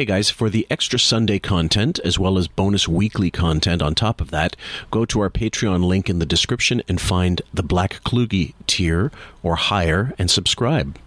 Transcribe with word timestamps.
Hey 0.00 0.06
guys, 0.06 0.30
for 0.30 0.48
the 0.48 0.66
extra 0.70 0.98
Sunday 0.98 1.38
content 1.38 1.98
as 1.98 2.18
well 2.18 2.38
as 2.38 2.48
bonus 2.48 2.88
weekly 2.88 3.30
content 3.30 3.82
on 3.82 3.94
top 3.94 4.22
of 4.22 4.30
that, 4.30 4.56
go 4.90 5.04
to 5.04 5.20
our 5.20 5.28
Patreon 5.28 5.84
link 5.84 6.08
in 6.08 6.20
the 6.20 6.24
description 6.24 6.82
and 6.88 6.98
find 6.98 7.42
the 7.52 7.62
Black 7.62 8.02
Kluge 8.02 8.54
tier 8.66 9.12
or 9.42 9.56
higher 9.56 10.14
and 10.18 10.30
subscribe. 10.30 10.98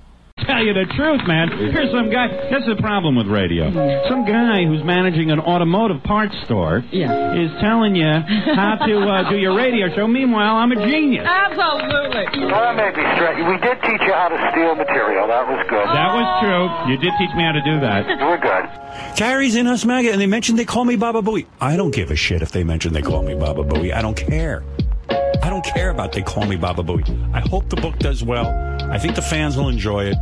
Tell 0.45 0.63
you 0.63 0.73
the 0.73 0.85
truth, 0.95 1.21
man. 1.27 1.49
Here's 1.71 1.91
some 1.91 2.09
guy. 2.11 2.27
That's 2.51 2.65
the 2.67 2.75
problem 2.81 3.15
with 3.15 3.27
radio. 3.27 3.71
Some 4.09 4.25
guy 4.25 4.65
who's 4.65 4.83
managing 4.83 5.31
an 5.31 5.39
automotive 5.39 6.03
parts 6.03 6.35
store 6.45 6.83
Yeah. 6.91 7.33
is 7.39 7.49
telling 7.61 7.95
you 7.95 8.11
how 8.55 8.75
to 8.85 8.93
uh, 8.99 9.29
do 9.29 9.37
your 9.37 9.55
radio 9.55 9.87
show. 9.95 10.07
Meanwhile, 10.07 10.55
I'm 10.55 10.71
a 10.71 10.75
genius. 10.75 11.25
Absolutely. 11.25 12.43
Well, 12.45 12.59
that 12.61 12.75
may 12.75 12.91
be 12.91 13.03
straight. 13.15 13.37
We 13.47 13.57
did 13.63 13.77
teach 13.81 14.01
you 14.05 14.13
how 14.13 14.29
to 14.29 14.37
steal 14.51 14.75
material. 14.75 15.27
That 15.27 15.47
was 15.47 15.65
good. 15.69 15.87
That 15.87 16.11
was 16.13 16.27
true. 16.43 16.91
You 16.91 16.97
did 16.99 17.13
teach 17.17 17.33
me 17.35 17.43
how 17.43 17.53
to 17.53 17.63
do 17.63 17.79
that. 17.81 18.07
You 18.07 18.25
were 18.25 18.37
good. 18.37 19.17
Gary's 19.17 19.55
in 19.55 19.67
us 19.67 19.85
maggot, 19.85 20.11
and 20.11 20.21
they 20.21 20.27
mentioned 20.27 20.59
they 20.59 20.65
call 20.65 20.85
me 20.85 20.95
Baba 20.95 21.21
Booey. 21.21 21.45
I 21.61 21.75
don't 21.77 21.91
give 21.93 22.11
a 22.11 22.15
shit 22.15 22.41
if 22.41 22.51
they 22.51 22.63
mention 22.63 22.93
they 22.93 23.01
call 23.01 23.23
me 23.23 23.33
Baba 23.35 23.63
Booey. 23.63 23.93
I 23.93 24.01
don't 24.01 24.17
care. 24.17 24.63
I 25.43 25.49
don't 25.49 25.65
care 25.65 25.89
about 25.89 26.13
they 26.13 26.21
call 26.21 26.45
me 26.45 26.55
Baba 26.55 26.83
Booey. 26.83 27.03
I 27.33 27.41
hope 27.41 27.69
the 27.69 27.75
book 27.75 27.99
does 27.99 28.23
well. 28.23 28.47
I 28.89 28.97
think 28.97 29.15
the 29.15 29.21
fans 29.21 29.57
will 29.57 29.67
enjoy 29.67 30.05
it. 30.05 30.17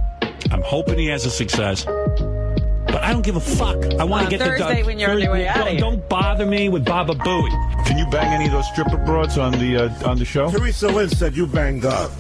I'm 0.50 0.64
hoping 0.64 0.98
he 0.98 1.08
has 1.08 1.26
a 1.28 1.30
success. 1.30 1.86
But 1.86 3.04
I 3.04 3.14
don't 3.14 3.22
give 3.24 3.36
a 3.36 3.40
fuck. 3.40 3.86
I 4.00 4.04
want 4.04 4.26
to 4.26 4.30
get 4.36 4.40
Thursday 4.46 4.82
the 4.82 4.88
when 4.88 4.98
you're 4.98 5.12
on 5.12 5.20
your 5.22 5.32
way 5.32 5.46
Don't- 5.54 5.78
Don't 5.78 6.10
bother 6.10 6.46
me 6.48 6.70
with 6.70 6.84
Baba 6.86 7.14
Booey. 7.14 7.86
Can 7.86 8.00
you 8.00 8.06
bang 8.10 8.34
any 8.34 8.46
of 8.48 8.52
those 8.52 8.68
stripper 8.72 8.98
broads 8.98 9.38
on 9.38 9.52
the 9.54 9.78
uh, 9.78 10.10
on 10.10 10.18
the 10.18 10.26
show? 10.26 10.50
Teresa 10.50 10.88
Lynn 10.88 11.10
said 11.10 11.38
you 11.38 11.46
banged 11.46 11.86
up. 11.86 12.12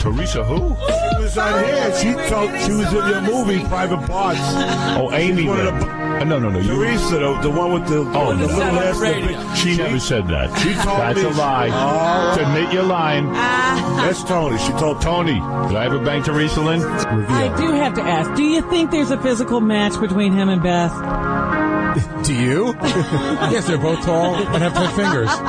Teresa, 0.00 0.44
who? 0.44 0.76
She 0.76 1.22
was 1.22 1.38
on 1.38 1.64
here. 1.64 1.94
She 1.96 2.12
told 2.28 2.50
she 2.60 2.72
was 2.72 2.92
in 2.92 3.08
your 3.08 3.20
movie, 3.22 3.64
Private 3.68 4.06
Parts. 4.06 4.40
Oh, 4.98 5.10
Amy. 5.12 5.46
One 5.48 5.60
of 5.60 5.80
the- 5.80 6.04
Uh, 6.14 6.22
no, 6.24 6.38
no, 6.38 6.48
no. 6.48 6.58
You, 6.60 6.76
Teresa, 6.76 7.18
the, 7.18 7.38
the 7.42 7.50
one 7.50 7.72
with 7.72 7.86
the, 7.88 7.98
Oh, 8.14 8.34
the 8.34 8.46
no. 8.46 8.46
little 8.46 8.62
ass. 8.62 8.98
the 9.00 9.04
big- 9.26 9.56
she 9.56 9.76
never 9.76 9.98
said 9.98 10.28
that. 10.28 10.56
She 10.60 10.72
told 10.74 10.98
That's 11.00 11.18
me- 11.18 11.24
a 11.24 11.30
lie. 11.30 11.70
Oh. 11.72 12.36
To 12.36 12.46
admit 12.46 12.72
you're 12.72 12.82
lying. 12.84 13.32
That's 13.32 14.22
Tony. 14.22 14.56
She 14.58 14.70
told 14.72 15.00
Tony, 15.00 15.34
did 15.34 15.76
I 15.76 15.84
ever 15.86 15.98
bang 15.98 16.22
Teresa 16.22 16.60
Lynn? 16.60 16.82
I 16.82 17.54
do 17.56 17.72
have 17.72 17.94
to 17.94 18.02
ask, 18.02 18.32
do 18.36 18.42
you 18.44 18.62
think 18.70 18.90
there's 18.90 19.10
a 19.10 19.20
physical 19.20 19.60
match 19.60 19.98
between 20.00 20.32
him 20.32 20.48
and 20.48 20.62
Beth? 20.62 20.92
Do 22.24 22.34
you? 22.34 22.74
yes, 23.52 23.66
they're 23.66 23.78
both 23.78 24.04
tall 24.04 24.34
and 24.34 24.62
have 24.62 24.74
ten 24.74 24.90
fingers. 24.96 25.30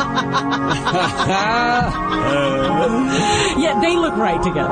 Yeah, 3.57 3.79
they 3.79 3.95
look 3.95 4.15
right 4.15 4.41
together. 4.43 4.69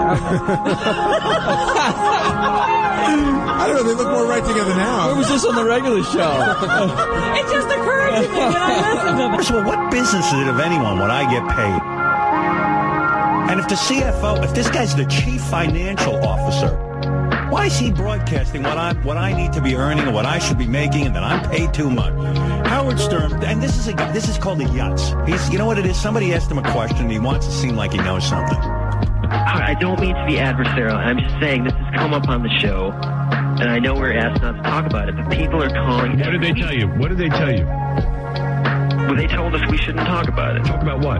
I 3.55 3.65
don't 3.67 3.75
know. 3.77 3.83
They 3.83 3.95
look 3.95 4.09
more 4.11 4.25
right 4.27 4.43
together 4.43 4.75
now. 4.75 5.07
What 5.07 5.17
was 5.17 5.29
this 5.29 5.45
on 5.45 5.55
the 5.55 5.63
regular 5.63 6.03
show? 6.03 6.55
it 7.37 7.45
just 7.51 7.67
occurred 7.67 8.11
to 8.21 8.27
me 8.27 8.27
when 8.27 8.55
I 8.55 8.93
listened 8.93 9.17
to 9.17 9.37
First 9.37 9.49
of 9.51 9.55
all, 9.55 9.63
what 9.63 9.91
business 9.91 10.27
is 10.27 10.39
it 10.41 10.47
of 10.47 10.59
anyone 10.59 10.99
when 10.99 11.11
I 11.11 11.23
get 11.31 11.47
paid? 11.55 11.81
And 13.51 13.59
if 13.59 13.67
the 13.67 13.75
CFO, 13.75 14.43
if 14.43 14.53
this 14.53 14.69
guy's 14.69 14.95
the 14.95 15.05
chief 15.05 15.41
financial 15.41 16.15
officer, 16.25 16.92
why 17.53 17.67
is 17.67 17.77
he 17.77 17.91
broadcasting 17.91 18.63
what 18.63 18.79
I 18.79 18.93
what 19.03 19.15
I 19.15 19.31
need 19.31 19.53
to 19.53 19.61
be 19.61 19.75
earning 19.75 20.05
and 20.07 20.15
what 20.15 20.25
I 20.25 20.39
should 20.39 20.57
be 20.57 20.65
making, 20.65 21.05
and 21.05 21.15
that 21.15 21.21
I'm 21.21 21.47
paid 21.51 21.71
too 21.71 21.87
much? 21.87 22.11
Howard 22.65 22.99
Stern, 22.99 23.43
and 23.43 23.61
this 23.61 23.77
is 23.77 23.87
a 23.87 23.93
guy. 23.93 24.11
This 24.11 24.27
is 24.27 24.39
called 24.39 24.59
a 24.61 24.65
yutz. 24.65 25.27
He's, 25.27 25.51
you 25.51 25.59
know 25.59 25.67
what 25.67 25.77
it 25.77 25.85
is? 25.85 25.95
Somebody 25.95 26.33
asked 26.33 26.49
him 26.49 26.57
a 26.57 26.71
question. 26.71 27.01
and 27.01 27.11
He 27.11 27.19
wants 27.19 27.45
to 27.45 27.51
seem 27.51 27.75
like 27.75 27.91
he 27.91 27.99
knows 27.99 28.27
something. 28.27 28.57
I 28.57 29.75
don't 29.79 29.99
mean 29.99 30.15
to 30.15 30.25
be 30.25 30.33
adversarial. 30.33 30.95
I'm 30.95 31.19
just 31.19 31.39
saying 31.39 31.65
this 31.65 31.73
has 31.73 31.95
come 31.95 32.11
up 32.15 32.27
on 32.27 32.41
the 32.41 32.49
show, 32.59 32.89
and 32.91 33.69
I 33.69 33.77
know 33.77 33.93
we're 33.93 34.13
asked 34.13 34.41
not 34.41 34.55
to 34.55 34.63
talk 34.63 34.87
about 34.87 35.09
it, 35.09 35.15
but 35.15 35.29
people 35.29 35.61
are 35.61 35.69
calling. 35.69 36.17
What 36.17 36.31
did 36.31 36.41
they 36.41 36.53
tell 36.53 36.73
you? 36.73 36.87
What 36.87 37.09
did 37.09 37.19
they 37.19 37.29
tell 37.29 37.55
you? 37.55 37.65
Well, 37.65 39.15
they 39.15 39.27
told 39.27 39.53
us 39.53 39.61
we 39.69 39.77
shouldn't 39.77 40.07
talk 40.07 40.27
about 40.27 40.55
it. 40.55 40.65
Talk 40.65 40.81
about 40.81 41.01
what? 41.01 41.19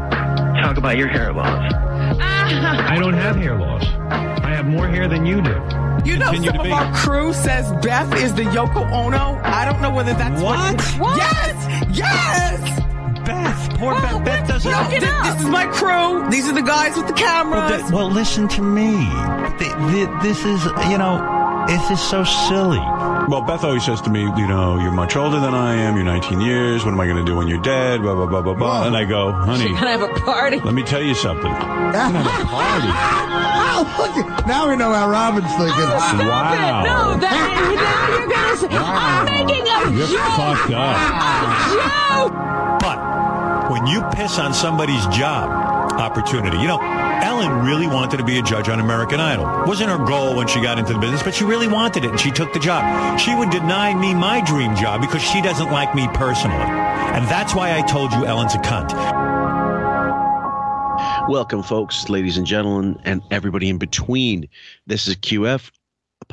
Talk 0.63 0.78
about 0.78 0.97
your 0.97 1.09
hair 1.09 1.31
loss. 1.31 1.72
I 2.19 2.97
don't 3.00 3.13
have 3.13 3.35
hair 3.35 3.56
loss. 3.56 3.85
I 4.09 4.56
have 4.56 4.66
more 4.66 4.88
hair 4.88 5.08
than 5.08 5.28
you 5.28 5.40
do. 5.40 5.93
You 6.06 6.18
know, 6.18 6.34
some 6.34 6.59
of 6.59 6.72
our 6.72 6.94
crew 6.94 7.34
says 7.34 7.72
Beth 7.84 8.14
is 8.22 8.34
the 8.34 8.44
Yoko 8.44 8.90
Ono. 8.91 9.40
I 9.44 9.66
don't 9.66 9.81
know 9.81 9.90
whether 9.91 10.14
that's 10.14 10.41
What? 10.41 10.81
What? 11.00 11.18
Yes, 11.18 11.97
yes. 11.97 12.80
Beth, 13.25 13.80
poor 13.80 13.94
Well, 13.94 14.19
Beth. 14.19 14.25
Beth 14.25 14.47
doesn't. 14.50 14.72
No, 14.72 14.84
thi- 14.86 15.00
this 15.00 15.40
is 15.41 15.46
my 15.47 15.66
crew. 15.68 16.30
These 16.30 16.47
are 16.50 16.53
the 16.53 16.62
guys 16.62 16.97
with 16.97 17.08
the 17.08 17.14
cameras. 17.14 17.69
Well, 17.72 17.80
th- 17.80 17.91
well, 17.94 18.12
listen 18.12 18.47
to 18.50 18.62
me. 18.62 18.91
Th- 19.59 19.72
th- 19.91 20.09
This 20.22 20.44
is, 20.46 20.64
you 20.91 20.97
know, 20.97 21.18
this 21.68 21.91
is 21.91 22.00
so 22.01 22.24
silly. 22.24 22.79
Well, 23.29 23.41
Beth 23.41 23.63
always 23.63 23.85
says 23.85 24.01
to 24.01 24.09
me, 24.09 24.22
you 24.22 24.47
know, 24.47 24.78
you're 24.79 24.91
much 24.91 25.16
older 25.16 25.40
than 25.40 25.53
I 25.53 25.75
am. 25.75 25.96
You're 25.96 26.03
19 26.06 26.41
years. 26.41 26.84
What 26.84 26.91
am 26.94 27.00
I 27.00 27.06
going 27.06 27.18
to 27.18 27.24
do 27.25 27.35
when 27.38 27.47
you're 27.47 27.62
dead? 27.62 28.01
Blah, 28.01 28.16
blah, 28.16 28.25
blah, 28.25 28.41
blah, 28.41 28.53
blah. 28.53 28.85
And 28.88 28.96
I 28.97 29.06
go, 29.06 29.31
honey, 29.31 29.66
Can 29.73 29.88
I 29.88 29.91
have 29.91 30.02
a 30.02 30.09
party? 30.19 30.59
let 30.59 30.73
me 30.73 30.84
tell 30.84 31.02
you 31.02 31.16
something. 31.16 31.52
Oh, 33.75 33.85
look 33.97 34.46
now 34.46 34.69
we 34.69 34.75
know 34.75 34.94
how 34.94 35.09
Robin's 35.09 35.47
thinking. 35.50 35.73
Oh, 35.73 36.28
wow. 36.29 36.84
No, 36.85 37.18
that, 37.19 37.34
now 37.73 38.06
you're 38.13 38.29
gonna 38.29 38.57
say, 38.57 38.68
I'm 38.69 39.25
making 39.25 39.66
a 39.66 39.97
You're 39.97 40.07
joke. 40.13 40.38
fucked 40.38 40.73
up. 40.78 40.94
A 40.94 41.73
joke. 41.73 42.34
But 42.85 42.97
when 43.73 43.88
you 43.88 44.03
piss 44.13 44.38
on 44.38 44.53
somebody's 44.53 45.03
job 45.07 45.50
opportunity, 45.94 46.59
you 46.59 46.67
know, 46.67 46.79
Ellen 47.23 47.66
really 47.66 47.88
wanted 47.88 48.17
to 48.17 48.23
be 48.23 48.38
a 48.38 48.41
judge 48.44 48.69
on 48.69 48.79
American 48.79 49.19
Idol. 49.19 49.45
Wasn't 49.66 49.89
her 49.89 49.97
goal 49.97 50.35
when 50.35 50.47
she 50.47 50.61
got 50.61 50.78
into 50.78 50.94
the 50.94 51.00
business, 51.00 51.23
but 51.23 51.34
she 51.34 51.44
really 51.44 51.67
wanted 51.67 52.06
it 52.06 52.11
and 52.11 52.19
she 52.19 52.29
took 52.29 52.53
the 52.53 52.59
job. 52.59 53.19
She 53.19 53.34
would 53.34 53.50
deny 53.50 53.95
me 53.95 54.13
my 54.13 54.41
dream 54.41 54.75
job 54.75 55.01
because 55.01 55.23
she 55.23 55.41
doesn't 55.41 55.72
like 55.72 55.95
me 55.95 56.07
personally. 56.13 56.56
And 56.56 57.25
that's 57.28 57.56
why 57.56 57.75
I 57.75 57.81
told 57.81 58.13
you 58.13 58.28
Ellen's 58.28 58.53
a 58.53 58.59
cunt. 58.59 58.91
Welcome, 61.28 61.63
folks, 61.63 62.09
ladies 62.09 62.38
and 62.38 62.45
gentlemen, 62.45 63.00
and 63.05 63.23
everybody 63.31 63.69
in 63.69 63.79
between. 63.79 64.50
This 64.85 65.07
is 65.07 65.16
QF, 65.16 65.72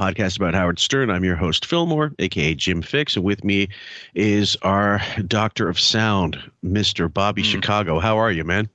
podcast 0.01 0.37
about 0.37 0.55
Howard 0.55 0.79
Stern. 0.79 1.11
I'm 1.11 1.25
your 1.25 1.37
host, 1.37 1.67
Fillmore, 1.67 2.13
aka 2.19 2.55
Jim 2.55 2.81
Fix, 2.81 3.17
and 3.17 3.25
with 3.25 3.45
me 3.45 3.69
is 4.15 4.57
our 4.63 5.03
Doctor 5.27 5.69
of 5.69 5.79
Sound, 5.79 6.39
Mr. 6.65 7.13
Bobby 7.13 7.43
Chicago. 7.43 8.01
How 8.01 8.17
are 8.17 8.33
you, 8.33 8.43
man? 8.43 8.71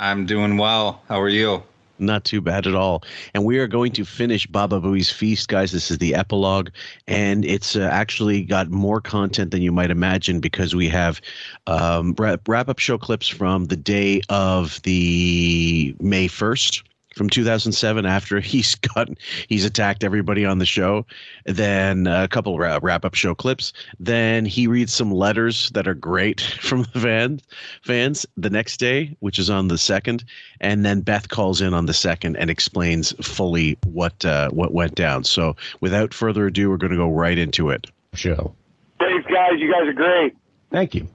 I'm 0.00 0.26
doing 0.26 0.56
well. 0.56 1.02
How 1.08 1.20
are 1.20 1.28
you? 1.28 1.62
Not 2.00 2.24
too 2.24 2.40
bad 2.40 2.66
at 2.66 2.74
all. 2.74 3.04
And 3.32 3.44
we 3.44 3.60
are 3.60 3.68
going 3.68 3.92
to 3.92 4.04
finish 4.04 4.44
Baba 4.48 4.80
Booey's 4.80 5.08
Feast, 5.10 5.48
guys. 5.48 5.70
This 5.70 5.88
is 5.88 5.98
the 5.98 6.16
epilogue, 6.16 6.70
and 7.06 7.44
it's 7.44 7.76
uh, 7.76 7.82
actually 7.82 8.42
got 8.42 8.70
more 8.70 9.00
content 9.00 9.52
than 9.52 9.62
you 9.62 9.70
might 9.70 9.92
imagine 9.92 10.40
because 10.40 10.74
we 10.74 10.88
have 10.88 11.20
um, 11.68 12.12
wrap, 12.18 12.48
wrap 12.48 12.68
up 12.68 12.80
show 12.80 12.98
clips 12.98 13.28
from 13.28 13.66
the 13.66 13.76
day 13.76 14.20
of 14.28 14.82
the 14.82 15.94
May 16.00 16.26
1st 16.26 16.82
from 17.20 17.28
2007 17.28 18.06
after 18.06 18.40
he's 18.52 18.76
gotten 18.76 19.14
he's 19.46 19.66
attacked 19.66 20.02
everybody 20.02 20.46
on 20.46 20.56
the 20.56 20.64
show 20.64 21.04
then 21.44 22.06
a 22.06 22.26
couple 22.26 22.58
wrap 22.58 23.04
up 23.04 23.14
show 23.14 23.34
clips 23.34 23.74
then 23.98 24.46
he 24.46 24.66
reads 24.66 24.94
some 24.94 25.12
letters 25.12 25.68
that 25.74 25.86
are 25.86 25.92
great 25.92 26.40
from 26.62 26.86
the 26.94 27.00
fans 27.00 27.42
fans 27.82 28.24
the 28.38 28.48
next 28.48 28.78
day 28.78 29.14
which 29.20 29.38
is 29.38 29.50
on 29.50 29.68
the 29.68 29.76
second 29.76 30.24
and 30.62 30.82
then 30.82 31.02
Beth 31.02 31.28
calls 31.28 31.60
in 31.60 31.74
on 31.74 31.84
the 31.84 31.92
second 31.92 32.36
and 32.36 32.48
explains 32.48 33.12
fully 33.20 33.76
what 33.84 34.24
uh, 34.24 34.48
what 34.48 34.72
went 34.72 34.94
down 34.94 35.22
so 35.22 35.54
without 35.82 36.14
further 36.14 36.46
ado 36.46 36.70
we're 36.70 36.78
going 36.78 36.90
to 36.90 36.96
go 36.96 37.10
right 37.10 37.36
into 37.36 37.68
it 37.68 37.86
Show. 38.14 38.54
Thanks, 38.98 39.26
guys. 39.26 39.52
You 39.58 39.70
guys 39.70 39.86
are 39.86 39.92
great. 39.92 40.34
Thank 40.70 40.94
you. 40.94 41.06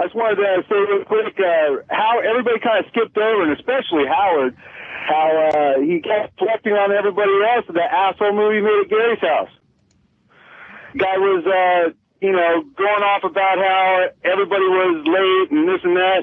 I 0.00 0.04
just 0.04 0.14
wanted 0.14 0.36
to 0.36 0.64
say 0.68 0.76
real 0.76 1.04
quick 1.04 1.38
uh, 1.38 1.76
how 1.94 2.20
everybody 2.20 2.58
kind 2.60 2.82
of 2.82 2.90
skipped 2.90 3.18
over, 3.18 3.42
and 3.42 3.52
especially 3.52 4.06
Howard, 4.06 4.56
how 5.10 5.28
uh, 5.50 5.80
he 5.82 6.00
kept 6.00 6.38
reflecting 6.40 6.72
on 6.72 6.92
everybody 6.94 7.32
else 7.50 7.66
of 7.68 7.74
that 7.74 7.90
asshole 7.90 8.32
movie 8.32 8.60
made 8.62 8.86
at 8.86 8.88
Gary's 8.88 9.20
house. 9.20 9.50
Guy 10.96 11.18
was, 11.18 11.44
uh, 11.46 11.92
you 12.20 12.32
know, 12.32 12.62
going 12.76 13.02
off 13.02 13.24
about 13.24 13.58
how 13.58 14.06
everybody 14.24 14.64
was 14.64 15.02
late 15.06 15.50
and 15.50 15.68
this 15.68 15.80
and 15.82 15.96
that, 15.96 16.20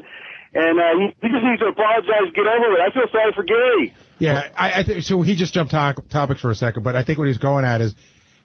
and 0.54 0.80
uh, 0.80 0.94
he, 1.00 1.28
he 1.28 1.34
just 1.34 1.44
needs 1.44 1.60
to 1.60 1.68
apologize, 1.68 2.32
get 2.34 2.48
over 2.48 2.74
it. 2.76 2.82
I 2.82 2.92
feel 2.92 3.08
sorry 3.12 3.32
for 3.34 3.44
Gary. 3.44 3.94
Yeah, 4.20 4.50
I, 4.58 4.80
I 4.80 4.84
think 4.84 5.04
so. 5.04 5.22
He 5.22 5.36
just 5.36 5.54
jumped 5.54 5.72
to- 5.72 6.04
topics 6.10 6.42
for 6.42 6.50
a 6.50 6.56
second, 6.56 6.84
but 6.84 6.96
I 6.96 7.04
think 7.04 7.20
what 7.20 7.28
he's 7.28 7.38
going 7.38 7.66
at 7.66 7.82
is 7.82 7.94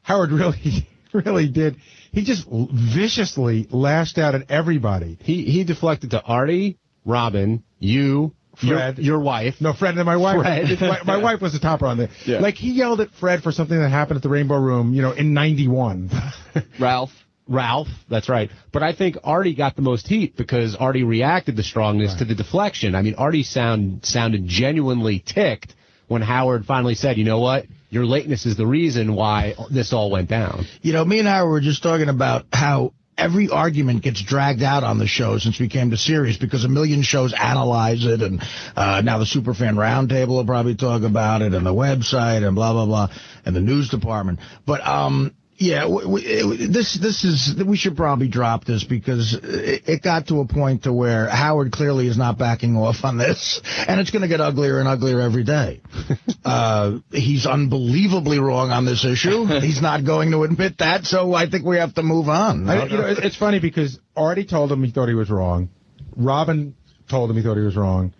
Howard 0.03 0.31
really, 0.33 0.87
really 1.13 1.49
did. 1.49 1.77
He 2.13 2.25
just 2.25 2.47
viciously 2.51 3.67
lashed 3.71 4.19
out 4.19 4.35
at 4.35 4.51
everybody. 4.51 5.17
He 5.23 5.45
he 5.45 5.65
deflected 5.65 6.11
to 6.11 6.23
Artie, 6.23 6.79
Robin, 7.07 7.65
you, 7.79 8.35
Fred. 8.57 8.99
your, 8.99 9.05
your 9.05 9.21
wife. 9.21 9.61
No, 9.61 9.73
Fred 9.73 9.97
and 9.97 10.05
my 10.05 10.17
wife. 10.17 10.41
Fred. 10.41 10.81
my, 10.81 11.03
my 11.05 11.17
wife 11.17 11.41
was 11.41 11.53
the 11.53 11.59
topper 11.59 11.87
on 11.87 11.99
there. 11.99 12.11
Yeah. 12.27 12.39
Like 12.39 12.55
he 12.55 12.73
yelled 12.73 13.01
at 13.01 13.11
Fred 13.13 13.43
for 13.43 13.53
something 13.53 13.79
that 13.79 13.89
happened 13.89 14.17
at 14.17 14.23
the 14.23 14.29
Rainbow 14.29 14.59
Room, 14.59 14.95
you 14.95 15.03
know, 15.03 15.13
in 15.13 15.35
'91. 15.35 16.11
Ralph. 16.79 17.13
Ralph, 17.49 17.89
that's 18.09 18.29
right. 18.29 18.51
But 18.71 18.83
I 18.83 18.93
think 18.93 19.17
Artie 19.25 19.55
got 19.55 19.75
the 19.75 19.83
most 19.83 20.07
heat 20.07 20.37
because 20.37 20.77
Artie 20.77 21.03
reacted 21.03 21.57
the 21.57 21.65
strongest 21.65 22.21
to 22.21 22.25
the 22.25 22.37
deflection. 22.37 22.95
I 22.95 23.03
mean, 23.03 23.17
Artie 23.17 23.43
sound 23.43 24.05
sounded 24.05 24.47
genuinely 24.47 25.19
ticked 25.19 25.75
when 26.07 26.23
Howard 26.23 26.67
finally 26.67 26.95
said, 26.95 27.19
"You 27.19 27.25
know 27.25 27.41
what? 27.41 27.67
your 27.93 28.07
lateness 28.07 28.47
is 28.47 28.57
the 28.57 28.67
reason 28.67 29.15
why 29.15 29.55
this 29.71 29.93
all 29.93 30.11
went 30.11 30.31
down. 30.31 30.65
You 30.81 30.95
know, 30.95 31.05
me 31.05 31.19
and 31.19 31.29
Howard 31.29 31.51
were 31.51 31.61
just 31.61 31.83
talking 31.83 32.09
about 32.09 32.47
how 32.51 32.95
every 33.23 33.49
argument 33.49 34.03
gets 34.03 34.21
dragged 34.21 34.63
out 34.63 34.83
on 34.83 34.99
the 34.99 35.07
show 35.07 35.39
since 35.39 35.61
we 35.61 35.69
came 35.69 35.91
to 35.91 35.97
Sirius 35.97 36.37
because 36.37 36.65
a 36.65 36.69
million 36.69 37.03
shows 37.03 37.33
analyze 37.33 38.05
it, 38.05 38.21
and 38.21 38.43
uh, 38.77 39.01
now 39.03 39.19
the 39.19 39.25
Superfan 39.25 39.77
Roundtable 39.77 40.29
will 40.29 40.45
probably 40.45 40.75
talk 40.75 41.03
about 41.03 41.41
it, 41.41 41.55
and 41.55 41.65
the 41.65 41.75
website, 41.75 42.47
and 42.47 42.57
blah 42.57 42.73
blah 42.73 42.87
blah, 42.87 43.09
and 43.45 43.55
the 43.55 43.61
news 43.61 43.89
department. 43.89 44.41
But 44.67 44.87
um, 44.87 45.35
yeah, 45.63 45.83
w- 45.83 46.03
w- 46.03 46.27
it- 46.27 46.73
this 46.73 46.95
this 46.95 47.25
is 47.25 47.55
we 47.65 47.77
should 47.77 47.97
probably 47.97 48.29
drop 48.29 48.65
this 48.65 48.85
because 48.85 49.35
it, 49.35 49.83
it 49.89 50.03
got 50.03 50.27
to 50.29 50.41
a 50.41 50.47
point 50.47 50.85
to 50.85 50.93
where 50.93 51.29
Howard 51.29 51.73
clearly 51.73 52.07
is 52.09 52.19
not 52.19 52.39
backing 52.39 52.77
off 52.77 53.05
on 53.05 53.17
this, 53.17 53.61
and 53.87 54.01
it's 54.01 54.11
going 54.11 54.23
to 54.23 54.29
get 54.29 54.41
uglier 54.41 54.79
and 54.79 54.89
uglier 54.89 55.21
every 55.21 55.45
day. 55.45 55.81
uh, 56.45 56.99
he's 57.11 57.47
unbelievably 57.47 58.39
wrong 58.39 58.71
on 58.71 58.85
this 58.85 59.05
issue. 59.05 59.45
He's 59.63 59.81
not 59.81 60.05
going 60.05 60.33
to 60.33 60.43
admit 60.43 60.79
that, 60.79 61.05
so 61.05 61.33
I 61.35 61.49
think 61.49 61.65
we 61.65 61.77
have 61.77 61.95
to 61.95 62.03
move 62.03 62.29
on. 62.29 62.69
I, 62.69 62.87
you 62.87 62.97
know, 62.99 63.07
it's 63.07 63.37
funny 63.37 63.61
because 63.61 63.99
Artie 64.17 64.45
told 64.45 64.73
him 64.73 64.83
he 64.83 64.91
thought 64.91 65.09
he 65.09 65.15
was 65.15 65.31
wrong. 65.31 65.69
Robin 66.17 66.75
told 67.09 67.31
him 67.31 67.37
he 67.37 67.43
thought 67.43 67.57
he 67.57 67.63
was 67.63 67.77
wrong. 67.77 68.13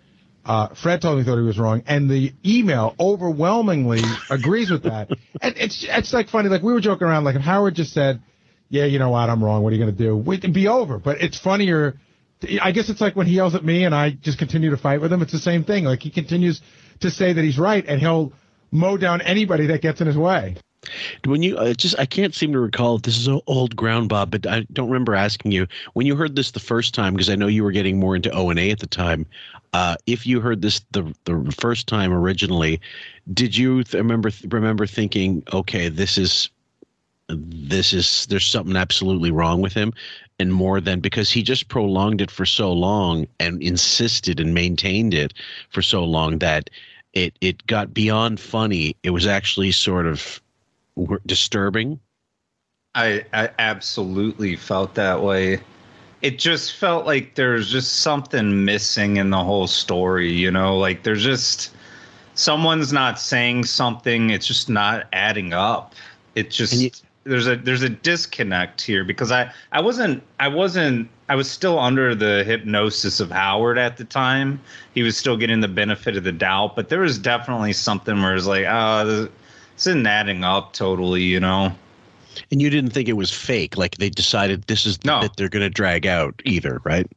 Uh, 0.45 0.67
Fred 0.75 1.01
told 1.01 1.15
me 1.17 1.23
he 1.23 1.29
thought 1.29 1.37
he 1.37 1.43
was 1.43 1.57
wrong, 1.57 1.83
and 1.87 2.09
the 2.09 2.33
email 2.45 2.95
overwhelmingly 2.99 4.01
agrees 4.29 4.69
with 4.69 4.83
that. 4.83 5.09
And 5.41 5.55
it's 5.57 5.85
it's 5.87 6.13
like 6.13 6.29
funny, 6.29 6.49
like 6.49 6.63
we 6.63 6.73
were 6.73 6.81
joking 6.81 7.07
around, 7.07 7.23
like 7.23 7.35
if 7.35 7.41
Howard 7.41 7.75
just 7.75 7.93
said, 7.93 8.21
"Yeah, 8.69 8.85
you 8.85 8.99
know 8.99 9.09
what, 9.09 9.29
I'm 9.29 9.43
wrong. 9.43 9.63
What 9.63 9.71
are 9.71 9.75
you 9.75 9.83
going 9.83 9.95
to 9.95 10.03
do?" 10.03 10.31
It'd 10.31 10.53
be 10.53 10.67
over. 10.67 10.99
But 10.99 11.21
it's 11.21 11.39
funnier. 11.39 11.97
I 12.61 12.73
guess 12.73 12.89
it's 12.89 12.99
like 12.99 13.15
when 13.15 13.25
he 13.25 13.35
yells 13.35 13.55
at 13.55 13.63
me 13.63 13.85
and 13.85 13.95
I 13.95 14.11
just 14.11 14.37
continue 14.37 14.71
to 14.71 14.77
fight 14.77 14.99
with 14.99 15.13
him. 15.13 15.21
It's 15.21 15.31
the 15.31 15.39
same 15.39 15.63
thing. 15.63 15.85
Like 15.85 16.01
he 16.01 16.09
continues 16.09 16.59
to 16.99 17.09
say 17.09 17.31
that 17.31 17.41
he's 17.41 17.57
right, 17.57 17.85
and 17.87 18.01
he'll 18.01 18.33
mow 18.69 18.97
down 18.97 19.21
anybody 19.21 19.67
that 19.67 19.81
gets 19.81 20.01
in 20.01 20.07
his 20.07 20.17
way. 20.17 20.57
When 21.25 21.43
you 21.43 21.57
uh, 21.57 21.73
just, 21.73 21.97
I 21.99 22.05
can't 22.05 22.35
seem 22.35 22.51
to 22.53 22.59
recall 22.59 22.95
if 22.95 23.03
this 23.03 23.17
is 23.17 23.27
old 23.47 23.75
ground, 23.75 24.09
Bob, 24.09 24.31
but 24.31 24.45
I 24.45 24.61
don't 24.73 24.89
remember 24.89 25.15
asking 25.15 25.51
you 25.51 25.67
when 25.93 26.05
you 26.05 26.15
heard 26.15 26.35
this 26.35 26.51
the 26.51 26.59
first 26.59 26.93
time 26.93 27.13
because 27.13 27.29
I 27.29 27.35
know 27.35 27.47
you 27.47 27.63
were 27.63 27.71
getting 27.71 27.99
more 27.99 28.15
into 28.15 28.31
O 28.31 28.49
and 28.49 28.59
A 28.59 28.71
at 28.71 28.79
the 28.79 28.87
time. 28.87 29.25
Uh, 29.73 29.95
if 30.05 30.27
you 30.27 30.39
heard 30.39 30.61
this 30.61 30.81
the 30.91 31.13
the 31.25 31.51
first 31.57 31.87
time 31.87 32.13
originally, 32.13 32.79
did 33.33 33.57
you 33.57 33.83
th- 33.83 33.95
remember 33.95 34.31
remember 34.49 34.85
thinking, 34.85 35.43
okay, 35.53 35.89
this 35.89 36.17
is 36.17 36.49
this 37.29 37.93
is 37.93 38.25
there's 38.27 38.45
something 38.45 38.75
absolutely 38.75 39.31
wrong 39.31 39.61
with 39.61 39.73
him, 39.73 39.93
and 40.39 40.53
more 40.53 40.79
than 40.79 40.99
because 40.99 41.31
he 41.31 41.41
just 41.41 41.69
prolonged 41.69 42.21
it 42.21 42.29
for 42.29 42.45
so 42.45 42.71
long 42.71 43.25
and 43.39 43.61
insisted 43.63 44.39
and 44.39 44.53
maintained 44.53 45.13
it 45.13 45.33
for 45.69 45.81
so 45.81 46.03
long 46.03 46.39
that 46.39 46.69
it 47.13 47.35
it 47.41 47.65
got 47.67 47.93
beyond 47.93 48.39
funny. 48.39 48.95
It 49.03 49.11
was 49.11 49.25
actually 49.25 49.71
sort 49.71 50.05
of 50.05 50.41
w- 50.97 51.19
disturbing. 51.25 51.99
I, 52.95 53.25
I 53.33 53.49
absolutely 53.59 54.55
felt 54.55 54.93
that 54.95 55.21
way. 55.21 55.59
It 56.21 56.39
just 56.39 56.75
felt 56.75 57.05
like 57.05 57.35
there's 57.35 57.69
just 57.69 57.97
something 57.99 58.63
missing 58.63 59.17
in 59.17 59.29
the 59.29 59.43
whole 59.43 59.67
story, 59.67 60.31
you 60.31 60.51
know, 60.51 60.77
like 60.77 61.03
there's 61.03 61.23
just 61.23 61.71
someone's 62.35 62.93
not 62.93 63.19
saying 63.19 63.65
something, 63.65 64.29
it's 64.29 64.47
just 64.47 64.69
not 64.69 65.07
adding 65.11 65.53
up. 65.53 65.95
It 66.35 66.49
just 66.49 67.03
there's 67.25 67.47
a 67.47 67.55
there's 67.55 67.83
a 67.83 67.89
disconnect 67.89 68.81
here 68.81 69.03
because 69.03 69.31
I 69.31 69.51
I 69.71 69.81
wasn't 69.81 70.23
I 70.39 70.47
wasn't 70.47 71.09
I 71.29 71.35
was 71.35 71.49
still 71.49 71.79
under 71.79 72.15
the 72.15 72.43
hypnosis 72.43 73.19
of 73.19 73.31
Howard 73.31 73.77
at 73.77 73.97
the 73.97 74.03
time. 74.03 74.59
He 74.93 75.03
was 75.03 75.15
still 75.15 75.37
getting 75.37 75.61
the 75.61 75.67
benefit 75.67 76.17
of 76.17 76.23
the 76.23 76.31
doubt, 76.31 76.75
but 76.75 76.89
there 76.89 76.99
was 76.99 77.17
definitely 77.17 77.73
something 77.73 78.21
where 78.21 78.35
it's 78.35 78.45
like, 78.45 78.65
oh, 78.67 79.29
isn't 79.77 80.05
adding 80.05 80.43
up 80.43 80.73
totally, 80.73 81.23
you 81.23 81.39
know. 81.39 81.73
And 82.51 82.61
you 82.61 82.69
didn't 82.69 82.91
think 82.91 83.09
it 83.09 83.13
was 83.13 83.31
fake, 83.31 83.77
like 83.77 83.97
they 83.97 84.09
decided 84.09 84.63
this 84.63 84.85
is 84.85 84.97
the 84.99 85.19
bit 85.21 85.35
they're 85.35 85.49
going 85.49 85.63
to 85.65 85.69
drag 85.69 86.07
out 86.07 86.41
either, 86.45 86.81
right? 86.83 87.09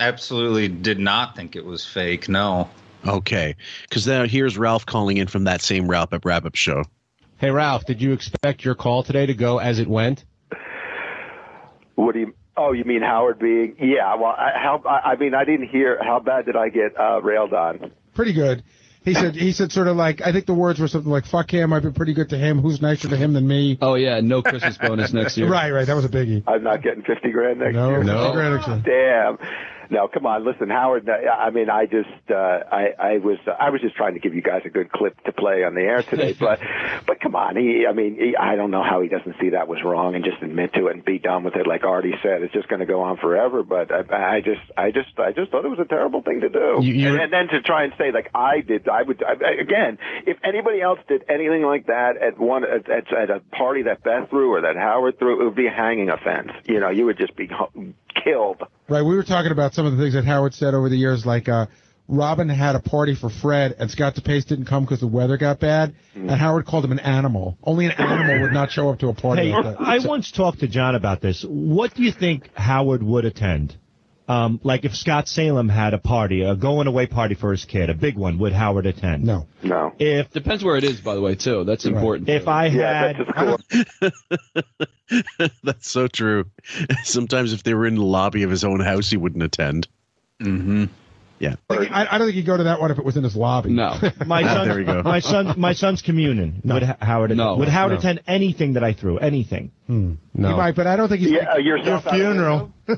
Absolutely 0.00 0.68
did 0.68 0.98
not 0.98 1.36
think 1.36 1.56
it 1.56 1.64
was 1.64 1.84
fake. 1.84 2.28
No. 2.28 2.68
Okay, 3.06 3.54
because 3.82 4.06
now 4.06 4.26
here's 4.26 4.58
Ralph 4.58 4.84
calling 4.84 5.18
in 5.18 5.28
from 5.28 5.44
that 5.44 5.62
same 5.62 5.88
Ralph 5.88 6.12
at 6.12 6.24
Wrap 6.24 6.44
Up 6.44 6.54
Show. 6.54 6.84
Hey 7.38 7.50
Ralph, 7.50 7.84
did 7.84 8.00
you 8.00 8.12
expect 8.12 8.64
your 8.64 8.74
call 8.74 9.02
today 9.02 9.26
to 9.26 9.34
go 9.34 9.58
as 9.58 9.78
it 9.78 9.86
went? 9.86 10.24
What 11.94 12.14
do 12.14 12.20
you? 12.20 12.34
Oh, 12.56 12.72
you 12.72 12.84
mean 12.84 13.02
Howard 13.02 13.38
being? 13.38 13.76
Yeah. 13.78 14.14
Well, 14.14 14.34
I, 14.36 14.52
how? 14.54 14.82
I, 14.86 15.12
I 15.12 15.16
mean, 15.16 15.34
I 15.34 15.44
didn't 15.44 15.68
hear. 15.68 15.98
How 16.02 16.18
bad 16.18 16.46
did 16.46 16.56
I 16.56 16.70
get 16.70 16.98
uh, 16.98 17.20
railed 17.22 17.52
on? 17.52 17.92
pretty 18.16 18.32
good. 18.32 18.64
He 19.06 19.14
said 19.14 19.34
he 19.36 19.52
said 19.52 19.70
sort 19.72 19.86
of 19.86 19.96
like 19.96 20.20
I 20.20 20.32
think 20.32 20.46
the 20.46 20.52
words 20.54 20.80
were 20.80 20.88
something 20.88 21.10
like 21.10 21.24
"fuck 21.26 21.48
him." 21.50 21.72
I've 21.72 21.82
been 21.84 21.92
pretty 21.94 22.12
good 22.12 22.28
to 22.30 22.36
him. 22.36 22.58
Who's 22.60 22.82
nicer 22.82 23.08
to 23.08 23.16
him 23.16 23.32
than 23.32 23.46
me? 23.46 23.78
Oh 23.80 23.94
yeah, 23.94 24.20
no 24.20 24.42
Christmas 24.42 24.76
bonus 24.76 25.12
next 25.12 25.38
year. 25.38 25.48
Right, 25.50 25.70
right. 25.70 25.86
That 25.86 25.94
was 25.94 26.04
a 26.04 26.08
biggie. 26.08 26.42
I'm 26.46 26.64
not 26.64 26.82
getting 26.82 27.02
fifty 27.04 27.30
grand 27.30 27.60
next 27.60 27.74
No, 27.74 27.88
year. 27.90 28.02
no. 28.04 28.24
50 28.24 28.32
grand 28.34 28.54
next 28.56 28.68
year. 28.68 28.82
Damn. 29.38 29.38
No, 29.90 30.08
come 30.08 30.26
on. 30.26 30.44
Listen, 30.44 30.70
Howard. 30.70 31.08
I 31.08 31.50
mean, 31.50 31.70
I 31.70 31.86
just, 31.86 32.08
uh, 32.30 32.34
I, 32.70 32.94
I 32.98 33.18
was, 33.18 33.38
I 33.58 33.70
was 33.70 33.80
just 33.80 33.94
trying 33.96 34.14
to 34.14 34.20
give 34.20 34.34
you 34.34 34.42
guys 34.42 34.62
a 34.64 34.68
good 34.70 34.90
clip 34.90 35.22
to 35.24 35.32
play 35.32 35.64
on 35.64 35.74
the 35.74 35.82
air 35.82 36.02
today. 36.02 36.34
But, 36.46 36.60
but 37.06 37.20
come 37.20 37.34
on. 37.34 37.56
He, 37.56 37.86
I 37.88 37.92
mean, 37.92 38.14
he, 38.16 38.36
I 38.36 38.56
don't 38.56 38.70
know 38.70 38.82
how 38.82 39.00
he 39.00 39.08
doesn't 39.08 39.36
see 39.40 39.50
that 39.50 39.68
was 39.68 39.82
wrong 39.82 40.14
and 40.14 40.24
just 40.24 40.42
admit 40.42 40.74
to 40.74 40.88
it 40.88 40.94
and 40.96 41.04
be 41.04 41.18
done 41.18 41.44
with 41.44 41.56
it. 41.56 41.66
Like 41.66 41.84
Artie 41.84 42.14
said, 42.22 42.42
it's 42.42 42.52
just 42.52 42.68
going 42.68 42.80
to 42.80 42.86
go 42.86 43.02
on 43.02 43.16
forever. 43.16 43.62
But 43.62 43.90
I, 43.92 44.36
I 44.36 44.40
just, 44.40 44.60
I 44.76 44.90
just, 44.90 45.18
I 45.18 45.32
just 45.32 45.50
thought 45.50 45.64
it 45.64 45.68
was 45.68 45.78
a 45.80 45.84
terrible 45.84 46.22
thing 46.22 46.40
to 46.42 46.48
do. 46.48 46.78
You- 46.82 46.94
you- 46.94 47.08
and, 47.14 47.20
and 47.22 47.32
then 47.32 47.48
to 47.48 47.60
try 47.62 47.84
and 47.84 47.92
say 47.98 48.12
like 48.12 48.30
I 48.34 48.60
did, 48.60 48.88
I 48.88 49.02
would 49.02 49.22
I, 49.22 49.32
again. 49.60 49.98
If 50.26 50.38
anybody 50.44 50.80
else 50.80 50.98
did 51.08 51.24
anything 51.28 51.62
like 51.62 51.86
that 51.86 52.16
at 52.16 52.38
one 52.38 52.64
at, 52.64 52.88
at, 52.90 53.12
at 53.12 53.30
a 53.30 53.40
party 53.52 53.82
that 53.82 54.02
Beth 54.02 54.28
threw 54.30 54.52
or 54.54 54.60
that 54.62 54.76
Howard 54.76 55.18
threw, 55.18 55.40
it 55.40 55.44
would 55.44 55.54
be 55.54 55.66
a 55.66 55.70
hanging 55.70 56.10
offense. 56.10 56.50
You 56.64 56.80
know, 56.80 56.90
you 56.90 57.06
would 57.06 57.18
just 57.18 57.34
be 57.36 57.48
killed. 58.26 58.62
Right. 58.88 59.02
We 59.02 59.14
were 59.16 59.22
talking 59.22 59.52
about 59.52 59.74
some 59.74 59.86
of 59.86 59.96
the 59.96 60.02
things 60.02 60.14
that 60.14 60.24
Howard 60.24 60.54
said 60.54 60.74
over 60.74 60.88
the 60.88 60.96
years, 60.96 61.24
like 61.24 61.48
uh, 61.48 61.66
Robin 62.08 62.48
had 62.48 62.76
a 62.76 62.80
party 62.80 63.14
for 63.14 63.30
Fred, 63.30 63.74
and 63.78 63.90
Scott 63.90 64.14
DePace 64.14 64.46
didn't 64.46 64.66
come 64.66 64.84
because 64.84 65.00
the 65.00 65.06
weather 65.06 65.36
got 65.36 65.58
bad, 65.58 65.94
and 66.14 66.30
Howard 66.30 66.66
called 66.66 66.84
him 66.84 66.92
an 66.92 67.00
animal. 67.00 67.58
Only 67.62 67.86
an 67.86 67.92
animal 67.92 68.42
would 68.42 68.52
not 68.52 68.70
show 68.70 68.90
up 68.90 69.00
to 69.00 69.08
a 69.08 69.14
party 69.14 69.48
Hey, 69.48 69.52
like 69.52 69.64
that. 69.64 69.80
I 69.80 69.98
once 70.06 70.30
talked 70.30 70.60
to 70.60 70.68
John 70.68 70.94
about 70.94 71.20
this. 71.20 71.44
What 71.48 71.94
do 71.94 72.02
you 72.02 72.12
think 72.12 72.50
Howard 72.54 73.02
would 73.02 73.24
attend? 73.24 73.76
Um, 74.28 74.60
like 74.64 74.84
if 74.84 74.96
Scott 74.96 75.28
Salem 75.28 75.68
had 75.68 75.94
a 75.94 75.98
party, 75.98 76.42
a 76.42 76.56
going 76.56 76.88
away 76.88 77.06
party 77.06 77.34
for 77.34 77.52
his 77.52 77.64
kid, 77.64 77.90
a 77.90 77.94
big 77.94 78.16
one, 78.16 78.38
would 78.38 78.52
Howard 78.52 78.86
attend? 78.86 79.24
No. 79.24 79.46
No. 79.62 79.94
If 79.98 80.30
Depends 80.32 80.64
where 80.64 80.76
it 80.76 80.82
is, 80.84 81.00
by 81.00 81.14
the 81.14 81.20
way, 81.20 81.36
too. 81.36 81.62
That's 81.64 81.84
important. 81.84 82.28
if 82.28 82.48
I 82.48 82.66
Yeah, 82.66 83.12
had 83.12 83.26
that's 83.26 84.10
cool. 84.50 85.50
That's 85.62 85.88
so 85.88 86.08
true. 86.08 86.46
Sometimes 87.04 87.52
if 87.52 87.62
they 87.62 87.74
were 87.74 87.86
in 87.86 87.94
the 87.94 88.02
lobby 88.02 88.42
of 88.42 88.50
his 88.50 88.64
own 88.64 88.80
house, 88.80 89.08
he 89.08 89.16
wouldn't 89.16 89.44
attend. 89.44 89.86
Mm-hmm. 90.42 90.86
Yeah. 91.38 91.56
I, 91.68 92.06
I 92.10 92.18
don't 92.18 92.26
think 92.28 92.36
he'd 92.36 92.46
go 92.46 92.56
to 92.56 92.64
that 92.64 92.80
one 92.80 92.90
if 92.90 92.98
it 92.98 93.04
was 93.04 93.16
in 93.16 93.24
his 93.24 93.36
lobby. 93.36 93.70
No. 93.70 93.98
my 94.26 94.42
son, 94.42 94.68
there 94.68 94.76
we 94.78 94.84
go. 94.84 95.02
my 95.02 95.20
son, 95.20 95.54
my 95.58 95.72
son's 95.74 96.02
communion, 96.02 96.62
would 96.64 96.82
Howard? 96.82 97.36
No. 97.36 97.56
would 97.56 97.68
Howard 97.68 97.92
No. 97.92 97.98
attend 97.98 98.22
anything 98.26 98.74
that 98.74 98.84
I 98.84 98.92
threw? 98.94 99.18
Anything? 99.18 99.72
Hmm. 99.86 100.14
He 100.34 100.42
might, 100.42 100.74
but 100.74 100.86
I 100.86 100.96
don't 100.96 101.08
think 101.08 101.20
he's 101.20 101.30
Yeah, 101.30 101.52
uh, 101.54 101.58
your 101.58 101.76
yourself 101.76 102.06
out 102.06 102.14
of 102.14 102.18
funeral. 102.20 102.72
I 102.88 102.96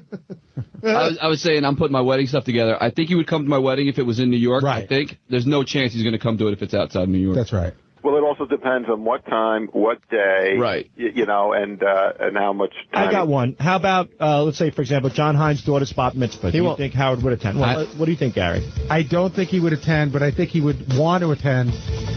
was, 0.83 1.19
I 1.23 1.29
was 1.29 1.43
saying 1.43 1.65
I'm 1.65 1.77
putting 1.77 1.93
my 1.93 2.01
wedding 2.01 2.27
stuff 2.27 2.45
together. 2.45 2.81
I 2.81 2.91
think 2.91 3.09
he 3.09 3.15
would 3.15 3.27
come 3.27 3.43
to 3.45 3.49
my 3.49 3.59
wedding 3.59 3.89
if 3.89 3.99
it 3.99 4.05
was 4.05 4.21
in 4.21 4.31
New 4.31 4.37
York. 4.39 4.63
Right. 4.63 4.85
I 4.85 4.87
think 4.87 5.19
there's 5.29 5.47
no 5.47 5.65
chance 5.65 5.93
he's 5.93 6.03
going 6.03 6.13
to 6.13 6.19
come 6.19 6.39
to 6.39 6.49
it 6.49 6.53
if 6.53 6.63
it's 6.63 6.75
outside 6.75 7.09
New 7.09 7.19
York. 7.19 7.37
That's 7.37 7.53
right. 7.53 7.75
Well, 8.03 8.17
it 8.17 8.23
also 8.23 8.47
depends 8.47 8.89
on 8.89 9.05
what 9.05 9.27
time, 9.27 9.69
what 9.73 9.99
day, 10.11 10.57
Right. 10.59 10.89
y- 10.99 11.13
You 11.15 11.27
know, 11.27 11.53
and 11.53 11.83
uh, 11.83 12.13
and 12.21 12.37
how 12.37 12.53
much 12.53 12.73
time. 12.93 13.09
I 13.09 13.11
got 13.11 13.29
one. 13.29 13.57
How 13.59 13.77
about, 13.77 14.09
uh, 14.21 14.43
let's 14.45 14.57
say, 14.59 14.71
for 14.71 14.83
example, 14.83 15.11
John 15.11 15.35
Hein's 15.35 15.63
daughter's 15.63 15.93
bat 15.93 16.15
mitzvah? 16.17 16.51
Do 16.53 16.57
you 16.59 16.65
won't- 16.65 16.79
think 16.79 16.95
Howard 16.95 17.23
would 17.23 17.33
attend? 17.33 17.59
Well, 17.59 17.87
what, 17.87 17.89
what 17.97 18.05
do 18.07 18.11
you 18.13 18.17
think, 18.17 18.35
Gary? 18.35 18.63
I 18.89 19.03
don't 19.03 19.35
think 19.35 19.51
he 19.51 19.61
would 19.61 19.73
attend, 19.73 20.13
but 20.13 20.23
I 20.23 20.31
think 20.31 20.51
he 20.51 20.61
would 20.61 20.97
want 20.97 21.23
to 21.23 21.33
attend. 21.33 21.73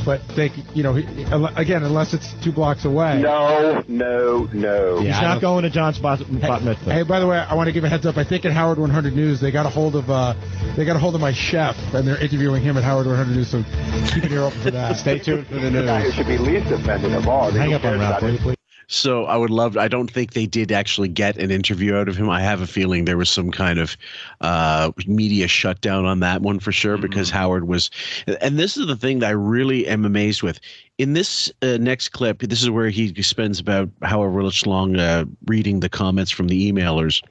But 0.05 0.21
they, 0.35 0.51
you 0.73 0.83
know, 0.83 0.93
he, 0.95 1.03
again, 1.55 1.83
unless 1.83 2.13
it's 2.13 2.33
two 2.43 2.51
blocks 2.51 2.85
away. 2.85 3.19
No, 3.21 3.83
no, 3.87 4.47
no. 4.53 4.99
He's 5.01 5.15
I 5.15 5.21
not 5.21 5.31
don't- 5.33 5.41
going 5.41 5.63
to 5.63 5.69
John's 5.69 5.99
bat, 5.99 6.19
bat 6.41 6.63
mitzvah. 6.63 6.93
Hey, 6.93 7.03
by 7.03 7.19
the 7.19 7.27
way, 7.27 7.37
I 7.37 7.53
want 7.55 7.67
to 7.67 7.71
give 7.73 7.83
a 7.83 7.89
heads 7.89 8.05
up. 8.05 8.17
I 8.17 8.23
think 8.23 8.45
at 8.45 8.51
Howard 8.51 8.77
100 8.79 9.15
News 9.15 9.39
they 9.41 9.51
got 9.51 9.65
a 9.65 9.69
hold 9.69 9.95
of 9.95 10.09
uh, 10.09 10.33
they 10.75 10.85
got 10.85 10.95
a 10.95 10.99
hold 10.99 11.15
of 11.15 11.21
my 11.21 11.33
chef, 11.33 11.75
and 11.93 12.07
they're 12.07 12.17
interviewing 12.21 12.61
him 12.63 12.77
at 12.77 12.83
Howard 12.83 13.07
100 13.07 13.35
News. 13.35 13.49
So 13.49 13.63
keep 14.13 14.23
an 14.23 14.31
ear 14.33 14.41
open 14.43 14.61
for 14.61 14.71
that. 14.71 14.97
Stay 14.97 15.19
tuned 15.19 15.47
for 15.47 15.55
the 15.55 15.70
The 15.71 15.83
guy 15.83 16.01
who 16.01 16.11
should 16.11 16.27
be 16.27 16.37
least 16.37 16.69
offended 16.69 17.13
of 17.13 17.29
all. 17.29 17.49
Hang 17.49 17.73
up 17.73 17.85
on 17.85 17.97
cares 17.97 17.99
Ralph, 18.01 18.21
will 18.21 18.31
you, 18.31 18.39
please? 18.39 18.55
So 18.87 19.23
I 19.23 19.37
would 19.37 19.49
love. 19.49 19.77
I 19.77 19.87
don't 19.87 20.11
think 20.11 20.33
they 20.33 20.45
did 20.45 20.69
actually 20.69 21.07
get 21.07 21.37
an 21.37 21.49
interview 21.49 21.95
out 21.95 22.09
of 22.09 22.17
him. 22.17 22.29
I 22.29 22.41
have 22.41 22.59
a 22.59 22.67
feeling 22.67 23.05
there 23.05 23.15
was 23.15 23.29
some 23.29 23.49
kind 23.49 23.79
of 23.79 23.95
uh, 24.41 24.91
media 25.07 25.47
shutdown 25.47 26.03
on 26.03 26.19
that 26.19 26.41
one 26.41 26.59
for 26.59 26.73
sure 26.73 26.97
because 26.97 27.29
Howard 27.29 27.69
was. 27.69 27.89
And 28.41 28.59
this 28.59 28.75
is 28.75 28.87
the 28.87 28.97
thing 28.97 29.19
that 29.19 29.27
I 29.27 29.31
really 29.31 29.87
am 29.87 30.03
amazed 30.03 30.43
with. 30.43 30.59
In 30.97 31.13
this 31.13 31.49
uh, 31.61 31.77
next 31.79 32.09
clip, 32.09 32.39
this 32.39 32.61
is 32.61 32.69
where 32.69 32.89
he 32.89 33.13
spends 33.23 33.61
about 33.61 33.89
however 34.03 34.41
much 34.41 34.65
long 34.65 34.97
uh, 34.97 35.23
reading 35.45 35.79
the 35.79 35.87
comments 35.87 36.31
from 36.31 36.49
the 36.49 36.69
emailers 36.69 37.23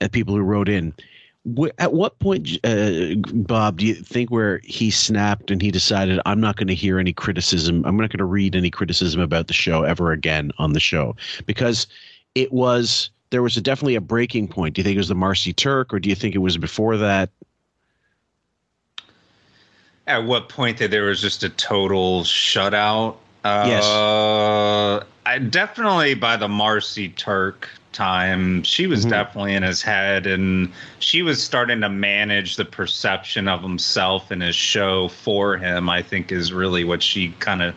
and 0.00 0.10
people 0.10 0.34
who 0.34 0.40
wrote 0.40 0.70
in. 0.70 0.94
At 1.78 1.92
what 1.92 2.18
point, 2.18 2.58
uh, 2.64 3.14
Bob, 3.32 3.78
do 3.78 3.86
you 3.86 3.94
think 3.94 4.30
where 4.30 4.60
he 4.64 4.90
snapped 4.90 5.50
and 5.50 5.62
he 5.62 5.70
decided, 5.70 6.18
I'm 6.26 6.40
not 6.40 6.56
going 6.56 6.66
to 6.66 6.74
hear 6.74 6.98
any 6.98 7.12
criticism, 7.12 7.84
I'm 7.86 7.96
not 7.96 8.10
going 8.10 8.18
to 8.18 8.24
read 8.24 8.56
any 8.56 8.70
criticism 8.70 9.20
about 9.20 9.46
the 9.46 9.52
show 9.52 9.84
ever 9.84 10.10
again 10.10 10.50
on 10.58 10.72
the 10.72 10.80
show? 10.80 11.14
Because 11.46 11.86
it 12.34 12.52
was, 12.52 13.10
there 13.30 13.42
was 13.42 13.56
a, 13.56 13.60
definitely 13.60 13.94
a 13.94 14.00
breaking 14.00 14.48
point. 14.48 14.74
Do 14.74 14.80
you 14.80 14.84
think 14.84 14.96
it 14.96 14.98
was 14.98 15.08
the 15.08 15.14
Marcy 15.14 15.52
Turk 15.52 15.94
or 15.94 16.00
do 16.00 16.08
you 16.08 16.16
think 16.16 16.34
it 16.34 16.38
was 16.38 16.56
before 16.56 16.96
that? 16.96 17.30
At 20.08 20.24
what 20.24 20.48
point 20.48 20.78
that 20.78 20.90
there 20.90 21.04
was 21.04 21.20
just 21.20 21.44
a 21.44 21.48
total 21.48 22.22
shutout? 22.22 23.16
Uh, 23.44 25.04
I 25.24 25.38
definitely 25.38 26.14
by 26.14 26.36
the 26.36 26.48
Marcy 26.48 27.10
Turk 27.10 27.68
time, 27.96 28.62
she 28.62 28.86
was 28.86 29.00
mm-hmm. 29.00 29.10
definitely 29.10 29.54
in 29.54 29.62
his 29.62 29.82
head, 29.82 30.26
and 30.26 30.70
she 30.98 31.22
was 31.22 31.42
starting 31.42 31.80
to 31.80 31.88
manage 31.88 32.56
the 32.56 32.64
perception 32.64 33.48
of 33.48 33.62
himself 33.62 34.30
and 34.30 34.42
his 34.42 34.54
show 34.54 35.08
for 35.08 35.56
him. 35.56 35.88
I 35.88 36.02
think 36.02 36.30
is 36.30 36.52
really 36.52 36.84
what 36.84 37.02
she 37.02 37.30
kind 37.40 37.62
of. 37.62 37.74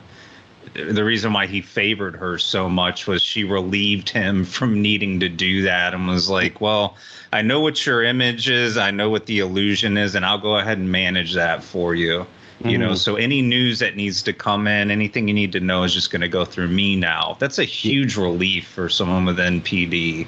The 0.73 1.03
reason 1.03 1.33
why 1.33 1.47
he 1.47 1.61
favored 1.61 2.15
her 2.17 2.38
so 2.38 2.69
much 2.69 3.07
was 3.07 3.23
she 3.23 3.43
relieved 3.43 4.09
him 4.09 4.45
from 4.55 4.81
needing 4.81 5.19
to 5.21 5.29
do 5.29 5.63
that 5.63 5.93
and 5.93 6.07
was 6.07 6.29
like, 6.29 6.61
"Well, 6.61 6.95
I 7.33 7.41
know 7.41 7.61
what 7.61 7.85
your 7.85 8.03
image 8.03 8.49
is, 8.49 8.77
I 8.77 8.91
know 8.91 9.09
what 9.09 9.25
the 9.25 9.39
illusion 9.39 9.97
is, 9.97 10.15
and 10.15 10.25
I'll 10.25 10.38
go 10.38 10.57
ahead 10.57 10.77
and 10.77 10.91
manage 10.91 11.33
that 11.33 11.63
for 11.63 11.95
you." 11.95 12.27
You 12.65 12.77
know, 12.77 12.91
Mhm. 12.91 12.97
so 12.97 13.15
any 13.15 13.41
news 13.41 13.79
that 13.79 13.95
needs 13.95 14.21
to 14.23 14.33
come 14.33 14.67
in, 14.67 14.91
anything 14.91 15.29
you 15.29 15.33
need 15.33 15.53
to 15.53 15.61
know 15.61 15.83
is 15.83 15.93
just 15.93 16.11
going 16.11 16.21
to 16.21 16.27
go 16.27 16.43
through 16.43 16.67
me 16.67 16.95
now. 16.97 17.37
That's 17.39 17.57
a 17.57 17.63
huge 17.63 18.17
relief 18.17 18.67
for 18.67 18.89
someone 18.89 19.25
with 19.25 19.39
NPD 19.39 20.27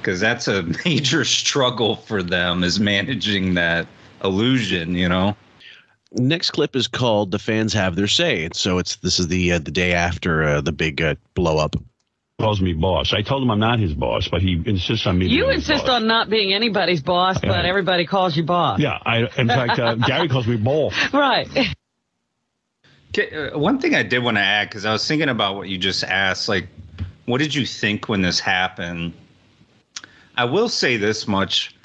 because 0.00 0.20
that's 0.20 0.46
a 0.46 0.62
major 0.84 1.24
struggle 1.24 1.96
for 1.96 2.22
them 2.22 2.62
is 2.62 2.78
managing 2.78 3.54
that 3.54 3.86
illusion, 4.22 4.94
you 4.94 5.08
know. 5.08 5.36
Next 6.12 6.50
clip 6.50 6.76
is 6.76 6.86
called 6.86 7.30
"The 7.30 7.38
Fans 7.38 7.72
Have 7.72 7.96
Their 7.96 8.06
Say," 8.06 8.44
and 8.44 8.54
so 8.54 8.78
it's 8.78 8.96
this 8.96 9.18
is 9.18 9.28
the 9.28 9.52
uh, 9.52 9.58
the 9.58 9.70
day 9.70 9.92
after 9.92 10.44
uh, 10.44 10.60
the 10.60 10.72
big 10.72 11.02
uh, 11.02 11.14
blow 11.34 11.58
up. 11.58 11.74
Calls 12.42 12.60
me 12.60 12.72
boss. 12.72 13.12
I 13.14 13.22
told 13.22 13.40
him 13.44 13.50
I'm 13.52 13.60
not 13.60 13.78
his 13.78 13.94
boss, 13.94 14.26
but 14.26 14.42
he 14.42 14.60
insists 14.66 15.06
on 15.06 15.16
me. 15.16 15.26
You 15.28 15.44
being 15.44 15.54
his 15.54 15.68
insist 15.70 15.86
boss. 15.86 16.02
on 16.02 16.08
not 16.08 16.28
being 16.28 16.52
anybody's 16.52 17.00
boss, 17.00 17.38
but 17.40 17.46
Yeah. 17.48 17.62
everybody 17.62 18.04
calls 18.04 18.36
you 18.36 18.42
boss. 18.42 18.80
Yeah, 18.80 18.98
I. 19.06 19.28
In 19.38 19.46
fact, 19.58 19.78
uh, 19.78 19.94
Gary 19.94 20.28
calls 20.28 20.48
me 20.48 20.56
boss. 20.56 20.92
Right. 21.12 21.48
Okay, 23.16 23.50
uh, 23.52 23.56
One 23.58 23.78
thing 23.78 23.94
I 23.94 24.02
did 24.02 24.24
want 24.24 24.38
to 24.38 24.40
add 24.42 24.68
because 24.68 24.84
I 24.84 24.92
was 24.92 25.06
thinking 25.06 25.28
about 25.28 25.54
what 25.54 25.68
you 25.68 25.78
just 25.78 26.02
asked, 26.02 26.48
like, 26.48 26.66
what 27.26 27.38
did 27.38 27.54
you 27.54 27.64
think 27.64 28.08
when 28.08 28.22
this 28.22 28.40
happened? 28.40 29.12
I 30.36 30.44
will 30.46 30.68
say 30.68 30.96
this 30.96 31.28
much: 31.28 31.76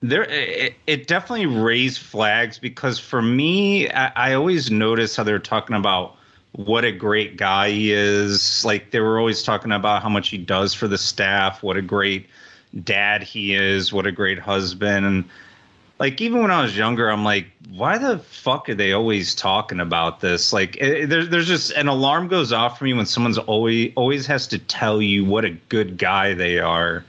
there, 0.00 0.24
it, 0.24 0.74
it 0.88 1.06
definitely 1.06 1.46
raised 1.46 2.00
flags 2.00 2.58
because 2.58 2.98
for 2.98 3.22
me, 3.22 3.88
I, 3.88 4.30
I 4.30 4.32
always 4.34 4.72
notice 4.72 5.14
how 5.14 5.22
they're 5.22 5.38
talking 5.38 5.76
about 5.76 6.16
what 6.52 6.84
a 6.84 6.92
great 6.92 7.36
guy 7.36 7.70
he 7.70 7.92
is. 7.92 8.64
Like 8.64 8.90
they 8.90 9.00
were 9.00 9.18
always 9.18 9.42
talking 9.42 9.72
about 9.72 10.02
how 10.02 10.08
much 10.08 10.28
he 10.28 10.38
does 10.38 10.74
for 10.74 10.88
the 10.88 10.98
staff, 10.98 11.62
what 11.62 11.76
a 11.76 11.82
great 11.82 12.26
dad 12.84 13.22
he 13.22 13.54
is, 13.54 13.92
what 13.92 14.06
a 14.06 14.12
great 14.12 14.38
husband, 14.38 15.04
and 15.04 15.24
like 16.02 16.20
even 16.20 16.42
when 16.42 16.50
I 16.50 16.62
was 16.62 16.76
younger, 16.76 17.08
I'm 17.08 17.22
like, 17.22 17.46
why 17.70 17.96
the 17.96 18.18
fuck 18.18 18.68
are 18.68 18.74
they 18.74 18.92
always 18.92 19.36
talking 19.36 19.78
about 19.78 20.18
this? 20.18 20.52
Like, 20.52 20.76
it, 20.80 21.08
there's 21.08 21.28
there's 21.28 21.46
just 21.46 21.70
an 21.72 21.86
alarm 21.86 22.26
goes 22.26 22.52
off 22.52 22.76
for 22.76 22.84
me 22.86 22.92
when 22.92 23.06
someone's 23.06 23.38
always 23.38 23.92
always 23.94 24.26
has 24.26 24.48
to 24.48 24.58
tell 24.58 25.00
you 25.00 25.24
what 25.24 25.44
a 25.44 25.50
good 25.68 25.98
guy 25.98 26.34
they 26.34 26.58
are. 26.58 27.04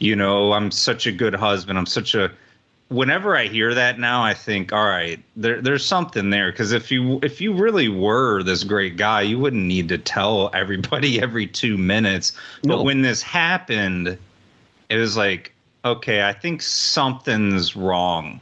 You 0.00 0.16
know, 0.16 0.54
I'm 0.54 0.72
such 0.72 1.06
a 1.06 1.12
good 1.12 1.36
husband. 1.36 1.78
I'm 1.78 1.86
such 1.86 2.16
a. 2.16 2.32
Whenever 2.92 3.36
I 3.36 3.46
hear 3.46 3.74
that 3.74 3.98
now, 3.98 4.22
I 4.22 4.34
think, 4.34 4.72
all 4.72 4.86
right, 4.86 5.18
there 5.36 5.60
there's 5.60 5.84
something 5.84 6.30
there. 6.30 6.50
Because 6.50 6.72
if 6.72 6.90
you 6.90 7.18
if 7.22 7.40
you 7.40 7.54
really 7.54 7.88
were 7.88 8.42
this 8.42 8.64
great 8.64 8.96
guy, 8.96 9.22
you 9.22 9.38
wouldn't 9.38 9.64
need 9.64 9.88
to 9.88 9.98
tell 9.98 10.50
everybody 10.54 11.20
every 11.20 11.46
two 11.46 11.78
minutes. 11.78 12.32
But 12.62 12.84
when 12.84 13.02
this 13.02 13.22
happened, 13.22 14.18
it 14.88 14.96
was 14.96 15.16
like, 15.16 15.52
okay, 15.84 16.22
I 16.22 16.32
think 16.32 16.62
something's 16.62 17.74
wrong. 17.74 18.40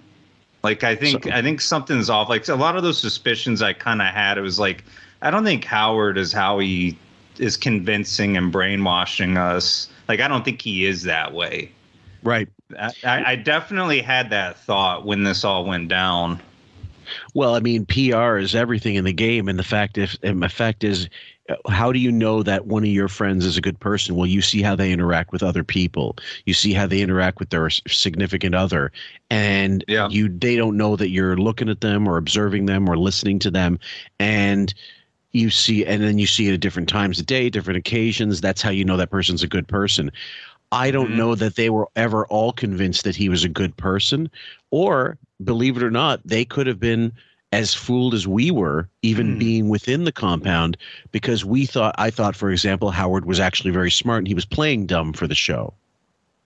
Like 0.62 0.85
I 0.85 0.95
think 0.95 1.26
I 1.26 1.40
think 1.40 1.61
something's 1.61 2.11
off. 2.11 2.28
Like 2.28 2.47
a 2.49 2.54
lot 2.54 2.76
of 2.76 2.83
those 2.83 3.00
suspicions 3.00 3.62
I 3.62 3.73
kind 3.73 4.02
of 4.02 4.09
had, 4.09 4.37
it 4.37 4.42
was 4.42 4.59
like 4.59 4.85
I 5.23 5.30
don't 5.30 5.45
think 5.45 5.64
Howard 5.64 6.19
is 6.19 6.33
how 6.33 6.59
he 6.59 6.99
is 7.38 7.57
convincing 7.57 8.37
and 8.37 8.52
brainwashing 8.52 9.37
us. 9.37 9.88
Like 10.09 10.21
I 10.21 10.28
don't 10.28 10.45
think 10.45 10.61
he 10.61 10.85
is 10.85 11.04
that 11.04 11.33
way. 11.33 11.73
Right. 12.23 12.49
I, 12.79 13.33
I 13.33 13.37
definitely 13.37 14.00
had 14.00 14.31
that 14.31 14.59
thought 14.59 15.05
when 15.05 15.25
this 15.25 15.45
all 15.45 15.65
went 15.65 15.89
down. 15.89 16.41
Well, 17.35 17.55
I 17.55 17.61
mean, 17.61 17.87
PR 17.87 18.37
is 18.37 18.55
everything 18.55 18.95
in 18.95 19.05
the 19.05 19.12
game, 19.12 19.49
and 19.49 19.59
the 19.59 19.65
fact 19.65 19.99
if 19.99 20.17
and 20.23 20.43
the 20.43 20.49
fact 20.49 20.85
is, 20.85 21.09
uh, 21.49 21.57
how 21.69 21.93
do 21.93 21.99
you 21.99 22.12
know 22.12 22.43
that 22.43 22.67
one 22.67 22.85
of 22.85 22.89
your 22.89 23.09
friends 23.09 23.45
is 23.45 23.57
a 23.57 23.61
good 23.61 23.81
person? 23.81 24.15
Well, 24.15 24.27
you 24.27 24.43
see 24.43 24.62
how 24.62 24.77
they 24.77 24.93
interact 24.93 25.33
with 25.33 25.43
other 25.43 25.65
people. 25.65 26.17
You 26.45 26.55
see 26.55 26.73
how 26.73 26.87
they 26.87 27.00
interact 27.00 27.41
with 27.41 27.50
their 27.50 27.69
significant 27.71 28.55
other, 28.55 28.93
and 29.31 29.85
you 29.89 30.29
they 30.29 30.57
don't 30.57 30.77
know 30.77 30.97
that 30.97 31.11
you're 31.11 31.37
looking 31.37 31.69
at 31.69 31.81
them 31.81 32.09
or 32.09 32.17
observing 32.17 32.67
them 32.67 32.89
or 32.89 32.97
listening 32.97 33.39
to 33.41 33.50
them, 33.50 33.79
and 34.19 34.73
you 35.33 35.50
see, 35.50 35.87
and 35.87 36.03
then 36.03 36.19
you 36.19 36.27
see 36.27 36.49
it 36.49 36.55
at 36.55 36.61
different 36.61 36.89
times 36.89 37.21
of 37.21 37.27
day, 37.27 37.49
different 37.50 37.79
occasions. 37.79 38.41
That's 38.41 38.62
how 38.62 38.71
you 38.71 38.85
know 38.85 38.97
that 38.97 39.11
person's 39.11 39.43
a 39.43 39.49
good 39.49 39.69
person. 39.69 40.11
I 40.73 40.91
don't 40.91 41.09
mm-hmm. 41.09 41.17
know 41.17 41.35
that 41.35 41.57
they 41.57 41.71
were 41.71 41.89
ever 41.97 42.27
all 42.27 42.53
convinced 42.53 43.05
that 43.05 43.17
he 43.17 43.29
was 43.29 43.45
a 43.45 43.49
good 43.49 43.77
person, 43.77 44.31
or 44.71 45.19
believe 45.43 45.77
it 45.77 45.83
or 45.83 45.91
not, 45.91 46.21
they 46.25 46.45
could 46.45 46.67
have 46.67 46.81
been 46.81 47.12
as 47.53 47.75
fooled 47.75 48.15
as 48.15 48.29
we 48.29 48.50
were, 48.50 48.89
even 49.03 49.33
hmm. 49.33 49.39
being 49.39 49.69
within 49.69 50.05
the 50.05 50.12
compound, 50.12 50.77
because 51.11 51.45
we 51.45 51.67
thought, 51.67 51.95
I 51.99 52.11
thought, 52.11 52.37
for 52.37 52.50
example, 52.50 52.93
Howard 52.93 53.25
was 53.25 53.41
actually 53.41 53.73
very 53.73 53.91
smart 53.91 54.19
and 54.19 54.29
he 54.29 54.35
was 54.35 54.45
playing 54.45 54.87
dumb 54.87 55.12
for 55.12 55.27
the 55.27 55.35
show. 55.35 55.75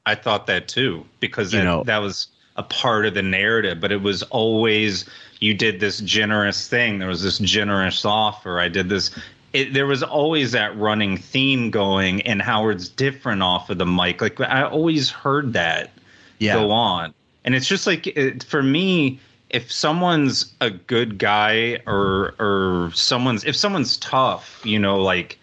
I 0.07 0.14
thought 0.14 0.47
that 0.47 0.69
too 0.69 1.04
because 1.21 1.52
You 1.52 1.59
that, 1.61 1.64
know- 1.64 1.85
that 1.85 1.99
was 1.99 2.28
a 2.57 2.62
part 2.62 3.04
of 3.04 3.14
the 3.14 3.23
narrative, 3.23 3.81
but 3.81 3.93
it 3.93 4.02
was 4.02 4.23
always 4.25 5.04
you 5.40 5.54
did 5.54 5.81
this 5.81 6.00
generous 6.00 6.69
thing. 6.69 6.99
There 6.99 7.09
was 7.09 7.23
this 7.23 7.38
generous 7.38 8.04
offer. 8.04 8.61
I 8.61 8.69
did 8.69 8.88
this. 8.88 9.11
It, 9.54 9.73
there 9.73 9.87
was 9.87 10.02
always 10.02 10.52
that 10.52 10.76
running 10.76 11.16
theme 11.16 11.70
going, 11.70 12.20
and 12.23 12.42
Howard's 12.42 12.88
different 12.88 13.42
off 13.42 13.70
of 13.70 13.78
the 13.78 13.87
mic. 13.87 14.20
Like 14.20 14.38
I 14.40 14.64
always 14.64 15.11
heard 15.11 15.54
that 15.54 15.92
go 16.40 16.70
on, 16.70 17.14
and 17.44 17.54
it's 17.54 17.66
just 17.66 17.87
like 17.87 18.06
it, 18.06 18.44
for 18.44 18.62
me. 18.62 19.18
If 19.50 19.70
someone's 19.70 20.52
a 20.61 20.70
good 20.70 21.16
guy 21.16 21.78
or 21.87 22.34
or 22.40 22.90
someone's 22.92 23.44
if 23.44 23.54
someone's 23.54 23.96
tough, 23.99 24.61
you 24.64 24.80
know, 24.80 25.00
like 25.00 25.38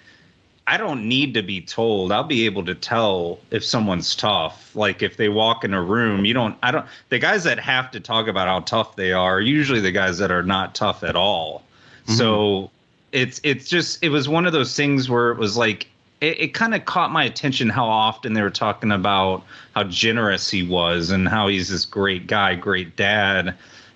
I 0.68 0.78
don't 0.78 1.08
need 1.08 1.34
to 1.34 1.42
be 1.42 1.60
told. 1.60 2.12
I'll 2.12 2.24
be 2.24 2.46
able 2.46 2.64
to 2.66 2.76
tell 2.76 3.40
if 3.50 3.64
someone's 3.64 4.16
tough. 4.16 4.76
Like 4.76 5.02
if 5.02 5.18
they 5.18 5.28
walk 5.28 5.64
in 5.64 5.74
a 5.74 5.82
room, 5.82 6.24
you 6.24 6.34
don't 6.34 6.56
I 6.64 6.72
don't 6.72 6.86
the 7.10 7.20
guys 7.20 7.44
that 7.46 7.60
have 7.60 7.92
to 7.92 8.00
talk 8.00 8.28
about 8.28 8.48
how 8.48 8.60
tough 8.62 8.96
they 8.96 9.12
are 9.12 9.38
are 9.38 9.42
usually 9.42 9.80
the 9.80 9.92
guys 9.92 10.18
that 10.20 10.32
are 10.32 10.44
not 10.44 10.76
tough 10.76 11.04
at 11.04 11.16
all. 11.16 11.64
Mm-hmm. 12.04 12.14
So 12.14 12.72
it's 13.12 13.42
it's 13.44 13.68
just 13.68 14.04
it 14.04 14.10
was 14.10 14.30
one 14.30 14.46
of 14.46 14.54
those 14.54 14.76
things 14.76 15.10
where 15.10 15.32
it 15.32 15.38
was 15.38 15.58
like 15.58 15.88
it, 16.22 16.40
it 16.40 16.54
kind 16.54 16.74
of 16.74 16.86
caught 16.86 17.12
my 17.12 17.24
attention 17.24 17.70
how 17.70 17.86
often 17.86 18.34
they 18.34 18.42
were 18.42 18.50
talking 18.50 18.92
about 18.92 19.44
how 19.76 19.84
generous 19.84 20.50
he 20.50 20.64
was 20.64 21.10
and 21.10 21.28
how 21.28 21.48
he's 21.48 21.70
this 21.70 21.86
great 21.86 22.28
guy, 22.28 22.56
great 22.56 22.96
dad. 22.96 23.56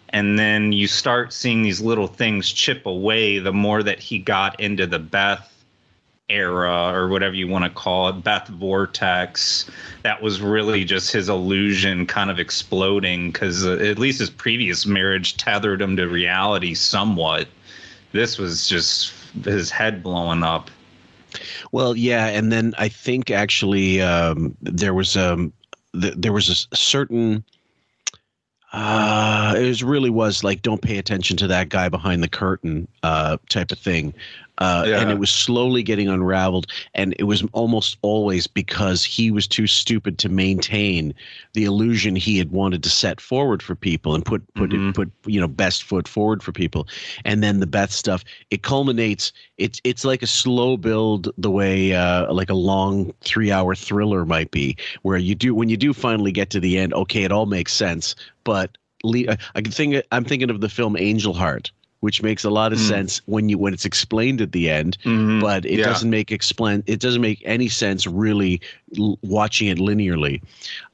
And 0.10 0.40
then 0.40 0.72
you 0.72 0.88
start 0.88 1.34
seeing 1.34 1.62
these 1.62 1.82
little 1.82 2.08
things 2.08 2.52
chip 2.52 2.86
away 2.86 3.40
the 3.40 3.54
more 3.54 3.84
that 3.84 4.00
he 4.00 4.20
got 4.20 4.60
into 4.60 4.88
the 4.88 5.00
Beth 5.00 5.52
era 6.30 6.92
or 6.94 7.08
whatever 7.10 7.36
you 7.36 7.48
want 7.48 7.66
to 7.66 7.70
call 7.70 8.10
it, 8.10 8.24
Beth 8.24 8.48
Vortex. 8.48 9.70
That 10.04 10.22
was 10.22 10.42
really 10.42 10.86
just 10.86 11.12
his 11.12 11.30
illusion 11.30 12.08
kind 12.08 12.32
of 12.32 12.40
exploding 12.40 13.32
because 13.32 13.66
uh, 13.66 13.74
at 13.74 14.00
least 14.00 14.20
his 14.20 14.30
previous 14.30 14.86
marriage 14.86 15.38
tethered 15.38 15.82
him 15.82 15.98
to 15.98 16.08
reality 16.08 16.74
somewhat. 16.74 17.48
This 18.16 18.38
was 18.38 18.70
just 18.70 19.12
his 19.44 19.70
head 19.70 20.02
blowing 20.02 20.42
up. 20.42 20.72
Well, 21.74 21.98
yeah, 21.98 22.28
and 22.28 22.50
then 22.50 22.74
I 22.78 22.88
think 22.88 23.30
actually 23.30 24.02
um, 24.02 24.56
there 24.62 24.94
was 24.94 25.18
um, 25.18 25.52
th- 26.00 26.14
there 26.16 26.32
was 26.32 26.48
a 26.48 26.76
certain 26.76 27.44
uh, 28.72 29.54
it 29.58 29.68
was 29.68 29.84
really 29.84 30.10
was 30.10 30.46
like 30.46 30.62
don't 30.62 30.82
pay 30.82 30.98
attention 30.98 31.36
to 31.38 31.48
that 31.48 31.68
guy 31.68 31.90
behind 31.90 32.24
the 32.24 32.30
curtain 32.30 32.88
uh, 33.04 33.36
type 33.50 33.74
of 33.74 33.80
thing. 33.80 34.14
Uh, 34.60 34.86
Yeah. 34.88 35.00
And 35.02 35.12
it 35.12 35.20
was 35.20 35.30
slowly 35.30 35.84
getting 35.84 36.08
unraveled, 36.08 36.68
and 36.94 37.14
it 37.20 37.24
was 37.26 37.44
almost 37.54 37.98
always 38.02 38.48
because 38.48 39.04
he 39.04 39.32
was 39.32 39.48
too 39.48 39.68
stupid 39.68 40.18
to 40.20 40.30
maintain 40.30 41.14
the 41.54 41.66
illusion 41.66 42.16
he 42.16 42.38
had 42.38 42.52
wanted 42.52 42.82
to 42.84 42.90
set 42.90 43.20
forward 43.20 43.62
for 43.62 43.76
people 43.76 44.16
and 44.16 44.24
put 44.26 44.42
put 44.54 44.70
Mm-hmm. 44.70 44.92
put 44.92 45.12
you 45.26 45.40
know 45.40 45.48
best 45.48 45.84
foot 45.84 46.08
forward 46.08 46.42
for 46.42 46.52
people. 46.52 46.88
And 47.26 47.44
then 47.44 47.60
the 47.60 47.68
Beth 47.68 47.92
stuff, 47.92 48.24
it 48.50 48.62
culminates. 48.64 49.32
It's 49.58 49.80
it's 49.84 50.06
like 50.06 50.22
a 50.24 50.28
slow 50.28 50.78
build, 50.78 51.32
the 51.38 51.52
way 51.52 51.94
uh, 51.94 52.32
like 52.34 52.50
a 52.50 52.56
long 52.56 53.14
three 53.22 53.52
hour 53.52 53.76
thriller 53.76 54.26
might 54.26 54.52
be, 54.52 54.76
where 55.04 55.18
you 55.18 55.36
do 55.36 55.54
when 55.56 55.70
you 55.70 55.78
do 55.78 55.94
finally 55.94 56.32
get 56.32 56.50
to 56.52 56.60
the 56.60 56.78
end. 56.78 56.94
Okay, 56.94 57.24
it 57.24 57.32
all 57.32 57.46
makes 57.46 57.74
sense, 57.74 58.16
but 58.44 58.78
I 59.06 59.38
I 59.56 59.62
can 59.62 59.72
think 59.72 60.04
I'm 60.12 60.26
thinking 60.26 60.50
of 60.50 60.62
the 60.62 60.70
film 60.70 60.98
Angel 60.98 61.34
Heart, 61.34 61.72
which 62.06 62.22
makes 62.22 62.44
a 62.44 62.52
lot 62.52 62.72
of 62.72 62.78
Mm. 62.78 62.88
sense 62.88 63.22
when 63.26 63.50
you 63.50 63.58
when 63.58 63.74
it's 63.74 63.84
explained 63.84 64.40
at 64.40 64.52
the 64.52 64.70
end, 64.70 64.96
Mhm. 65.06 65.42
but 65.42 65.66
it 65.66 65.80
Yeah. 65.80 65.86
doesn't 65.86 66.12
make 66.12 66.32
explain 66.32 66.84
it 66.86 67.00
doesn't 67.00 67.22
make 67.30 67.42
any 67.46 67.68
sense 67.68 68.06
really 68.06 68.62
l- 69.00 69.18
watching 69.24 69.70
it 69.70 69.80
linearly, 69.80 70.40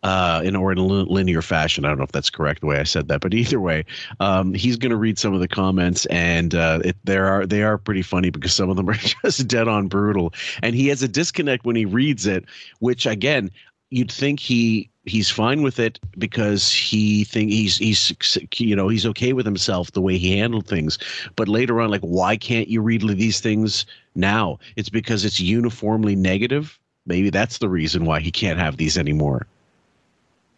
uh, 0.03 0.41
in 0.45 0.55
or 0.55 0.71
in 0.71 0.77
a 0.77 0.85
li- 0.85 1.05
linear 1.09 1.41
fashion. 1.41 1.83
I 1.83 1.89
don't 1.89 1.97
know 1.97 2.05
if 2.05 2.13
that's 2.13 2.29
correct 2.29 2.61
the 2.61 2.67
way 2.67 2.79
I 2.79 2.83
said 2.85 3.09
that, 3.09 3.19
but 3.19 3.33
either 3.41 3.59
way, 3.59 3.83
um, 4.21 4.53
he's 4.53 4.77
going 4.77 4.91
to 4.91 4.95
read 4.95 5.19
some 5.19 5.33
of 5.33 5.41
the 5.41 5.49
comments, 5.49 6.05
and 6.05 6.55
uh, 6.55 6.79
it, 6.85 6.95
there 7.03 7.27
are 7.27 7.45
they 7.45 7.61
are 7.61 7.77
pretty 7.77 8.03
funny 8.03 8.29
because 8.29 8.53
some 8.53 8.69
of 8.69 8.77
them 8.77 8.89
are 8.93 8.97
just 9.25 9.49
dead 9.49 9.67
on 9.67 9.87
brutal, 9.89 10.33
and 10.63 10.75
he 10.75 10.87
has 10.87 11.03
a 11.03 11.09
disconnect 11.09 11.65
when 11.65 11.75
he 11.75 11.83
reads 11.83 12.25
it, 12.25 12.45
which 12.79 13.05
again 13.05 13.51
you'd 13.89 14.09
think 14.11 14.39
he 14.39 14.89
he's 15.05 15.29
fine 15.29 15.61
with 15.63 15.79
it 15.79 15.99
because 16.17 16.71
he 16.71 17.23
think 17.23 17.51
he's 17.51 17.77
he's 17.77 18.13
you 18.57 18.75
know 18.75 18.87
he's 18.87 19.05
okay 19.05 19.33
with 19.33 19.45
himself 19.45 19.91
the 19.91 20.01
way 20.01 20.17
he 20.17 20.37
handled 20.37 20.67
things 20.67 20.99
but 21.35 21.47
later 21.47 21.81
on 21.81 21.89
like 21.89 22.01
why 22.01 22.37
can't 22.37 22.67
you 22.67 22.81
read 22.81 23.01
these 23.01 23.39
things 23.39 23.85
now 24.13 24.59
it's 24.75 24.89
because 24.89 25.25
it's 25.25 25.39
uniformly 25.39 26.15
negative 26.15 26.77
maybe 27.07 27.31
that's 27.31 27.57
the 27.57 27.69
reason 27.69 28.05
why 28.05 28.19
he 28.19 28.31
can't 28.31 28.59
have 28.59 28.77
these 28.77 28.97
anymore 28.97 29.47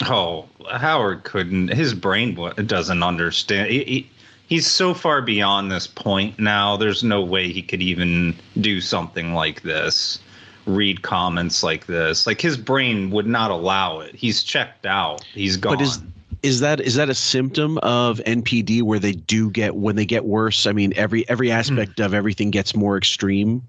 Oh, 0.01 0.47
Howard 0.69 1.23
couldn't. 1.23 1.69
His 1.69 1.93
brain 1.93 2.35
doesn't 2.65 3.03
understand. 3.03 3.69
He, 3.69 3.83
he, 3.83 4.09
he's 4.47 4.67
so 4.67 4.93
far 4.93 5.21
beyond 5.21 5.71
this 5.71 5.87
point 5.87 6.39
now. 6.39 6.77
There's 6.77 7.03
no 7.03 7.21
way 7.21 7.51
he 7.51 7.61
could 7.61 7.81
even 7.81 8.35
do 8.59 8.81
something 8.81 9.33
like 9.33 9.61
this. 9.61 10.19
Read 10.65 11.01
comments 11.01 11.63
like 11.63 11.87
this. 11.87 12.25
Like 12.25 12.39
his 12.41 12.57
brain 12.57 13.11
would 13.11 13.27
not 13.27 13.51
allow 13.51 13.99
it. 13.99 14.15
He's 14.15 14.43
checked 14.43 14.85
out. 14.85 15.23
He's 15.33 15.57
gone. 15.57 15.77
But 15.77 15.83
is 15.83 16.01
is 16.43 16.59
that 16.59 16.81
is 16.81 16.95
that 16.95 17.09
a 17.09 17.15
symptom 17.15 17.77
of 17.79 18.19
NPD 18.19 18.83
where 18.83 18.99
they 18.99 19.13
do 19.13 19.49
get 19.49 19.75
when 19.75 19.95
they 19.95 20.05
get 20.05 20.25
worse? 20.25 20.67
I 20.67 20.73
mean, 20.73 20.93
every 20.95 21.27
every 21.29 21.47
hmm. 21.47 21.55
aspect 21.55 21.99
of 21.99 22.13
everything 22.13 22.51
gets 22.51 22.75
more 22.75 22.97
extreme. 22.97 23.63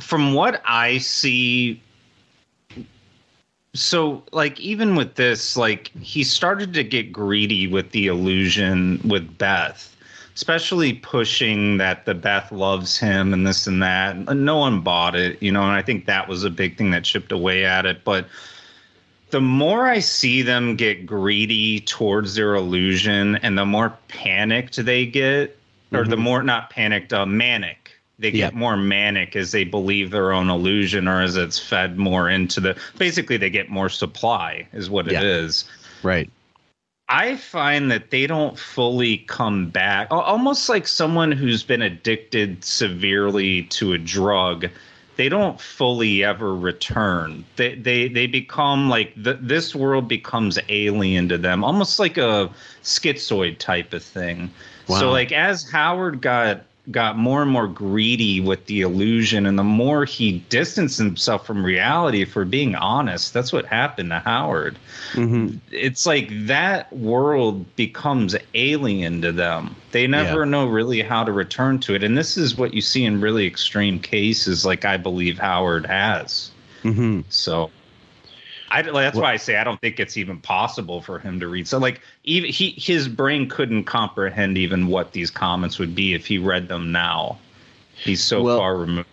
from 0.00 0.34
what 0.34 0.62
I 0.64 0.98
see, 0.98 1.82
so 3.74 4.22
like 4.32 4.58
even 4.60 4.94
with 4.94 5.16
this, 5.16 5.56
like 5.56 5.88
he 6.00 6.22
started 6.22 6.72
to 6.74 6.84
get 6.84 7.12
greedy 7.12 7.66
with 7.66 7.90
the 7.90 8.06
illusion 8.06 9.00
with 9.04 9.36
Beth, 9.38 9.95
especially 10.36 10.92
pushing 10.92 11.78
that 11.78 12.04
the 12.04 12.14
Beth 12.14 12.52
loves 12.52 12.98
him 12.98 13.32
and 13.32 13.46
this 13.46 13.66
and 13.66 13.82
that. 13.82 14.14
And 14.14 14.44
no 14.44 14.58
one 14.58 14.82
bought 14.82 15.16
it, 15.16 15.42
you 15.42 15.50
know, 15.50 15.62
and 15.62 15.72
I 15.72 15.80
think 15.80 16.04
that 16.04 16.28
was 16.28 16.44
a 16.44 16.50
big 16.50 16.76
thing 16.76 16.90
that 16.90 17.04
chipped 17.04 17.32
away 17.32 17.64
at 17.64 17.86
it. 17.86 18.04
But 18.04 18.26
the 19.30 19.40
more 19.40 19.86
I 19.86 19.98
see 19.98 20.42
them 20.42 20.76
get 20.76 21.06
greedy 21.06 21.80
towards 21.80 22.34
their 22.34 22.54
illusion 22.54 23.36
and 23.36 23.56
the 23.56 23.64
more 23.64 23.96
panicked 24.08 24.76
they 24.84 25.06
get, 25.06 25.58
or 25.92 26.04
the 26.04 26.18
more 26.18 26.42
not 26.42 26.68
panicked, 26.68 27.14
uh, 27.14 27.24
manic. 27.24 27.92
They 28.18 28.30
get 28.30 28.54
more 28.54 28.76
manic 28.76 29.36
as 29.36 29.52
they 29.52 29.64
believe 29.64 30.10
their 30.10 30.32
own 30.32 30.50
illusion 30.50 31.08
or 31.08 31.22
as 31.22 31.36
it's 31.36 31.58
fed 31.58 31.96
more 31.98 32.28
into 32.28 32.60
the 32.60 32.76
basically 32.98 33.36
they 33.38 33.50
get 33.50 33.70
more 33.70 33.88
supply 33.88 34.66
is 34.72 34.88
what 34.90 35.10
Yeah. 35.10 35.20
it 35.20 35.24
is. 35.24 35.64
Right. 36.02 36.30
I 37.08 37.36
find 37.36 37.90
that 37.90 38.10
they 38.10 38.26
don't 38.26 38.58
fully 38.58 39.18
come 39.18 39.68
back. 39.70 40.08
Almost 40.10 40.68
like 40.68 40.88
someone 40.88 41.30
who's 41.30 41.62
been 41.62 41.82
addicted 41.82 42.64
severely 42.64 43.62
to 43.64 43.92
a 43.92 43.98
drug, 43.98 44.66
they 45.14 45.28
don't 45.28 45.60
fully 45.60 46.24
ever 46.24 46.54
return. 46.54 47.44
They 47.54 47.76
they 47.76 48.08
they 48.08 48.26
become 48.26 48.88
like 48.88 49.12
the, 49.16 49.34
this 49.34 49.74
world 49.74 50.08
becomes 50.08 50.58
alien 50.68 51.28
to 51.28 51.38
them, 51.38 51.62
almost 51.62 51.98
like 52.00 52.18
a 52.18 52.50
schizoid 52.82 53.58
type 53.58 53.92
of 53.92 54.02
thing. 54.02 54.50
So 54.88 55.10
like 55.10 55.32
as 55.32 55.68
Howard 55.70 56.20
got 56.20 56.62
got 56.90 57.18
more 57.18 57.42
and 57.42 57.50
more 57.50 57.66
greedy 57.66 58.40
with 58.40 58.66
the 58.66 58.80
illusion 58.82 59.44
and 59.46 59.58
the 59.58 59.64
more 59.64 60.04
he 60.04 60.38
distanced 60.48 60.98
himself 60.98 61.44
from 61.46 61.64
reality 61.64 62.24
for 62.24 62.44
being 62.44 62.74
honest 62.76 63.32
that's 63.34 63.52
what 63.52 63.64
happened 63.66 64.10
to 64.10 64.18
howard 64.20 64.78
Mm-hmm. 65.12 65.56
it's 65.72 66.04
like 66.06 66.28
that 66.46 66.92
world 66.92 67.64
becomes 67.76 68.34
alien 68.54 69.22
to 69.22 69.32
them. 69.32 69.74
They 69.92 70.06
never 70.06 70.40
Yeah. 70.40 70.50
know 70.50 70.66
really 70.66 71.00
how 71.00 71.24
to 71.24 71.32
return 71.32 71.78
to 71.80 71.94
it. 71.94 72.02
And 72.02 72.18
this 72.18 72.36
is 72.36 72.56
what 72.58 72.74
you 72.74 72.80
see 72.80 73.04
in 73.04 73.20
really 73.20 73.46
extreme 73.46 73.98
cases, 74.00 74.66
like 74.66 74.84
I 74.84 74.96
believe 74.96 75.38
Howard 75.38 75.86
has. 75.86 76.50
Mm-hmm. 76.82 77.20
So 77.28 77.70
I, 78.70 78.82
that's 78.82 79.16
why 79.16 79.32
I 79.32 79.36
say 79.36 79.56
I 79.56 79.64
don't 79.64 79.80
think 79.80 80.00
it's 80.00 80.16
even 80.16 80.40
possible 80.40 81.00
for 81.00 81.18
him 81.18 81.38
to 81.40 81.48
read. 81.48 81.68
So 81.68 81.78
like 81.78 82.00
even 82.24 82.50
he 82.50 82.70
his 82.70 83.08
brain 83.08 83.48
couldn't 83.48 83.84
comprehend 83.84 84.58
even 84.58 84.88
what 84.88 85.12
these 85.12 85.30
comments 85.30 85.78
would 85.78 85.94
be 85.94 86.14
if 86.14 86.26
he 86.26 86.38
read 86.38 86.68
them 86.68 86.92
now. 86.92 87.38
He's 87.94 88.22
so 88.22 88.42
Well- 88.42 88.58
far 88.58 88.76
removed. 88.76 89.08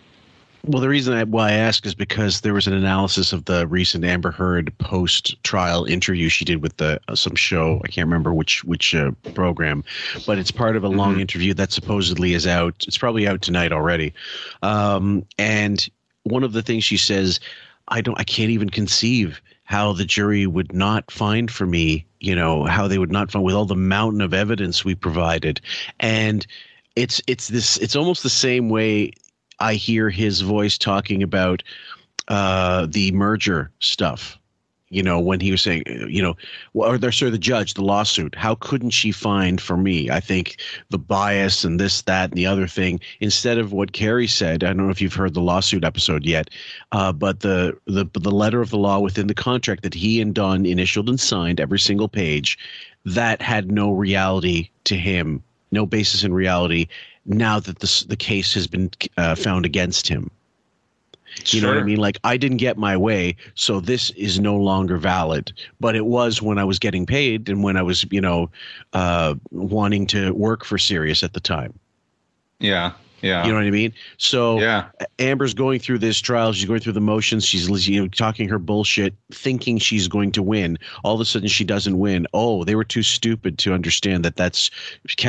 Well, 0.66 0.80
the 0.80 0.88
reason 0.88 1.12
I, 1.12 1.24
why 1.24 1.50
I 1.50 1.52
ask 1.52 1.84
is 1.84 1.94
because 1.94 2.40
there 2.40 2.54
was 2.54 2.66
an 2.66 2.72
analysis 2.72 3.34
of 3.34 3.44
the 3.44 3.66
recent 3.66 4.02
Amber 4.02 4.30
Heard 4.30 4.72
post-trial 4.78 5.84
interview 5.84 6.30
she 6.30 6.46
did 6.46 6.62
with 6.62 6.78
the 6.78 6.98
uh, 7.06 7.14
some 7.14 7.34
show. 7.34 7.82
I 7.84 7.88
can't 7.88 8.06
remember 8.06 8.32
which 8.32 8.64
which 8.64 8.94
uh, 8.94 9.10
program, 9.34 9.84
but 10.26 10.38
it's 10.38 10.50
part 10.50 10.76
of 10.76 10.82
a 10.82 10.88
long 10.88 11.20
interview 11.20 11.52
that 11.52 11.70
supposedly 11.70 12.32
is 12.32 12.46
out. 12.46 12.82
It's 12.88 12.96
probably 12.96 13.28
out 13.28 13.42
tonight 13.42 13.72
already. 13.72 14.14
Um, 14.62 15.26
and 15.38 15.86
one 16.22 16.44
of 16.44 16.54
the 16.54 16.62
things 16.62 16.82
she 16.82 16.96
says, 16.96 17.40
I 17.88 18.00
don't, 18.00 18.18
I 18.18 18.24
can't 18.24 18.50
even 18.50 18.70
conceive 18.70 19.40
how 19.64 19.92
the 19.92 20.04
jury 20.04 20.46
would 20.46 20.72
not 20.72 21.10
find 21.10 21.50
for 21.50 21.66
me. 21.66 22.06
You 22.20 22.34
know 22.34 22.64
how 22.64 22.88
they 22.88 22.98
would 22.98 23.12
not 23.12 23.30
find 23.30 23.44
with 23.44 23.54
all 23.54 23.66
the 23.66 23.76
mountain 23.76 24.20
of 24.20 24.32
evidence 24.32 24.84
we 24.84 24.94
provided, 24.94 25.60
and 26.00 26.46
it's 26.96 27.20
it's 27.26 27.48
this 27.48 27.76
it's 27.78 27.96
almost 27.96 28.22
the 28.22 28.30
same 28.30 28.68
way 28.68 29.12
I 29.58 29.74
hear 29.74 30.10
his 30.10 30.40
voice 30.40 30.78
talking 30.78 31.22
about 31.22 31.62
uh, 32.28 32.86
the 32.88 33.12
merger 33.12 33.70
stuff. 33.80 34.38
You 34.94 35.02
know, 35.02 35.18
when 35.18 35.40
he 35.40 35.50
was 35.50 35.60
saying, 35.60 35.82
uh, 35.88 36.06
you 36.06 36.22
know, 36.22 36.36
well, 36.72 36.90
or 36.90 36.98
there, 36.98 37.10
sorry, 37.10 37.32
the 37.32 37.38
judge, 37.38 37.74
the 37.74 37.82
lawsuit. 37.82 38.34
How 38.36 38.54
couldn't 38.54 38.90
she 38.90 39.10
find 39.10 39.60
for 39.60 39.76
me? 39.76 40.08
I 40.08 40.20
think 40.20 40.56
the 40.90 40.98
bias 40.98 41.64
and 41.64 41.80
this, 41.80 42.02
that, 42.02 42.30
and 42.30 42.38
the 42.38 42.46
other 42.46 42.68
thing. 42.68 43.00
Instead 43.20 43.58
of 43.58 43.72
what 43.72 43.92
Carrie 43.92 44.28
said, 44.28 44.62
I 44.62 44.68
don't 44.68 44.78
know 44.78 44.90
if 44.90 45.00
you've 45.00 45.14
heard 45.14 45.34
the 45.34 45.40
lawsuit 45.40 45.84
episode 45.84 46.24
yet, 46.24 46.48
uh, 46.92 47.12
but 47.12 47.40
the 47.40 47.76
the 47.86 48.06
the 48.12 48.30
letter 48.30 48.60
of 48.60 48.70
the 48.70 48.78
law 48.78 49.00
within 49.00 49.26
the 49.26 49.34
contract 49.34 49.82
that 49.82 49.94
he 49.94 50.20
and 50.20 50.34
Don 50.34 50.64
initialed 50.64 51.08
and 51.08 51.18
signed, 51.18 51.60
every 51.60 51.80
single 51.80 52.08
page, 52.08 52.56
that 53.04 53.42
had 53.42 53.72
no 53.72 53.90
reality 53.90 54.70
to 54.84 54.96
him, 54.96 55.42
no 55.72 55.86
basis 55.86 56.22
in 56.22 56.32
reality. 56.32 56.86
Now 57.26 57.58
that 57.58 57.80
this 57.80 58.04
the 58.04 58.16
case 58.16 58.54
has 58.54 58.66
been 58.66 58.90
uh, 59.16 59.34
found 59.34 59.66
against 59.66 60.06
him. 60.06 60.30
You 61.46 61.60
know 61.60 61.68
what 61.68 61.78
I 61.78 61.82
mean? 61.82 61.98
Like 61.98 62.18
I 62.24 62.36
didn't 62.36 62.58
get 62.58 62.76
my 62.76 62.96
way, 62.96 63.36
so 63.54 63.80
this 63.80 64.10
is 64.10 64.38
no 64.38 64.56
longer 64.56 64.96
valid. 64.98 65.52
But 65.80 65.96
it 65.96 66.06
was 66.06 66.40
when 66.40 66.58
I 66.58 66.64
was 66.64 66.78
getting 66.78 67.06
paid 67.06 67.48
and 67.48 67.62
when 67.62 67.76
I 67.76 67.82
was, 67.82 68.06
you 68.10 68.20
know, 68.20 68.50
uh, 68.92 69.34
wanting 69.50 70.06
to 70.08 70.32
work 70.32 70.64
for 70.64 70.78
Sirius 70.78 71.22
at 71.22 71.32
the 71.32 71.40
time. 71.40 71.78
Yeah. 72.60 72.92
Yeah. 73.24 73.44
You 73.44 73.52
know 73.52 73.58
what 73.58 73.66
I 73.66 73.70
mean? 73.70 73.92
So 74.18 74.60
Yeah. 74.60 74.86
Amber's 75.18 75.54
going 75.54 75.80
through 75.80 75.98
this 75.98 76.20
trial. 76.20 76.52
She's 76.52 76.66
going 76.66 76.80
through 76.80 76.92
the 76.92 77.00
motions. 77.00 77.44
She's 77.46 77.88
you 77.88 78.00
know 78.02 78.08
talking 78.08 78.48
her 78.48 78.58
bullshit, 78.58 79.14
thinking 79.32 79.78
she's 79.78 80.08
going 80.08 80.32
to 80.32 80.42
win. 80.42 80.78
All 81.02 81.14
of 81.14 81.20
a 81.20 81.24
sudden, 81.24 81.48
she 81.48 81.64
doesn't 81.64 81.98
win. 81.98 82.26
Oh, 82.34 82.64
they 82.64 82.74
were 82.74 82.84
too 82.84 83.02
stupid 83.02 83.58
to 83.58 83.72
understand 83.72 84.24
that 84.24 84.36
that's 84.36 84.70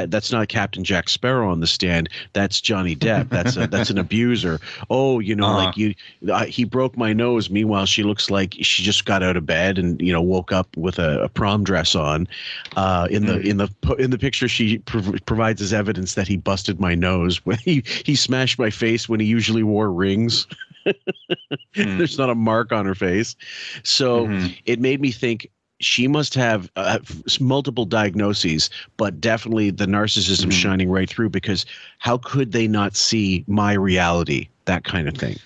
that's 0.08 0.32
not 0.32 0.48
Captain 0.50 0.84
Jack 0.84 1.10
Sparrow 1.10 1.50
on 1.52 1.60
the 1.60 1.68
stand. 1.68 2.10
That's 2.34 2.60
Johnny 2.62 2.96
Depp. 2.96 3.30
That's 3.30 3.56
a, 3.58 3.68
that's 3.68 3.90
an 3.90 3.98
abuser. 3.98 4.60
Oh, 4.90 5.20
you 5.20 5.36
know, 5.36 5.46
Uh-huh. 5.48 5.66
like 5.66 5.78
you, 5.78 5.94
I, 6.34 6.46
he 6.48 6.64
broke 6.66 6.98
my 6.98 7.14
nose. 7.14 7.50
Meanwhile, 7.50 7.86
she 7.86 8.04
looks 8.04 8.30
like 8.30 8.56
she 8.62 8.84
just 8.84 9.06
got 9.06 9.24
out 9.24 9.38
of 9.38 9.46
bed 9.46 9.78
and 9.78 10.02
you 10.02 10.12
know 10.12 10.22
woke 10.22 10.52
up 10.52 10.76
with 10.76 11.00
a, 11.00 11.24
a 11.24 11.30
prom 11.30 11.64
dress 11.64 11.96
on. 11.96 12.28
Uh, 12.76 13.08
in 13.10 13.26
the 13.26 13.40
in 13.40 13.58
the 13.58 13.70
in 14.00 14.12
the 14.12 14.18
picture, 14.18 14.48
she 14.48 14.80
prov- 14.80 15.16
provides 15.26 15.62
as 15.62 15.72
evidence 15.74 16.16
that 16.16 16.28
he 16.28 16.36
busted 16.38 16.80
my 16.80 16.96
nose 16.96 17.46
when 17.46 17.58
he 17.60 17.84
he 18.06 18.16
smashed 18.16 18.60
my 18.60 18.70
face 18.70 19.08
when 19.08 19.20
he 19.20 19.26
usually 19.26 19.64
wore 19.64 19.92
rings. 19.92 20.48
Hmm. 20.86 20.92
There's 21.98 22.18
not 22.18 22.30
a 22.30 22.36
mark 22.36 22.72
on 22.72 22.86
her 22.86 22.96
face, 22.96 23.36
so 23.84 24.28
hmm. 24.28 24.48
it 24.66 24.80
made 24.80 25.02
me 25.02 25.12
think 25.12 25.50
she 25.80 26.08
must 26.08 26.34
have 26.36 26.72
uh, 26.76 27.00
multiple 27.40 27.86
diagnoses, 27.86 28.70
but 28.98 29.20
definitely 29.20 29.72
the 29.72 29.86
narcissism 29.86 30.46
hmm. 30.46 30.50
shining 30.52 30.90
right 30.90 31.10
through. 31.10 31.30
Because 31.30 31.66
how 31.98 32.18
could 32.20 32.52
they 32.52 32.68
not 32.68 32.96
see 32.96 33.44
my 33.48 33.74
reality? 33.74 34.48
That 34.66 34.84
kind 34.84 35.08
of 35.08 35.16
thing. 35.16 35.38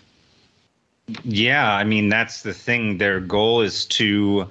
Yeah, 1.24 1.74
I 1.74 1.84
mean 1.84 2.10
that's 2.10 2.44
the 2.44 2.54
thing. 2.54 2.98
Their 2.98 3.20
goal 3.20 3.62
is 3.62 3.86
to 3.86 4.48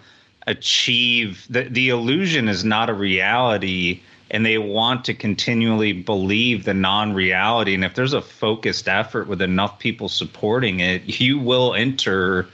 achieve 0.46 1.46
the 1.50 1.64
the 1.64 1.90
illusion 1.90 2.48
is 2.48 2.64
not 2.64 2.88
a 2.88 2.94
reality 2.94 4.00
and 4.30 4.44
they 4.44 4.58
want 4.58 5.04
to 5.06 5.14
continually 5.14 5.92
believe 5.92 6.64
the 6.64 6.74
non-reality 6.74 7.74
and 7.74 7.84
if 7.84 7.94
there's 7.94 8.12
a 8.12 8.20
focused 8.20 8.88
effort 8.88 9.26
with 9.26 9.40
enough 9.40 9.78
people 9.78 10.08
supporting 10.08 10.80
it, 10.80 11.20
you 11.20 11.38
will 11.38 11.74
enter 11.74 12.46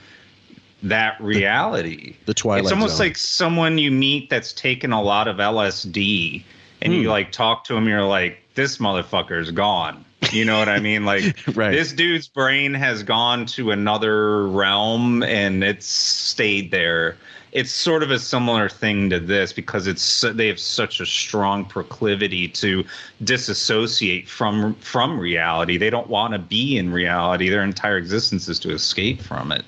that 0.83 1.19
reality. 1.19 2.15
The 2.25 2.33
Twilight 2.33 2.63
It's 2.63 2.71
almost 2.71 2.97
Zone. 2.97 3.07
like 3.07 3.17
someone 3.17 3.77
you 3.77 3.91
meet 3.91 4.29
that's 4.29 4.53
taken 4.53 4.91
a 4.91 5.01
lot 5.01 5.27
of 5.27 5.37
LSD 5.37 6.43
and 6.81 6.93
you 6.93 7.03
Hmm. 7.03 7.09
like 7.09 7.31
talk 7.31 7.63
to 7.65 7.75
him 7.75 7.87
you're 7.87 8.03
like 8.03 8.39
this 8.55 8.77
motherfucker's 8.77 9.51
gone. 9.51 10.05
You 10.31 10.45
know 10.45 10.57
what 10.59 10.69
I 10.69 10.79
mean? 10.79 11.03
Like 11.05 11.35
Right. 11.55 11.71
this 11.71 11.91
dude's 11.91 12.27
brain 12.27 12.73
has 12.73 13.03
gone 13.03 13.45
to 13.47 13.71
another 13.71 14.47
realm 14.47 15.23
and 15.23 15.63
it's 15.63 15.87
stayed 15.87 16.71
there. 16.71 17.17
It's 17.55 17.71
sort 17.71 18.03
of 18.03 18.11
a 18.11 18.19
similar 18.19 18.67
thing 18.67 19.09
to 19.11 19.19
this 19.19 19.53
because 19.53 19.87
it's 19.87 20.25
they 20.33 20.47
have 20.47 20.59
such 20.59 20.99
a 20.99 21.05
strong 21.05 21.63
proclivity 21.63 22.49
to 22.49 22.83
disassociate 23.23 24.27
from 24.27 24.75
from 24.75 25.17
reality. 25.17 25.77
They 25.77 25.89
don't 25.89 26.09
want 26.09 26.33
to 26.33 26.39
be 26.39 26.77
in 26.77 26.91
reality. 26.91 27.47
Their 27.47 27.63
entire 27.63 27.97
existence 27.97 28.49
is 28.49 28.59
to 28.59 28.71
escape 28.71 29.21
from 29.21 29.53
it. 29.53 29.63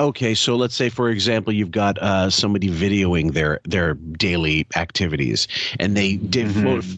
Okay, 0.00 0.34
so 0.34 0.56
let's 0.56 0.74
say, 0.74 0.88
for 0.88 1.08
example, 1.08 1.52
you've 1.52 1.70
got 1.70 1.98
uh, 1.98 2.28
somebody 2.28 2.68
videoing 2.68 3.32
their 3.32 3.60
their 3.64 3.94
daily 3.94 4.66
activities, 4.76 5.46
and 5.78 5.96
they 5.96 6.16
did 6.16 6.48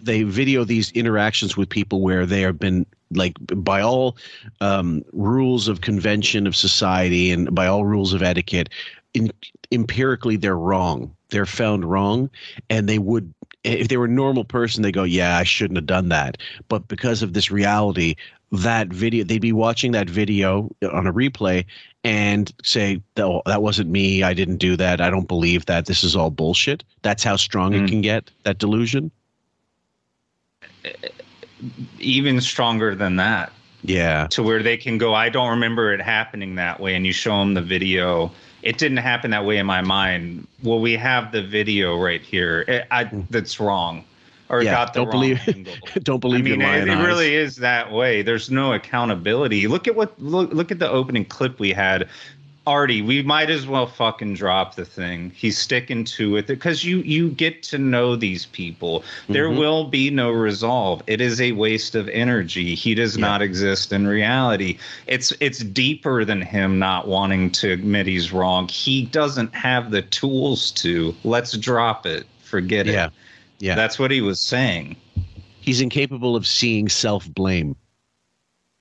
they 0.05 0.23
video 0.23 0.65
these 0.65 0.91
interactions 0.93 1.57
with 1.57 1.69
people 1.69 2.01
where 2.01 2.25
they 2.25 2.41
have 2.41 2.59
been 2.59 2.87
like 3.13 3.35
by 3.41 3.81
all 3.81 4.17
um, 4.61 5.05
rules 5.13 5.69
of 5.69 5.83
convention 5.83 6.47
of 6.47 6.57
society 6.57 7.31
and 7.31 7.55
by 7.55 7.67
all 7.67 7.85
rules 7.85 8.13
of 8.13 8.23
etiquette, 8.23 8.71
in, 9.17 9.33
empirically 9.73 10.37
they're 10.37 10.59
wrong. 10.59 11.17
They're 11.31 11.47
found 11.47 11.85
wrong, 11.85 12.31
and 12.71 12.89
they 12.89 12.99
would 12.99 13.33
if 13.65 13.89
they 13.89 13.97
were 13.97 14.05
a 14.05 14.09
normal 14.09 14.45
person, 14.45 14.83
they 14.83 14.93
go, 14.93 15.03
"Yeah, 15.03 15.37
I 15.37 15.43
shouldn't 15.43 15.77
have 15.77 15.87
done 15.87 16.09
that." 16.11 16.39
But 16.69 16.87
because 16.87 17.23
of 17.23 17.33
this 17.33 17.51
reality, 17.51 18.15
that 18.53 18.89
video, 18.89 19.25
they'd 19.25 19.41
be 19.41 19.53
watching 19.53 19.93
that 19.93 20.09
video 20.09 20.71
uh, 20.85 20.91
on 20.91 21.07
a 21.07 21.13
replay 21.13 21.65
and 22.05 22.53
say, 22.63 23.03
"Oh, 23.17 23.43
that 23.47 23.63
wasn't 23.63 23.91
me. 23.91 24.23
I 24.23 24.35
didn't 24.35 24.59
do 24.59 24.77
that. 24.77 25.01
I 25.01 25.11
don't 25.11 25.27
believe 25.27 25.67
that. 25.67 25.87
This 25.87 26.05
is 26.05 26.15
all 26.15 26.31
bullshit." 26.31 26.85
That's 27.03 27.25
how 27.25 27.37
strong 27.37 27.75
it 27.75 27.83
mm. 27.83 27.89
can 27.89 28.01
get. 28.03 28.31
That 28.45 28.59
delusion. 28.59 29.11
Even 31.99 32.41
stronger 32.41 32.95
than 32.95 33.17
that. 33.17 33.53
Yeah. 33.83 34.27
to 34.31 34.43
where 34.43 34.65
they 34.65 34.77
can 34.77 34.99
go 34.99 35.15
i 35.15 35.29
don't 35.29 35.51
remember 35.51 35.93
it 35.93 36.01
happening 36.01 36.57
that 36.57 36.81
way 36.81 36.97
and 36.97 37.07
you 37.07 37.13
show 37.13 37.39
them 37.39 37.55
the 37.55 37.63
video 37.63 38.33
it 38.63 38.79
didn't 38.79 38.99
happen 38.99 39.31
that 39.31 39.45
way 39.45 39.59
in 39.59 39.67
my 39.67 39.81
mind 39.81 40.47
well 40.63 40.81
we 40.81 40.95
have 40.95 41.33
the 41.33 41.43
video 41.43 41.97
right 41.97 42.23
here 42.23 42.65
it, 42.69 42.87
I, 42.91 43.05
hmm. 43.05 43.21
that's 43.31 43.61
wrong 43.61 44.05
or 44.49 44.63
Yeah, 44.63 44.73
got 44.73 44.93
the 44.95 45.01
don't 45.01 45.07
wrong 45.07 45.13
believe- 45.13 45.49
angle. 45.49 45.75
don't 46.03 46.21
believe 46.21 46.47
I 46.47 46.51
mean, 46.51 46.63
it, 46.63 46.89
it 46.89 47.05
really 47.05 47.35
is 47.35 47.57
that 47.57 47.91
way. 47.91 48.23
There's 48.23 48.49
no 48.49 48.75
accountability. 48.75 49.67
Look 49.67 49.89
at 49.89 49.97
what 49.97 50.21
look 50.23 50.53
look 50.53 50.71
at 50.71 50.79
the 50.79 50.89
opening 50.89 51.25
clip 51.25 51.59
we 51.59 51.73
had. 51.73 52.09
Artie, 52.67 53.01
we 53.01 53.23
might 53.23 53.49
as 53.49 53.65
well 53.67 53.87
fucking 53.87 54.35
drop 54.35 54.75
the 54.75 54.85
thing. 54.85 55.31
He's 55.37 55.57
sticking 55.57 56.05
to 56.05 56.37
it 56.37 56.49
because 56.49 56.85
you 56.85 56.99
you 56.99 57.31
get 57.31 57.63
to 57.65 57.79
know 57.79 58.17
these 58.17 58.47
people. 58.47 59.05
There 59.29 59.49
Mhm. 59.49 59.59
will 59.59 59.85
be 59.85 60.11
no 60.11 60.31
resolve. 60.33 61.03
It 61.07 61.21
is 61.21 61.41
a 61.41 61.53
waste 61.53 61.95
of 61.95 62.09
energy. 62.09 62.75
He 62.75 62.95
does 62.95 63.17
not 63.17 63.41
exist 63.41 63.93
in 63.93 64.07
reality. 64.09 64.79
It's 65.07 65.33
it's 65.39 65.61
deeper 65.61 66.25
than 66.25 66.43
him 66.43 66.81
not 66.81 67.07
wanting 67.07 67.51
to 67.53 67.71
admit 67.71 68.07
he's 68.09 68.33
wrong. 68.33 68.67
He 68.69 69.03
doesn't 69.07 69.55
have 69.55 69.93
the 69.93 70.03
tools 70.03 70.73
to. 70.73 71.15
Let's 71.23 71.57
drop 71.57 72.05
it. 72.05 72.27
Forget 72.43 72.89
it. 72.89 72.95
Yeah. 72.95 73.11
Yeah. 73.61 73.77
That's 73.77 73.97
what 73.99 74.11
he 74.11 74.21
was 74.21 74.41
saying. 74.41 74.97
He's 75.61 75.81
incapable 75.81 76.35
of 76.35 76.47
seeing 76.47 76.89
self 76.89 77.29
blame. 77.33 77.77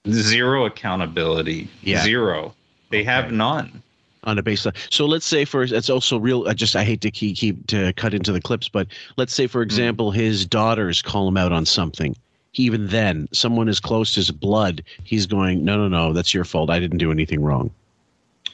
Zero 0.10 0.66
accountability. 0.66 1.68
Yeah. 1.84 2.04
Zero. 2.04 2.54
They 2.96 3.04
have 3.04 3.32
none. 3.32 3.82
on 4.24 4.40
a 4.40 4.44
baseline. 4.44 4.76
So 4.90 5.06
let's 5.06 5.26
say 5.26 5.46
for 5.46 5.64
it's 5.64 5.90
also 5.90 6.18
real. 6.18 6.48
I 6.48 6.54
just 6.54 6.76
I 6.76 6.84
hate 6.84 7.02
to 7.02 7.12
keep, 7.12 7.38
keep 7.38 7.68
to 7.68 7.94
cut 7.94 8.14
into 8.14 8.32
the 8.32 8.42
clips, 8.42 8.70
but 8.70 8.88
let's 9.18 9.34
say 9.34 9.48
for 9.48 9.62
hmm. 9.62 9.68
example 9.68 10.12
his 10.12 10.46
daughters 10.46 11.02
call 11.02 11.28
him 11.28 11.38
out 11.38 11.52
on 11.52 11.66
something. 11.66 12.16
Even 12.56 12.88
then, 12.88 13.28
someone 13.34 13.68
as 13.68 13.82
close 13.82 14.18
as 14.18 14.32
blood, 14.32 14.82
he's 15.04 15.26
going, 15.26 15.66
no, 15.66 15.76
no, 15.76 15.90
no, 15.90 16.14
that's 16.14 16.34
your 16.34 16.46
fault. 16.46 16.70
I 16.70 16.80
didn't 16.80 17.00
do 17.00 17.12
anything 17.12 17.44
wrong. 17.44 17.70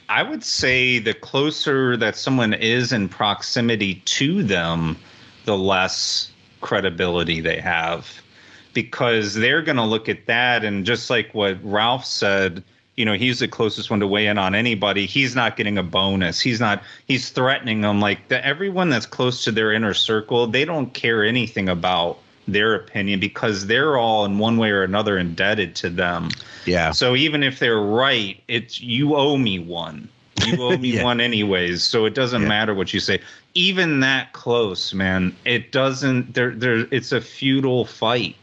I 0.08 0.24
would 0.24 0.42
say 0.42 0.98
the 0.98 1.14
closer 1.14 1.96
that 1.96 2.16
someone 2.16 2.52
is 2.52 2.92
in 2.92 3.08
proximity 3.08 3.94
to 3.94 4.42
them, 4.42 4.98
the 5.44 5.56
less 5.56 6.32
credibility 6.60 7.40
they 7.40 7.60
have. 7.60 8.20
Because 8.74 9.34
they're 9.34 9.62
going 9.62 9.76
to 9.76 9.84
look 9.84 10.08
at 10.08 10.26
that, 10.26 10.64
and 10.64 10.84
just 10.84 11.08
like 11.08 11.32
what 11.32 11.58
Ralph 11.62 12.04
said, 12.04 12.64
you 12.96 13.04
know, 13.04 13.14
he's 13.14 13.38
the 13.38 13.48
closest 13.48 13.90
one 13.90 14.00
to 14.00 14.06
weigh 14.06 14.26
in 14.26 14.36
on 14.38 14.54
anybody. 14.54 15.06
He's 15.06 15.34
not 15.34 15.56
getting 15.56 15.78
a 15.78 15.82
bonus. 15.82 16.40
He's 16.40 16.60
not, 16.60 16.82
he's 17.06 17.30
threatening 17.30 17.80
them. 17.80 18.00
Like 18.00 18.28
the, 18.28 18.44
everyone 18.44 18.90
that's 18.90 19.06
close 19.06 19.44
to 19.44 19.52
their 19.52 19.72
inner 19.72 19.94
circle, 19.94 20.46
they 20.46 20.64
don't 20.64 20.92
care 20.92 21.24
anything 21.24 21.68
about 21.68 22.18
their 22.46 22.74
opinion 22.74 23.20
because 23.20 23.66
they're 23.66 23.96
all 23.96 24.24
in 24.24 24.38
one 24.38 24.56
way 24.58 24.70
or 24.70 24.82
another 24.82 25.16
indebted 25.16 25.74
to 25.76 25.88
them. 25.90 26.28
Yeah. 26.66 26.90
So 26.90 27.14
even 27.14 27.42
if 27.42 27.58
they're 27.58 27.80
right, 27.80 28.38
it's 28.48 28.80
you 28.80 29.14
owe 29.16 29.36
me 29.38 29.58
one. 29.58 30.08
You 30.44 30.62
owe 30.62 30.76
me 30.78 30.96
Yeah. 30.96 31.04
one 31.04 31.20
anyways. 31.20 31.82
So 31.82 32.04
it 32.04 32.14
doesn't 32.14 32.46
matter 32.46 32.74
what 32.74 32.92
you 32.92 33.00
say. 33.00 33.20
Even 33.54 34.00
that 34.00 34.32
close, 34.32 34.92
man, 34.92 35.34
it 35.44 35.72
doesn't 35.72 36.34
there 36.34 36.50
there 36.50 36.86
it's 36.90 37.12
a 37.12 37.20
futile 37.20 37.84
fight. 37.84 38.34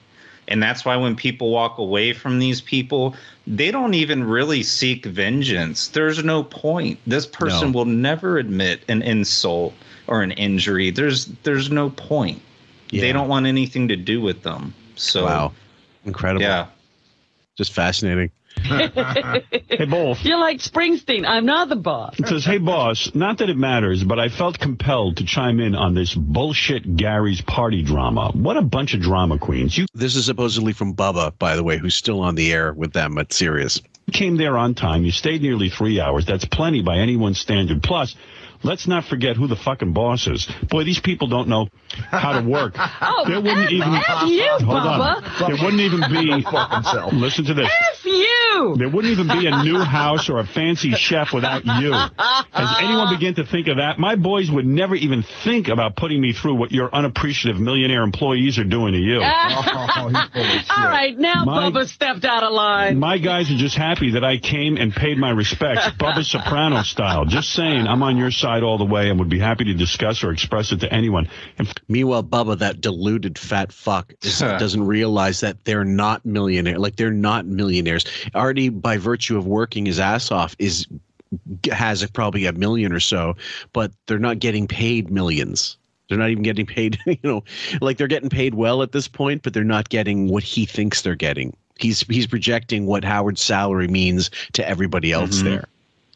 And 0.49 0.61
that's 0.61 0.83
why 0.83 0.97
when 0.97 1.15
people 1.15 1.51
walk 1.51 1.77
away 1.77 2.11
from 2.11 2.39
these 2.39 2.59
people, 2.59 3.15
they 3.47 3.71
don't 3.71 3.93
even 3.93 4.23
really 4.23 4.63
seek 4.63 5.05
vengeance. 5.05 5.87
There's 5.87 6.23
no 6.23 6.43
point. 6.43 6.99
This 7.07 7.25
person 7.25 7.71
No. 7.71 7.77
will 7.77 7.85
never 7.85 8.37
admit 8.37 8.81
an 8.89 9.01
insult 9.03 9.73
or 10.07 10.21
an 10.23 10.31
injury. 10.31 10.89
There's 10.89 11.25
there's 11.43 11.69
no 11.71 11.91
point. 11.91 12.41
They 12.91 13.11
don't 13.11 13.27
want 13.27 13.45
anything 13.45 13.87
to 13.87 13.95
do 13.95 14.19
with 14.19 14.41
them. 14.41 14.73
So 14.95 15.25
Wow. 15.25 15.53
Incredible. 16.05 16.41
Yeah. 16.41 16.65
Just 17.55 17.71
fascinating. 17.71 18.31
Hey, 19.69 19.85
Wolf. 19.85 20.25
You're 20.25 20.39
like 20.39 20.57
Springsteen. 20.57 21.25
I'm 21.25 21.45
not 21.45 21.69
the 21.69 21.75
boss. 21.75 22.19
It 22.19 22.27
says, 22.27 22.43
hey, 22.43 22.57
boss, 22.57 23.11
not 23.15 23.37
that 23.37 23.49
it 23.49 23.57
matters, 23.57 24.03
but 24.03 24.19
I 24.19 24.27
felt 24.29 24.59
compelled 24.59 25.17
to 25.17 25.25
chime 25.25 25.59
in 25.59 25.73
on 25.75 25.93
this 25.93 26.13
bullshit 26.13 26.97
Gary's 26.97 27.39
party 27.41 27.81
drama. 27.81 28.31
What 28.33 28.57
a 28.57 28.61
bunch 28.61 28.93
of 28.93 29.01
drama 29.01 29.37
queens. 29.37 29.77
You 29.77 29.85
This 29.93 30.15
is 30.15 30.25
supposedly 30.25 30.73
from 30.73 30.95
Bubba, 30.95 31.37
by 31.37 31.55
the 31.55 31.63
way, 31.63 31.77
who's 31.77 31.95
still 31.95 32.19
on 32.21 32.35
the 32.35 32.51
air 32.51 32.73
with 32.73 32.91
them 32.91 33.17
at 33.17 33.31
Sirius. 33.31 33.81
came 34.11 34.35
there 34.37 34.57
on 34.57 34.75
time. 34.75 35.05
You 35.05 35.11
stayed 35.11 35.41
nearly 35.41 35.69
three 35.69 35.99
hours. 36.01 36.25
That's 36.25 36.45
plenty 36.45 36.81
by 36.81 36.97
anyone's 36.97 37.39
standard. 37.39 37.81
Plus, 37.83 38.15
let's 38.63 38.87
not 38.87 39.05
forget 39.05 39.35
who 39.37 39.47
the 39.47 39.55
fucking 39.55 39.93
boss 39.93 40.27
is. 40.27 40.47
Boy, 40.69 40.83
these 40.83 40.99
people 40.99 41.27
don't 41.27 41.47
know 41.47 41.67
how 41.89 42.39
to 42.39 42.47
work. 42.47 42.75
Oh, 43.01 43.23
there 43.27 43.41
wouldn't 43.41 43.65
F- 43.65 43.71
even 43.71 43.93
F 43.95 44.27
you, 44.27 44.47
hold 44.65 44.77
on. 44.77 44.99
Bubba. 45.23 45.47
There 45.47 45.55
wouldn't 45.63 45.81
even 45.81 46.01
be. 46.11 46.45
Listen 47.17 47.45
to 47.45 47.53
this. 47.53 47.69
F 47.91 48.05
you. 48.05 48.75
There 48.77 48.89
wouldn't 48.89 49.11
even 49.17 49.27
be 49.27 49.47
a 49.47 49.63
new 49.63 49.79
house 49.79 50.29
or 50.29 50.39
a 50.39 50.45
fancy 50.45 50.91
chef 50.91 51.33
without 51.33 51.65
you. 51.65 51.91
Has 51.91 52.77
anyone 52.79 53.13
begin 53.13 53.35
to 53.35 53.45
think 53.45 53.67
of 53.67 53.77
that? 53.77 53.99
My 53.99 54.15
boys 54.15 54.49
would 54.51 54.65
never 54.65 54.95
even 54.95 55.23
think 55.43 55.67
about 55.69 55.95
putting 55.95 56.21
me 56.21 56.33
through 56.33 56.55
what 56.55 56.71
your 56.71 56.93
unappreciative 56.93 57.59
millionaire 57.59 58.03
employees 58.03 58.59
are 58.59 58.63
doing 58.65 58.93
to 58.93 58.99
you. 58.99 59.21
All 59.23 60.85
right, 60.85 61.15
now 61.17 61.43
My- 61.45 61.69
Bubba 61.71 61.87
stepped 61.87 62.25
out 62.25 62.43
of 62.43 62.51
line. 62.51 62.99
My 62.99 63.17
guys 63.17 63.49
are 63.51 63.57
just 63.57 63.75
happy 63.75 64.11
that 64.11 64.23
I 64.23 64.37
came 64.37 64.77
and 64.77 64.93
paid 64.93 65.17
my 65.17 65.29
respects, 65.31 65.87
Bubba 65.99 66.23
Soprano 66.23 66.83
style. 66.83 67.25
Just 67.25 67.51
saying, 67.51 67.87
I'm 67.87 68.03
on 68.03 68.17
your 68.17 68.31
side 68.31 68.48
all 68.63 68.77
the 68.77 68.85
way 68.85 69.09
and 69.09 69.19
would 69.19 69.29
be 69.29 69.39
happy 69.39 69.63
to 69.65 69.73
discuss 69.73 70.23
or 70.23 70.31
express 70.31 70.71
it 70.71 70.79
to 70.81 70.91
anyone. 70.93 71.29
And 71.57 71.71
Meanwhile, 71.87 72.23
Bubba, 72.23 72.57
that 72.59 72.81
deluded 72.81 73.37
fat 73.37 73.71
fuck, 73.71 74.13
is, 74.23 74.39
doesn't 74.39 74.85
realize 74.85 75.41
that 75.41 75.63
they're 75.65 75.85
not 75.85 76.25
millionaire. 76.25 76.79
Like 76.79 76.95
they're 76.95 77.11
not 77.11 77.45
millionaires. 77.45 78.05
Already, 78.33 78.69
by 78.69 78.97
virtue 78.97 79.37
of 79.37 79.45
working 79.45 79.85
his 79.85 79.99
ass 79.99 80.31
off, 80.31 80.55
is 80.59 80.87
has 81.71 82.01
a, 82.01 82.07
probably 82.07 82.45
a 82.47 82.53
million 82.53 82.91
or 82.91 82.99
so, 82.99 83.35
but 83.73 83.91
they're 84.07 84.17
not 84.17 84.39
getting 84.39 84.67
paid 84.67 85.11
millions. 85.11 85.77
They're 86.07 86.17
not 86.17 86.31
even 86.31 86.41
getting 86.43 86.65
paid. 86.65 86.97
You 87.05 87.17
know, 87.23 87.43
like 87.81 87.97
they're 87.97 88.07
getting 88.07 88.29
paid 88.29 88.55
well 88.55 88.81
at 88.81 88.91
this 88.93 89.07
point, 89.07 89.43
but 89.43 89.53
they're 89.53 89.63
not 89.63 89.89
getting 89.89 90.27
what 90.27 90.41
he 90.43 90.65
thinks 90.65 91.01
they're 91.03 91.15
getting. 91.15 91.55
He's 91.77 92.01
he's 92.01 92.25
projecting 92.27 92.85
what 92.87 93.03
Howard's 93.03 93.41
salary 93.41 93.87
means 93.87 94.31
to 94.53 94.67
everybody 94.67 95.11
else 95.11 95.39
Mhm. 95.41 95.43
there. 95.43 95.67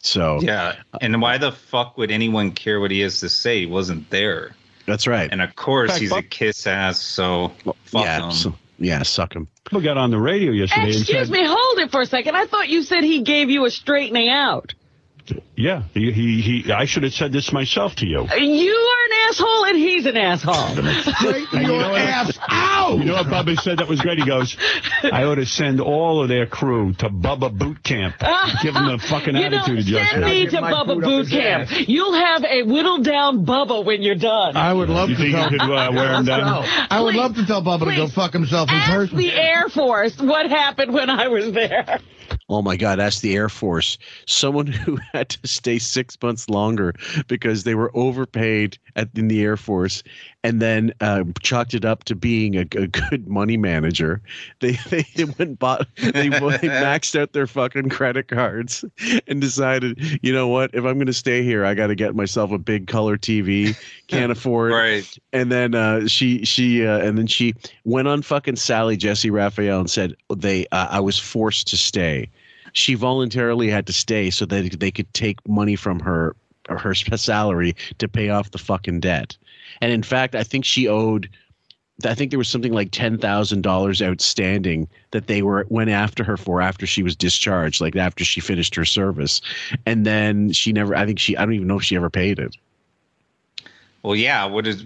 So 0.04 0.40
Yeah, 0.42 0.76
uh, 0.94 0.98
and 1.02 1.22
why 1.22 1.38
the 1.38 1.52
fuck 1.52 1.98
would 1.98 2.12
anyone 2.12 2.52
care 2.52 2.80
what 2.80 2.92
he 2.92 3.00
has 3.02 3.20
to 3.22 3.30
say? 3.30 3.62
He 3.62 3.66
wasn't 3.66 4.10
there. 4.10 4.52
That's 4.86 5.08
right. 5.08 5.30
And 5.32 5.42
of 5.42 5.56
course, 5.56 5.92
Fact, 5.92 6.02
he's 6.02 6.12
a 6.12 6.22
kiss 6.22 6.68
ass. 6.68 7.02
So 7.02 7.54
fuck 7.86 8.04
yeah, 8.04 8.26
him. 8.26 8.32
so- 8.32 8.56
yeah, 8.80 9.04
suck 9.04 9.34
him. 9.34 9.48
People 9.64 9.82
got 9.82 9.98
on 9.98 10.12
the 10.12 10.20
radio 10.20 10.52
yesterday 10.52 10.88
and 10.88 10.96
Excuse 10.96 11.28
said, 11.28 11.30
me, 11.30 11.46
hold 11.46 11.80
it 11.80 11.92
for 11.92 12.02
a 12.02 12.06
second. 12.06 12.36
I 12.36 12.46
thought 12.46 12.68
you 12.68 12.84
said 12.84 13.04
he 13.04 13.22
gave 13.22 13.50
you 13.50 13.66
a 13.66 13.72
straightening 13.72 14.30
out. 14.30 14.74
"Yeah, 15.56 15.84
he, 15.94 16.12
he, 16.12 16.42
he 16.64 16.72
I 16.72 16.86
should 16.86 17.04
have 17.04 17.14
said 17.14 17.32
this 17.32 17.52
myself 17.52 17.96
to 17.96 18.06
you." 18.06 18.28
You 18.38 18.74
are 18.74 19.06
an 19.06 19.30
asshole 19.30 19.66
and 19.66 19.78
he's 19.78 20.06
an 20.06 20.18
asshole. 20.18 20.54
Straighten 21.16 21.60
And 21.60 21.68
you 21.68 21.74
your 21.74 21.82
know 21.82 21.96
ass 21.96 22.38
out. 22.48 22.98
You 22.98 23.06
know 23.06 23.14
what 23.14 23.28
Bubba 23.28 23.60
said 23.62 23.78
that 23.80 23.88
was 23.88 24.02
great? 24.02 24.18
He 24.20 24.26
goes, 24.26 24.56
"I 25.04 25.24
ought 25.24 25.36
to 25.36 25.46
send 25.46 25.80
all 25.80 26.22
of 26.22 26.30
their 26.30 26.46
crew 26.46 26.94
to 26.96 27.10
Bubba 27.10 27.58
Boot 27.58 27.84
Camp, 27.84 28.16
give 28.62 28.74
them 28.74 28.90
a 28.90 29.00
fucking 29.00 29.36
you 29.38 29.50
know, 29.50 29.58
attitude 29.58 29.86
send 29.86 29.98
adjustment." 29.98 30.26
me 30.26 30.46
to 30.48 30.58
Bubba 30.58 31.02
Boot 31.02 31.30
Camp. 31.30 31.70
You'll 31.88 32.14
have 32.14 32.44
a 32.44 32.64
whittled 32.64 33.06
down 33.06 33.46
Bubba 33.46 33.84
when 33.86 34.02
you're 34.02 34.16
done. 34.16 34.56
I 34.58 34.74
would 34.74 34.90
love 34.90 35.10
You 35.10 35.16
to 35.16 35.32
tell 35.32 35.52
you 35.52 35.60
could 35.60 35.62
uh, 35.62 35.92
wear 35.94 36.14
him 36.14 36.26
down? 36.26 36.64
I 36.90 37.02
would 37.02 37.16
love 37.16 37.36
to 37.36 37.46
tell 37.46 37.62
Bubba 37.62 37.86
to 37.90 37.96
go 37.96 38.08
fuck 38.08 38.34
himself 38.34 38.70
in 38.70 38.76
Ask 38.76 38.92
person. 38.92 39.18
the 39.18 39.32
Air 39.32 39.70
Force 39.70 40.18
what 40.20 40.50
happened 40.50 40.94
when 40.94 41.10
I 41.10 41.28
was 41.28 41.52
there. 41.54 42.00
Oh 42.54 42.62
my 42.62 42.76
God, 42.76 43.00
that's 43.00 43.20
the 43.22 43.36
Air 43.36 43.50
Force. 43.50 43.98
Someone 44.28 44.68
who 44.84 44.98
had 45.14 45.30
to 45.30 45.48
stay 45.48 45.80
six 45.80 46.18
months 46.22 46.50
longer 46.50 46.94
because 47.28 47.64
they 47.64 47.76
were 47.76 47.92
overpaid 47.96 48.78
at, 48.96 49.10
in 49.16 49.28
the 49.28 49.42
Air 49.44 49.58
Force 49.58 50.04
and 50.44 50.62
then 50.62 50.94
uh, 51.00 51.24
chalked 51.42 51.74
it 51.74 51.86
up 51.86 52.04
to 52.04 52.16
being 52.16 52.56
a, 52.56 52.62
a 52.62 52.88
good 52.88 53.28
money 53.28 53.58
manager. 53.58 54.22
They, 54.60 54.72
they 55.16 55.26
went 55.26 55.60
bought, 55.60 55.88
they, 55.96 56.12
they 56.12 56.30
maxed 56.30 57.20
out 57.20 57.34
their 57.34 57.48
fucking 57.48 57.90
credit 57.90 58.28
cards 58.28 58.84
and 59.28 59.40
decided, 59.40 60.00
you 60.22 60.34
know 60.34 60.48
what, 60.48 60.72
if 60.74 60.84
I'm 60.86 60.96
going 60.96 61.08
to 61.08 61.14
stay 61.14 61.44
here, 61.44 61.66
I 61.66 61.74
got 61.74 61.88
to 61.88 61.96
get 61.96 62.16
myself 62.16 62.52
a 62.52 62.58
big 62.58 62.88
color 62.88 63.18
TV. 63.18 63.76
Can't 64.08 64.32
afford 64.32 64.72
it 64.72 64.76
Right. 64.76 65.18
and 65.32 65.52
then 65.52 65.76
uh, 65.76 66.08
she 66.08 66.46
she 66.46 66.86
uh, 66.86 67.00
and 67.00 67.18
then 67.18 67.26
she 67.28 67.54
went 67.84 68.08
on 68.08 68.22
fucking 68.22 68.58
Sally 68.58 68.98
Jessy 68.98 69.30
Raphael 69.30 69.80
and 69.80 69.90
said 69.90 70.16
they 70.36 70.68
uh, 70.72 70.88
I 70.92 71.00
was 71.00 71.18
forced 71.18 71.68
to 71.68 71.78
stay. 71.78 72.30
She 72.74 72.96
voluntarily 72.96 73.70
had 73.70 73.88
to 73.88 73.94
stay 73.94 74.30
so 74.30 74.46
that 74.46 74.80
they 74.80 74.92
could 74.92 75.12
take 75.14 75.48
money 75.48 75.76
from 75.76 76.00
her 76.02 76.36
her 76.70 76.94
salary 76.94 77.76
to 77.98 78.08
pay 78.08 78.30
off 78.30 78.52
the 78.52 78.58
fucking 78.58 79.00
debt. 79.02 79.36
And 79.82 79.92
in 79.92 80.04
fact, 80.04 80.36
I 80.36 80.44
think 80.44 80.66
she 80.66 80.88
owed. 80.88 81.30
I 82.06 82.16
think 82.16 82.32
there 82.32 82.40
was 82.40 82.50
something 82.50 82.74
like 82.74 82.92
ten 82.92 83.18
thousand 83.18 83.62
dollars 83.62 84.02
outstanding 84.02 84.88
that 85.12 85.28
they 85.28 85.42
were 85.42 85.66
went 85.70 85.90
after 85.90 86.24
her 86.24 86.38
for 86.38 86.62
after 86.62 86.86
she 86.86 87.04
was 87.04 87.16
discharged, 87.16 87.82
like 87.82 87.96
after 87.96 88.24
she 88.24 88.40
finished 88.40 88.76
her 88.76 88.86
service, 88.86 89.42
and 89.86 90.06
then 90.06 90.52
she 90.52 90.74
never. 90.74 90.96
I 90.96 91.06
think 91.06 91.20
she. 91.20 91.38
I 91.38 91.46
don't 91.46 91.54
even 91.54 91.68
know 91.68 91.78
if 91.78 91.84
she 91.84 91.96
ever 91.96 92.10
paid 92.10 92.40
it. 92.40 92.56
Well, 94.02 94.16
yeah. 94.16 94.46
What 94.46 94.68
is? 94.68 94.84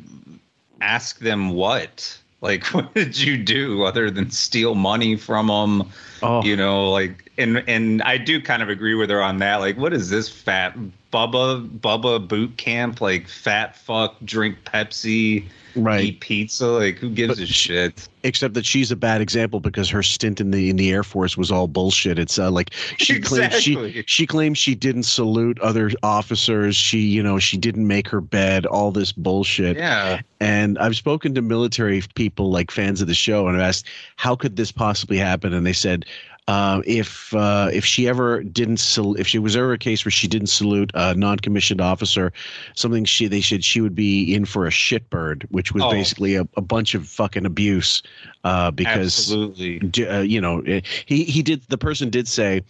Ask 0.82 1.20
them 1.20 1.52
what? 1.52 2.18
Like, 2.42 2.66
what 2.74 2.94
did 2.94 3.20
you 3.20 3.38
do 3.38 3.84
other 3.84 4.12
than 4.12 4.30
steal 4.30 4.76
money 4.76 5.16
from 5.16 5.48
them? 5.48 5.90
Oh. 6.22 6.44
You 6.44 6.56
know, 6.56 6.92
like, 6.92 7.27
and 7.38 7.64
and 7.68 8.02
I 8.04 8.18
do 8.18 8.42
kind 8.42 8.62
of 8.64 8.70
agree 8.70 8.96
with 8.96 9.10
her 9.10 9.22
on 9.22 9.38
that. 9.40 9.58
Like, 9.58 9.78
what 9.78 9.94
is 9.94 10.10
this 10.10 10.30
fat 10.30 10.78
Bubba 11.14 11.68
Bubba 11.80 12.26
boot 12.28 12.58
camp? 12.58 13.02
Like, 13.02 13.28
fat 13.28 13.76
fuck, 13.76 14.16
drink 14.26 14.58
Pepsi, 14.66 15.46
Right. 15.76 16.04
eat 16.06 16.20
pizza. 16.22 16.68
Like, 16.68 16.98
who 16.98 17.10
gives 17.10 17.40
a 17.40 17.46
shit? 17.46 18.08
except 18.24 18.56
that 18.56 18.66
she's 18.66 18.92
a 18.92 18.96
bad 18.96 19.22
example 19.22 19.62
because 19.62 19.90
her 19.90 20.04
stint 20.04 20.42
in 20.42 20.52
the 20.52 20.70
in 20.70 20.76
the 20.76 20.92
Air 20.92 21.04
Force 21.04 21.38
was 21.38 21.50
all 21.50 21.68
bullshit. 21.68 22.20
It's 22.20 22.38
uh, 22.38 22.52
like 22.52 22.74
she 22.98 23.20
claims 23.22 23.62
she 23.62 24.04
she 24.06 24.26
claims 24.28 24.58
she 24.58 24.76
didn't 24.76 25.04
salute 25.04 25.58
other 25.62 25.92
officers. 26.04 26.76
She 26.76 27.00
you 27.00 27.24
know 27.24 27.40
she 27.40 27.58
didn't 27.58 27.88
make 27.88 28.08
her 28.10 28.20
bed. 28.22 28.66
All 28.66 28.92
this 28.92 29.12
bullshit. 29.12 29.78
Yeah. 29.78 30.22
And 30.40 30.78
I've 30.80 30.96
spoken 30.98 31.34
to 31.36 31.42
military 31.42 32.04
people 32.16 32.52
like 32.52 32.70
fans 32.70 33.02
of 33.02 33.08
the 33.08 33.14
show, 33.16 33.48
and 33.48 33.56
I've 33.58 33.64
asked 33.70 33.86
how 34.18 34.36
could 34.36 34.56
this 34.58 34.72
possibly 34.72 35.18
happen, 35.18 35.54
and 35.54 35.66
they 35.66 35.74
said. 35.74 36.06
Uh, 36.48 36.82
if 36.86 37.34
uh, 37.34 37.70
if 37.74 37.84
she 37.84 38.08
ever 38.08 38.42
didn't 38.42 38.78
sal- 38.78 39.16
if 39.16 39.28
she 39.28 39.38
was 39.38 39.56
ever 39.58 39.74
a 39.74 39.78
case 39.78 40.06
where 40.06 40.12
she 40.12 40.30
didn't 40.30 40.48
salute 40.48 40.90
a 40.94 41.14
non-commissioned 41.14 41.82
officer, 41.82 42.32
something 42.74 43.04
she 43.04 43.28
they 43.28 43.42
said 43.42 43.66
she 43.66 43.82
would 43.82 43.94
be 43.96 44.34
in 44.34 44.46
for 44.46 44.66
a 44.66 44.70
shitbird, 44.70 45.44
which 45.50 45.74
was 45.74 45.84
Oh. 45.84 45.92
basically 45.92 46.36
a, 46.36 46.48
a 46.56 46.62
bunch 46.62 46.96
of 46.96 47.06
fucking 47.06 47.46
abuse 47.46 48.02
uh, 48.46 48.72
because 48.72 49.30
Absolutely. 49.30 50.08
uh, 50.08 50.22
you 50.22 50.40
know 50.40 50.62
eh, 50.62 50.80
he 51.06 51.26
he 51.26 51.44
did 51.44 51.64
the 51.68 51.78
person 51.78 52.10
did 52.10 52.30
say 52.30 52.62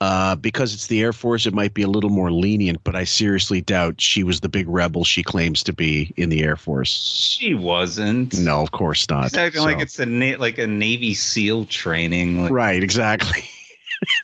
uh, 0.00 0.34
because 0.36 0.72
it's 0.74 0.86
the 0.86 1.00
Air 1.02 1.12
Force 1.12 1.46
it 1.46 1.52
might 1.54 1.74
be 1.74 1.82
a 1.82 1.88
little 1.88 2.10
more 2.10 2.32
lenient, 2.32 2.82
but 2.84 2.96
I 2.96 3.04
seriously 3.04 3.60
doubt 3.60 4.00
she 4.00 4.22
was 4.24 4.40
the 4.40 4.48
big 4.48 4.66
rebel 4.68 5.04
she 5.04 5.22
claims 5.22 5.62
to 5.64 5.72
be 5.72 6.12
in 6.16 6.30
the 6.30 6.42
Air 6.42 6.56
Force. 6.56 7.36
She 7.38 7.54
wasn't. 7.54 8.38
No, 8.38 8.62
of 8.62 8.70
course 8.72 9.08
not. 9.10 9.26
It's 9.26 9.36
acting 9.36 9.62
like 9.62 9.80
it's 9.80 9.98
a 9.98 10.06
na- 10.06 10.36
like 10.38 10.58
a 10.58 10.66
Navy 10.66 11.14
SEAL 11.14 11.66
training. 11.66 12.42
Like, 12.42 12.50
right, 12.52 12.82
exactly. 12.82 13.44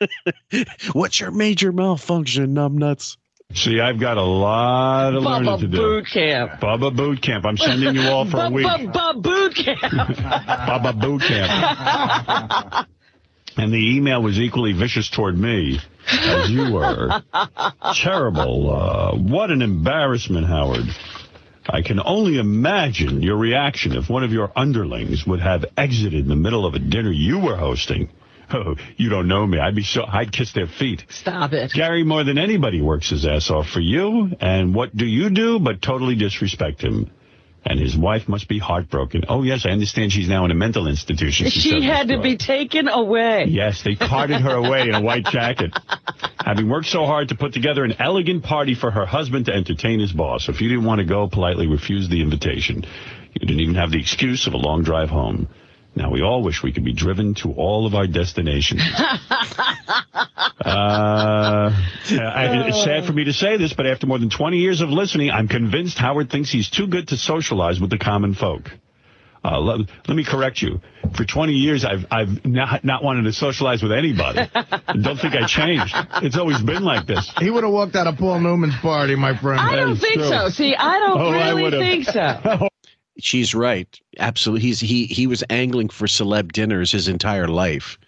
What's 0.92 1.20
your 1.20 1.30
major 1.30 1.72
malfunction, 1.72 2.54
numbnuts? 2.54 3.16
See, 3.54 3.80
I've 3.80 4.00
got 4.00 4.16
a 4.16 4.22
lot 4.22 5.14
of 5.14 5.22
learning 5.22 5.44
to 5.60 5.66
Bubba 5.66 5.70
do. 5.70 5.76
Boot 5.76 6.06
Camp. 6.06 6.52
Bubba 6.60 6.94
Boot 6.96 7.22
Camp. 7.22 7.44
I'm 7.46 7.56
sending 7.56 7.94
you 7.94 8.02
all 8.08 8.24
for 8.24 8.44
a 8.46 8.50
week. 8.52 8.66
Bubba 8.66 9.22
Boot 9.22 9.54
Camp. 9.54 9.80
Bubba 9.82 11.00
Boot 11.00 11.22
Camp. 11.22 12.88
And 13.56 13.72
the 13.72 13.96
email 13.96 14.22
was 14.22 14.38
equally 14.38 14.72
vicious 14.72 15.08
toward 15.08 15.38
me 15.38 15.80
as 16.10 16.50
you 16.50 16.72
were. 16.72 17.22
Terrible. 17.94 18.70
Uh, 18.70 19.16
what 19.16 19.50
an 19.50 19.62
embarrassment, 19.62 20.46
Howard. 20.46 20.84
I 21.68 21.82
can 21.82 22.00
only 22.00 22.38
imagine 22.38 23.22
your 23.22 23.36
reaction 23.36 23.92
if 23.92 24.08
one 24.08 24.22
of 24.22 24.32
your 24.32 24.52
underlings 24.54 25.26
would 25.26 25.40
have 25.40 25.64
exited 25.76 26.14
in 26.20 26.28
the 26.28 26.36
middle 26.36 26.64
of 26.64 26.74
a 26.74 26.78
dinner 26.78 27.10
you 27.10 27.40
were 27.40 27.56
hosting. 27.56 28.10
Oh, 28.52 28.76
you 28.96 29.08
don't 29.08 29.26
know 29.26 29.44
me. 29.44 29.58
I'd 29.58 29.74
be 29.74 29.82
so 29.82 30.04
I'd 30.06 30.30
kiss 30.30 30.52
their 30.52 30.68
feet. 30.68 31.04
Stop 31.08 31.52
it. 31.52 31.72
Gary 31.72 32.04
more 32.04 32.22
than 32.22 32.38
anybody 32.38 32.80
works 32.80 33.10
his 33.10 33.26
ass 33.26 33.50
off 33.50 33.68
for 33.68 33.80
you, 33.80 34.36
and 34.40 34.72
what 34.72 34.96
do 34.96 35.04
you 35.04 35.30
do 35.30 35.58
but 35.58 35.82
totally 35.82 36.14
disrespect 36.14 36.80
him? 36.80 37.10
And 37.68 37.80
his 37.80 37.96
wife 37.96 38.28
must 38.28 38.46
be 38.46 38.60
heartbroken. 38.60 39.24
Oh 39.28 39.42
yes, 39.42 39.66
I 39.66 39.70
understand 39.70 40.12
she's 40.12 40.28
now 40.28 40.44
in 40.44 40.52
a 40.52 40.54
mental 40.54 40.86
institution. 40.86 41.50
She 41.50 41.70
said 41.70 41.82
had 41.82 42.08
to 42.08 42.22
be 42.22 42.36
taken 42.36 42.86
away. 42.86 43.46
Yes, 43.48 43.82
they 43.82 43.96
carted 43.96 44.40
her 44.40 44.54
away 44.54 44.82
in 44.82 44.94
a 44.94 45.00
white 45.00 45.24
jacket. 45.24 45.76
Having 46.38 46.68
worked 46.70 46.86
so 46.86 47.04
hard 47.04 47.30
to 47.30 47.34
put 47.34 47.52
together 47.52 47.82
an 47.82 47.94
elegant 47.98 48.44
party 48.44 48.76
for 48.76 48.92
her 48.92 49.04
husband 49.04 49.46
to 49.46 49.52
entertain 49.52 49.98
his 49.98 50.12
boss. 50.12 50.48
If 50.48 50.60
you 50.60 50.68
didn't 50.68 50.84
want 50.84 51.00
to 51.00 51.04
go, 51.04 51.26
politely 51.26 51.66
refuse 51.66 52.08
the 52.08 52.22
invitation. 52.22 52.84
You 53.34 53.40
didn't 53.40 53.60
even 53.60 53.74
have 53.74 53.90
the 53.90 53.98
excuse 53.98 54.46
of 54.46 54.54
a 54.54 54.58
long 54.58 54.84
drive 54.84 55.10
home. 55.10 55.48
Now 55.96 56.10
we 56.10 56.20
all 56.22 56.42
wish 56.42 56.62
we 56.62 56.72
could 56.72 56.84
be 56.84 56.92
driven 56.92 57.34
to 57.36 57.52
all 57.52 57.86
of 57.86 57.94
our 57.94 58.06
destinations. 58.06 58.82
Uh, 60.66 61.70
I, 62.10 62.66
it's 62.68 62.82
sad 62.82 63.04
for 63.04 63.12
me 63.12 63.24
to 63.24 63.32
say 63.32 63.56
this, 63.56 63.72
but 63.72 63.86
after 63.86 64.06
more 64.06 64.18
than 64.18 64.30
20 64.30 64.58
years 64.58 64.80
of 64.80 64.88
listening, 64.90 65.30
I'm 65.30 65.46
convinced 65.48 65.96
Howard 65.98 66.28
thinks 66.30 66.50
he's 66.50 66.68
too 66.68 66.86
good 66.88 67.08
to 67.08 67.16
socialize 67.16 67.80
with 67.80 67.90
the 67.90 67.98
common 67.98 68.34
folk. 68.34 68.70
Uh, 69.44 69.60
let, 69.60 69.88
let 70.08 70.16
me 70.16 70.24
correct 70.24 70.60
you. 70.60 70.80
For 71.14 71.24
20 71.24 71.52
years, 71.52 71.84
I've 71.84 72.04
I've 72.10 72.44
not, 72.44 72.84
not 72.84 73.04
wanted 73.04 73.22
to 73.24 73.32
socialize 73.32 73.80
with 73.82 73.92
anybody. 73.92 74.40
Don't 75.00 75.20
think 75.20 75.34
I 75.36 75.46
changed. 75.46 75.94
It's 76.22 76.36
always 76.36 76.60
been 76.62 76.82
like 76.82 77.06
this. 77.06 77.30
He 77.38 77.48
would 77.48 77.62
have 77.62 77.72
walked 77.72 77.94
out 77.94 78.08
of 78.08 78.16
Paul 78.16 78.40
Newman's 78.40 78.76
party, 78.78 79.14
my 79.14 79.36
friend. 79.36 79.60
I 79.60 79.76
don't 79.76 79.96
think 79.96 80.20
so. 80.20 80.48
See, 80.48 80.74
I 80.74 80.98
don't 80.98 81.20
Oh, 81.20 81.30
really 81.30 81.62
would've. 81.62 81.80
think 81.80 82.06
so. 82.06 82.68
She's 83.18 83.54
right. 83.54 84.00
Absolutely. 84.18 84.66
He's 84.66 84.80
he 84.80 85.06
he 85.06 85.26
was 85.26 85.42
angling 85.50 85.88
for 85.88 86.06
celeb 86.06 86.52
dinners 86.52 86.92
his 86.92 87.08
entire 87.08 87.48
life. 87.48 87.98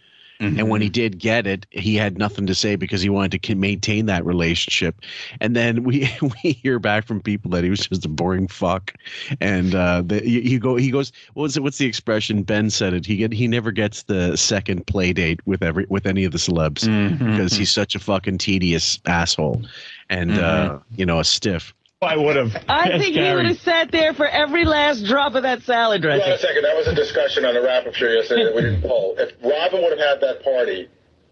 And 0.40 0.68
when 0.68 0.81
he 0.81 0.88
did 0.88 1.18
get 1.18 1.49
it, 1.49 1.66
he 1.71 1.97
had 1.97 2.16
nothing 2.16 2.47
to 2.47 2.55
say 2.55 2.77
because 2.77 3.01
he 3.01 3.09
wanted 3.09 3.42
to 3.42 3.55
maintain 3.57 4.07
that 4.07 4.25
relationship. 4.25 5.01
And 5.40 5.57
then 5.57 5.83
we 5.83 6.09
we 6.23 6.53
hear 6.53 6.79
back 6.79 7.07
from 7.07 7.21
people 7.21 7.51
that 7.53 7.64
he 7.64 7.71
was 7.71 7.81
just 7.81 8.05
a 8.05 8.09
boring 8.09 8.47
fuck. 8.47 8.94
And 9.40 9.75
uh, 9.75 10.03
the, 10.07 10.27
you, 10.29 10.40
you 10.40 10.59
go, 10.61 10.77
he 10.77 10.92
goes, 10.92 11.11
what's 11.35 11.57
it? 11.57 11.62
What's 11.64 11.79
the 11.79 11.87
expression? 11.87 12.44
Ben 12.44 12.71
said 12.71 12.94
it. 12.94 13.05
He 13.05 13.16
get 13.16 13.33
he 13.33 13.49
never 13.49 13.73
gets 13.73 14.05
the 14.05 14.37
second 14.37 14.87
play 14.87 15.12
date 15.12 15.44
with 15.44 15.62
every 15.62 15.87
with 15.88 16.07
any 16.07 16.25
of 16.25 16.31
the 16.31 16.38
celebs 16.38 16.87
because 17.18 17.53
he's 17.55 17.73
such 17.73 17.97
a 17.97 17.99
fucking 17.99 18.38
tedious 18.38 19.01
asshole, 19.07 19.62
and 20.09 20.38
uh, 20.38 20.79
you 20.94 21.05
know 21.05 21.18
a 21.18 21.25
stiff. 21.25 21.75
I 22.00 22.16
would 22.16 22.37
have. 22.37 22.64
I 22.68 22.96
think 22.98 23.16
he 23.16 23.34
would 23.34 23.46
have 23.46 23.58
sat 23.58 23.90
there 23.90 24.14
for 24.14 24.26
every 24.26 24.64
last 24.64 25.04
drop 25.04 25.34
of 25.34 25.42
that 25.42 25.62
salad 25.62 26.04
Hold 26.04 26.20
on 26.22 26.30
a 26.30 26.38
second. 26.38 26.62
That 26.62 26.76
was 26.76 26.87
a 26.87 26.94
discussion 26.94 27.44
on 27.44 27.54
the 27.54 27.61
wrap-up 27.62 27.92
show 27.94 28.06
yesterday 28.06 28.44
that 28.44 28.54
we 28.54 28.62
didn't 28.62 28.82
poll. 28.88 29.16
If 29.18 29.32
Robin 29.42 29.82
would 29.82 29.98
have 29.98 30.20
had 30.20 30.20
that 30.20 30.44
party, 30.44 30.88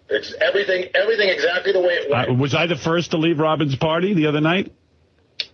it's 0.08 0.34
everything, 0.40 0.86
everything 0.94 1.28
exactly 1.28 1.70
the 1.72 1.78
way 1.80 1.94
it 1.94 2.10
went. 2.10 2.30
Uh, 2.30 2.34
was 2.34 2.52
I 2.52 2.66
the 2.66 2.74
first 2.76 3.12
to 3.12 3.16
leave 3.16 3.38
Robin's 3.38 3.76
party 3.76 4.12
the 4.14 4.26
other 4.26 4.40
night? 4.40 4.72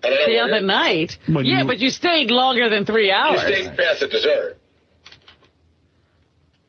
I 0.03 0.09
don't 0.09 0.19
know 0.19 0.27
The 0.33 0.39
other 0.39 0.61
you- 0.61 0.67
night. 0.67 1.19
When 1.27 1.45
yeah, 1.45 1.61
you- 1.61 1.67
but 1.67 1.79
you 1.79 1.91
stayed 1.91 2.31
longer 2.31 2.71
than 2.71 2.87
three 2.87 3.11
hours. 3.11 3.43
You 3.43 3.65
stayed 3.65 3.77
past 3.77 4.01
the 4.01 4.09
dessert. 4.09 4.57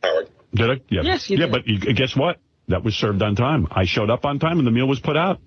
Howard. 0.03 0.29
Did 0.53 0.69
I? 0.69 0.73
Yeah. 0.89 1.01
Yes, 1.03 1.29
you 1.29 1.37
yeah, 1.37 1.45
did. 1.45 1.51
but 1.53 1.65
you, 1.65 1.79
guess 1.93 2.13
what? 2.13 2.39
That 2.67 2.83
was 2.83 2.93
served 2.95 3.21
on 3.21 3.37
time. 3.37 3.67
I 3.71 3.85
showed 3.85 4.09
up 4.09 4.25
on 4.25 4.39
time, 4.39 4.57
and 4.57 4.67
the 4.67 4.71
meal 4.71 4.87
was 4.87 4.99
put 4.99 5.15
out. 5.15 5.39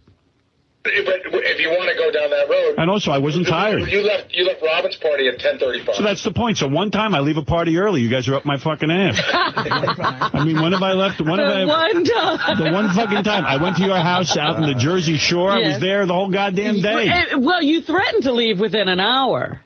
If 0.88 1.60
you 1.60 1.70
want 1.70 1.88
to 1.90 1.96
go 1.96 2.10
down 2.10 2.30
that 2.30 2.48
road. 2.48 2.74
And 2.78 2.90
also, 2.90 3.10
I 3.10 3.18
wasn't 3.18 3.46
tired. 3.46 3.88
You 3.90 4.02
left 4.02 4.32
you 4.34 4.44
left 4.44 4.62
Robin's 4.62 4.96
party 4.96 5.28
at 5.28 5.38
10:35. 5.38 5.94
So 5.94 6.02
that's 6.02 6.22
the 6.22 6.32
point. 6.32 6.58
So 6.58 6.68
one 6.68 6.90
time 6.90 7.14
I 7.14 7.20
leave 7.20 7.36
a 7.36 7.44
party 7.44 7.78
early, 7.78 8.00
you 8.02 8.08
guys 8.10 8.28
are 8.28 8.34
up 8.34 8.44
my 8.44 8.58
fucking 8.58 8.90
ass. 8.90 9.20
I 9.32 10.44
mean, 10.44 10.60
when 10.60 10.72
have 10.72 10.82
I 10.82 10.92
left? 10.92 11.20
When 11.20 11.38
have 11.38 11.48
I? 11.48 11.60
The 11.60 11.66
one 11.66 12.04
time. 12.04 12.58
The 12.58 12.72
one 12.72 12.88
fucking 12.94 13.24
time 13.24 13.44
I 13.44 13.56
went 13.62 13.76
to 13.78 13.84
your 13.84 13.96
house 13.98 14.36
out 14.36 14.56
in 14.56 14.62
the 14.62 14.74
Jersey 14.74 15.16
Shore. 15.16 15.50
I 15.50 15.60
was 15.60 15.80
there 15.80 16.06
the 16.06 16.14
whole 16.14 16.30
goddamn 16.30 16.80
day. 16.80 17.08
Eh, 17.08 17.36
Well, 17.36 17.62
you 17.62 17.80
threatened 17.82 18.24
to 18.24 18.32
leave 18.32 18.58
within 18.60 18.88
an 18.88 19.00
hour 19.00 19.60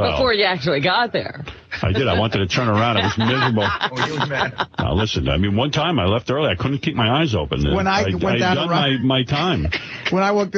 Well, 0.00 0.12
before 0.12 0.32
you 0.34 0.44
actually 0.44 0.80
got 0.80 1.12
there. 1.12 1.44
I 1.82 1.92
did. 1.92 2.08
I 2.08 2.18
wanted 2.18 2.38
to 2.38 2.46
turn 2.46 2.68
around. 2.68 2.96
I 2.96 3.04
was 3.06 3.18
miserable. 3.18 3.66
Oh, 3.98 4.06
you 4.06 4.18
was 4.18 4.28
mad. 4.28 4.68
Now 4.78 4.94
listen. 4.94 5.28
I 5.28 5.36
mean, 5.36 5.56
one 5.56 5.70
time 5.70 5.98
I 5.98 6.06
left 6.06 6.30
early. 6.30 6.48
I 6.48 6.54
couldn't 6.54 6.78
keep 6.78 6.94
my 6.94 7.20
eyes 7.20 7.34
open. 7.34 7.72
When 7.74 7.86
I 7.86 8.02
went 8.04 8.24
I'd 8.24 8.38
down 8.38 8.56
done 8.56 8.68
my, 8.70 8.96
my 8.98 9.22
time. 9.22 9.68
When 10.10 10.22
I 10.22 10.30
walked 10.32 10.56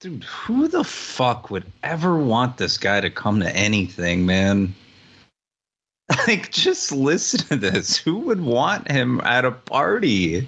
Dude, 0.00 0.24
who 0.24 0.68
the 0.68 0.84
fuck 0.84 1.50
would 1.50 1.64
ever 1.82 2.18
want 2.18 2.58
this 2.58 2.76
guy 2.76 3.00
to 3.00 3.08
come 3.08 3.40
to 3.40 3.56
anything, 3.56 4.26
man? 4.26 4.74
Like, 6.28 6.52
just 6.52 6.92
listen 6.92 7.40
to 7.48 7.56
this. 7.56 7.96
Who 7.96 8.18
would 8.20 8.40
want 8.40 8.90
him 8.90 9.20
at 9.22 9.44
a 9.44 9.50
party? 9.50 10.46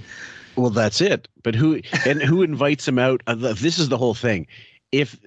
Well, 0.56 0.70
that's 0.70 1.00
it. 1.00 1.28
But 1.42 1.54
who 1.54 1.80
and 2.04 2.22
who 2.22 2.42
invites 2.42 2.86
him 2.86 2.98
out? 2.98 3.22
Uh, 3.26 3.34
This 3.34 3.78
is 3.78 3.88
the 3.88 3.98
whole 3.98 4.14
thing. 4.14 4.46
If 4.90 5.18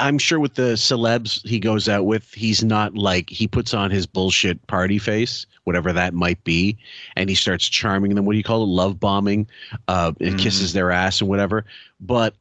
I'm 0.00 0.18
sure 0.18 0.40
with 0.40 0.54
the 0.54 0.72
celebs 0.74 1.46
he 1.46 1.60
goes 1.60 1.88
out 1.88 2.06
with, 2.06 2.32
he's 2.34 2.64
not 2.64 2.96
like 2.96 3.30
he 3.30 3.46
puts 3.46 3.72
on 3.72 3.90
his 3.90 4.04
bullshit 4.04 4.66
party 4.66 4.98
face, 4.98 5.46
whatever 5.62 5.92
that 5.92 6.12
might 6.12 6.42
be, 6.42 6.76
and 7.14 7.28
he 7.30 7.36
starts 7.36 7.68
charming 7.68 8.16
them. 8.16 8.24
What 8.24 8.32
do 8.32 8.38
you 8.38 8.44
call 8.44 8.64
it? 8.64 8.66
Love 8.66 8.98
bombing, 8.98 9.46
uh, 9.86 10.12
and 10.20 10.38
kisses 10.38 10.72
their 10.72 10.90
ass 10.90 11.20
and 11.20 11.30
whatever. 11.30 11.64
But 12.00 12.34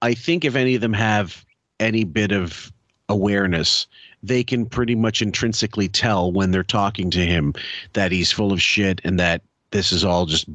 I 0.00 0.14
think 0.14 0.44
if 0.44 0.54
any 0.54 0.76
of 0.76 0.80
them 0.80 0.92
have 0.92 1.44
any 1.80 2.04
bit 2.04 2.30
of 2.30 2.72
awareness, 3.08 3.88
they 4.22 4.44
can 4.44 4.64
pretty 4.66 4.94
much 4.94 5.22
intrinsically 5.22 5.88
tell 5.88 6.30
when 6.30 6.52
they're 6.52 6.62
talking 6.62 7.10
to 7.10 7.26
him 7.26 7.52
that 7.94 8.12
he's 8.12 8.30
full 8.30 8.52
of 8.52 8.62
shit 8.62 9.00
and 9.02 9.18
that 9.18 9.42
this 9.72 9.90
is 9.90 10.04
all 10.04 10.26
just 10.26 10.46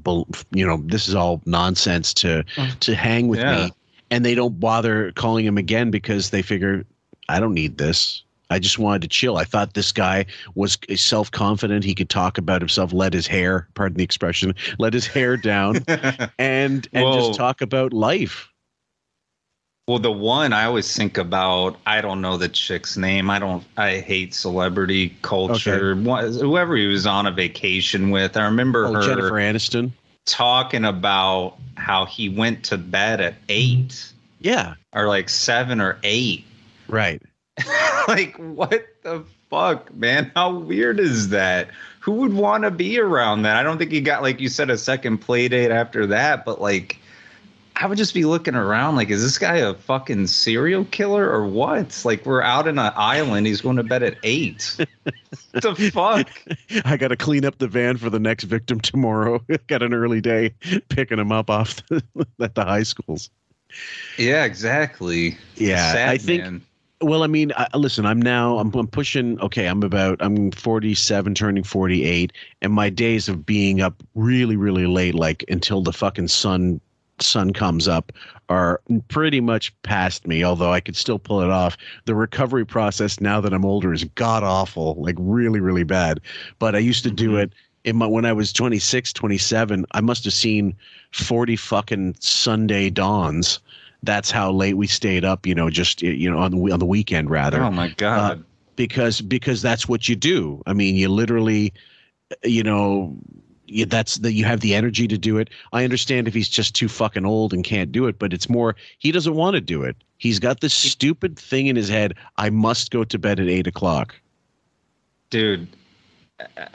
you 0.52 0.66
know 0.66 0.82
this 0.86 1.10
is 1.10 1.16
all 1.16 1.42
nonsense 1.46 2.14
to 2.14 2.46
to 2.80 2.96
hang 2.96 3.28
with 3.28 3.40
Yeah. 3.40 3.66
me 3.66 3.74
and 4.12 4.24
they 4.26 4.36
don't 4.36 4.60
bother 4.60 5.12
calling 5.14 5.46
him 5.46 5.58
again 5.58 5.90
because 5.90 6.30
they 6.30 6.42
figure 6.44 6.86
I 7.30 7.40
don't 7.40 7.54
need 7.54 7.78
this. 7.78 8.24
I 8.50 8.60
just 8.60 8.78
wanted 8.78 9.02
to 9.04 9.08
chill. 9.08 9.38
I 9.38 9.46
thought 9.46 9.74
this 9.74 9.94
guy 9.94 10.26
was 10.56 10.78
self 10.96 11.32
confident. 11.32 11.86
He 11.86 11.96
could 11.96 12.10
talk 12.10 12.38
about 12.38 12.62
himself, 12.62 12.92
let 12.92 13.14
his 13.14 13.26
hair, 13.26 13.68
pardon 13.76 13.98
the 13.98 14.04
expression, 14.04 14.54
let 14.78 14.94
his 14.94 15.08
hair 15.08 15.38
down, 15.38 15.78
and 16.38 16.88
and 16.94 17.06
Whoa. 17.06 17.16
just 17.16 17.36
talk 17.40 17.62
about 17.62 17.94
life. 17.94 18.50
Well, 19.88 20.00
the 20.00 20.12
one 20.12 20.54
I 20.54 20.66
always 20.66 20.96
think 20.96 21.18
about, 21.18 21.78
I 21.88 22.02
don't 22.02 22.22
know 22.22 22.38
the 22.38 22.48
chick's 22.48 22.98
name. 22.98 23.30
I 23.30 23.40
don't, 23.40 23.64
I 23.78 23.98
hate 23.98 24.34
celebrity 24.34 25.16
culture. 25.22 25.96
One- 25.96 26.32
Whoever 26.34 26.76
he 26.76 26.86
was 26.88 27.06
on 27.08 27.26
a 27.26 27.32
vacation 27.32 28.10
with, 28.12 28.38
I 28.38 28.46
remember 28.46 28.86
Oh, 28.86 28.94
her 28.94 29.02
Jennifer 29.02 29.32
Aniston. 29.32 29.92
Talking 30.26 30.86
about 30.86 31.58
how 31.76 32.06
he 32.06 32.30
went 32.30 32.64
to 32.66 32.78
bed 32.78 33.20
at 33.22 33.36
eight 33.50 34.12
Yeah, 34.40 34.76
or 34.94 35.08
like 35.08 35.30
seven 35.30 35.82
or 35.82 35.98
eight. 36.04 36.46
right. 36.88 37.22
like, 38.08 38.36
what 38.38 38.86
the 39.04 39.24
fuck, 39.50 39.94
man? 39.94 40.32
How 40.36 40.52
weird 40.56 41.00
is 41.00 41.30
that? 41.30 41.70
Who 42.00 42.14
would 42.14 42.34
want 42.34 42.64
to 42.64 42.72
be 42.72 43.00
around 43.00 43.44
that? 43.44 43.58
I 43.58 43.64
don't 43.64 43.78
think 43.78 43.92
he 43.92 44.02
got, 44.02 44.22
like 44.22 44.40
you 44.40 44.50
said, 44.50 44.70
a 44.70 44.78
second 44.78 45.20
play 45.20 45.48
date 45.48 45.70
after 45.70 46.08
that, 46.08 46.46
but 46.46 46.62
like, 46.62 46.98
I 47.82 47.88
would 47.88 47.98
just 47.98 48.14
be 48.14 48.26
looking 48.26 48.54
around 48.54 48.96
like, 48.96 49.10
is 49.10 49.24
this 49.24 49.40
guy 49.40 49.58
a 49.58 49.74
fucking 49.74 50.28
serial 50.28 50.86
killer 50.86 51.28
or 51.28 51.48
what? 51.48 52.00
Like, 52.06 52.24
we're 52.28 52.44
out 52.44 52.68
in 52.68 52.78
an 52.78 52.94
island. 52.96 53.48
He's 53.48 53.60
going 53.60 53.78
to 53.78 53.84
bed 53.84 54.04
at 54.04 54.18
eight. 54.22 54.76
what 54.78 55.64
the 55.64 55.92
fuck? 55.92 56.30
I 56.86 56.96
got 56.96 57.08
to 57.08 57.16
clean 57.18 57.44
up 57.44 57.58
the 57.58 57.68
van 57.68 57.98
for 57.98 58.12
the 58.12 58.20
next 58.20 58.44
victim 58.44 58.80
tomorrow. 58.82 59.44
got 59.68 59.82
an 59.82 59.96
early 59.96 60.22
day 60.22 60.54
picking 60.90 61.18
him 61.18 61.32
up 61.32 61.50
off 61.50 61.78
the, 61.88 62.04
at 62.40 62.54
the 62.54 62.64
high 62.64 62.84
schools. 62.84 63.32
Yeah, 64.16 64.46
exactly. 64.46 65.36
Yeah, 65.56 65.92
Sad 65.92 66.10
I 66.10 66.18
think. 66.20 66.44
man. 66.44 66.62
Well, 67.02 67.24
I 67.24 67.28
mean, 67.28 67.52
I, 67.58 67.68
listen, 67.76 68.06
I'm 68.06 68.22
now 68.22 68.60
I'm, 68.60 68.72
I'm 68.76 68.86
pushing. 68.86 69.40
Okay, 69.40 69.66
I'm 69.66 69.82
about 69.82 70.18
I'm 70.22 70.52
47, 70.52 71.34
turning 71.34 71.64
48, 71.64 72.32
and 72.62 72.74
my 72.74 72.92
days 72.92 73.28
of 73.28 73.44
being 73.44 73.82
up 73.82 74.04
really, 74.14 74.56
really 74.56 74.86
late, 74.86 75.16
like 75.16 75.44
until 75.50 75.82
the 75.82 75.94
fucking 75.94 76.28
sun 76.28 76.80
sun 77.22 77.54
comes 77.54 77.88
up, 77.88 78.12
are 78.50 78.82
pretty 79.08 79.40
much 79.42 79.74
past 79.84 80.28
me. 80.28 80.44
Although 80.44 80.72
I 80.72 80.80
could 80.80 80.96
still 80.96 81.20
pull 81.20 81.42
it 81.42 81.50
off. 81.50 81.78
The 82.06 82.16
recovery 82.16 82.66
process 82.66 83.20
now 83.20 83.42
that 83.42 83.54
I'm 83.54 83.66
older 83.66 83.94
is 83.94 84.04
god 84.16 84.44
awful, 84.44 84.96
like 84.96 85.16
really, 85.20 85.60
really 85.60 85.84
bad. 85.84 86.20
But 86.60 86.76
I 86.76 86.80
used 86.80 87.04
to 87.04 87.12
do 87.12 87.38
it 87.38 87.54
in 87.84 87.96
my 87.96 88.06
when 88.06 88.26
I 88.26 88.34
was 88.34 88.54
26, 88.54 89.14
27. 89.14 89.86
I 89.92 90.02
must 90.02 90.24
have 90.26 90.34
seen 90.34 90.76
40 91.12 91.56
fucking 91.56 92.16
Sunday 92.20 92.90
dawns. 92.90 93.60
That's 94.04 94.32
how 94.32 94.52
late 94.52 94.78
we 94.78 94.88
stayed 94.88 95.24
up, 95.24 95.46
you 95.46 95.54
know, 95.54 95.70
just 95.70 96.02
you 96.02 96.30
know 96.30 96.40
on 96.40 96.52
the 96.52 96.72
on 96.72 96.80
the 96.80 96.86
weekend 96.86 97.30
rather. 97.30 97.62
Oh 97.62 97.72
my 97.72 97.90
god. 97.90 98.40
Uh, 98.40 98.42
because 98.76 99.22
because 99.22 99.62
that's 99.62 99.88
what 99.88 100.10
you 100.10 100.16
do. 100.16 100.62
I 100.66 100.74
mean, 100.74 100.96
you 100.96 101.10
literally, 101.10 101.74
you 102.44 102.64
know, 102.64 103.16
that's 103.88 104.16
that 104.16 104.34
you 104.34 104.46
have 104.46 104.60
the 104.60 104.76
energy 104.76 105.08
to 105.08 105.18
do 105.18 105.38
it. 105.38 105.50
I 105.74 105.84
understand 105.84 106.28
if 106.28 106.34
he's 106.34 106.50
just 106.50 106.76
too 106.76 106.88
fucking 106.88 107.26
old 107.26 107.54
and 107.54 107.64
can't 107.64 107.92
do 107.92 108.08
it, 108.08 108.20
but 108.20 108.34
it's 108.34 108.50
more 108.50 108.76
he 109.00 109.12
doesn't 109.12 109.36
want 109.36 109.56
to 109.56 109.62
do 109.62 109.84
it. 109.84 109.96
He's 110.18 110.40
got 110.40 110.62
this 110.62 110.74
stupid 110.74 111.38
thing 111.38 111.68
in 111.68 111.76
his 111.76 111.90
head. 111.90 112.14
I 112.38 112.50
must 112.50 112.92
go 112.92 113.04
to 113.04 113.18
bed 113.20 113.40
at 113.40 113.48
eight 113.48 113.68
o'clock. 113.68 114.16
dude 115.30 115.68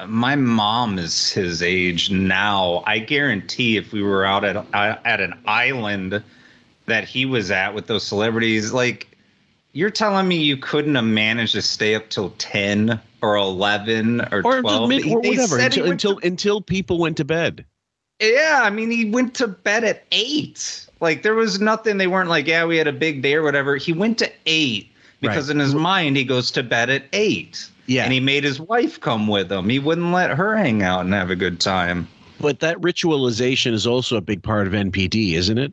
my 0.06 0.36
mom 0.36 0.98
is 0.98 1.30
his 1.30 1.62
age 1.62 2.10
now 2.10 2.82
i 2.86 2.98
guarantee 2.98 3.76
if 3.76 3.92
we 3.92 4.02
were 4.02 4.24
out 4.24 4.44
at 4.44 4.56
uh, 4.56 4.96
at 5.04 5.20
an 5.20 5.34
island 5.46 6.22
that 6.86 7.04
he 7.04 7.26
was 7.26 7.50
at 7.50 7.74
with 7.74 7.86
those 7.86 8.04
celebrities 8.04 8.72
like 8.72 9.15
you're 9.76 9.90
telling 9.90 10.26
me 10.26 10.36
you 10.36 10.56
couldn't 10.56 10.94
have 10.94 11.04
managed 11.04 11.52
to 11.52 11.62
stay 11.62 11.94
up 11.94 12.08
till 12.08 12.30
10 12.38 12.98
or 13.22 13.36
11 13.36 14.22
or, 14.32 14.40
Or 14.44 14.60
12 14.62 14.90
just 14.90 15.04
make, 15.04 15.12
or 15.14 15.20
whatever 15.20 15.58
he 15.58 15.64
until 15.64 15.84
to- 15.84 15.90
until 15.90 16.18
until 16.22 16.60
people 16.62 16.98
went 16.98 17.16
to 17.18 17.24
bed. 17.24 17.64
yeah 18.20 18.60
i 18.62 18.70
mean 18.70 18.90
he 18.90 19.04
went 19.04 19.34
to 19.34 19.46
bed 19.48 19.84
at 19.84 20.04
8 20.12 20.86
like 21.00 21.22
there 21.22 21.34
was 21.34 21.60
nothing 21.60 21.98
they 21.98 22.06
weren't 22.06 22.30
like 22.30 22.46
yeah 22.46 22.64
we 22.64 22.76
had 22.78 22.86
a 22.88 22.92
big 22.92 23.20
day 23.22 23.34
or 23.34 23.42
whatever 23.42 23.76
he 23.76 23.92
went 23.92 24.18
to 24.18 24.32
8 24.46 24.90
because 25.20 25.48
Right. 25.48 25.54
in 25.56 25.60
his 25.60 25.74
mind 25.74 26.16
he 26.16 26.24
goes 26.24 26.50
to 26.52 26.62
bed 26.62 26.88
at 26.90 27.04
8 27.12 27.68
Yeah. 27.86 28.04
and 28.04 28.12
he 28.12 28.20
made 28.20 28.44
his 28.44 28.58
wife 28.60 28.98
come 29.00 29.26
with 29.28 29.50
him. 29.52 29.68
He 29.68 29.78
wouldn't 29.78 30.12
let 30.12 30.30
her 30.30 30.56
hang 30.56 30.82
out 30.82 31.00
and 31.04 31.12
have 31.14 31.30
a 31.30 31.36
good 31.36 31.58
time. 31.60 32.06
But 32.40 32.60
that 32.60 32.76
ritualization 32.82 33.72
is 33.72 33.86
also 33.86 34.16
a 34.16 34.20
big 34.20 34.42
part 34.42 34.66
of 34.66 34.74
NPD, 34.74 35.32
isn't 35.34 35.56
it? 35.58 35.72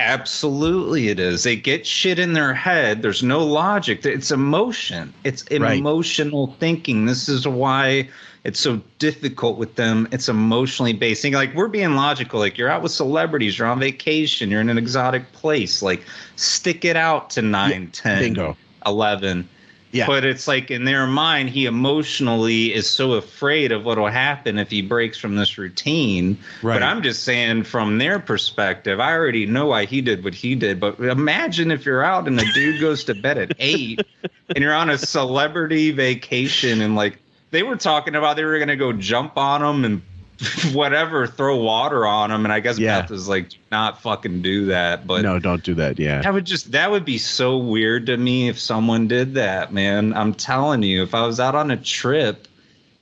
Absolutely, 0.00 1.08
it 1.08 1.20
is. 1.20 1.42
They 1.42 1.56
get 1.56 1.86
shit 1.86 2.18
in 2.18 2.32
their 2.32 2.54
head. 2.54 3.02
There's 3.02 3.22
no 3.22 3.44
logic. 3.44 4.04
It's 4.06 4.30
emotion. 4.30 5.12
It's 5.24 5.44
Right. 5.50 5.78
emotional 5.78 6.56
thinking. 6.58 7.04
This 7.04 7.28
is 7.28 7.46
why 7.46 8.08
it's 8.44 8.58
so 8.58 8.80
difficult 8.98 9.58
with 9.58 9.74
them. 9.74 10.08
It's 10.10 10.26
emotionally 10.30 10.94
based. 10.94 11.20
Think 11.20 11.34
like 11.34 11.54
we're 11.54 11.68
being 11.68 11.96
logical. 11.96 12.40
Like 12.40 12.56
you're 12.56 12.70
out 12.70 12.82
with 12.82 12.92
celebrities. 12.92 13.58
You're 13.58 13.68
on 13.68 13.78
vacation. 13.78 14.50
You're 14.50 14.62
in 14.62 14.70
an 14.70 14.78
exotic 14.78 15.30
place. 15.32 15.82
Like 15.82 16.02
stick 16.36 16.86
it 16.86 16.96
out 16.96 17.28
to 17.30 17.42
9, 17.42 17.90
10, 17.92 18.22
bingo. 18.22 18.56
11. 18.86 19.46
Yeah. 19.92 20.06
But 20.06 20.24
it's 20.24 20.46
like 20.46 20.70
in 20.70 20.84
their 20.84 21.06
mind, 21.06 21.50
he 21.50 21.66
emotionally 21.66 22.72
is 22.72 22.88
so 22.88 23.14
afraid 23.14 23.72
of 23.72 23.84
what 23.84 23.98
will 23.98 24.06
happen 24.06 24.58
if 24.58 24.70
he 24.70 24.82
breaks 24.82 25.18
from 25.18 25.34
this 25.34 25.58
routine. 25.58 26.38
Right. 26.62 26.76
But 26.76 26.84
I'm 26.84 27.02
just 27.02 27.24
saying, 27.24 27.64
from 27.64 27.98
their 27.98 28.20
perspective, 28.20 29.00
I 29.00 29.12
already 29.12 29.46
know 29.46 29.66
why 29.66 29.86
he 29.86 30.00
did 30.00 30.22
what 30.22 30.34
he 30.34 30.54
did. 30.54 30.78
But 30.78 31.00
imagine 31.00 31.72
if 31.72 31.84
you're 31.84 32.04
out 32.04 32.28
and 32.28 32.38
the 32.38 32.46
dude 32.54 32.80
goes 32.80 33.02
to 33.04 33.14
bed 33.14 33.38
at 33.38 33.52
eight 33.58 34.06
and 34.48 34.58
you're 34.58 34.74
on 34.74 34.90
a 34.90 34.98
celebrity 34.98 35.90
vacation 35.90 36.80
and 36.80 36.94
like 36.94 37.18
they 37.50 37.64
were 37.64 37.76
talking 37.76 38.14
about 38.14 38.36
they 38.36 38.44
were 38.44 38.58
going 38.58 38.68
to 38.68 38.76
go 38.76 38.92
jump 38.92 39.36
on 39.36 39.62
him 39.62 39.84
and 39.84 40.02
whatever, 40.72 41.26
throw 41.26 41.56
water 41.56 42.06
on 42.06 42.30
them. 42.30 42.44
And 42.44 42.52
I 42.52 42.60
guess 42.60 42.78
Yeah. 42.78 43.02
Beth 43.02 43.10
is 43.10 43.28
like, 43.28 43.48
not 43.70 44.00
fucking 44.00 44.42
do 44.42 44.66
that. 44.66 45.06
But 45.06 45.22
no, 45.22 45.38
don't 45.38 45.62
do 45.62 45.74
that. 45.74 45.98
Yeah. 45.98 46.22
that 46.22 46.32
would 46.32 46.46
just 46.46 46.72
that 46.72 46.90
would 46.90 47.04
be 47.04 47.18
so 47.18 47.56
weird 47.58 48.06
to 48.06 48.16
me 48.16 48.48
if 48.48 48.58
someone 48.58 49.06
did 49.08 49.34
that, 49.34 49.72
man. 49.72 50.14
I'm 50.14 50.34
telling 50.34 50.82
you, 50.82 51.02
if 51.02 51.14
I 51.14 51.26
was 51.26 51.40
out 51.40 51.54
on 51.54 51.70
a 51.70 51.76
trip 51.76 52.48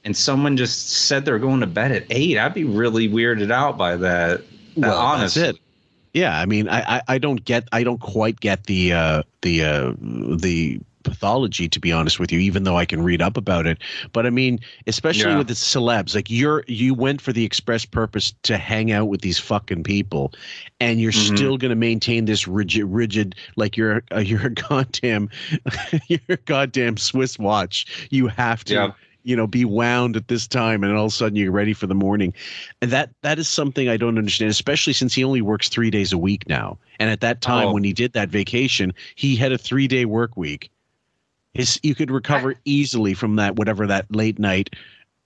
and 0.04 0.16
someone 0.16 0.56
just 0.56 0.88
said 0.90 1.24
they're 1.24 1.38
going 1.38 1.60
to 1.60 1.66
bed 1.66 1.92
at 1.92 2.04
eight, 2.10 2.38
I'd 2.38 2.54
be 2.54 2.64
really 2.64 3.08
weirded 3.08 3.50
out 3.52 3.76
by 3.78 3.96
that. 3.96 4.42
Well, 4.76 4.96
honestly. 4.96 5.42
that's 5.42 5.56
it. 5.58 5.62
Yeah, 6.14 6.38
I 6.38 6.46
mean, 6.46 6.68
I, 6.68 6.96
I, 6.96 7.02
I 7.06 7.18
don't 7.18 7.44
get, 7.44 7.68
I 7.70 7.84
don't 7.84 8.00
quite 8.00 8.40
get 8.40 8.64
the, 8.64 8.92
uh, 8.94 9.22
the, 9.42 9.62
uh, 9.64 9.92
the 10.00 10.80
pathology, 11.08 11.68
to 11.68 11.80
be 11.80 11.92
honest 11.92 12.18
with 12.20 12.30
you. 12.32 12.38
Even 12.40 12.64
though 12.64 12.76
I 12.76 12.84
can 12.84 13.02
read 13.02 13.22
up 13.22 13.36
about 13.36 13.66
it, 13.66 13.78
but 14.12 14.26
I 14.26 14.30
mean, 14.30 14.58
especially 14.86 15.30
Yeah. 15.30 15.38
with 15.38 15.48
the 15.48 15.54
celebs, 15.54 16.14
like 16.14 16.30
you're 16.30 16.64
you 16.68 16.94
went 16.94 17.20
for 17.20 17.32
the 17.32 17.44
express 17.44 17.84
purpose 17.84 18.32
to 18.44 18.56
hang 18.58 18.92
out 18.92 19.06
with 19.08 19.20
these 19.22 19.38
fucking 19.38 19.84
people, 19.84 20.32
and 20.80 21.00
you're 21.00 21.12
Mhm. 21.12 21.36
still 21.36 21.56
going 21.56 21.70
to 21.70 21.76
maintain 21.76 22.26
this 22.26 22.46
rigid, 22.46 22.84
rigid, 22.84 23.34
like 23.56 23.76
you're 23.76 24.02
a, 24.10 24.22
you're 24.28 24.46
a 24.46 24.50
goddamn, 24.50 25.30
you're 26.08 26.20
a 26.28 26.36
goddamn 26.36 26.96
Swiss 26.96 27.38
watch. 27.38 27.86
You 28.10 28.26
have 28.28 28.64
to 28.64 28.74
Yeah. 28.74 28.90
you 29.24 29.34
know 29.36 29.46
be 29.46 29.64
wound 29.64 30.16
at 30.16 30.28
this 30.28 30.46
time 30.46 30.84
and 30.84 30.92
all 30.96 31.06
of 31.06 31.12
a 31.12 31.14
sudden 31.14 31.36
you're 31.36 31.50
ready 31.52 31.72
for 31.74 31.86
the 31.88 31.94
morning 31.94 32.32
and 32.80 32.90
that 32.92 33.10
that 33.22 33.36
is 33.38 33.48
something 33.48 33.88
i 33.88 33.96
don't 33.96 34.16
understand 34.16 34.48
especially 34.50 34.92
since 34.92 35.12
he 35.12 35.24
only 35.24 35.42
works 35.42 35.68
three 35.68 35.90
days 35.90 36.12
a 36.12 36.18
week 36.18 36.48
now 36.48 36.78
and 37.00 37.10
at 37.10 37.20
that 37.20 37.40
time 37.40 37.68
Oh. 37.68 37.72
when 37.74 37.82
he 37.84 37.92
did 37.92 38.12
that 38.12 38.28
vacation 38.30 38.94
he 39.16 39.34
had 39.34 39.50
a 39.52 39.58
three 39.58 39.88
day 39.88 40.04
work 40.04 40.36
week 40.36 40.70
you 41.82 41.94
could 41.94 42.10
recover 42.10 42.54
easily 42.64 43.14
from 43.14 43.36
that 43.36 43.56
whatever 43.56 43.86
that 43.86 44.06
late 44.14 44.38
night 44.38 44.70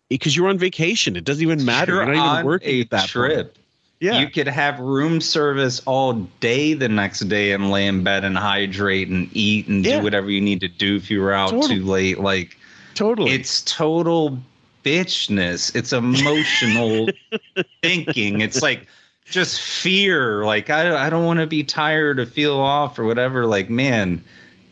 because 0.09 0.37
you're 0.37 0.49
on 0.49 0.59
vacation 0.59 1.17
it 1.17 1.25
doesn't 1.25 1.43
even 1.43 1.65
matter 1.65 1.95
you're, 1.95 2.05
You're 2.07 2.15
not 2.15 2.27
on 2.27 2.35
even 2.39 2.47
working 2.47 2.69
a 2.71 2.81
at 2.83 2.91
that 2.91 3.01
point. 3.01 3.11
trip. 3.11 3.59
Yeah. 4.01 4.19
You 4.19 4.29
could 4.29 4.49
have 4.49 4.81
room 4.81 5.21
service 5.21 5.81
all 5.87 6.15
day 6.41 6.75
the 6.75 6.89
next 6.89 7.21
day 7.29 7.53
and 7.53 7.71
lay 7.71 7.87
in 7.87 8.03
bed 8.03 8.25
and 8.25 8.37
hydrate 8.37 9.07
and 9.09 9.29
eat 9.33 9.69
and 9.69 9.85
Yeah. 9.87 9.99
do 9.99 10.03
whatever 10.03 10.29
you 10.29 10.41
need 10.41 10.61
to 10.63 10.69
do 10.69 10.97
if 10.97 11.09
you 11.09 11.21
were 11.21 11.33
out 11.33 11.51
Totally. 11.51 11.77
too 11.79 11.85
late. 11.85 12.19
Like 12.19 12.57
totally. 12.97 13.31
It's 13.31 13.63
total 13.63 14.39
bitchness. 14.85 15.75
It's 15.77 15.93
emotional 15.93 17.09
thinking. 17.83 18.41
It's 18.41 18.61
like 18.63 18.87
just 19.25 19.61
fear. 19.61 20.45
Like 20.45 20.69
I 20.71 21.07
I 21.07 21.09
don't 21.09 21.25
want 21.25 21.39
to 21.41 21.47
be 21.47 21.63
tired 21.63 22.19
or 22.19 22.27
feel 22.27 22.59
off 22.59 22.99
or 22.99 23.05
whatever. 23.05 23.47
Like 23.47 23.71
man, 23.71 24.23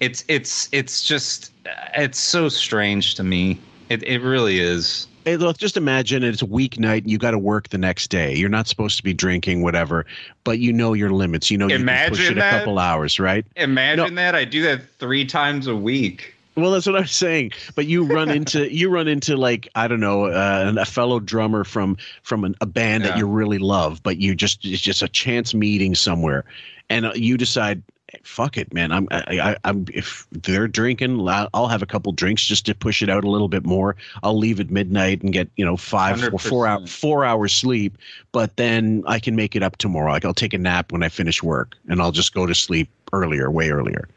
it's 0.01 0.25
it's 0.29 0.69
it's 0.73 1.05
just 1.05 1.50
it's 1.97 2.19
so 2.19 2.49
strange 2.49 3.15
to 3.17 3.25
me. 3.25 3.59
It 3.89 4.03
it 4.03 4.21
really 4.21 4.61
is. 4.61 5.07
Hey, 5.25 5.37
look, 5.37 5.59
just 5.59 5.77
imagine 5.77 6.23
it's 6.23 6.41
a 6.41 6.47
weeknight 6.47 7.03
and 7.03 7.11
you 7.11 7.19
got 7.19 7.33
to 7.33 7.39
work 7.39 7.69
the 7.69 7.79
next 7.79 8.09
day. 8.09 8.35
You're 8.35 8.49
not 8.49 8.67
supposed 8.67 8.97
to 8.97 9.03
be 9.03 9.13
drinking, 9.13 9.63
whatever, 9.63 10.07
but 10.45 10.59
you 10.61 10.73
know 10.73 10.95
your 10.95 11.11
limits. 11.11 11.51
You 11.51 11.59
know 11.59 11.67
you 11.67 11.77
can 11.77 12.09
push 12.09 12.21
Imagine 12.21 12.39
it 12.39 12.41
a 12.41 12.51
couple 12.51 12.79
hours, 12.79 13.21
right? 13.21 13.45
Imagine 13.57 14.15
that. 14.15 14.35
I 14.35 14.45
do 14.45 14.63
that 14.63 14.89
three 14.99 15.27
times 15.27 15.67
a 15.67 15.77
week. 15.77 16.35
Well, 16.57 16.73
that's 16.73 16.87
what 16.87 16.97
I'm 16.97 17.07
saying. 17.07 17.53
But 17.75 17.87
you 17.87 18.05
run 18.05 18.31
into 18.37 18.73
you 18.75 18.89
run 18.89 19.09
into 19.09 19.37
like 19.37 19.69
I 19.75 19.89
don't 19.89 20.01
know 20.01 20.27
uh, 20.27 20.75
a 20.79 20.87
fellow 20.87 21.21
drummer 21.21 21.65
from 21.65 21.97
from 22.23 22.45
an, 22.45 22.55
a 22.61 22.67
band 22.67 23.05
that 23.05 23.19
you 23.19 23.27
really 23.27 23.59
love, 23.59 24.03
but 24.03 24.19
you 24.19 24.35
just 24.35 24.65
it's 24.65 24.83
just 24.83 25.03
a 25.03 25.09
chance 25.09 25.55
meeting 25.55 25.95
somewhere, 25.95 26.45
and 26.89 27.07
uh, 27.07 27.13
you 27.15 27.37
decide, 27.37 27.83
fuck 28.23 28.57
it, 28.57 28.73
man. 28.73 28.93
I'm 28.93 29.09
I, 29.11 29.41
I, 29.41 29.57
I'm 29.65 29.87
if 29.93 30.27
they're 30.31 30.69
drinking, 30.69 31.29
I'll 31.29 31.49
I'll 31.55 31.69
have 31.69 31.83
a 31.83 31.87
couple 31.87 32.13
drinks 32.13 32.45
just 32.45 32.67
to 32.67 32.75
push 32.75 33.03
it 33.03 33.09
out 33.09 33.25
a 33.25 33.31
little 33.31 33.49
bit 33.49 33.65
more. 33.65 33.97
I'll 34.23 34.39
leave 34.39 34.61
at 34.61 34.71
midnight 34.71 35.23
and 35.23 35.33
get 35.33 35.49
you 35.57 35.65
know 35.65 35.77
five 35.77 36.23
or 36.23 36.39
four 36.39 36.67
hour 36.67 36.87
four 36.87 37.25
hours 37.25 37.53
sleep, 37.53 37.99
but 38.33 38.57
then 38.57 39.03
I 39.07 39.19
can 39.19 39.37
make 39.37 39.57
it 39.57 39.63
up 39.63 39.77
tomorrow. 39.79 40.13
Like 40.13 40.25
I'll 40.25 40.35
take 40.35 40.55
a 40.55 40.59
nap 40.59 40.93
when 40.93 41.03
I 41.03 41.09
finish 41.09 41.43
work, 41.43 41.77
and 41.89 42.01
I'll 42.01 42.13
just 42.13 42.35
go 42.35 42.47
to 42.47 42.55
sleep 42.55 42.89
earlier, 43.13 43.51
way 43.51 43.71
earlier. 43.71 44.09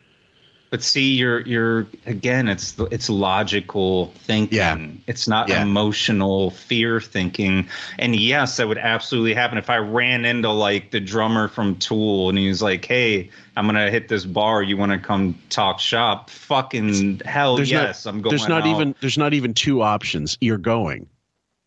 But 0.74 0.82
see, 0.82 1.14
you're 1.14 1.42
you're 1.42 1.86
again. 2.08 2.48
It's 2.48 2.76
it's 2.90 3.08
logical 3.08 4.08
thinking. 4.24 4.58
Yeah. 4.58 4.76
It's 5.06 5.28
not 5.28 5.48
Yeah. 5.48 5.62
emotional 5.62 6.50
fear 6.50 7.00
thinking. 7.00 7.68
And 8.00 8.16
yes, 8.16 8.58
that 8.58 8.68
would 8.68 8.80
absolutely 8.80 9.36
happen 9.36 9.60
if 9.60 9.70
I 9.70 9.78
ran 9.78 10.26
into 10.26 10.50
like 10.50 10.90
the 10.90 11.00
drummer 11.00 11.48
from 11.48 11.76
Tool 11.76 12.30
and 12.30 12.40
he 12.40 12.48
was 12.48 12.64
like, 12.64 12.84
"Hey, 12.86 13.30
I'm 13.56 13.68
gonna 13.68 13.92
hit 13.92 14.08
this 14.08 14.26
bar. 14.26 14.64
You 14.64 14.76
want 14.76 14.92
to 14.94 14.98
come 14.98 15.36
talk 15.52 15.80
shop?" 15.80 16.32
Fucking 16.32 17.22
hell, 17.24 17.56
There's 17.58 17.70
yes, 17.70 18.06
not, 18.06 18.16
I'm 18.16 18.22
going. 18.24 18.36
There's 18.36 18.50
not 18.50 18.64
out. 18.64 18.68
even 18.70 18.96
there's 19.00 19.20
not 19.20 19.36
even 19.36 19.54
two 19.54 19.84
options. 19.84 20.40
You're 20.42 20.58
going. 20.58 21.06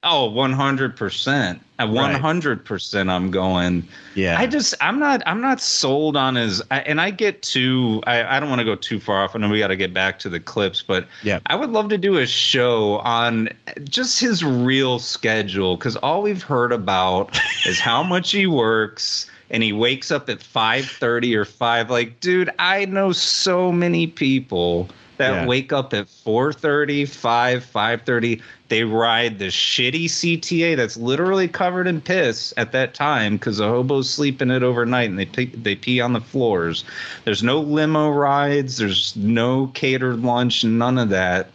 Oh, 0.09 0.31
100%. 0.31 1.61
At 1.79 1.89
100% 1.89 3.11
I'm 3.11 3.31
going. 3.31 3.87
Yeah. 4.15 4.39
I 4.39 4.47
just 4.47 4.75
I'm 4.81 4.99
not 5.01 5.21
I'm 5.27 5.41
not 5.41 5.61
sold 5.61 6.17
on 6.17 6.37
his 6.37 6.63
I, 6.71 6.79
and 6.81 7.01
I 7.01 7.11
get 7.11 7.43
too 7.43 8.03
I, 8.07 8.37
I 8.37 8.41
don't 8.41 8.49
want 8.49 8.61
to 8.61 8.65
go 8.65 8.77
too 8.77 9.01
far 9.01 9.25
off. 9.25 9.35
I 9.35 9.41
know 9.41 9.49
we 9.49 9.59
got 9.59 9.67
to 9.69 9.77
get 9.77 9.93
back 9.93 10.19
to 10.21 10.29
the 10.29 10.41
clips, 10.41 10.81
but 10.81 11.07
yeah. 11.23 11.41
I 11.47 11.57
would 11.57 11.71
love 11.71 11.89
to 11.91 11.99
do 11.99 12.17
a 12.19 12.27
show 12.27 12.99
on 12.99 13.51
just 13.83 14.21
his 14.21 14.43
real 14.45 15.01
schedule 15.01 15.77
cuz 15.77 15.97
all 15.97 16.23
we've 16.23 16.43
heard 16.43 16.73
about 16.73 17.39
is 17.67 17.81
how 17.81 18.03
much 18.03 18.31
he 18.31 18.47
works 18.47 19.29
and 19.51 19.63
he 19.63 19.73
wakes 19.73 20.11
up 20.11 20.31
at 20.31 20.39
5:30 20.39 21.35
or 21.35 21.45
5 21.45 21.91
like 21.91 22.21
dude, 22.21 22.49
I 22.59 22.85
know 22.85 23.13
so 23.13 23.71
many 23.73 24.07
people 24.07 24.89
that 25.19 25.33
Yeah. 25.33 25.47
wake 25.47 25.73
up 25.73 25.93
at 25.95 26.09
4:30, 26.09 27.05
5, 27.05 27.65
5:30. 27.65 28.41
They 28.69 28.83
ride 28.85 29.39
the 29.39 29.47
shitty 29.47 30.09
CTA 30.11 30.75
that's 30.75 30.97
literally 30.97 31.47
covered 31.47 31.87
in 31.87 32.01
piss 32.01 32.53
at 32.57 32.73
that 32.73 32.95
time 32.95 33.37
because 33.37 33.59
the 33.59 33.69
hobos 33.69 34.11
sleep 34.11 34.43
in 34.43 34.51
it 34.51 34.63
overnight 34.63 35.09
and 35.09 35.19
they 35.19 35.27
pee, 35.27 35.53
they 35.55 35.77
pee 35.77 36.01
on 36.01 36.13
the 36.13 36.21
floors. 36.21 36.85
There's 37.25 37.43
no 37.43 37.61
limo 37.61 38.11
rides. 38.11 38.77
There's 38.79 39.15
no 39.17 39.71
catered 39.75 40.23
lunch. 40.23 40.65
None 40.65 40.99
of 40.99 41.11
that. 41.11 41.51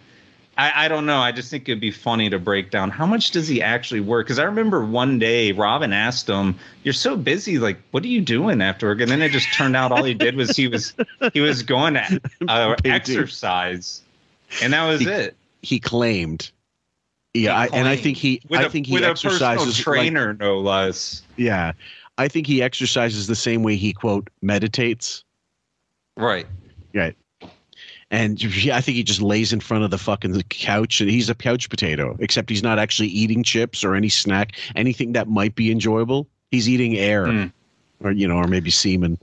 I, 0.57 0.85
I 0.85 0.87
don't 0.89 1.05
know. 1.05 1.19
I 1.19 1.31
just 1.31 1.49
think 1.49 1.67
it'd 1.69 1.79
be 1.79 1.91
funny 1.91 2.29
to 2.29 2.37
break 2.37 2.71
down 2.71 2.89
how 2.91 3.05
much 3.05 3.31
does 3.31 3.47
he 3.47 3.61
actually 3.61 4.01
work? 4.01 4.25
Because 4.27 4.37
I 4.37 4.43
remember 4.43 4.83
one 4.83 5.17
day 5.17 5.53
Robin 5.53 5.93
asked 5.93 6.27
him, 6.29 6.55
"You're 6.83 6.93
so 6.93 7.15
busy. 7.15 7.57
Like, 7.57 7.77
what 7.91 8.03
are 8.03 8.07
you 8.07 8.21
doing 8.21 8.61
after 8.61 8.87
work?" 8.87 8.99
And 9.01 9.09
then 9.09 9.21
it 9.21 9.31
just 9.31 9.51
turned 9.53 9.75
out 9.75 9.91
all 9.91 10.03
he 10.03 10.13
did 10.13 10.35
was 10.35 10.55
he 10.55 10.67
was 10.67 10.93
he 11.33 11.39
was 11.39 11.63
going 11.63 11.93
to 11.95 12.21
uh, 12.49 12.75
exercise, 12.85 14.01
and 14.61 14.73
that 14.73 14.85
was 14.87 15.01
He- 15.01 15.07
it. 15.09 15.35
He 15.61 15.79
claimed. 15.79 16.51
Yeah, 17.33 17.57
I, 17.57 17.67
and 17.67 17.87
I 17.87 17.95
think 17.95 18.17
he 18.17 18.41
with 18.49 18.59
I 18.59 18.63
a, 18.63 18.69
think 18.69 18.87
he 18.87 18.93
with 18.93 19.03
a 19.03 19.07
personal 19.11 19.35
exercises 19.35 19.77
like- 19.77 19.83
trainer, 19.83 20.33
no 20.33 20.59
less. 20.59 21.21
yeah, 21.37 21.71
I 22.17 22.27
think 22.27 22.45
he 22.45 22.61
exercises 22.61 23.27
the 23.27 23.35
same 23.37 23.63
way 23.63 23.77
he 23.77 23.93
quote 23.93 24.29
meditates. 24.41 25.23
Right. 26.17 26.45
Right. 26.93 27.15
And 28.11 28.43
yeah, 28.63 28.75
I 28.75 28.81
think 28.81 28.97
he 28.97 29.03
just 29.03 29.21
lays 29.21 29.53
in 29.53 29.61
front 29.61 29.85
of 29.85 29.89
the 29.89 29.97
fucking 29.97 30.39
couch 30.49 30.99
and 31.01 31.09
he's 31.09 31.29
a 31.29 31.35
couch 31.35 31.69
potato, 31.69 32.17
except 32.19 32.49
he's 32.49 32.61
not 32.61 32.77
actually 32.77 33.07
eating 33.07 33.41
chips 33.41 33.85
or 33.85 33.95
any 33.95 34.09
snack, 34.09 34.51
anything 34.75 35.13
that 35.13 35.29
might 35.29 35.55
be 35.55 35.71
enjoyable. 35.71 36.27
He's 36.51 36.67
eating 36.67 36.97
air 36.97 37.25
Hmm. 37.25 37.45
or, 38.03 38.11
you 38.11 38.27
know, 38.27 38.35
or 38.35 38.47
maybe 38.47 38.69
semen. 38.69 39.17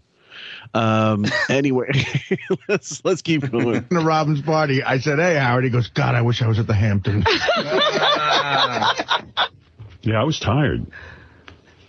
Um, 0.73 1.27
anyway, 1.51 1.91
let's, 2.69 3.05
let's 3.05 3.21
keep 3.21 3.51
going. 3.51 3.87
to 3.89 4.01
Robin's 4.01 4.41
party. 4.41 4.83
I 4.83 4.99
said, 4.99 5.19
"Hey, 5.19 5.37
Howard." 5.37 5.65
He 5.65 5.71
goes, 5.71 5.89
"God, 5.89 6.15
I 6.15 6.23
wish 6.23 6.41
I 6.43 6.47
was 6.47 6.59
at 6.59 6.67
the 6.67 6.75
Hamptons." 6.75 7.25
Yeah, 10.03 10.21
I 10.21 10.25
was 10.25 10.39
tired. 10.39 10.87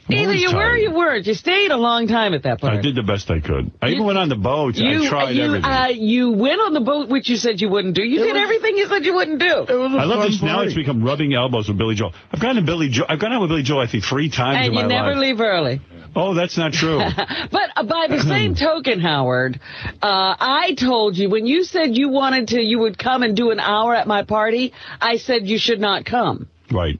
Either 0.09 0.33
you 0.33 0.53
were 0.55 0.71
or 0.71 0.77
you 0.77 0.91
weren't. 0.91 1.25
You 1.27 1.33
stayed 1.33 1.71
a 1.71 1.77
long 1.77 2.07
time 2.07 2.33
at 2.33 2.43
that 2.43 2.59
point. 2.61 2.73
I 2.77 2.81
did 2.81 2.95
the 2.95 3.03
best 3.03 3.29
I 3.29 3.39
could. 3.39 3.71
I 3.81 3.89
even 3.89 4.05
went 4.05 4.17
on 4.17 4.29
the 4.29 4.35
boat. 4.35 4.75
You, 4.75 5.05
I 5.05 5.07
tried 5.09 5.31
you, 5.31 5.43
everything. 5.43 5.65
uh, 5.65 5.87
you 5.87 6.31
went 6.31 6.59
on 6.61 6.73
the 6.73 6.81
boat, 6.81 7.09
which 7.09 7.29
you 7.29 7.35
said 7.37 7.61
you 7.61 7.69
wouldn't 7.69 7.95
do. 7.95 8.03
You 8.03 8.19
did 8.23 8.35
everything 8.35 8.77
you 8.77 8.87
said 8.87 9.05
you 9.05 9.13
wouldn't 9.13 9.39
do. 9.39 9.65
I 9.69 10.03
love 10.05 10.23
this 10.23 10.41
now. 10.41 10.61
It's 10.61 10.73
become 10.73 11.03
rubbing 11.03 11.33
elbows 11.33 11.67
with 11.67 11.77
Billy 11.77 11.95
Joel. 11.95 12.13
I've 12.31 12.41
gone 12.41 12.55
to 12.55 12.61
Billy 12.61 12.89
Joel. 12.89 13.05
I've 13.09 13.19
gone 13.19 13.33
out 13.33 13.41
with 13.41 13.49
Billy 13.49 13.63
Joel 13.63 13.81
I 13.81 13.87
think 13.87 14.03
three 14.03 14.29
times 14.29 14.65
and 14.65 14.73
in 14.73 14.79
you 14.79 14.87
never 14.87 15.15
leave 15.15 15.39
early. 15.39 15.81
Oh, 16.15 16.33
that's 16.33 16.57
not 16.57 16.73
true. 16.73 16.99
But 17.51 17.69
uh, 17.75 17.83
by 17.83 18.07
the 18.09 18.19
same 18.27 18.55
token, 18.55 18.99
Howard, 18.99 19.59
uh, 20.01 20.35
I 20.39 20.75
told 20.79 21.17
you 21.17 21.29
when 21.29 21.45
you 21.45 21.63
said 21.63 21.95
you 21.95 22.09
wanted 22.09 22.47
to, 22.49 22.61
you 22.61 22.79
would 22.79 22.97
come 22.97 23.21
and 23.23 23.35
do 23.37 23.51
an 23.51 23.59
hour 23.59 23.93
at 23.93 24.07
my 24.07 24.23
party. 24.23 24.73
I 24.99 25.17
said 25.17 25.47
you 25.47 25.59
should 25.59 25.79
not 25.79 26.05
come. 26.05 26.47
right. 26.71 26.99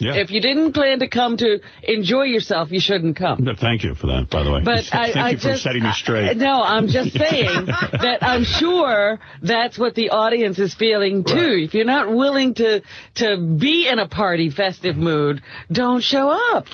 Yeah. 0.00 0.14
If 0.16 0.30
you 0.32 0.40
didn't 0.40 0.72
plan 0.72 0.98
to 1.00 1.08
come 1.08 1.36
to 1.36 1.60
enjoy 1.84 2.22
yourself, 2.24 2.72
you 2.72 2.80
shouldn't 2.80 3.16
come. 3.16 3.44
No, 3.44 3.54
Thank 3.54 3.84
you 3.84 3.94
for 3.94 4.08
that, 4.08 4.28
by 4.28 4.42
the 4.42 4.50
way. 4.50 4.60
But 4.64 4.88
I, 4.92 5.12
Thank 5.12 5.16
I 5.16 5.30
you 5.30 5.36
for 5.36 5.42
just, 5.50 5.62
setting 5.62 5.84
me 5.84 5.92
straight. 5.92 6.30
I- 6.30 6.32
no, 6.32 6.62
I'm 6.62 6.88
just 6.88 7.12
saying 7.16 7.66
that 7.66 8.18
I'm 8.22 8.42
sure 8.44 9.20
that's 9.42 9.78
what 9.78 9.94
the 9.94 10.10
audience 10.10 10.58
is 10.58 10.74
feeling 10.74 11.22
too. 11.24 11.60
If 11.64 11.74
you're 11.74 11.84
not 11.84 12.12
willing 12.12 12.54
to 12.54 12.82
to 13.16 13.36
be 13.36 13.88
in 13.88 13.98
a 14.00 14.08
party 14.08 14.50
festive 14.50 14.96
mood, 14.96 15.42
don't 15.70 16.02
show 16.02 16.28
up. 16.56 16.66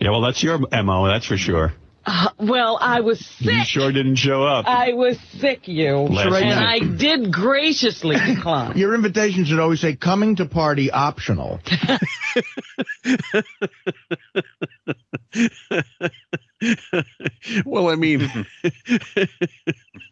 yeah, 0.00 0.10
well, 0.10 0.20
that's 0.20 0.42
your 0.42 0.58
MO, 0.58 1.06
that's 1.06 1.26
for 1.26 1.38
sure. 1.38 1.72
Uh, 2.08 2.28
well, 2.38 2.78
I 2.80 3.00
was 3.00 3.18
sick. 3.18 3.46
You 3.46 3.64
sure 3.64 3.90
didn't 3.90 4.14
show 4.16 4.44
up. 4.44 4.64
I 4.68 4.92
was 4.92 5.18
sick, 5.40 5.66
you, 5.66 5.96
Last 5.96 6.40
and 6.40 6.50
night. 6.50 6.82
I 6.82 6.86
did 6.86 7.32
graciously 7.32 8.14
decline. 8.26 8.78
Your 8.78 8.94
invitation 8.94 9.44
should 9.44 9.58
always 9.58 9.80
say 9.80 9.96
"Coming 9.96 10.36
to 10.36 10.46
party 10.46 10.88
optional." 10.92 11.58
well, 17.64 17.88
I 17.88 17.96
mean, 17.96 18.30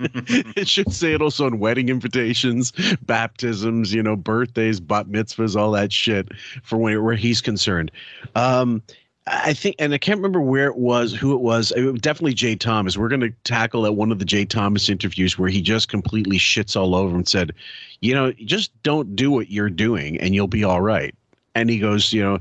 it 0.00 0.68
should 0.68 0.92
say 0.92 1.12
it 1.12 1.22
also 1.22 1.46
on 1.46 1.60
wedding 1.60 1.90
invitations, 1.90 2.72
baptisms, 3.02 3.94
you 3.94 4.02
know, 4.02 4.16
birthdays, 4.16 4.80
bat 4.80 5.06
mitzvahs, 5.06 5.54
all 5.54 5.70
that 5.72 5.92
shit 5.92 6.28
for 6.64 6.76
when 6.76 7.04
where 7.04 7.14
he's 7.14 7.40
concerned. 7.40 7.92
Um, 8.34 8.82
I 9.26 9.54
think, 9.54 9.76
and 9.78 9.94
I 9.94 9.98
can't 9.98 10.18
remember 10.18 10.40
where 10.40 10.66
it 10.66 10.76
was, 10.76 11.14
who 11.14 11.34
it 11.34 11.40
was. 11.40 11.72
It 11.72 11.82
was 11.84 12.00
definitely 12.00 12.34
Jay 12.34 12.56
Thomas. 12.56 12.98
We're 12.98 13.08
going 13.08 13.20
to 13.20 13.32
tackle 13.44 13.86
at 13.86 13.96
one 13.96 14.12
of 14.12 14.18
the 14.18 14.24
Jay 14.24 14.44
Thomas 14.44 14.90
interviews 14.90 15.38
where 15.38 15.48
he 15.48 15.62
just 15.62 15.88
completely 15.88 16.36
shits 16.38 16.78
all 16.78 16.94
over 16.94 17.16
and 17.16 17.26
said, 17.26 17.52
you 18.00 18.14
know, 18.14 18.32
just 18.32 18.70
don't 18.82 19.16
do 19.16 19.30
what 19.30 19.50
you're 19.50 19.70
doing 19.70 20.20
and 20.20 20.34
you'll 20.34 20.46
be 20.46 20.62
all 20.62 20.82
right. 20.82 21.14
And 21.56 21.70
he 21.70 21.78
goes, 21.78 22.12
you 22.12 22.20
know, 22.20 22.38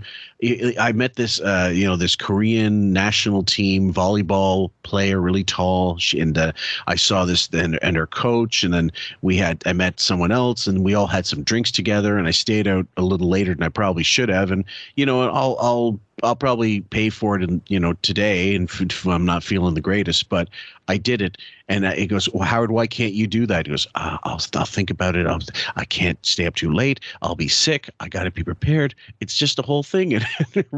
I 0.79 0.91
met 0.91 1.15
this, 1.15 1.39
uh, 1.39 1.71
you 1.73 1.85
know, 1.85 1.95
this 1.95 2.15
Korean 2.15 2.91
national 2.91 3.43
team 3.43 3.93
volleyball 3.93 4.71
player, 4.81 5.21
really 5.21 5.43
tall, 5.43 5.99
she, 5.99 6.19
and 6.19 6.35
uh, 6.35 6.51
I 6.87 6.95
saw 6.95 7.23
this 7.23 7.47
and, 7.53 7.77
and 7.83 7.95
her 7.95 8.07
coach, 8.07 8.63
and 8.63 8.73
then 8.73 8.91
we 9.21 9.37
had 9.37 9.61
I 9.67 9.73
met 9.73 9.99
someone 9.99 10.31
else, 10.31 10.65
and 10.65 10.83
we 10.83 10.95
all 10.95 11.05
had 11.05 11.27
some 11.27 11.43
drinks 11.43 11.71
together, 11.71 12.17
and 12.17 12.27
I 12.27 12.31
stayed 12.31 12.67
out 12.67 12.87
a 12.97 13.03
little 13.03 13.29
later 13.29 13.53
than 13.53 13.61
I 13.61 13.69
probably 13.69 14.01
should 14.01 14.29
have, 14.29 14.49
and 14.49 14.65
you 14.95 15.05
know, 15.05 15.29
I'll 15.29 15.57
I'll 15.59 15.99
I'll 16.23 16.35
probably 16.35 16.81
pay 16.81 17.09
for 17.09 17.35
it, 17.35 17.43
and 17.43 17.61
you 17.67 17.79
know, 17.79 17.93
today, 18.01 18.55
and 18.55 18.69
if 18.69 19.05
I'm 19.05 19.25
not 19.25 19.43
feeling 19.43 19.73
the 19.73 19.81
greatest, 19.81 20.29
but 20.29 20.49
I 20.87 20.97
did 20.97 21.21
it, 21.21 21.37
and 21.67 21.85
he 21.85 22.07
goes, 22.07 22.29
well, 22.29 22.43
Howard, 22.43 22.71
why 22.71 22.87
can't 22.87 23.13
you 23.13 23.27
do 23.27 23.45
that? 23.47 23.65
He 23.65 23.71
goes, 23.71 23.87
uh, 23.95 24.17
I'll 24.23 24.41
I'll 24.55 24.65
think 24.65 24.89
about 24.89 25.15
it. 25.15 25.27
I'll, 25.27 25.41
I 25.75 25.85
can't 25.85 26.23
stay 26.25 26.45
up 26.45 26.55
too 26.55 26.73
late. 26.73 26.99
I'll 27.21 27.35
be 27.35 27.47
sick. 27.47 27.89
I 27.99 28.07
got 28.07 28.23
to 28.23 28.31
be 28.31 28.43
prepared. 28.43 28.95
It's 29.19 29.37
just 29.37 29.59
a 29.59 29.63
whole 29.63 29.83
thing, 29.83 30.13
and 30.15 30.25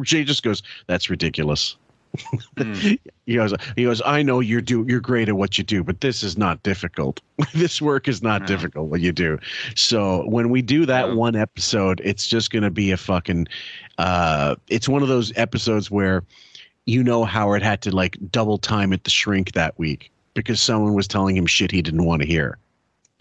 Jay 0.02 0.24
just 0.24 0.44
goes, 0.44 0.64
that's 0.88 1.10
ridiculous. 1.10 1.76
he 3.26 3.36
goes, 3.36 3.54
he 3.76 3.84
goes. 3.84 4.02
I 4.06 4.22
know 4.24 4.40
you're 4.40 4.62
do 4.62 4.86
you're 4.88 5.00
great 5.00 5.30
at 5.30 5.36
what 5.36 5.58
you 5.58 5.64
do, 5.64 5.84
but 5.84 6.02
this 6.02 6.24
is 6.24 6.38
not 6.38 6.62
difficult. 6.64 7.22
this 7.54 7.82
work 7.82 8.08
is 8.08 8.22
not 8.22 8.48
difficult 8.48 8.90
what 8.90 9.02
you 9.02 9.12
do. 9.12 9.40
So 9.76 10.28
when 10.28 10.50
we 10.50 10.62
do 10.62 10.86
that 10.86 11.16
one 11.16 11.36
episode, 11.36 12.02
it's 12.04 12.28
just 12.28 12.52
gonna 12.52 12.72
be 12.72 12.92
a 12.92 12.98
fucking. 12.98 13.48
Uh, 13.98 14.56
it's 14.68 14.90
one 14.90 15.02
of 15.02 15.08
those 15.08 15.32
episodes 15.38 15.90
where, 15.90 16.24
you 16.86 17.04
know, 17.04 17.24
Howard 17.24 17.64
had 17.64 17.82
to 17.84 17.96
like 17.96 18.18
double 18.32 18.58
time 18.58 18.92
at 18.92 19.04
the 19.06 19.10
shrink 19.10 19.54
that 19.54 19.78
week 19.80 20.12
because 20.34 20.62
someone 20.62 20.94
was 20.94 21.08
telling 21.08 21.36
him 21.38 21.46
shit 21.46 21.72
he 21.72 21.82
didn't 21.82 22.06
want 22.06 22.22
to 22.22 22.28
hear. 22.28 22.58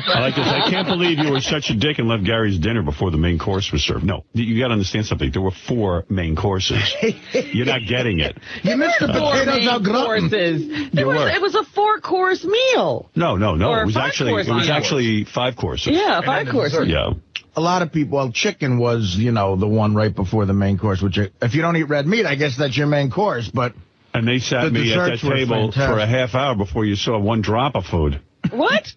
I 0.00 0.20
like 0.20 0.34
this. 0.34 0.46
I 0.46 0.68
can't 0.70 0.88
believe 0.88 1.18
you 1.18 1.30
were 1.30 1.40
such 1.40 1.70
a 1.70 1.74
dick 1.74 1.98
and 1.98 2.08
left 2.08 2.24
Gary's 2.24 2.58
dinner 2.58 2.82
before 2.82 3.10
the 3.10 3.16
main 3.16 3.38
course 3.38 3.70
was 3.72 3.82
served. 3.82 4.04
No, 4.04 4.24
you 4.32 4.58
got 4.60 4.68
to 4.68 4.72
understand 4.74 5.06
something. 5.06 5.30
There 5.30 5.40
were 5.40 5.52
four 5.52 6.04
main 6.08 6.34
courses. 6.36 6.92
You're 7.32 7.64
not 7.66 7.86
getting 7.86 8.20
it. 8.20 8.36
You 8.64 8.76
missed 8.76 8.98
the 8.98 9.06
Four 9.08 9.32
potatoes 9.32 9.64
main 9.64 9.82
gratin. 9.82 10.04
courses. 10.30 10.62
You 10.62 10.88
It 11.00 11.06
was, 11.06 11.16
were. 11.16 11.28
it 11.28 11.40
was 11.40 11.54
a 11.54 11.64
four 11.64 12.00
course 12.00 12.44
meal. 12.44 13.08
No, 13.14 13.36
no, 13.36 13.54
no. 13.54 13.70
Or 13.70 13.82
It 13.82 13.86
was 13.86 13.96
actually 13.96 14.32
it 14.42 14.48
was 14.48 14.68
actually 14.68 15.24
five 15.24 15.56
courses. 15.56 15.94
Yeah, 15.94 16.20
five 16.22 16.48
courses. 16.48 16.88
Yeah. 16.88 17.12
A 17.56 17.60
lot 17.60 17.82
of 17.82 17.92
people, 17.92 18.18
well, 18.18 18.32
chicken 18.32 18.78
was, 18.78 19.14
you 19.16 19.30
know, 19.30 19.54
the 19.54 19.68
one 19.68 19.94
right 19.94 20.14
before 20.14 20.44
the 20.44 20.52
main 20.52 20.76
course, 20.76 21.00
which 21.00 21.18
uh, 21.18 21.28
if 21.40 21.54
you 21.54 21.62
don't 21.62 21.76
eat 21.76 21.84
red 21.84 22.06
meat, 22.06 22.26
I 22.26 22.34
guess 22.34 22.56
that's 22.56 22.76
your 22.76 22.88
main 22.88 23.10
course, 23.12 23.48
but 23.48 23.74
And 24.12 24.26
they 24.26 24.40
sat 24.40 24.64
The 24.64 24.70
me 24.72 24.92
at 24.92 24.96
that 24.98 25.10
desserts 25.12 25.22
were 25.22 25.36
table 25.36 25.70
for 25.72 25.98
a 26.00 26.06
half 26.06 26.34
hour 26.34 26.56
before 26.56 26.84
you 26.84 26.96
saw 26.96 27.16
one 27.18 27.42
drop 27.42 27.76
of 27.76 27.86
food. 27.86 28.20
What? 28.50 28.92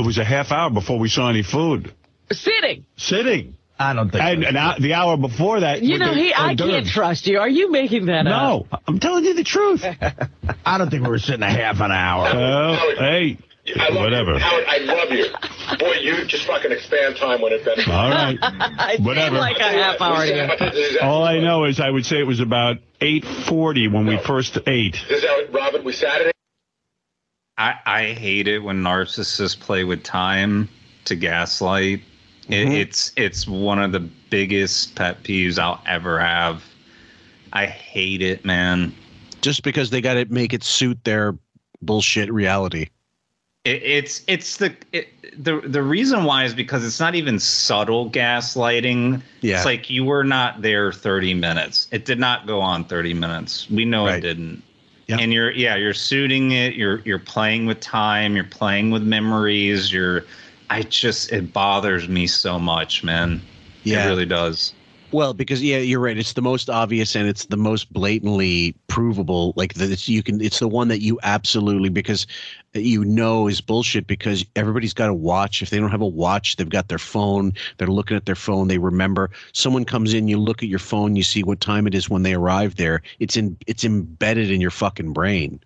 It 0.00 0.06
was 0.06 0.18
a 0.18 0.24
half 0.24 0.50
hour 0.50 0.70
before 0.70 0.98
we 0.98 1.08
saw 1.08 1.28
any 1.28 1.42
food. 1.42 1.92
Sitting. 2.32 2.86
Sitting. 2.96 3.56
I 3.78 3.92
don't 3.94 4.10
think. 4.10 4.22
And, 4.22 4.44
and 4.44 4.56
hou- 4.56 4.80
the 4.80 4.94
hour 4.94 5.16
before 5.16 5.60
that. 5.60 5.82
You 5.82 5.98
know, 5.98 6.14
the 6.14 6.20
he. 6.20 6.34
I 6.34 6.48
hors 6.48 6.56
can't 6.56 6.86
trust 6.86 7.26
you. 7.26 7.38
Are 7.38 7.48
you 7.48 7.70
making 7.70 8.06
that 8.06 8.26
up? 8.26 8.66
No, 8.70 8.78
I'm 8.86 8.98
telling 8.98 9.24
you 9.24 9.34
the 9.34 9.44
truth. 9.44 9.84
I 10.66 10.78
don't 10.78 10.90
think 10.90 11.02
we 11.02 11.08
were 11.08 11.18
sitting 11.18 11.42
a 11.42 11.50
half 11.50 11.80
an 11.80 11.90
hour. 11.90 12.24
Well, 12.34 12.74
hey, 12.96 13.38
I 13.78 13.88
love 13.88 14.04
whatever. 14.04 14.32
You. 14.34 14.38
Howard, 14.38 14.64
I 14.66 14.78
love 14.78 15.10
you. 15.10 15.26
Boy, 15.78 15.94
you 16.00 16.24
just 16.26 16.46
fucking 16.46 16.72
expand 16.72 17.16
time 17.16 17.40
when 17.40 17.52
it 17.52 17.64
benefits. 17.64 17.88
All 17.88 18.10
right. 18.10 18.38
I 18.42 18.96
Whatever. 19.00 19.36
like 19.38 19.58
a 19.58 19.62
half 19.62 20.00
hour 20.00 20.26
to. 20.26 20.98
All 21.02 21.24
I 21.24 21.38
know 21.40 21.64
is 21.64 21.80
I 21.80 21.88
would 21.90 22.04
say 22.06 22.18
it 22.20 22.26
was 22.26 22.40
about 22.40 22.78
8:40 23.00 23.92
when 23.92 24.06
we 24.06 24.18
first 24.18 24.58
ate. 24.66 24.96
This 25.08 25.22
is 25.22 25.28
how, 25.28 25.44
Robin, 25.52 25.84
we 25.84 25.92
Saturday. 25.92 26.32
I, 27.60 27.74
I 27.84 28.02
hate 28.14 28.48
it 28.48 28.60
when 28.60 28.82
narcissists 28.82 29.58
play 29.58 29.84
with 29.84 30.02
time 30.02 30.66
to 31.04 31.14
gaslight. 31.14 32.00
It, 32.48 32.66
Mhm. 32.66 32.74
It's 32.74 33.12
it's 33.16 33.46
one 33.46 33.78
of 33.78 33.92
the 33.92 34.00
biggest 34.00 34.94
pet 34.94 35.22
peeves 35.22 35.58
I'll 35.58 35.80
ever 35.86 36.18
have. 36.18 36.64
I 37.52 37.66
hate 37.66 38.22
it, 38.22 38.44
man. 38.46 38.94
Just 39.42 39.62
because 39.62 39.90
they 39.90 40.00
got 40.00 40.14
to 40.14 40.24
make 40.26 40.54
it 40.54 40.64
suit 40.64 41.04
their 41.04 41.36
bullshit 41.82 42.32
reality. 42.32 42.86
It, 43.66 43.82
it's 43.82 44.22
it's 44.26 44.56
the 44.56 44.74
it, 44.92 45.08
the 45.36 45.60
the 45.60 45.82
reason 45.82 46.24
why 46.24 46.44
is 46.44 46.54
because 46.54 46.82
it's 46.82 46.98
not 46.98 47.14
even 47.14 47.38
subtle 47.38 48.10
gaslighting. 48.10 49.20
Yeah. 49.42 49.56
It's 49.56 49.66
like 49.66 49.90
you 49.90 50.04
were 50.04 50.24
not 50.24 50.62
there 50.62 50.92
30 50.92 51.34
minutes. 51.34 51.88
It 51.92 52.06
did 52.06 52.18
not 52.18 52.46
go 52.46 52.62
on 52.62 52.84
30 52.84 53.12
minutes. 53.12 53.68
We 53.68 53.84
know 53.84 54.06
it 54.06 54.20
didn't. 54.22 54.62
Yeah. 55.10 55.18
And 55.18 55.32
you're 55.32 55.50
yeah, 55.52 55.74
you're 55.76 55.94
suiting 55.94 56.52
it, 56.52 56.74
you're 56.74 57.00
you're 57.00 57.18
playing 57.18 57.66
with 57.66 57.80
time, 57.80 58.36
you're 58.36 58.44
playing 58.44 58.90
with 58.90 59.02
memories, 59.02 59.92
you're 59.92 60.24
I 60.70 60.82
just 60.82 61.32
it 61.32 61.52
bothers 61.52 62.08
me 62.08 62.28
so 62.28 62.58
much, 62.58 63.02
man. 63.02 63.42
Yeah. 63.82 64.04
It 64.04 64.08
really 64.08 64.26
does. 64.26 64.72
Well, 65.12 65.34
because 65.34 65.60
yeah, 65.60 65.78
you're 65.78 66.00
right. 66.00 66.16
It's 66.16 66.34
the 66.34 66.42
most 66.42 66.70
obvious 66.70 67.16
and 67.16 67.28
it's 67.28 67.46
the 67.46 67.56
most 67.56 67.92
blatantly 67.92 68.76
provable. 68.86 69.52
Like 69.56 69.74
that, 69.74 70.06
you 70.06 70.22
can. 70.22 70.40
It's 70.40 70.60
the 70.60 70.68
one 70.68 70.88
that 70.88 71.00
you 71.00 71.18
absolutely 71.24 71.88
because 71.88 72.26
you 72.74 73.04
know 73.04 73.48
is 73.48 73.60
bullshit. 73.60 74.06
Because 74.06 74.44
everybody's 74.54 74.94
got 74.94 75.10
a 75.10 75.14
watch. 75.14 75.62
If 75.62 75.70
they 75.70 75.78
don't 75.78 75.90
have 75.90 76.00
a 76.00 76.06
watch, 76.06 76.56
they've 76.56 76.68
got 76.68 76.88
their 76.88 76.98
phone. 76.98 77.52
They're 77.78 77.88
looking 77.88 78.16
at 78.16 78.26
their 78.26 78.36
phone. 78.36 78.68
They 78.68 78.78
remember. 78.78 79.30
Someone 79.52 79.84
comes 79.84 80.14
in. 80.14 80.28
You 80.28 80.38
look 80.38 80.62
at 80.62 80.68
your 80.68 80.78
phone. 80.78 81.16
You 81.16 81.24
see 81.24 81.42
what 81.42 81.60
time 81.60 81.88
it 81.88 81.94
is 81.94 82.08
when 82.08 82.22
they 82.22 82.34
arrive 82.34 82.76
there. 82.76 83.02
It's 83.18 83.36
in. 83.36 83.56
It's 83.66 83.84
embedded 83.84 84.50
in 84.50 84.60
your 84.60 84.70
fucking 84.70 85.12
brain. 85.12 85.60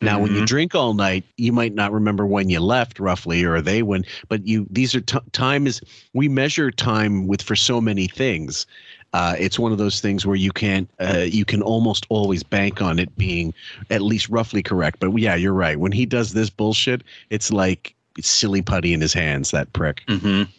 Now, 0.00 0.20
when 0.20 0.34
you 0.34 0.44
drink 0.44 0.74
all 0.74 0.92
night, 0.94 1.24
you 1.36 1.52
might 1.52 1.74
not 1.74 1.90
remember 1.90 2.26
when 2.26 2.50
you 2.50 2.60
left, 2.60 3.00
roughly, 3.00 3.44
or 3.44 3.60
they 3.60 3.82
when. 3.82 4.04
But 4.28 4.46
you, 4.46 4.66
these 4.70 4.94
are 4.94 5.00
t- 5.00 5.18
time 5.32 5.66
is. 5.66 5.80
We 6.12 6.28
measure 6.28 6.70
time 6.70 7.26
with 7.26 7.42
for 7.42 7.56
so 7.56 7.80
many 7.80 8.06
things. 8.06 8.66
Uh, 9.12 9.34
it's 9.38 9.58
one 9.58 9.72
of 9.72 9.78
those 9.78 10.00
things 10.00 10.26
where 10.26 10.36
you 10.36 10.52
can't. 10.52 10.90
Uh, 11.00 11.24
you 11.26 11.44
can 11.44 11.62
almost 11.62 12.06
always 12.10 12.42
bank 12.42 12.82
on 12.82 12.98
it 12.98 13.16
being 13.16 13.54
at 13.90 14.02
least 14.02 14.28
roughly 14.28 14.62
correct. 14.62 15.00
But 15.00 15.16
yeah, 15.16 15.34
you're 15.34 15.54
right. 15.54 15.78
When 15.80 15.92
he 15.92 16.04
does 16.04 16.34
this 16.34 16.50
bullshit, 16.50 17.02
it's 17.30 17.50
like 17.50 17.94
it's 18.18 18.28
silly 18.28 18.62
putty 18.62 18.92
in 18.92 19.00
his 19.00 19.14
hands. 19.14 19.50
That 19.50 19.72
prick. 19.72 20.02
Mm-hmm. 20.08 20.50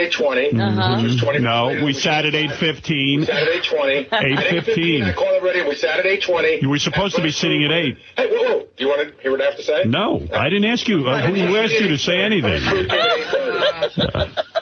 820. 0.00 0.60
Uh-huh. 0.60 1.02
Which 1.02 1.12
is 1.12 1.20
20 1.20 1.38
No, 1.40 1.66
later. 1.66 1.84
we 1.84 1.92
sat 1.92 2.24
at 2.24 2.32
8:15. 2.34 3.26
Saturday 3.26 3.60
20. 3.60 4.04
8:15. 4.04 5.04
I 5.04 5.12
call 5.12 5.34
it 5.34 5.42
ready. 5.42 5.62
We 5.62 5.74
sat 5.74 5.98
at 5.98 6.06
820. 6.06 6.60
You 6.62 6.68
were 6.68 6.78
supposed 6.78 7.16
to 7.16 7.22
be 7.22 7.30
sitting 7.32 7.64
at 7.64 7.72
eight. 7.72 7.98
Hey, 8.16 8.28
whoa, 8.30 8.42
whoa. 8.42 8.60
Do 8.76 8.84
you 8.84 8.88
want 8.88 9.08
to 9.16 9.22
hear 9.22 9.32
what 9.32 9.40
I 9.42 9.46
have 9.46 9.56
to 9.56 9.62
say? 9.62 9.84
No, 9.86 10.26
I 10.32 10.48
didn't 10.48 10.66
ask 10.66 10.86
you. 10.86 11.08
Uh, 11.08 11.26
who 11.26 11.56
asked 11.56 11.72
you 11.80 11.88
to 11.88 11.98
say 11.98 12.20
anything? 12.20 12.62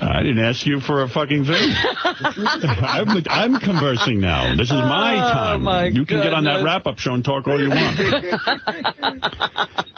I 0.00 0.22
didn't 0.22 0.38
ask 0.44 0.64
you 0.66 0.80
for 0.80 1.02
a 1.02 1.08
fucking 1.08 1.44
thing. 1.44 1.70
I'm, 2.04 3.22
I'm 3.28 3.60
conversing 3.60 4.20
now. 4.20 4.54
This 4.56 4.68
is 4.68 4.72
my 4.74 5.16
Oh, 5.16 5.32
time. 5.32 5.62
my 5.62 5.84
you 5.86 6.04
can 6.06 6.20
get 6.22 6.32
on 6.32 6.44
that 6.44 6.62
wrap 6.64 6.86
up 6.86 6.98
show 6.98 7.14
and 7.14 7.24
talk 7.24 7.46
all 7.48 7.60
you 7.60 7.70
want. 7.70 7.98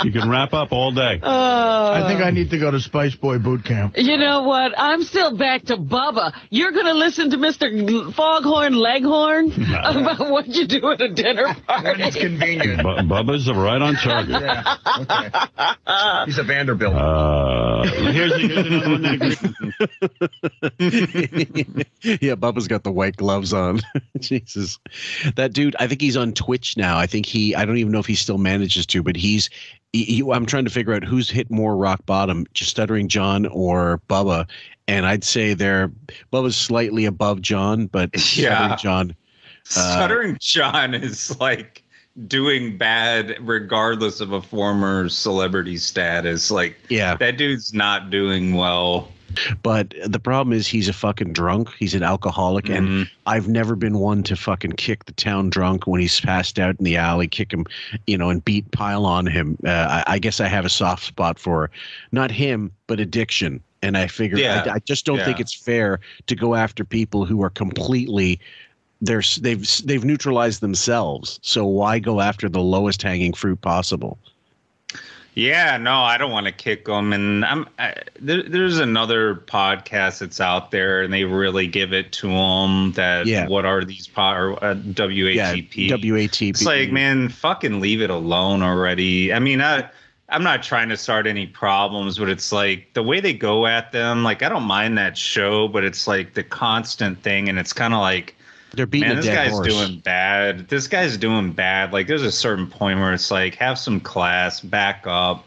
you 0.05 0.12
can 0.12 0.28
wrap 0.28 0.53
up 0.55 0.72
all 0.72 0.92
day. 0.92 1.18
Oh. 1.22 1.92
I 1.92 2.07
think 2.09 2.20
I 2.22 2.30
need 2.30 2.51
to 2.51 2.59
go 2.59 2.70
to 2.70 2.80
Spice 2.80 3.14
Boy 3.16 3.38
boot 3.38 3.64
camp. 3.64 3.94
You 3.96 4.16
know 4.16 4.42
what? 4.42 4.72
I'm 4.76 5.03
still 5.03 5.36
back 5.36 5.62
to 5.64 5.76
Bubba. 5.76 6.32
You're 6.51 6.72
going 6.72 6.86
to 6.86 6.94
listen 6.94 7.30
to 7.30 7.36
Mr. 7.36 8.12
Foghorn 8.14 8.74
Leghorn 8.74 9.53
about 9.74 10.30
what 10.30 10.46
you 10.46 10.66
do 10.66 10.90
at 10.90 11.01
a 11.01 11.09
dinner 11.12 11.55
party. 11.66 12.03
It's 12.03 12.16
convenient. 12.16 12.82
Bu- 12.82 13.03
Bubba's 13.09 13.51
right 13.51 13.80
on 13.82 13.94
target. 13.96 14.40
Yeah. 14.42 14.76
Okay. 15.01 16.26
He's 16.26 16.38
a 16.38 16.42
Vanderbilt. 16.44 16.94
Uh, 16.94 17.82
here's, 18.12 18.36
here's 18.36 18.66
another 18.66 18.90
one 18.90 19.03
that 19.03 19.14
agrees. 19.14 19.88
yeah, 20.80 22.34
Bubba's 22.34 22.68
got 22.68 22.84
the 22.84 22.93
white 22.93 23.16
gloves 23.16 23.53
on. 23.53 23.80
Jesus, 24.18 24.78
that 25.36 25.53
dude. 25.53 25.76
I 25.78 25.86
think 25.86 26.01
he's 26.01 26.16
on 26.16 26.32
Twitch 26.32 26.76
now. 26.76 26.99
I 26.99 27.07
think 27.07 27.26
he. 27.26 27.55
I 27.55 27.64
don't 27.64 27.76
even 27.78 27.93
know 27.93 27.99
if 27.99 28.07
he 28.07 28.14
still 28.14 28.39
manages 28.39 28.86
to, 28.86 29.03
but 29.03 29.16
he's. 29.16 29.51
He, 29.93 30.05
he- 30.05 30.30
I'm 30.30 30.45
trying 30.47 30.64
to 30.64 30.70
figure 30.70 30.93
out 30.93 31.03
who's 31.05 31.30
hit 31.30 31.51
more 31.51 31.76
rock 31.76 32.05
bottom, 32.07 32.47
just 32.55 32.70
stuttering 32.70 33.09
John 33.09 33.47
or 33.47 34.01
Bubba. 34.09 34.47
And 34.86 35.07
I'd 35.07 35.24
say 35.24 35.55
they're 35.55 35.91
Bubba's 36.32 36.57
slightly 36.57 37.05
above 37.07 37.41
John, 37.41 37.86
but 37.86 38.11
Yeah. 38.36 38.76
stuttering 38.76 38.78
John. 38.78 39.11
uh, 39.76 39.95
Stuttering 39.97 40.36
John 40.41 40.95
is 40.95 41.39
like 41.41 41.84
doing 42.26 42.76
bad 42.76 43.36
regardless 43.41 44.20
of 44.20 44.32
a 44.32 44.43
former 44.43 45.09
celebrity 45.09 45.76
status. 45.78 46.51
Like 46.51 46.76
Yeah. 46.89 47.14
that 47.16 47.36
dude's 47.39 47.72
not 47.72 48.11
doing 48.11 48.55
well. 48.55 49.09
But 49.62 49.95
the 50.07 50.18
problem 50.18 50.57
is 50.57 50.66
he's 50.66 50.89
a 50.89 50.93
fucking 50.93 51.33
drunk. 51.33 51.70
He's 51.79 51.95
an 51.95 52.03
alcoholic, 52.03 52.68
and 52.68 53.09
I've 53.26 53.49
never 53.49 53.76
been 53.76 53.99
one 53.99 54.22
to 54.24 54.37
fucking 54.37 54.72
kick 54.72 55.05
the 55.05 55.12
town 55.12 55.51
drunk 55.51 55.87
when 55.87 56.01
he's 56.01 56.20
passed 56.20 56.59
out 56.59 56.76
in 56.79 56.85
the 56.85 56.97
alley, 56.97 57.29
kick 57.29 57.53
him, 57.53 57.66
you 58.07 58.18
know, 58.18 58.31
and 58.31 58.45
beat 58.45 58.70
pile 58.72 59.07
on 59.07 59.26
him. 59.26 59.57
Uh, 59.64 60.03
I, 60.07 60.14
I 60.14 60.18
guess 60.18 60.41
I 60.41 60.49
have 60.49 60.64
a 60.64 60.70
soft 60.70 61.05
spot 61.05 61.39
for 61.39 61.70
not 62.12 62.31
him, 62.31 62.72
but 62.87 63.01
addiction. 63.01 63.61
And 63.83 63.97
I 63.97 64.09
figure 64.09 64.39
Yeah. 64.39 64.64
I, 64.66 64.74
I 64.74 64.79
just 64.81 65.07
don't 65.07 65.20
think 65.20 65.39
it's 65.39 65.55
fair 65.55 66.01
to 66.26 66.35
go 66.35 66.55
after 66.57 66.85
people 66.85 67.24
who 67.24 67.43
are 67.43 67.51
completely 67.51 68.41
they're 69.01 69.22
they've 69.41 69.64
they've 69.85 70.05
neutralized 70.05 70.61
themselves. 70.61 71.39
So 71.43 71.64
why 71.64 71.99
go 71.99 72.20
after 72.20 72.49
the 72.49 72.61
lowest 72.61 73.03
hanging 73.03 73.33
fruit 73.33 73.61
possible? 73.61 74.18
Yeah, 75.39 75.76
no, 75.76 76.01
I 76.01 76.18
don't 76.18 76.32
want 76.32 76.47
to 76.47 76.53
kick 76.53 76.86
them. 76.86 77.12
And 77.12 77.45
I'm 77.45 77.68
I, 77.78 77.95
there, 78.18 78.43
there's 78.43 78.80
another 78.80 79.36
podcast 79.36 80.18
that's 80.18 80.41
out 80.41 80.72
there, 80.72 81.03
and 81.03 81.12
they 81.12 81.22
really 81.22 81.68
give 81.68 81.93
it 81.93 82.11
to 82.14 82.26
them. 82.26 82.93
That 82.93 83.26
Yeah. 83.26 83.47
what 83.47 83.64
are 83.64 83.84
these 83.84 84.09
po- 84.09 84.32
or 84.32 84.64
uh, 84.64 84.74
WATP? 84.74 85.91
WATP. 85.91 86.51
It's 86.51 86.64
like, 86.64 86.91
man, 86.91 87.28
fucking 87.28 87.80
leave 87.80 88.03
it 88.03 88.11
alone 88.11 88.62
already. 88.64 89.32
I 89.32 89.39
mean, 89.39 89.61
I 89.61 89.89
I'm 90.28 90.43
not 90.43 90.64
trying 90.64 90.89
to 90.89 90.97
start 90.97 91.28
any 91.28 91.47
problems, 91.47 92.18
but 92.18 92.28
it's 92.28 92.51
like 92.51 92.93
the 92.95 93.05
way 93.05 93.20
they 93.20 93.32
go 93.32 93.68
at 93.68 93.93
them. 93.93 94.24
Like, 94.24 94.43
I 94.43 94.49
don't 94.49 94.64
mind 94.64 94.99
that 94.99 95.16
show, 95.16 95.68
but 95.68 95.84
it's 95.84 96.09
like 96.09 96.34
the 96.34 96.43
constant 96.43 97.22
thing, 97.22 97.49
and 97.49 97.61
it's 97.61 97.72
kind 97.72 97.95
of 97.95 98.01
like. 98.01 98.34
They're 98.73 98.87
beating 98.87 99.09
Man, 99.09 99.16
this 99.16 99.27
guy's 99.27 99.51
horse. 99.51 99.66
doing 99.66 100.01
bad. 100.01 100.69
This 100.69 100.87
guy's 100.89 101.16
doing 101.16 101.53
bad. 101.53 101.93
Like, 101.93 102.07
there's 102.07 102.23
a 102.23 102.33
certain 102.33 102.66
point 102.66 102.99
where 103.01 103.12
it's 103.14 103.31
like, 103.31 103.55
have 103.57 103.79
some 103.79 104.01
class, 104.01 104.61
back 104.61 105.05
up. 105.07 105.45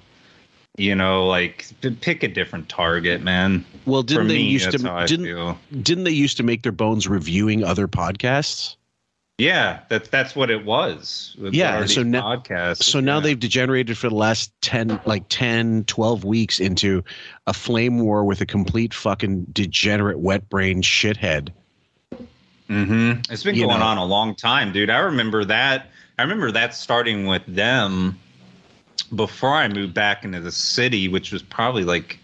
You 0.78 0.95
know, 0.95 1.28
like 1.28 1.65
pick 1.99 2.24
a 2.24 2.30
different 2.30 2.69
target, 2.69 3.22
man. 3.22 3.65
Well, 3.86 4.03
didn't 4.03 4.24
For 4.24 4.28
they 4.30 4.36
me, 4.36 4.43
used 4.43 4.72
to 4.72 4.78
didn't 5.05 5.57
didn't 5.84 6.05
they 6.05 6.11
used 6.11 6.38
to 6.38 6.43
make 6.43 6.63
their 6.63 6.72
bones 6.72 7.09
reviewing 7.09 7.63
other 7.63 7.89
podcasts? 7.89 8.78
Yeah, 9.38 9.80
that's 9.89 10.07
that's 10.07 10.34
what 10.36 10.49
it 10.49 10.65
was. 10.65 11.36
Yeah, 11.38 11.86
so 11.88 12.03
now 12.03 12.38
podcasts. 12.38 12.84
so 12.84 12.99
now 13.01 13.19
they've 13.19 13.39
degenerated 13.39 13.97
for 13.97 14.07
the 14.07 14.15
last 14.15 14.53
10 14.61 15.01
like 15.05 15.26
10 15.30 15.84
12 15.86 16.24
weeks 16.24 16.59
into 16.59 17.03
a 17.47 17.53
flame 17.53 17.99
war 17.99 18.24
with 18.24 18.39
a 18.39 18.45
complete 18.45 18.93
fucking 18.93 19.47
degenerate 19.51 20.19
wet 20.19 20.47
brain 20.49 20.82
shithead. 20.82 21.49
Hmm 22.72 23.11
It's 23.30 23.43
been 23.43 23.55
going 23.55 23.80
know. 23.80 23.86
on 23.86 23.97
a 23.97 24.05
long 24.05 24.34
time, 24.34 24.72
dude. 24.72 24.89
I 24.89 24.99
remember 24.99 25.43
that. 25.43 25.88
I 26.17 26.22
remember 26.22 26.51
that 26.53 26.74
starting 26.74 27.26
with 27.26 27.45
them 27.45 28.17
before 29.13 29.55
I 29.55 29.67
moved 29.67 29.93
back 29.93 30.24
into 30.24 30.39
the 30.39 30.53
city, 30.53 31.09
which 31.09 31.34
was 31.34 31.43
probably 31.43 31.84
like, 31.84 32.17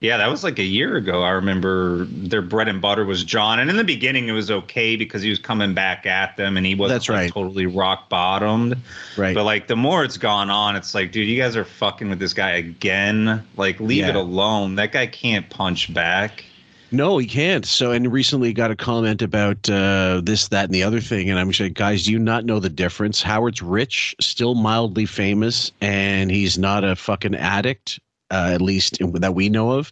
yeah, 0.00 0.18
that 0.18 0.28
was 0.28 0.44
like 0.44 0.58
a 0.58 0.64
year 0.64 0.96
ago. 0.96 1.22
I 1.22 1.30
remember 1.30 2.04
their 2.04 2.42
bread 2.42 2.68
and 2.68 2.82
butter 2.82 3.06
was 3.06 3.24
John, 3.24 3.60
and 3.60 3.70
in 3.70 3.76
the 3.76 3.84
beginning 3.84 4.28
it 4.28 4.32
was 4.32 4.50
okay 4.50 4.96
because 4.96 5.22
he 5.22 5.30
was 5.30 5.38
coming 5.38 5.72
back 5.72 6.04
at 6.04 6.36
them 6.36 6.58
and 6.58 6.66
he 6.66 6.74
wasn't 6.74 7.00
That's 7.00 7.08
like, 7.08 7.32
totally 7.32 7.64
rock 7.64 8.10
bottomed. 8.10 8.76
Right. 9.16 9.34
But 9.34 9.44
like 9.44 9.68
the 9.68 9.76
more 9.76 10.04
it's 10.04 10.18
gone 10.18 10.50
on, 10.50 10.76
it's 10.76 10.94
like, 10.94 11.12
dude, 11.12 11.28
you 11.28 11.40
guys 11.40 11.56
are 11.56 11.64
fucking 11.64 12.10
with 12.10 12.18
this 12.18 12.34
guy 12.34 12.50
again. 12.50 13.46
Like, 13.56 13.80
leave 13.80 14.04
it 14.04 14.16
alone. 14.16 14.74
That 14.74 14.92
guy 14.92 15.06
can't 15.06 15.48
punch 15.48 15.94
back. 15.94 16.44
No, 16.92 17.16
he 17.16 17.26
can't. 17.26 17.64
So, 17.64 17.90
and 17.90 18.12
recently 18.12 18.52
got 18.52 18.70
a 18.70 18.76
comment 18.76 19.22
about 19.22 19.68
uh, 19.70 20.20
this, 20.22 20.48
that, 20.48 20.66
and 20.66 20.74
the 20.74 20.82
other 20.82 21.00
thing. 21.00 21.30
And 21.30 21.38
I'm 21.38 21.50
like, 21.58 21.72
guys, 21.72 22.04
do 22.04 22.12
you 22.12 22.18
not 22.18 22.44
know 22.44 22.60
the 22.60 22.68
difference? 22.68 23.22
Howard's 23.22 23.62
rich, 23.62 24.14
still 24.20 24.54
mildly 24.54 25.06
famous, 25.06 25.72
and 25.80 26.30
he's 26.30 26.58
not 26.58 26.84
a 26.84 26.94
fucking 26.94 27.34
addict, 27.34 27.98
uh, 28.30 28.50
at 28.52 28.60
least 28.60 28.98
that 29.00 29.34
we 29.34 29.48
know 29.48 29.72
of. 29.72 29.90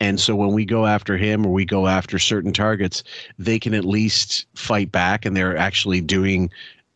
And 0.00 0.18
so 0.18 0.34
when 0.34 0.52
we 0.52 0.64
go 0.64 0.86
after 0.86 1.18
him 1.18 1.44
or 1.44 1.52
we 1.52 1.66
go 1.66 1.86
after 1.86 2.18
certain 2.18 2.52
targets, 2.52 3.02
they 3.38 3.58
can 3.58 3.74
at 3.74 3.84
least 3.84 4.46
fight 4.54 4.90
back, 4.90 5.26
and 5.26 5.36
they're 5.36 5.56
actually 5.56 6.00
doing 6.00 6.50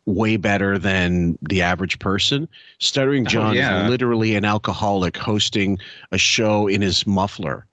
way 0.05 0.35
better 0.35 0.79
than 0.79 1.37
the 1.43 1.61
average 1.61 1.99
person. 1.99 2.47
Stuttering 2.79 3.27
Oh, 3.27 3.29
John 3.29 3.55
yeah. 3.55 3.83
is 3.83 3.89
literally 3.89 4.35
an 4.35 4.45
alcoholic 4.45 5.15
hosting 5.15 5.77
a 6.11 6.17
show 6.17 6.67
in 6.67 6.81
his 6.81 7.05
muffler 7.05 7.67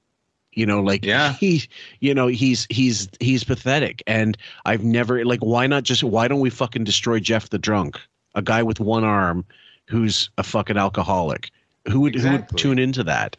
you 0.53 0.67
know 0.67 0.81
like 0.83 1.05
Yeah. 1.05 1.33
he 1.41 1.69
you 2.01 2.15
know 2.15 2.27
he's 2.27 2.67
he's 2.71 3.09
he's 3.21 3.45
pathetic 3.45 4.03
and 4.07 4.37
i've 4.67 4.85
never 4.85 5.25
like 5.25 5.41
why 5.41 5.67
not 5.67 5.85
just 5.85 6.03
why 6.03 6.29
don't 6.29 6.41
we 6.41 6.51
fucking 6.51 6.85
destroy 6.85 7.21
jeff 7.21 7.51
the 7.51 7.59
drunk 7.59 7.99
a 8.35 8.43
guy 8.43 8.63
with 8.63 8.81
one 8.81 9.05
arm 9.05 9.45
who's 9.89 10.31
a 10.39 10.43
fucking 10.43 10.77
alcoholic 10.77 11.51
who 11.89 12.01
would 12.01 12.15
who 12.15 12.31
would 12.33 12.49
tune 12.57 12.79
into 12.79 13.03
that 13.05 13.37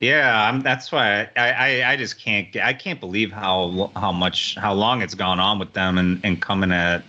Yeah, 0.00 0.48
I'm, 0.48 0.62
that's 0.62 0.90
why 0.90 1.28
I, 1.36 1.50
I 1.50 1.92
I 1.92 1.96
just 1.96 2.18
can't 2.18 2.56
I 2.56 2.72
can't 2.72 3.00
believe 3.00 3.30
how 3.30 3.90
how 3.94 4.12
much 4.12 4.54
how 4.56 4.72
long 4.72 5.02
it's 5.02 5.14
gone 5.14 5.38
on 5.38 5.58
with 5.58 5.74
them 5.74 5.98
and 5.98 6.20
and 6.24 6.40
coming 6.40 6.72
at 6.72 7.04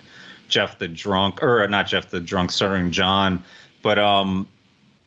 Jeff 0.49 0.77
the 0.77 0.89
drunk 0.89 1.41
or 1.41 1.65
not 1.69 1.87
Jeff 1.87 2.09
the 2.09 2.19
drunk, 2.19 2.51
starring 2.51 2.91
John, 2.91 3.43
but 3.81 3.97
um, 3.97 4.47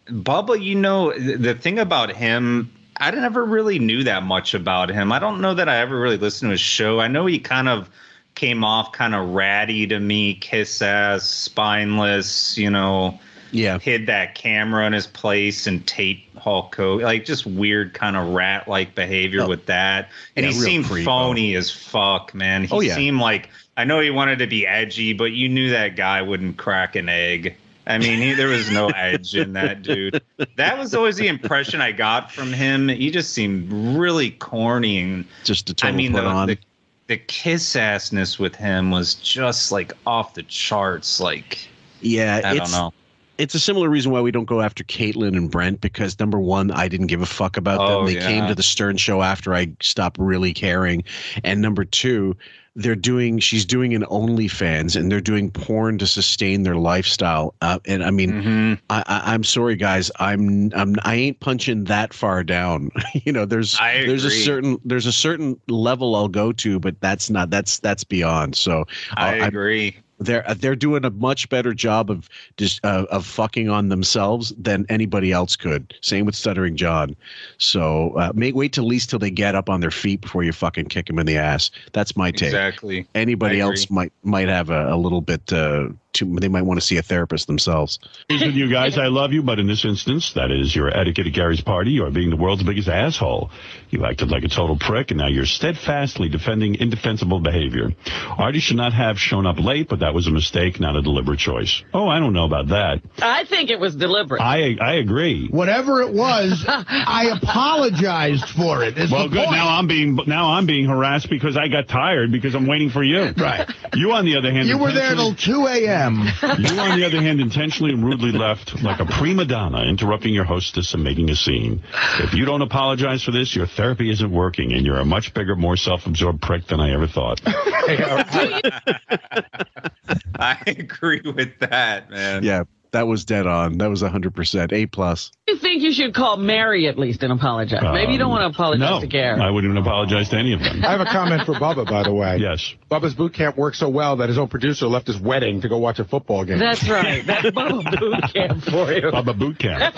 Bubba, 0.08 0.60
you 0.62 0.74
know 0.74 1.12
the, 1.16 1.36
the 1.36 1.54
thing 1.54 1.78
about 1.78 2.10
him. 2.10 2.72
I 2.98 3.10
never 3.10 3.44
really 3.44 3.78
knew 3.78 4.04
that 4.04 4.22
much 4.22 4.54
about 4.54 4.88
him. 4.88 5.12
I 5.12 5.18
don't 5.18 5.40
know 5.40 5.54
that 5.54 5.68
I 5.68 5.78
ever 5.78 5.98
really 5.98 6.16
listened 6.16 6.48
to 6.48 6.52
his 6.52 6.60
show. 6.60 7.00
I 7.00 7.08
know 7.08 7.26
he 7.26 7.38
kind 7.38 7.68
of 7.68 7.90
came 8.34 8.64
off 8.64 8.92
kind 8.92 9.14
of 9.14 9.30
ratty 9.30 9.86
to 9.88 10.00
me, 10.00 10.34
kiss 10.34 10.80
ass, 10.82 11.24
spineless, 11.24 12.56
you 12.58 12.70
know 12.70 13.18
yeah 13.54 13.78
hid 13.78 14.06
that 14.06 14.34
camera 14.34 14.84
in 14.84 14.92
his 14.92 15.06
place 15.06 15.66
and 15.66 15.86
tape 15.86 16.26
Hulk 16.36 16.74
Hogan, 16.74 17.06
like 17.06 17.24
just 17.24 17.46
weird 17.46 17.94
kind 17.94 18.16
of 18.16 18.34
rat 18.34 18.68
like 18.68 18.94
behavior 18.94 19.42
oh. 19.42 19.48
with 19.48 19.66
that. 19.66 20.10
And 20.36 20.44
Yeah, 20.44 20.52
he 20.52 20.58
seemed 20.58 20.84
creep, 20.86 21.04
phony 21.04 21.54
as 21.54 21.70
fuck, 21.70 22.34
man. 22.34 22.64
He 22.64 22.68
Oh, 22.70 22.80
yeah. 22.80 22.94
seemed 22.94 23.20
like 23.20 23.48
I 23.76 23.84
know 23.84 24.00
he 24.00 24.10
wanted 24.10 24.40
to 24.40 24.46
be 24.46 24.66
edgy, 24.66 25.12
but 25.12 25.32
you 25.32 25.48
knew 25.48 25.70
that 25.70 25.96
guy 25.96 26.20
wouldn't 26.20 26.58
crack 26.58 26.96
an 26.96 27.08
egg. 27.08 27.56
I 27.86 27.98
mean, 27.98 28.18
he, 28.20 28.32
there 28.32 28.48
was 28.48 28.70
no 28.70 28.88
edge 28.88 29.34
in 29.36 29.52
that 29.54 29.82
dude. 29.82 30.22
That 30.56 30.78
was 30.78 30.94
always 30.94 31.16
the 31.16 31.28
impression 31.28 31.80
I 31.80 31.92
got 31.92 32.32
from 32.32 32.52
him. 32.52 32.88
He 32.88 33.10
just 33.10 33.32
seemed 33.32 33.70
really 33.96 34.30
corny 34.30 34.98
and 35.00 35.24
just 35.44 35.68
a 35.68 35.72
I 35.72 35.74
total 35.74 35.96
mean, 35.96 36.12
put 36.12 36.22
the, 36.22 36.26
on. 36.28 36.46
the 36.48 36.58
the 37.06 37.18
kiss 37.18 37.74
assness 37.74 38.38
with 38.38 38.54
him 38.56 38.90
was 38.90 39.14
just 39.14 39.70
like 39.70 39.92
off 40.06 40.32
the 40.34 40.42
charts. 40.44 41.20
Like, 41.20 41.68
yeah 42.00 42.40
I 42.42 42.54
don't 42.54 42.70
know. 42.72 42.94
it's 43.36 43.54
a 43.54 43.58
similar 43.60 43.90
reason 43.90 44.10
why 44.12 44.22
we 44.22 44.30
don't 44.30 44.46
go 44.46 44.62
after 44.62 44.82
Caitlyn 44.84 45.36
and 45.36 45.50
Brent 45.50 45.82
because 45.82 46.18
number 46.18 46.38
one, 46.40 46.70
I 46.70 46.88
didn't 46.88 47.08
give 47.08 47.20
a 47.20 47.26
fuck 47.26 47.58
about 47.58 47.80
Oh, 47.80 47.98
them. 47.98 48.06
They 48.06 48.14
yeah. 48.14 48.26
came 48.26 48.46
to 48.46 48.54
the 48.54 48.62
Stern 48.62 48.96
show 48.96 49.20
after 49.20 49.52
I 49.52 49.72
stopped 49.82 50.16
really 50.18 50.54
caring. 50.54 51.04
And 51.42 51.60
number 51.60 51.84
two, 51.84 52.36
they're 52.76 52.96
doing 52.96 53.38
she's 53.38 53.64
doing 53.64 53.94
an 53.94 54.02
OnlyFans 54.02 54.96
and 54.96 55.10
they're 55.10 55.20
doing 55.20 55.50
porn 55.50 55.98
to 55.98 56.06
sustain 56.06 56.62
their 56.64 56.76
lifestyle. 56.76 57.54
Uh, 57.60 57.78
and 57.86 58.04
I 58.04 58.10
mean, 58.10 58.34
Mm-hmm. 58.34 58.74
I, 58.90 59.04
I, 59.06 59.32
I'm 59.34 59.44
sorry, 59.44 59.76
guys. 59.76 60.10
I'm 60.18 60.72
I'm 60.74 60.96
I 61.04 61.14
ain't 61.14 61.40
punching 61.40 61.84
that 61.84 62.12
far 62.12 62.42
down. 62.42 62.90
you 63.14 63.32
know, 63.32 63.44
there's 63.44 63.78
I 63.78 64.04
there's 64.06 64.24
a 64.24 64.30
certain 64.30 64.78
there's 64.84 65.06
a 65.06 65.12
certain 65.12 65.58
level 65.68 66.16
I'll 66.16 66.28
go 66.28 66.52
to, 66.52 66.80
but 66.80 67.00
that's 67.00 67.30
not 67.30 67.50
that's 67.50 67.78
that's 67.78 68.04
beyond. 68.04 68.56
So 68.56 68.84
I 69.16 69.40
uh, 69.40 69.46
agree. 69.46 69.96
They're 70.18 70.44
they're 70.56 70.76
doing 70.76 71.04
a 71.04 71.10
much 71.10 71.48
better 71.48 71.74
job 71.74 72.10
of 72.10 72.28
just 72.56 72.84
uh, 72.84 73.06
of 73.10 73.26
fucking 73.26 73.68
on 73.68 73.88
themselves 73.88 74.52
than 74.58 74.86
anybody 74.88 75.32
else 75.32 75.56
could. 75.56 75.94
Same 76.00 76.26
with 76.26 76.34
Stuttering 76.34 76.76
John. 76.76 77.16
So 77.58 78.16
uh, 78.16 78.32
may, 78.34 78.52
wait 78.52 78.72
till 78.72 78.84
at 78.84 78.88
least 78.88 79.10
till 79.10 79.18
they 79.18 79.30
get 79.30 79.54
up 79.54 79.68
on 79.68 79.80
their 79.80 79.90
feet 79.90 80.20
before 80.20 80.42
you 80.42 80.52
fucking 80.52 80.86
kick 80.86 81.06
them 81.06 81.18
in 81.18 81.26
the 81.26 81.36
ass. 81.36 81.70
That's 81.92 82.16
my 82.16 82.30
take. 82.30 82.48
Exactly. 82.48 83.06
Anybody 83.14 83.60
else 83.60 83.90
might 83.90 84.12
might 84.22 84.48
have 84.48 84.70
a, 84.70 84.92
a 84.92 84.96
little 84.96 85.20
bit 85.20 85.52
uh, 85.52 85.88
too. 86.14 86.36
They 86.40 86.48
might 86.48 86.62
want 86.62 86.80
to 86.80 86.86
see 86.86 86.96
a 86.96 87.02
therapist 87.02 87.46
themselves. 87.46 87.98
with 88.30 88.54
you 88.54 88.70
guys. 88.70 88.96
I 88.96 89.08
love 89.08 89.32
you, 89.32 89.42
but 89.42 89.58
in 89.58 89.66
this 89.66 89.84
instance, 89.84 90.32
that 90.32 90.50
is 90.50 90.74
your 90.74 90.96
etiquette 90.96 91.26
at 91.26 91.32
Gary's 91.32 91.60
party. 91.60 91.90
You're 91.90 92.10
being 92.10 92.30
the 92.30 92.36
world's 92.36 92.62
biggest 92.62 92.88
asshole. 92.88 93.50
You 93.90 94.04
acted 94.06 94.30
like 94.30 94.44
a 94.44 94.48
total 94.48 94.76
prick, 94.76 95.10
and 95.10 95.18
now 95.18 95.26
you're 95.26 95.46
steadfastly 95.46 96.28
defending 96.28 96.76
indefensible 96.76 97.40
behavior. 97.40 97.92
Artie 98.38 98.60
should 98.60 98.76
not 98.76 98.92
have 98.92 99.20
shown 99.20 99.46
up 99.46 99.58
late, 99.58 99.88
but 99.88 99.98
that 100.04 100.12
was 100.12 100.26
a 100.26 100.30
mistake, 100.30 100.80
not 100.80 100.96
a 100.96 101.02
deliberate 101.02 101.38
choice. 101.38 101.82
Oh, 101.94 102.06
I 102.08 102.18
don't 102.20 102.34
know 102.34 102.44
about 102.44 102.68
that. 102.68 103.00
I 103.22 103.44
think 103.44 103.70
it 103.70 103.80
was 103.80 103.96
deliberate. 103.96 104.42
I 104.42 104.76
I 104.78 104.94
agree. 104.96 105.48
Whatever 105.48 106.02
it 106.02 106.12
was, 106.12 106.62
I 106.68 107.30
apologized 107.40 108.46
for 108.50 108.84
it. 108.84 108.98
is 108.98 109.10
Well, 109.10 109.28
good. 109.30 109.38
point. 109.46 109.52
Now 109.52 109.78
I'm 109.78 109.86
being 109.86 110.18
now 110.26 110.50
I'm 110.52 110.66
being 110.66 110.84
harassed 110.86 111.30
because 111.30 111.56
I 111.56 111.68
got 111.68 111.88
tired 111.88 112.30
because 112.30 112.54
I'm 112.54 112.66
waiting 112.66 112.90
for 112.90 113.02
you. 113.02 113.32
Right. 113.36 113.66
You, 113.94 114.12
on 114.12 114.26
the 114.26 114.36
other 114.36 114.52
hand, 114.52 114.68
You 114.68 114.76
were 114.76 114.92
there 114.92 115.12
intentionally- 115.12 115.36
till 115.36 115.64
2 115.64 115.66
a.m. 115.86 116.16
You, 116.58 116.78
on 116.80 116.98
the 117.00 117.06
other 117.06 117.22
hand, 117.22 117.40
intentionally 117.40 117.92
and 117.94 118.04
rudely 118.04 118.32
left 118.32 118.82
like 118.82 119.00
a 119.00 119.06
prima 119.06 119.44
donna, 119.46 119.84
interrupting 119.84 120.34
your 120.34 120.44
hostess 120.44 120.92
and 120.94 121.02
making 121.02 121.30
a 121.30 121.36
scene. 121.36 121.82
If 122.18 122.34
you 122.34 122.44
don't 122.44 122.60
apologize 122.62 123.22
for 123.22 123.30
this, 123.30 123.54
your 123.56 123.66
therapy 123.66 124.10
isn't 124.10 124.30
working, 124.30 124.72
and 124.74 124.84
you're 124.84 124.98
a 124.98 125.04
much 125.04 125.32
bigger, 125.32 125.56
more 125.56 125.76
self-absorbed 125.76 126.42
prick 126.42 126.66
than 126.66 126.80
I 126.80 126.92
ever 126.92 127.06
thought. 127.06 127.40
I 130.38 130.60
agree 130.66 131.22
with 131.24 131.58
that, 131.60 132.10
man. 132.10 132.42
Yeah. 132.42 132.64
That 132.94 133.08
was 133.08 133.24
dead 133.24 133.48
on. 133.48 133.78
That 133.78 133.90
was 133.90 134.02
100%. 134.02 134.72
A 134.72 134.86
plus. 134.86 135.32
You 135.48 135.56
think 135.58 135.82
you 135.82 135.92
should 135.92 136.14
call 136.14 136.36
Mary 136.36 136.86
at 136.86 136.96
least 136.96 137.24
and 137.24 137.32
apologize? 137.32 137.82
Maybe 137.82 138.12
you 138.12 138.18
don't 138.18 138.30
want 138.30 138.42
to 138.42 138.56
apologize 138.56 138.88
no, 138.88 139.00
to 139.00 139.06
Gary. 139.08 139.40
I 139.40 139.50
wouldn't 139.50 139.68
even 139.70 139.82
apologize 139.82 140.28
to 140.28 140.36
any 140.36 140.52
of 140.52 140.60
them. 140.60 140.84
I 140.84 140.92
have 140.92 141.00
a 141.00 141.04
comment 141.04 141.44
for 141.44 141.54
Bubba, 141.54 141.90
by 141.90 142.04
the 142.04 142.14
way. 142.14 142.38
Yes. 142.38 142.72
Bubba's 142.88 143.14
boot 143.14 143.34
camp 143.34 143.56
worked 143.56 143.76
so 143.76 143.88
well 143.88 144.16
that 144.18 144.28
his 144.28 144.38
own 144.38 144.46
producer 144.46 144.86
left 144.86 145.08
his 145.08 145.18
wedding 145.18 145.60
to 145.62 145.68
go 145.68 145.78
watch 145.78 145.98
a 145.98 146.04
football 146.04 146.44
game. 146.44 146.60
That's 146.60 146.88
right. 146.88 147.26
That's 147.26 147.46
Bubba 147.50 147.98
Boot 147.98 148.32
Camp 148.32 148.62
for 148.62 148.92
you. 148.92 149.10
Bubba 149.10 149.36
Boot 149.36 149.58
Camp. 149.58 149.96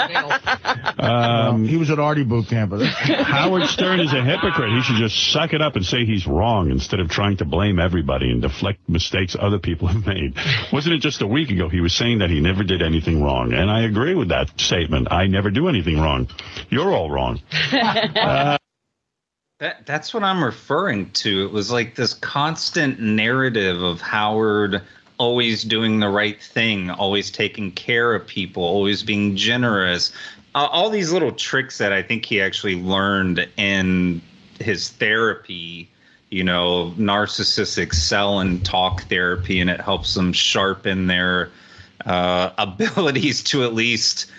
Um, 0.99 1.67
he 1.67 1.77
was 1.77 1.91
at 1.91 1.99
Artie 1.99 2.25
boot 2.25 2.49
camp. 2.49 2.73
Howard 2.83 3.65
Stern 3.65 4.01
is 4.01 4.13
a 4.13 4.25
hypocrite. 4.25 4.73
He 4.73 4.83
should 4.83 4.97
just 4.97 5.31
suck 5.33 5.53
it 5.53 5.61
up 5.61 5.77
and 5.77 5.85
say 5.85 6.07
he's 6.07 6.27
wrong 6.27 6.71
instead 6.71 7.01
of 7.01 7.11
trying 7.11 7.37
to 7.37 7.45
blame 7.45 7.79
everybody 7.79 8.31
and 8.31 8.41
deflect 8.41 8.89
mistakes 8.89 9.37
other 9.39 9.59
people 9.59 9.89
have 9.89 10.07
made. 10.07 10.35
Wasn't 10.73 10.95
it 10.95 11.01
just 11.01 11.21
a 11.21 11.27
week 11.27 11.51
ago 11.51 11.69
he 11.69 11.81
was 11.81 11.95
saying 11.95 12.21
that 12.21 12.31
he 12.31 12.41
never 12.41 12.65
did 12.65 12.81
anything 12.87 13.23
wrong? 13.23 13.53
And 13.53 13.71
I 13.71 13.83
agree 13.83 14.15
with 14.15 14.29
that 14.29 14.59
statement. 14.59 15.09
I 15.11 15.27
never 15.27 15.51
do 15.51 15.69
anything 15.69 16.01
wrong. 16.01 16.29
You're 16.71 16.93
all 16.93 17.11
wrong. 17.11 17.41
Uh, 17.73 18.57
That 19.59 19.87
that's 19.87 20.13
what 20.13 20.23
I'm 20.23 20.45
referring 20.45 21.13
to. 21.13 21.47
It 21.47 21.51
was 21.51 21.71
like 21.71 21.95
this 21.95 22.13
constant 22.13 23.01
narrative 23.01 23.83
of 23.83 24.03
Howard 24.03 24.83
always 25.19 25.63
doing 25.63 25.99
the 25.99 26.11
right 26.11 26.43
thing, 26.43 26.91
always 26.91 27.31
taking 27.31 27.73
care 27.73 28.15
of 28.15 28.27
people, 28.27 28.63
always 28.63 29.03
being 29.03 29.35
generous. 29.35 30.13
Uh, 30.55 30.69
all 30.71 30.91
these 30.91 31.11
little 31.11 31.33
tricks 31.33 31.79
that 31.79 31.91
I 31.91 32.03
think 32.03 32.27
he 32.27 32.39
actually 32.39 32.77
learned 32.77 33.49
in 33.57 34.21
his 34.61 34.91
therapy. 34.91 35.91
You 36.29 36.45
know, 36.45 36.93
narcissists 36.99 37.79
excel 37.79 38.41
in 38.41 38.61
talk 38.61 39.05
therapy, 39.05 39.61
and 39.61 39.71
it 39.71 39.81
helps 39.81 40.13
them 40.13 40.35
sharpen 40.35 41.07
their 41.07 41.51
uh, 42.07 42.51
abilities 42.59 43.43
to 43.45 43.65
at 43.65 43.75
least 43.75 44.31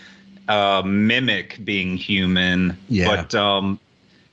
uh, 0.48 0.82
mimic 0.86 1.64
being 1.64 1.98
human. 1.98 2.78
Yeah. 2.90 3.08
But 3.08 3.36
um, 3.36 3.80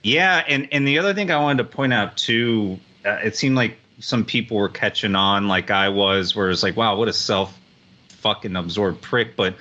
yeah, 0.03 0.45
and 0.49 0.69
and 0.73 0.87
the 0.87 0.99
other 0.99 1.15
thing 1.15 1.31
I 1.31 1.41
wanted 1.41 1.63
to 1.63 1.69
point 1.69 1.93
out 1.93 2.17
too, 2.17 2.79
uh, 3.05 3.19
it 3.25 3.37
seemed 3.37 3.57
like 3.57 3.79
some 4.01 4.25
people 4.25 4.57
were 4.57 4.69
catching 4.69 5.15
on, 5.15 5.49
like 5.49 5.71
I 5.71 5.89
was, 5.89 6.35
where 6.35 6.51
it's 6.51 6.63
like, 6.63 6.77
wow, 6.77 6.97
what 6.97 7.09
a 7.09 7.13
self 7.13 7.59
fucking 8.09 8.57
absorbed 8.57 9.03
prick. 9.03 9.37
But 9.37 9.55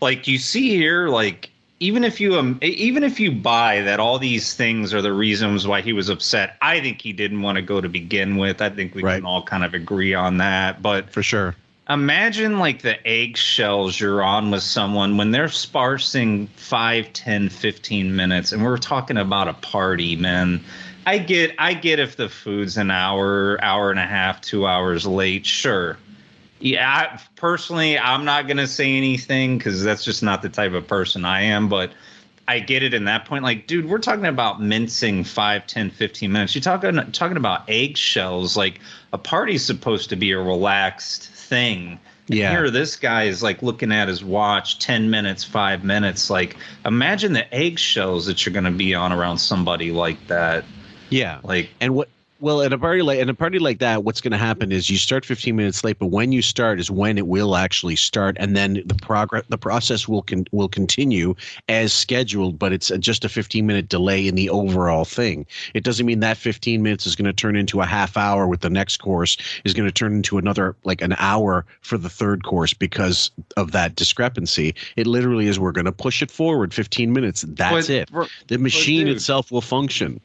like 0.00 0.26
you 0.26 0.38
see 0.38 0.70
here, 0.70 1.08
like 1.08 1.50
even 1.80 2.04
if 2.04 2.20
you 2.20 2.38
um, 2.38 2.58
even 2.62 3.04
if 3.04 3.20
you 3.20 3.32
buy 3.32 3.82
that 3.82 4.00
all 4.00 4.18
these 4.18 4.54
things 4.54 4.92
are 4.92 5.02
the 5.02 5.12
reasons 5.12 5.66
why 5.66 5.80
he 5.80 5.92
was 5.92 6.08
upset, 6.08 6.56
I 6.60 6.80
think 6.80 7.00
he 7.00 7.12
didn't 7.12 7.42
want 7.42 7.56
to 7.56 7.62
go 7.62 7.80
to 7.80 7.88
begin 7.88 8.36
with. 8.36 8.60
I 8.60 8.70
think 8.70 8.94
we 8.94 9.02
can 9.02 9.24
all 9.24 9.42
kind 9.42 9.64
of 9.64 9.74
agree 9.74 10.14
on 10.14 10.38
that. 10.38 10.82
But 10.82 11.10
for 11.10 11.22
sure. 11.22 11.54
Imagine 11.90 12.58
like 12.58 12.82
the 12.82 13.06
eggshells 13.06 13.98
you're 13.98 14.22
on 14.22 14.50
with 14.50 14.62
someone 14.62 15.16
when 15.16 15.30
they're 15.30 15.48
sparsing 15.48 16.46
5, 16.48 17.12
10, 17.14 17.48
15 17.48 18.14
minutes 18.14 18.52
and 18.52 18.62
we're 18.62 18.76
talking 18.76 19.16
about 19.16 19.48
a 19.48 19.54
party, 19.54 20.14
man. 20.14 20.62
I 21.06 21.16
get 21.16 21.54
I 21.56 21.72
get 21.72 21.98
if 21.98 22.16
the 22.16 22.28
food's 22.28 22.76
an 22.76 22.90
hour, 22.90 23.58
hour 23.64 23.90
and 23.90 23.98
a 23.98 24.04
half, 24.04 24.42
2 24.42 24.66
hours 24.66 25.06
late, 25.06 25.46
sure. 25.46 25.96
Yeah, 26.60 26.90
I, 26.90 27.20
personally, 27.36 27.98
I'm 27.98 28.26
not 28.26 28.46
going 28.46 28.58
to 28.58 28.66
say 28.66 28.94
anything 28.94 29.58
cuz 29.58 29.82
that's 29.82 30.04
just 30.04 30.22
not 30.22 30.42
the 30.42 30.50
type 30.50 30.74
of 30.74 30.86
person 30.86 31.24
I 31.24 31.40
am, 31.40 31.70
but 31.70 31.92
I 32.48 32.60
get 32.60 32.82
it 32.82 32.92
in 32.92 33.06
that 33.06 33.24
point. 33.24 33.44
Like, 33.44 33.66
dude, 33.66 33.88
we're 33.88 33.98
talking 33.98 34.26
about 34.26 34.60
mincing 34.60 35.24
5, 35.24 35.66
10, 35.66 35.90
15 35.90 36.32
minutes. 36.32 36.54
You're 36.54 36.60
talking 36.60 36.96
talking 37.12 37.38
about 37.38 37.62
eggshells. 37.66 38.58
Like, 38.58 38.80
a 39.14 39.18
party's 39.18 39.64
supposed 39.64 40.10
to 40.10 40.16
be 40.16 40.32
a 40.32 40.38
relaxed 40.38 41.30
thing. 41.48 41.98
And 42.28 42.36
Yeah. 42.36 42.50
Here, 42.50 42.70
this 42.70 42.96
guy 42.96 43.24
is 43.24 43.42
like 43.42 43.62
looking 43.62 43.90
at 43.90 44.08
his 44.08 44.22
watch, 44.22 44.78
10 44.78 45.10
minutes, 45.10 45.44
five 45.44 45.82
minutes. 45.82 46.28
Like, 46.30 46.56
imagine 46.84 47.32
the 47.32 47.52
eggshells 47.54 48.26
that 48.26 48.44
you're 48.44 48.52
going 48.52 48.64
to 48.64 48.70
be 48.70 48.94
on 48.94 49.12
around 49.12 49.38
somebody 49.38 49.90
like 49.90 50.26
that. 50.28 50.64
Yeah. 51.10 51.40
Like, 51.42 51.70
and 51.80 51.94
what? 51.94 52.08
Well, 52.40 52.62
at 52.62 52.72
a 52.72 52.78
party 52.78 53.02
like 53.02 53.18
at 53.18 53.28
a 53.28 53.34
party 53.34 53.58
like 53.58 53.80
that, 53.80 54.04
what's 54.04 54.20
going 54.20 54.30
to 54.30 54.38
happen 54.38 54.70
is 54.70 54.88
you 54.88 54.96
start 54.96 55.24
15 55.24 55.56
minutes 55.56 55.82
late, 55.82 55.98
but 55.98 56.06
when 56.06 56.30
you 56.30 56.40
start 56.40 56.78
is 56.78 56.88
when 56.88 57.18
it 57.18 57.26
will 57.26 57.56
actually 57.56 57.96
start, 57.96 58.36
and 58.38 58.56
then 58.56 58.80
the 58.86 58.94
progress, 58.94 59.42
the 59.48 59.58
process 59.58 60.06
will 60.06 60.22
con- 60.22 60.46
will 60.52 60.68
continue 60.68 61.34
as 61.68 61.92
scheduled, 61.92 62.56
but 62.56 62.72
it's 62.72 62.92
a, 62.92 62.98
just 62.98 63.24
a 63.24 63.28
15 63.28 63.66
minute 63.66 63.88
delay 63.88 64.28
in 64.28 64.36
the 64.36 64.48
overall 64.50 65.04
thing. 65.04 65.46
It 65.74 65.82
doesn't 65.82 66.06
mean 66.06 66.20
that 66.20 66.36
15 66.36 66.80
minutes 66.80 67.08
is 67.08 67.16
going 67.16 67.26
to 67.26 67.32
turn 67.32 67.56
into 67.56 67.80
a 67.80 67.86
half 67.86 68.16
hour 68.16 68.46
with 68.46 68.60
the 68.60 68.70
next 68.70 68.98
course 68.98 69.36
is 69.64 69.74
going 69.74 69.88
to 69.88 69.92
turn 69.92 70.12
into 70.14 70.38
another 70.38 70.76
like 70.84 71.02
an 71.02 71.16
hour 71.18 71.66
for 71.80 71.98
the 71.98 72.08
third 72.08 72.44
course 72.44 72.72
because 72.72 73.32
of 73.56 73.72
that 73.72 73.96
discrepancy. 73.96 74.76
It 74.94 75.08
literally 75.08 75.48
is 75.48 75.58
we're 75.58 75.72
going 75.72 75.86
to 75.86 75.92
push 75.92 76.22
it 76.22 76.30
forward 76.30 76.72
15 76.72 77.12
minutes. 77.12 77.44
That's 77.48 77.88
But- 77.88 77.90
it. 77.90 78.10
The 78.46 78.58
machine 78.58 79.08
itself 79.08 79.50
will 79.50 79.60
function. 79.60 80.20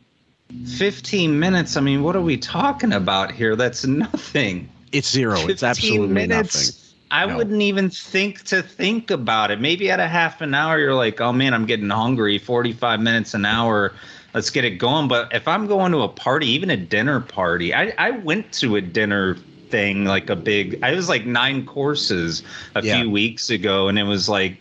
15 0.64 1.40
minutes. 1.40 1.76
I 1.78 1.82
mean, 1.82 2.04
what 2.04 2.16
are 2.16 2.22
we 2.22 2.38
talking 2.38 2.94
about 2.94 3.32
here? 3.32 3.56
That's 3.56 3.86
nothing. 3.86 4.70
It's 4.92 5.10
zero. 5.12 5.48
It's 5.48 5.62
15 5.62 5.64
absolutely 5.64 6.14
minutes, 6.14 6.56
nothing. 6.56 6.74
I 7.12 7.26
No. 7.26 7.38
wouldn't 7.38 7.62
even 7.62 7.90
think 7.90 8.44
to 8.46 8.62
think 8.62 9.12
about 9.12 9.52
it. 9.52 9.60
Maybe 9.60 9.90
at 9.92 10.00
a 10.00 10.08
half 10.08 10.42
an 10.42 10.54
hour, 10.54 10.80
you're 10.80 10.96
like, 10.96 11.20
oh 11.22 11.32
man, 11.34 11.54
I'm 11.54 11.66
getting 11.66 11.90
hungry. 11.90 12.38
45 12.38 13.00
minutes 13.02 13.34
an 13.34 13.46
hour. 13.46 13.94
Let's 14.34 14.50
get 14.50 14.64
it 14.66 14.78
going. 14.80 15.08
But 15.08 15.34
if 15.34 15.48
I'm 15.48 15.68
going 15.68 15.92
to 15.92 16.00
a 16.02 16.10
party, 16.10 16.48
even 16.48 16.70
a 16.70 16.78
dinner 16.78 17.20
party, 17.20 17.74
I, 17.74 17.94
I 17.98 18.12
went 18.12 18.52
to 18.54 18.76
a 18.76 18.82
dinner 18.82 19.36
thing, 19.70 20.06
like 20.06 20.30
a 20.30 20.36
big, 20.36 20.80
I 20.84 20.94
was 20.96 21.10
like 21.10 21.26
nine 21.26 21.66
courses 21.66 22.44
a 22.76 22.82
Yeah. 22.82 23.02
few 23.02 23.10
weeks 23.10 23.50
ago, 23.50 23.88
and 23.88 24.00
it 24.00 24.04
was 24.04 24.28
like 24.30 24.58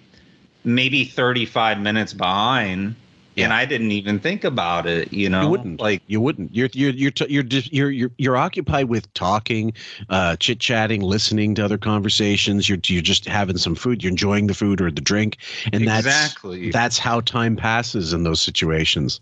maybe 0.64 1.04
35 1.04 1.80
minutes 1.80 2.12
behind. 2.12 2.96
And 3.36 3.52
I 3.52 3.64
didn't 3.64 3.92
even 3.92 4.20
think 4.20 4.44
about 4.44 4.86
it, 4.86 5.12
you 5.12 5.28
know. 5.28 5.42
You 5.42 5.48
wouldn't 5.48 5.80
like 5.80 6.02
you 6.06 6.20
wouldn't. 6.20 6.54
You're 6.54 6.68
you're 6.72 6.90
you're 6.90 7.10
t- 7.10 7.26
you're 7.28 7.42
just, 7.42 7.72
you're 7.72 7.90
you're 7.90 8.10
you're 8.18 8.36
occupied 8.36 8.86
with 8.86 9.12
talking, 9.14 9.72
uh, 10.10 10.36
chit 10.36 10.60
chatting, 10.60 11.00
listening 11.00 11.54
to 11.54 11.64
other 11.64 11.78
conversations. 11.78 12.68
You're 12.68 12.78
you're 12.86 13.02
just 13.02 13.24
having 13.26 13.56
some 13.56 13.74
food. 13.74 14.02
You're 14.02 14.10
enjoying 14.10 14.48
the 14.48 14.54
food 14.54 14.80
or 14.80 14.90
the 14.90 15.00
drink, 15.00 15.38
and 15.72 15.88
that's 15.88 16.06
Exactly. 16.06 16.70
that's 16.70 16.98
how 16.98 17.20
time 17.20 17.56
passes 17.56 18.12
in 18.12 18.24
those 18.24 18.42
situations. 18.42 19.20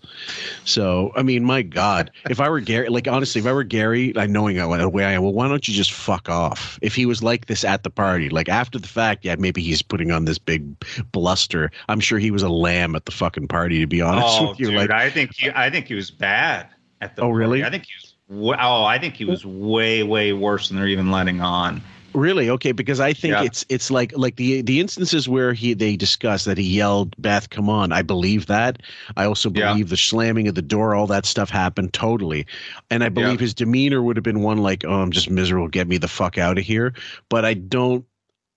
So 0.64 1.12
I 1.16 1.22
mean, 1.22 1.44
my 1.44 1.62
God, 1.62 2.10
if 2.28 2.40
I 2.40 2.48
were 2.48 2.60
Gary, 2.60 2.88
like 2.88 3.06
honestly, 3.06 3.40
if 3.40 3.46
I 3.46 3.52
were 3.52 3.64
Gary, 3.64 4.12
I 4.16 4.26
knowing 4.26 4.56
the 4.56 4.88
way 4.88 5.04
I 5.04 5.12
am, 5.12 5.22
well, 5.22 5.32
why 5.32 5.48
don't 5.48 5.66
you 5.68 5.74
just 5.74 5.92
fuck 5.92 6.28
off? 6.28 6.78
If 6.82 6.94
he 6.94 7.06
was 7.06 7.22
like 7.22 7.46
this 7.46 7.64
at 7.64 7.84
the 7.84 7.90
party, 7.90 8.28
like 8.28 8.48
after 8.48 8.78
the 8.78 8.88
fact, 8.88 9.24
yeah, 9.24 9.36
maybe 9.38 9.62
he's 9.62 9.82
putting 9.82 10.10
on 10.10 10.24
this 10.24 10.38
big 10.38 10.64
bluster. 11.12 11.70
I'm 11.88 12.00
sure 12.00 12.18
he 12.18 12.30
was 12.30 12.42
a 12.42 12.48
lamb 12.48 12.96
at 12.96 13.04
the 13.04 13.12
fucking 13.12 13.46
party. 13.48 13.80
To 13.80 13.86
be 13.86 13.99
honest 14.00 14.26
oh, 14.40 14.50
with 14.50 14.60
you, 14.60 14.66
dude, 14.66 14.76
like 14.76 14.90
I 14.90 15.10
think 15.10 15.34
he, 15.36 15.50
I 15.50 15.70
think 15.70 15.86
he 15.86 15.94
was 15.94 16.10
bad 16.10 16.68
at 17.00 17.16
the. 17.16 17.22
Oh, 17.22 17.26
party. 17.26 17.38
really? 17.38 17.64
I 17.64 17.70
think 17.70 17.84
he 17.84 17.92
was. 18.00 18.56
Oh, 18.60 18.84
I 18.84 18.98
think 18.98 19.14
he 19.16 19.24
was 19.24 19.44
way, 19.44 20.02
way 20.04 20.32
worse 20.32 20.68
than 20.68 20.76
they're 20.76 20.86
even 20.86 21.10
letting 21.10 21.40
on. 21.40 21.82
Really? 22.12 22.50
Okay, 22.50 22.72
because 22.72 22.98
I 22.98 23.12
think 23.12 23.32
Yeah. 23.32 23.44
it's 23.44 23.64
it's 23.68 23.90
like 23.90 24.12
like 24.16 24.36
the 24.36 24.62
the 24.62 24.80
instances 24.80 25.28
where 25.28 25.52
he 25.52 25.74
they 25.74 25.96
discuss 25.96 26.44
that 26.44 26.58
he 26.58 26.64
yelled, 26.64 27.14
"Beth, 27.18 27.50
come 27.50 27.68
on!" 27.68 27.92
I 27.92 28.02
believe 28.02 28.46
that. 28.46 28.82
I 29.16 29.24
also 29.24 29.48
believe 29.48 29.90
the 29.90 29.96
slamming 29.96 30.48
of 30.48 30.56
the 30.56 30.62
door, 30.62 30.94
all 30.94 31.06
that 31.06 31.24
stuff 31.24 31.50
happened 31.50 31.92
totally, 31.92 32.46
and 32.90 33.04
I 33.04 33.08
believe 33.10 33.38
his 33.38 33.54
demeanor 33.54 34.02
would 34.02 34.16
have 34.16 34.24
been 34.24 34.40
one 34.40 34.58
like, 34.58 34.84
"Oh, 34.84 35.00
I'm 35.00 35.12
just 35.12 35.30
miserable. 35.30 35.68
Get 35.68 35.86
me 35.86 35.98
the 35.98 36.08
fuck 36.08 36.36
out 36.36 36.58
of 36.58 36.64
here." 36.64 36.94
But 37.28 37.44
I 37.44 37.54
don't, 37.54 38.04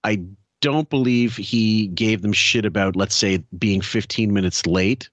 I 0.03 0.21
don't 0.61 0.89
believe 0.89 1.35
he 1.35 1.87
gave 1.87 2.21
them 2.21 2.33
shit 2.33 2.65
about, 2.65 2.95
let's 2.95 3.15
say, 3.15 3.43
being 3.59 3.81
15 3.81 4.33
minutes 4.33 4.65
late. 4.65 5.09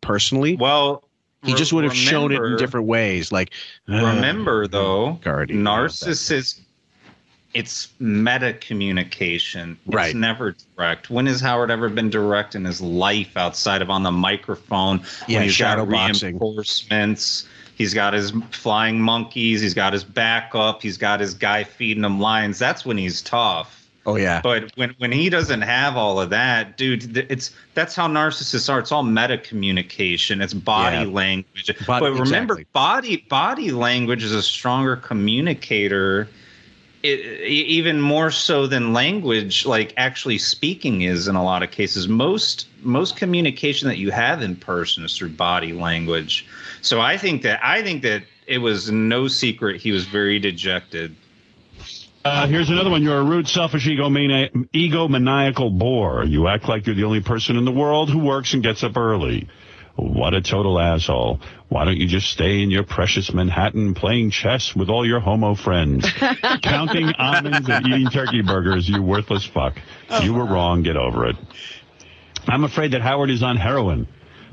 Personally, 0.00 0.56
well, 0.56 1.04
he 1.44 1.54
just 1.54 1.72
would 1.72 1.84
have 1.84 1.94
shown 1.96 2.32
it 2.32 2.40
in 2.42 2.56
different 2.56 2.86
ways. 2.86 3.30
Like, 3.32 3.50
"Ugh, 3.88 4.02
Remember 4.16 4.66
though, 4.66 5.18
Guardy, 5.22 5.54
narcissist. 5.54 6.60
It's 7.54 7.88
meta 7.98 8.52
communication. 8.52 9.78
It's 9.86 9.94
Right. 9.94 10.14
never 10.14 10.54
direct. 10.76 11.08
When 11.10 11.24
has 11.26 11.40
Howard 11.40 11.70
ever 11.70 11.88
been 11.88 12.10
direct 12.10 12.54
in 12.54 12.64
his 12.64 12.80
life 12.80 13.36
outside 13.36 13.80
of 13.80 13.88
on 13.88 14.02
the 14.02 14.12
microphone? 14.12 15.00
Yeah, 15.26 15.38
when 15.38 15.44
he's 15.48 15.56
got 15.56 15.88
boxing. 15.88 16.38
reinforcements. 16.38 17.46
He's 17.74 17.94
got 17.94 18.12
his 18.12 18.32
flying 18.50 19.00
monkeys. 19.00 19.60
He's 19.62 19.72
got 19.74 19.92
his 19.92 20.04
backup. 20.04 20.82
He's 20.82 20.98
got 20.98 21.20
his 21.20 21.32
guy 21.32 21.64
feeding 21.64 22.04
him 22.04 22.20
lines. 22.20 22.58
That's 22.58 22.84
when 22.84 22.98
he's 22.98 23.22
tough. 23.22 23.77
Oh 24.08 24.16
yeah. 24.16 24.40
But 24.42 24.72
when 24.76 24.94
when 24.96 25.12
he 25.12 25.28
doesn't 25.28 25.60
have 25.60 25.94
all 25.94 26.18
of 26.18 26.30
that, 26.30 26.78
dude, 26.78 27.14
it's 27.30 27.54
that's 27.74 27.94
how 27.94 28.08
narcissists 28.08 28.72
are. 28.72 28.78
It's 28.78 28.90
all 28.90 29.02
meta 29.02 29.36
communication. 29.36 30.40
It's 30.40 30.54
body 30.54 30.96
Yeah. 30.96 31.12
language. 31.12 31.70
Body- 31.86 32.06
but 32.06 32.12
remember, 32.12 32.54
exactly. 32.54 32.66
body 32.72 33.16
body 33.28 33.70
language 33.70 34.24
is 34.24 34.32
a 34.32 34.42
stronger 34.42 34.96
communicator. 34.96 36.26
It, 37.02 37.20
even 37.46 38.00
more 38.00 38.30
so 38.30 38.66
than 38.66 38.94
language, 38.94 39.66
like 39.66 39.92
actually 39.98 40.38
speaking 40.38 41.02
is 41.02 41.28
in 41.28 41.36
a 41.36 41.44
lot 41.44 41.62
of 41.62 41.70
cases. 41.70 42.08
Most 42.08 42.66
most 42.82 43.14
communication 43.14 43.88
that 43.88 43.98
you 43.98 44.10
have 44.10 44.40
in 44.40 44.56
person 44.56 45.04
is 45.04 45.18
through 45.18 45.28
body 45.30 45.74
language. 45.74 46.46
So 46.80 47.02
I 47.02 47.18
think 47.18 47.42
that 47.42 47.60
I 47.62 47.82
think 47.82 48.02
that 48.04 48.22
it 48.46 48.58
was 48.58 48.90
no 48.90 49.28
secret 49.28 49.82
he 49.82 49.92
was 49.92 50.06
very 50.06 50.38
dejected. 50.38 51.14
Uh, 52.28 52.46
here's 52.46 52.68
another 52.68 52.90
one. 52.90 53.02
You're 53.02 53.18
a 53.20 53.24
rude, 53.24 53.48
selfish, 53.48 53.86
egomania- 53.86 54.50
egomaniacal 54.74 55.78
bore. 55.78 56.24
You 56.24 56.46
act 56.48 56.68
like 56.68 56.86
you're 56.86 56.94
the 56.94 57.04
only 57.04 57.22
person 57.22 57.56
in 57.56 57.64
the 57.64 57.72
world 57.72 58.10
who 58.10 58.18
works 58.18 58.52
and 58.52 58.62
gets 58.62 58.84
up 58.84 58.98
early. 58.98 59.48
What 59.96 60.34
a 60.34 60.42
total 60.42 60.78
asshole. 60.78 61.40
Why 61.70 61.86
don't 61.86 61.96
you 61.96 62.06
just 62.06 62.30
stay 62.30 62.62
in 62.62 62.70
your 62.70 62.84
precious 62.84 63.32
Manhattan 63.32 63.94
playing 63.94 64.30
chess 64.30 64.76
with 64.76 64.90
all 64.90 65.06
your 65.06 65.20
homo 65.20 65.54
friends? 65.54 66.06
Counting 66.62 67.12
almonds 67.18 67.66
and 67.68 67.86
eating 67.86 68.08
turkey 68.10 68.42
burgers, 68.42 68.86
you 68.88 69.02
worthless 69.02 69.46
fuck. 69.46 69.80
You 70.22 70.34
were 70.34 70.44
wrong. 70.44 70.82
Get 70.82 70.96
over 70.96 71.26
it. 71.26 71.36
I'm 72.46 72.64
afraid 72.64 72.92
that 72.92 73.00
Howard 73.00 73.30
is 73.30 73.42
on 73.42 73.56
heroin. 73.56 74.06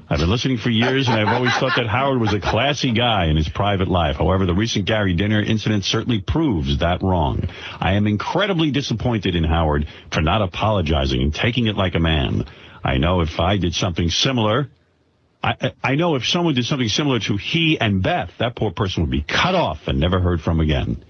I've 0.07 0.19
been 0.19 0.29
listening 0.29 0.59
for 0.59 0.69
years, 0.69 1.07
and 1.07 1.19
I've 1.19 1.33
always 1.35 1.53
thought 1.53 1.77
that 1.77 1.87
Howard 1.87 2.21
was 2.21 2.31
a 2.31 2.39
classy 2.39 2.91
guy 2.91 3.25
in 3.25 3.37
his 3.37 3.49
private 3.49 3.87
life. 3.87 4.17
However, 4.17 4.45
the 4.45 4.53
recent 4.53 4.85
Gary 4.85 5.15
Dinner 5.15 5.41
incident 5.41 5.83
certainly 5.83 6.21
proves 6.21 6.77
that 6.77 7.01
wrong. 7.01 7.49
I 7.79 7.93
am 7.93 8.05
incredibly 8.05 8.69
disappointed 8.69 9.35
in 9.35 9.43
Howard 9.43 9.87
for 10.11 10.21
not 10.21 10.43
apologizing 10.43 11.23
and 11.23 11.33
taking 11.33 11.65
it 11.65 11.75
like 11.75 11.95
a 11.95 11.99
man. 11.99 12.45
I 12.83 12.97
know 12.97 13.21
if 13.21 13.39
I 13.39 13.57
did 13.57 13.73
something 13.73 14.11
similar, 14.11 14.69
I, 15.41 15.73
I 15.83 15.95
know 15.95 16.13
if 16.13 16.27
someone 16.27 16.53
did 16.53 16.65
something 16.65 16.87
similar 16.87 17.19
to 17.21 17.37
he 17.37 17.79
and 17.79 18.03
Beth, 18.03 18.29
that 18.37 18.55
poor 18.55 18.69
person 18.69 19.01
would 19.01 19.11
be 19.11 19.23
cut 19.23 19.55
off 19.55 19.87
and 19.87 19.99
never 19.99 20.19
heard 20.19 20.39
from 20.39 20.59
again. 20.59 21.03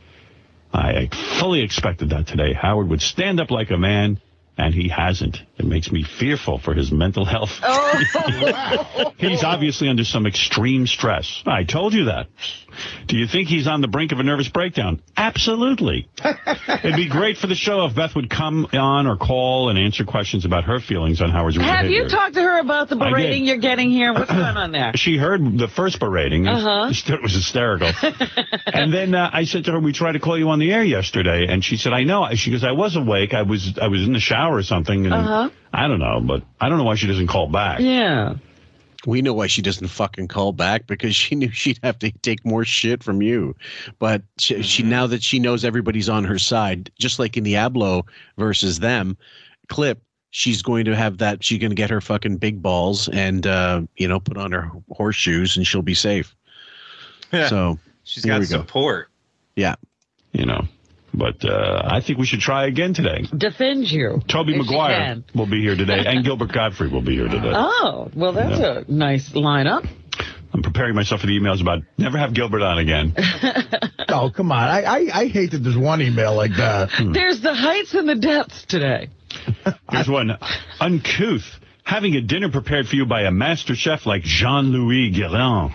I 0.73 1.09
fully 1.39 1.61
expected 1.61 2.11
that 2.11 2.27
today. 2.27 2.53
Howard 2.53 2.89
would 2.89 3.01
stand 3.01 3.41
up 3.41 3.51
like 3.51 3.71
a 3.71 3.77
man, 3.77 4.21
and 4.57 4.73
he 4.73 4.89
hasn't. 4.89 5.41
It 5.57 5.65
makes 5.65 5.91
me 5.91 6.03
fearful 6.03 6.59
for 6.59 6.73
his 6.73 6.91
mental 6.91 7.25
health. 7.25 7.59
Oh. 7.61 9.13
he's 9.17 9.43
obviously 9.43 9.89
under 9.89 10.05
some 10.05 10.25
extreme 10.25 10.87
stress. 10.87 11.43
I 11.45 11.63
told 11.63 11.93
you 11.93 12.05
that. 12.05 12.27
Do 13.07 13.17
you 13.17 13.27
think 13.27 13.47
he's 13.47 13.67
on 13.67 13.81
the 13.81 13.87
brink 13.87 14.11
of 14.11 14.19
a 14.19 14.23
nervous 14.23 14.47
breakdown? 14.49 15.01
Absolutely. 15.17 16.07
It'd 16.83 16.95
be 16.95 17.07
great 17.07 17.37
for 17.37 17.47
the 17.47 17.55
show 17.55 17.85
if 17.85 17.95
Beth 17.95 18.15
would 18.15 18.29
come 18.29 18.67
on 18.73 19.07
or 19.07 19.17
call 19.17 19.69
and 19.69 19.77
answer 19.79 20.03
questions 20.05 20.45
about 20.45 20.63
her 20.65 20.79
feelings 20.79 21.21
on 21.21 21.29
Howard's 21.29 21.57
Have 21.57 21.83
behavior. 21.83 22.03
you 22.03 22.09
talked 22.09 22.35
to 22.35 22.41
her 22.41 22.59
about 22.59 22.89
the 22.89 22.95
berating 22.95 23.45
you're 23.45 23.57
getting 23.57 23.91
here? 23.91 24.13
What's 24.13 24.31
going 24.31 24.57
on 24.57 24.71
there? 24.71 24.91
She 24.95 25.17
heard 25.17 25.57
the 25.57 25.67
first 25.67 25.99
berating. 25.99 26.47
Uh-huh. 26.47 26.91
It 27.15 27.21
was 27.21 27.33
hysterical. 27.33 27.91
and 28.65 28.93
then 28.93 29.13
uh, 29.15 29.29
I 29.31 29.45
said 29.45 29.65
to 29.65 29.71
her, 29.73 29.79
"We 29.79 29.93
tried 29.93 30.13
to 30.13 30.19
call 30.19 30.37
you 30.37 30.49
on 30.49 30.59
the 30.59 30.71
air 30.73 30.83
yesterday," 30.83 31.45
and 31.47 31.63
she 31.63 31.77
said, 31.77 31.93
"I 31.93 32.03
know." 32.03 32.27
She 32.35 32.51
goes, 32.51 32.63
"I 32.63 32.71
was 32.71 32.95
awake. 32.95 33.33
I 33.33 33.43
was 33.43 33.77
I 33.81 33.87
was 33.87 34.01
in 34.03 34.13
the 34.13 34.19
shower 34.19 34.55
or 34.57 34.63
something." 34.63 35.05
And 35.05 35.13
Uh-huh. 35.13 35.49
I 35.73 35.87
don't 35.87 35.99
know, 35.99 36.19
but 36.21 36.43
I 36.59 36.69
don't 36.69 36.77
know 36.77 36.83
why 36.83 36.95
she 36.95 37.07
doesn't 37.07 37.27
call 37.27 37.47
back. 37.47 37.79
Yeah. 37.79 38.35
We 39.05 39.21
know 39.21 39.33
why 39.33 39.47
she 39.47 39.61
doesn't 39.61 39.87
fucking 39.87 40.27
call 40.27 40.51
back 40.51 40.87
because 40.87 41.15
she 41.15 41.35
knew 41.35 41.51
she'd 41.51 41.79
have 41.83 41.99
to 41.99 42.11
take 42.11 42.45
more 42.45 42.65
shit 42.65 43.03
from 43.03 43.21
you. 43.21 43.55
But 43.99 44.23
she, 44.37 44.61
she 44.63 44.83
now 44.83 45.07
that 45.07 45.23
she 45.23 45.39
knows 45.39 45.63
everybody's 45.63 46.09
on 46.09 46.23
her 46.23 46.39
side, 46.39 46.91
just 46.97 47.19
like 47.19 47.37
in 47.37 47.43
the 47.43 47.53
Ablo 47.53 48.03
versus 48.37 48.79
them 48.79 49.17
clip, 49.67 50.01
she's 50.31 50.61
going 50.61 50.85
to 50.85 50.95
have 50.95 51.19
that. 51.19 51.43
She's 51.43 51.59
going 51.59 51.71
to 51.71 51.75
get 51.75 51.89
her 51.89 52.01
fucking 52.01 52.37
big 52.37 52.61
balls 52.61 53.07
and 53.09 53.45
uh, 53.47 53.81
you 53.97 54.07
know 54.07 54.19
put 54.19 54.37
on 54.37 54.51
her 54.51 54.71
horseshoes 54.91 55.57
and 55.57 55.65
she'll 55.65 55.81
be 55.81 55.93
safe. 55.93 56.35
Yeah. 57.31 57.47
So 57.47 57.79
she's 58.03 58.25
got 58.25 58.39
we 58.39 58.47
go. 58.47 58.57
support. 58.57 59.09
Yeah. 59.55 59.75
You 60.33 60.45
know, 60.45 60.67
but 61.17 61.43
uh, 61.43 61.81
I 61.85 62.01
think 62.01 62.19
we 62.19 62.25
should 62.25 62.39
try 62.41 62.67
again 62.67 62.93
today. 62.93 63.25
Defend 63.35 63.89
you. 63.91 64.21
Tobey 64.27 64.51
if 64.53 64.55
she 64.65 64.71
Maguire 64.71 65.23
will 65.33 65.45
be 65.49 65.61
here 65.61 65.75
today, 65.75 66.03
and 66.05 66.23
Gilbert 66.23 66.51
Gottfried 66.53 66.91
will 66.91 67.01
be 67.01 67.15
here 67.15 67.27
today. 67.27 67.51
Oh, 67.55 68.09
well, 68.15 68.33
that's 68.33 68.59
Yeah. 68.59 68.79
a 68.87 68.91
nice 68.91 69.29
lineup. 69.31 69.87
I'm 70.53 70.61
preparing 70.63 70.95
myself 70.95 71.21
for 71.21 71.27
the 71.27 71.37
emails 71.37 71.61
about 71.61 71.79
never 71.97 72.17
have 72.17 72.33
Gilbert 72.33 72.61
on 72.61 72.77
again. 72.79 73.13
Oh, 74.07 74.29
come 74.33 74.51
on. 74.51 74.59
I, 74.69 74.81
I, 74.83 75.19
I 75.21 75.27
hate 75.27 75.51
that 75.51 75.57
there's 75.59 75.75
one 75.77 76.01
email 76.01 76.35
like 76.35 76.51
that. 76.51 76.89
There's 77.11 77.41
the 77.41 77.53
heights 77.53 77.93
and 77.95 78.07
the 78.07 78.15
depths 78.15 78.63
today. 78.65 79.09
Here's 79.91 80.07
one. 80.07 80.31
Uncouth. 80.79 81.43
Having 81.83 82.15
a 82.15 82.21
dinner 82.21 82.49
prepared 82.49 82.87
for 82.87 82.95
you 82.95 83.05
by 83.05 83.23
a 83.23 83.31
master 83.31 83.75
chef 83.75 84.05
like 84.05 84.21
Jean-Louis 84.23 85.11
Guérin 85.11 85.73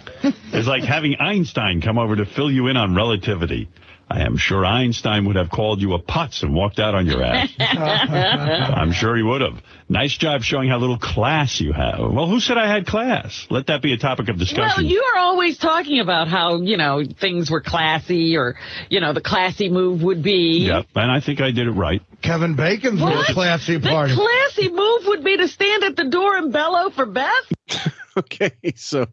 is 0.55 0.67
like 0.67 0.85
having 0.85 1.17
Einstein 1.21 1.83
come 1.83 1.99
over 1.99 2.17
to 2.17 2.25
fill 2.25 2.51
you 2.51 2.69
in 2.69 2.77
on 2.77 2.95
relativity. 2.95 3.69
I 4.11 4.23
am 4.23 4.37
sure 4.37 4.67
Einstein 4.67 5.25
would 5.27 5.37
have 5.37 5.51
called 5.51 5.81
you 5.81 5.95
a 5.95 6.03
putz 6.03 6.43
and 6.43 6.53
walked 6.53 6.81
out 6.81 6.97
on 6.97 7.07
your 7.07 7.23
ass. 7.23 7.49
I'm 7.61 8.91
sure 8.91 9.17
he 9.17 9.23
would 9.23 9.41
have. 9.41 9.63
Nice 9.89 10.17
job 10.17 10.43
showing 10.43 10.69
how 10.69 10.79
little 10.79 10.99
class 10.99 11.61
you 11.61 11.73
have. 11.73 12.01
Well, 12.01 12.27
who 12.27 12.41
said 12.41 12.59
I 12.59 12.67
had 12.67 12.87
class? 12.87 13.47
Let 13.51 13.69
that 13.69 13.83
be 13.83 13.93
a 13.93 13.97
topic 13.97 14.29
of 14.29 14.37
discussion. 14.37 14.85
Well, 14.85 14.85
you 14.85 15.01
are 15.15 15.19
always 15.21 15.59
talking 15.59 16.01
about 16.01 16.27
how, 16.27 16.61
you 16.61 16.77
know, 16.77 17.05
things 17.21 17.53
were 17.53 17.61
classy 17.61 18.37
or, 18.37 18.57
you 18.89 18.99
know, 18.99 19.13
the 19.13 19.21
classy 19.21 19.69
move 19.69 20.03
would 20.03 20.25
be. 20.25 20.67
Yep, 20.67 20.87
and 20.97 21.11
I 21.11 21.21
think 21.21 21.41
I 21.41 21.53
did 21.53 21.69
it 21.69 21.73
right. 21.73 22.03
Kevin 22.23 22.55
Bacon's 22.55 23.01
threw 23.01 23.09
a 23.09 23.17
What? 23.17 23.27
classy 23.29 23.77
The 23.79 23.89
party. 23.89 24.15
classy 24.15 24.69
move 24.71 25.07
would 25.07 25.25
be 25.25 25.37
to 25.39 25.49
stand 25.49 25.85
at 25.85 25.97
the 25.97 26.05
door 26.05 26.37
and 26.37 26.53
bellow 26.53 26.91
for 26.91 27.07
Beth. 27.07 27.31
Okay, 28.17 28.51
so 28.75 29.07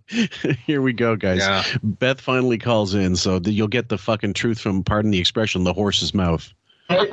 here 0.66 0.82
we 0.82 0.92
go, 0.92 1.16
guys. 1.16 1.38
Yeah. 1.38 1.64
Beth 1.84 2.20
finally 2.20 2.58
calls 2.58 2.96
in, 2.96 3.16
so 3.16 3.38
that 3.38 3.52
you'll 3.52 3.68
get 3.68 3.88
the 3.88 3.98
fucking 3.98 4.34
truth 4.34 4.60
from, 4.60 4.84
pardon 4.84 5.12
the 5.12 5.20
expression, 5.20 5.64
the 5.64 5.72
horse's 5.72 6.16
mouth. 6.16 6.52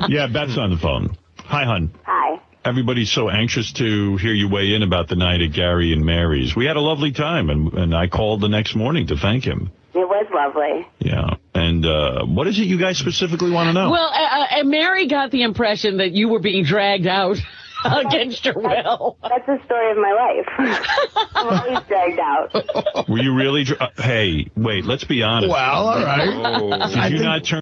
Yeah, 0.08 0.26
Beth's 0.26 0.56
on 0.56 0.70
the 0.70 0.78
phone. 0.78 1.14
Hi, 1.40 1.64
hun. 1.64 1.92
Hi. 2.04 2.40
Everybody's 2.64 3.12
so 3.12 3.28
anxious 3.28 3.70
to 3.74 4.16
hear 4.16 4.32
you 4.32 4.48
weigh 4.48 4.74
in 4.74 4.82
about 4.82 5.08
the 5.08 5.14
night 5.14 5.42
at 5.42 5.52
Gary 5.52 5.92
and 5.92 6.06
Mary's. 6.06 6.56
We 6.56 6.64
had 6.64 6.76
a 6.76 6.80
lovely 6.80 7.12
time, 7.12 7.50
and, 7.50 7.70
and 7.74 7.94
I 7.94 8.06
called 8.06 8.40
the 8.40 8.48
next 8.48 8.74
morning 8.74 9.08
to 9.08 9.16
thank 9.18 9.44
him. 9.44 9.70
It 9.94 10.08
was 10.08 10.26
lovely. 10.34 10.86
Yeah. 10.98 11.36
And 11.54 11.86
uh, 11.86 12.24
what 12.26 12.46
is 12.48 12.58
it 12.58 12.64
you 12.64 12.78
guys 12.78 12.98
specifically 12.98 13.50
want 13.52 13.68
to 13.68 13.72
know? 13.72 13.90
Well, 13.90 14.08
uh, 14.12 14.40
uh, 14.40 14.46
and 14.58 14.68
Mary 14.70 15.06
got 15.06 15.30
the 15.30 15.42
impression 15.42 15.98
that 15.98 16.10
you 16.12 16.28
were 16.28 16.40
being 16.40 16.64
dragged 16.64 17.06
out 17.06 17.36
against 17.84 18.44
your 18.44 18.54
will. 18.54 19.16
That's 19.22 19.46
the 19.46 19.60
story 19.64 19.90
of 19.92 19.98
my 19.98 20.12
life. 20.12 21.26
I'm 21.36 21.48
always 21.48 21.86
dragged 21.86 22.18
out. 22.18 23.08
Were 23.08 23.18
you 23.22 23.34
really? 23.34 23.64
Dr- 23.64 23.80
uh, 23.80 24.02
hey, 24.02 24.50
wait. 24.56 24.84
Let's 24.84 25.04
be 25.04 25.22
honest. 25.22 25.52
Well, 25.52 25.88
all 25.88 26.02
right. 26.02 26.28
Oh. 26.28 26.70
Did 26.88 26.98
I 26.98 27.06
you 27.08 27.18
think- 27.18 27.24
not 27.24 27.44
turn? 27.44 27.60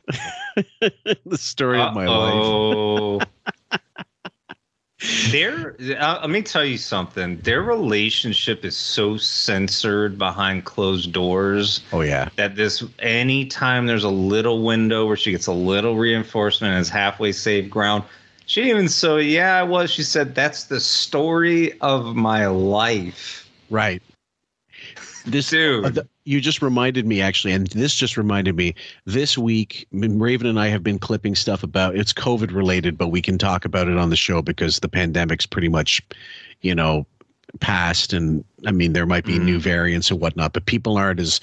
the 1.27 1.39
story 1.39 1.81
of 1.81 1.93
my 1.95 2.07
life. 2.07 3.29
Their, 5.31 5.75
uh, 5.99 6.21
let 6.21 6.31
me 6.31 6.43
tell 6.43 6.65
you 6.65 6.79
something. 6.79 7.39
Their 7.39 7.63
relationship 7.63 8.65
is 8.65 8.77
so 8.77 9.17
censored 9.17 10.17
behind 10.19 10.65
closed 10.65 11.13
doors 11.13 11.81
Oh 11.93 12.03
yeah. 12.03 12.29
that 12.37 12.55
this 12.57 12.85
anytime 13.01 13.87
there's 13.87 14.05
a 14.05 14.11
little 14.11 14.65
window 14.65 15.07
where 15.07 15.17
she 15.17 15.33
gets 15.33 15.47
a 15.47 15.53
little 15.53 15.97
reinforcement 15.97 16.73
and 16.73 16.81
is 16.81 16.89
halfway 16.89 17.33
safe 17.33 17.69
ground. 17.69 18.05
She 18.47 18.69
even 18.69 18.89
so 18.89 19.17
yeah, 19.17 19.59
I 19.59 19.63
was. 19.63 19.91
She 19.91 20.03
said 20.03 20.35
that's 20.35 20.65
the 20.65 20.81
story 20.81 21.79
of 21.81 22.15
my 22.15 22.47
life. 22.47 23.49
Right. 23.71 24.03
This 25.25 25.51
Dude. 25.51 25.85
uh, 25.85 25.91
th- 25.91 26.07
you 26.25 26.41
just 26.41 26.63
reminded 26.63 27.07
me 27.07 27.21
actually, 27.21 27.53
and 27.53 27.67
this 27.69 27.95
just 27.95 28.17
reminded 28.17 28.57
me. 28.57 28.75
This 29.07 29.37
week, 29.39 29.87
Raven 29.93 30.47
and 30.47 30.59
I 30.59 30.69
have 30.69 30.83
been 30.83 30.99
clipping 30.99 31.35
stuff 31.35 31.63
about 31.63 31.97
it's 31.97 32.13
COVID 32.13 32.55
related, 32.55 32.99
but 32.99 33.09
we 33.09 33.23
can 33.23 33.39
talk 33.39 33.65
about 33.65 33.89
it 33.89 33.97
on 33.97 34.11
the 34.11 34.17
show 34.17 34.43
because 34.43 34.81
the 34.81 34.89
pandemic's 34.89 35.47
pretty 35.47 35.69
much, 35.69 36.01
you 36.61 36.75
know, 36.75 37.07
past, 37.61 38.13
and 38.13 38.45
I 38.67 38.73
mean 38.73 38.93
there 38.93 39.07
might 39.07 39.25
be 39.25 39.39
new 39.39 39.59
variants 39.61 40.11
and 40.11 40.21
whatnot, 40.21 40.53
but 40.53 40.67
people 40.67 40.97
aren't 40.97 41.21
as 41.21 41.41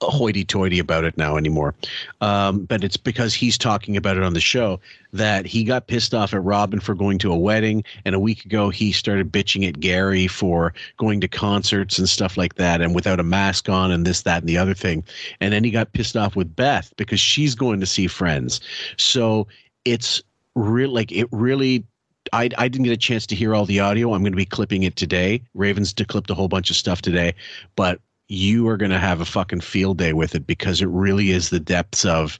hoity-toity 0.00 0.80
about 0.80 1.04
it 1.04 1.16
now 1.16 1.36
anymore. 1.36 1.74
Um, 2.20 2.64
but 2.64 2.82
it's 2.82 2.96
because 2.96 3.32
he's 3.32 3.56
talking 3.56 3.96
about 3.96 4.16
it 4.16 4.24
on 4.24 4.34
the 4.34 4.40
show 4.40 4.80
that 5.12 5.46
he 5.46 5.62
got 5.62 5.86
pissed 5.86 6.14
off 6.14 6.34
at 6.34 6.42
Robin 6.42 6.80
for 6.80 6.94
going 6.94 7.18
to 7.18 7.32
a 7.32 7.38
wedding, 7.38 7.84
and 8.04 8.14
a 8.14 8.20
week 8.20 8.44
ago 8.44 8.70
he 8.70 8.90
started 8.90 9.30
bitching 9.30 9.66
at 9.66 9.78
Gary 9.78 10.26
for 10.26 10.74
going 10.96 11.20
to 11.20 11.28
concerts 11.28 11.98
and 11.98 12.08
stuff 12.08 12.36
like 12.36 12.56
that, 12.56 12.80
and 12.80 12.94
without 12.94 13.20
a 13.20 13.24
mask 13.24 13.68
on, 13.68 13.92
and 13.92 14.04
this, 14.04 14.22
that, 14.22 14.42
and 14.42 14.48
the 14.48 14.58
other 14.58 14.74
thing. 14.74 15.04
And 15.40 15.52
then 15.52 15.62
he 15.62 15.70
got 15.70 15.92
pissed 15.92 16.16
off 16.16 16.34
with 16.34 16.56
Beth 16.56 16.92
because 16.96 17.20
she's 17.20 17.54
going 17.54 17.78
to 17.78 17.86
see 17.86 18.08
friends. 18.08 18.60
So 18.96 19.46
it's 19.84 20.22
real, 20.56 20.90
like 20.90 21.12
it 21.12 21.28
really. 21.30 21.84
I, 22.32 22.48
I 22.56 22.68
didn't 22.68 22.84
get 22.84 22.92
a 22.92 22.96
chance 22.96 23.26
to 23.26 23.34
hear 23.34 23.54
all 23.54 23.66
the 23.66 23.80
audio. 23.80 24.14
I'm 24.14 24.22
going 24.22 24.32
to 24.32 24.36
be 24.36 24.46
clipping 24.46 24.84
it 24.84 24.96
today. 24.96 25.42
Ravens 25.54 25.92
to 25.94 26.04
clipped 26.04 26.30
a 26.30 26.34
whole 26.34 26.48
bunch 26.48 26.70
of 26.70 26.76
stuff 26.76 27.02
today, 27.02 27.34
but 27.76 28.00
you 28.28 28.66
are 28.68 28.76
going 28.76 28.90
to 28.90 28.98
have 28.98 29.20
a 29.20 29.26
fucking 29.26 29.60
field 29.60 29.98
day 29.98 30.12
with 30.12 30.34
it 30.34 30.46
because 30.46 30.80
it 30.80 30.88
really 30.88 31.30
is 31.30 31.50
the 31.50 31.60
depths 31.60 32.04
of 32.04 32.38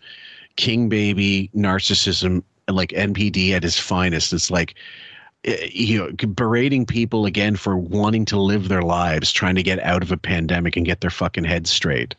king 0.56 0.88
baby 0.88 1.50
narcissism 1.54 2.42
like 2.68 2.90
npd 2.90 3.50
at 3.52 3.62
his 3.62 3.78
finest 3.78 4.32
it's 4.32 4.50
like 4.50 4.74
eh, 5.44 5.68
you 5.72 5.98
know 5.98 6.10
berating 6.28 6.86
people 6.86 7.26
again 7.26 7.56
for 7.56 7.76
wanting 7.76 8.24
to 8.24 8.38
live 8.38 8.68
their 8.68 8.82
lives 8.82 9.32
trying 9.32 9.54
to 9.54 9.62
get 9.62 9.78
out 9.80 10.02
of 10.02 10.12
a 10.12 10.16
pandemic 10.16 10.76
and 10.76 10.86
get 10.86 11.00
their 11.00 11.10
fucking 11.10 11.44
heads 11.44 11.70
straight 11.70 12.14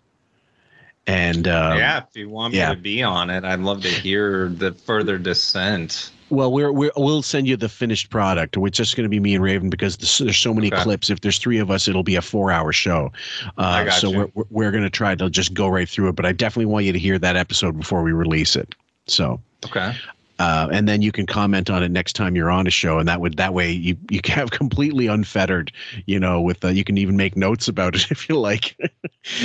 and 1.05 1.47
um, 1.49 1.77
yeah, 1.77 1.97
if 1.97 2.15
you 2.15 2.29
want 2.29 2.53
me 2.53 2.59
yeah. 2.59 2.69
to 2.69 2.79
be 2.79 3.03
on 3.03 3.29
it, 3.29 3.43
I'd 3.43 3.59
love 3.59 3.81
to 3.81 3.89
hear 3.89 4.47
the 4.47 4.71
further 4.71 5.17
descent. 5.17 6.11
Well, 6.33 6.51
we're, 6.51 6.71
we're 6.71 6.91
we'll 6.97 7.21
send 7.21 7.47
you 7.47 7.55
the 7.55 7.69
finished 7.69 8.09
product. 8.09 8.57
It's 8.57 8.77
just 8.77 8.95
going 8.95 9.03
to 9.03 9.09
be 9.09 9.19
me 9.19 9.35
and 9.35 9.43
Raven 9.43 9.69
because 9.69 9.97
there's, 9.97 10.17
there's 10.17 10.37
so 10.37 10.53
many 10.53 10.67
Okay. 10.73 10.81
clips. 10.81 11.09
If 11.09 11.21
there's 11.21 11.37
three 11.37 11.59
of 11.59 11.69
us, 11.69 11.87
it'll 11.87 12.03
be 12.03 12.15
a 12.15 12.21
four-hour 12.21 12.73
show. 12.73 13.11
Uh, 13.57 13.89
so 13.91 14.11
you. 14.11 14.31
we're, 14.33 14.43
we're 14.49 14.71
going 14.71 14.83
to 14.83 14.89
try 14.89 15.13
to 15.13 15.29
just 15.29 15.53
go 15.53 15.67
right 15.67 15.87
through 15.87 16.09
it. 16.09 16.15
But 16.15 16.25
I 16.25 16.31
definitely 16.31 16.65
want 16.65 16.85
you 16.85 16.93
to 16.93 16.99
hear 16.99 17.19
that 17.19 17.35
episode 17.35 17.77
before 17.77 18.01
we 18.01 18.11
release 18.11 18.55
it. 18.55 18.73
So 19.05 19.39
Okay. 19.65 19.95
Uh, 20.39 20.67
and 20.71 20.87
then 20.87 21.01
you 21.01 21.11
can 21.11 21.25
comment 21.27 21.69
on 21.69 21.83
it 21.83 21.91
next 21.91 22.13
time 22.13 22.35
you're 22.35 22.49
on 22.49 22.65
a 22.65 22.71
show, 22.71 22.97
and 22.97 23.07
that 23.07 23.21
would 23.21 23.37
that 23.37 23.53
way 23.53 23.71
you 23.71 23.95
you 24.09 24.19
can 24.19 24.33
have 24.35 24.49
completely 24.51 25.07
unfettered, 25.07 25.71
you 26.07 26.19
know, 26.19 26.41
with 26.41 26.65
uh, 26.65 26.69
you 26.69 26.83
can 26.83 26.97
even 26.97 27.15
make 27.15 27.37
notes 27.37 27.67
about 27.67 27.95
it 27.95 28.07
if 28.11 28.27
you 28.27 28.37
like. 28.39 28.75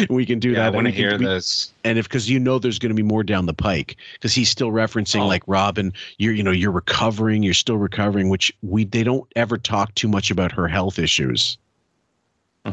we 0.08 0.24
can 0.24 0.38
do 0.38 0.52
Yeah, 0.52 0.60
I 0.60 0.60
that. 0.62 0.66
and 0.68 0.76
wanna 0.76 0.90
hear 0.90 1.18
we- 1.18 1.24
this. 1.26 1.72
And 1.84 1.98
if 1.98 2.08
because 2.08 2.28
you 2.30 2.38
know 2.40 2.58
there's 2.58 2.78
going 2.78 2.90
to 2.90 2.94
be 2.96 3.02
more 3.02 3.22
down 3.22 3.46
the 3.46 3.54
pike 3.54 3.96
because 4.14 4.34
he's 4.34 4.48
still 4.50 4.70
referencing 4.72 5.20
Oh. 5.20 5.26
like 5.26 5.42
Robin, 5.46 5.92
you're 6.18 6.32
you 6.32 6.42
know 6.42 6.50
you're 6.50 6.72
recovering, 6.72 7.42
you're 7.42 7.54
still 7.54 7.76
recovering, 7.78 8.28
which 8.30 8.50
we 8.62 8.84
they 8.84 9.04
don't 9.04 9.30
ever 9.36 9.58
talk 9.58 9.94
too 9.94 10.08
much 10.08 10.30
about 10.30 10.52
her 10.52 10.68
health 10.68 10.98
issues 10.98 11.58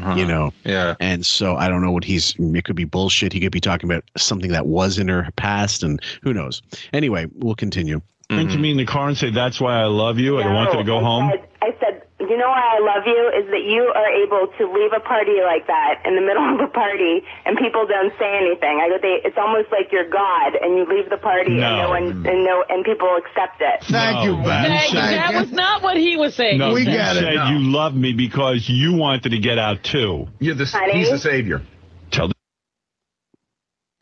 you 0.00 0.06
uh-huh. 0.06 0.24
know? 0.24 0.52
Yeah. 0.64 0.94
And 1.00 1.24
so 1.24 1.56
i 1.56 1.68
don't 1.68 1.82
know 1.82 1.92
what 1.92 2.04
he's 2.04 2.34
it 2.38 2.64
could 2.64 2.76
be 2.76 2.84
bullshit. 2.84 3.32
He 3.32 3.40
could 3.40 3.52
be 3.52 3.60
talking 3.60 3.90
about 3.90 4.04
something 4.16 4.52
that 4.52 4.66
was 4.66 4.98
in 4.98 5.08
her 5.08 5.28
past 5.36 5.82
and 5.82 6.00
who 6.22 6.32
knows. 6.32 6.62
Anyway 6.92 7.26
we'll 7.34 7.54
continue. 7.54 8.00
Didn't 8.28 8.46
you 8.48 8.54
mm-hmm. 8.54 8.62
mean 8.62 8.70
in 8.72 8.86
the 8.86 8.92
car 8.92 9.08
and 9.08 9.16
say, 9.16 9.30
that's 9.30 9.60
why 9.60 9.80
I 9.80 9.84
love 9.84 10.18
you? 10.18 10.38
I 10.38 10.52
want 10.52 10.72
you 10.72 10.78
to 10.78 10.84
go 10.84 10.98
home? 10.98 11.30
I 11.62 11.72
said, 11.78 11.95
you 12.30 12.36
know 12.36 12.48
why 12.48 12.62
I 12.76 12.80
love 12.80 13.04
you 13.06 13.22
is 13.38 13.46
that 13.50 13.62
you 13.64 13.82
are 13.94 14.10
able 14.22 14.46
to 14.58 14.62
leave 14.72 14.92
a 14.96 15.00
party 15.00 15.40
like 15.44 15.66
that 15.66 16.02
in 16.04 16.14
the 16.16 16.20
middle 16.26 16.42
of 16.54 16.60
a 16.60 16.70
party 16.72 17.22
and 17.44 17.56
people 17.58 17.86
don't 17.86 18.12
say 18.18 18.36
anything. 18.36 18.80
I 18.82 18.88
go, 18.88 18.98
they, 19.00 19.20
it's 19.24 19.36
almost 19.38 19.70
like 19.72 19.90
you're 19.92 20.08
God 20.08 20.54
and 20.60 20.76
you 20.76 20.84
leave 20.88 21.10
the 21.10 21.16
party 21.18 21.52
and 21.52 21.60
No. 21.60 21.82
no 21.82 21.88
one 21.90 22.04
and 22.26 22.44
no 22.44 22.64
and 22.68 22.84
people 22.84 23.08
accept 23.18 23.60
it. 23.60 23.84
Thank 23.90 24.24
you, 24.24 24.34
Ben. 24.36 24.70
Thank 24.70 24.92
you. 24.92 25.00
That 25.00 25.34
was 25.34 25.52
not 25.52 25.82
what 25.82 25.96
he 25.96 26.16
was 26.16 26.34
saying. 26.34 26.58
No, 26.58 26.74
He 26.74 26.84
you 26.84 26.90
said- 26.92 27.16
said 27.16 27.48
you 27.50 27.58
love 27.60 27.94
me 27.94 28.12
because 28.12 28.68
you 28.68 28.94
wanted 28.94 29.30
to 29.30 29.38
get 29.38 29.58
out 29.58 29.82
too. 29.82 30.28
You're 30.38 30.54
the, 30.54 30.66
Honey? 30.66 30.98
he's 30.98 31.10
the 31.10 31.18
savior. 31.18 31.62
Tell 32.10 32.28
the 32.28 32.34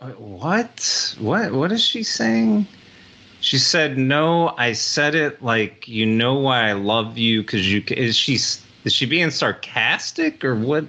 uh, 0.01 0.09
What? 0.11 1.17
What? 1.21 1.53
What 1.53 1.73
is 1.73 1.83
she 1.85 2.03
saying? 2.03 2.67
She 3.45 3.59
said, 3.59 3.99
"No, 3.99 4.55
I 4.57 4.73
said 4.73 5.15
it 5.15 5.43
like 5.43 5.87
you 5.87 6.07
know 6.07 6.33
why 6.33 6.71
I 6.71 6.73
love 6.73 7.19
you 7.19 7.43
because 7.43 7.71
you." 7.71 7.85
Is 7.89 8.17
she? 8.17 8.35
Is 8.37 8.93
she 8.93 9.05
being 9.05 9.31
sarcastic 9.31 10.43
or 10.43 10.57
what? 10.57 10.87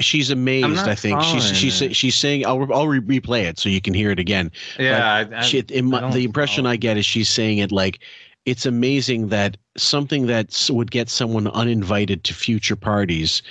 she's 0.00 0.30
amazed 0.30 0.88
i 0.88 0.96
think 0.96 1.22
she's 1.22 1.56
she's 1.56 1.80
it. 1.80 1.94
she's 1.94 2.16
saying 2.16 2.44
i'll, 2.44 2.66
I'll 2.72 2.88
re- 2.88 2.98
replay 3.20 3.42
it 3.44 3.56
so 3.56 3.68
you 3.68 3.80
can 3.80 3.94
hear 3.94 4.10
it 4.10 4.18
again 4.18 4.50
Yeah, 4.76 5.26
I- 5.30 5.38
I- 5.38 5.42
she, 5.42 5.62
my, 5.80 6.10
the 6.10 6.24
impression 6.24 6.66
i 6.66 6.74
get 6.74 6.96
is 6.96 7.06
she's 7.06 7.28
saying 7.28 7.58
it 7.58 7.70
like 7.70 8.00
it's 8.44 8.66
amazing 8.66 9.28
that 9.28 9.56
something 9.76 10.26
that 10.26 10.66
would 10.70 10.90
get 10.90 11.08
someone 11.08 11.46
uninvited 11.48 12.24
to 12.24 12.34
future 12.34 12.74
parties 12.74 13.42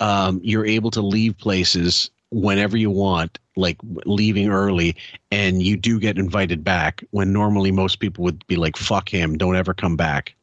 um, 0.00 0.40
you're 0.42 0.64
able 0.64 0.90
to 0.92 1.02
leave 1.02 1.36
places 1.36 2.10
whenever 2.30 2.78
you 2.78 2.90
want 2.90 3.38
like 3.58 3.76
leaving 4.06 4.48
early 4.48 4.96
and 5.30 5.62
you 5.62 5.76
do 5.76 5.98
get 5.98 6.18
invited 6.18 6.64
back 6.64 7.02
when 7.10 7.32
normally 7.32 7.72
most 7.72 8.00
people 8.00 8.24
would 8.24 8.46
be 8.46 8.56
like 8.56 8.76
fuck 8.76 9.08
him 9.08 9.36
don't 9.36 9.56
ever 9.56 9.74
come 9.74 9.96
back. 9.96 10.34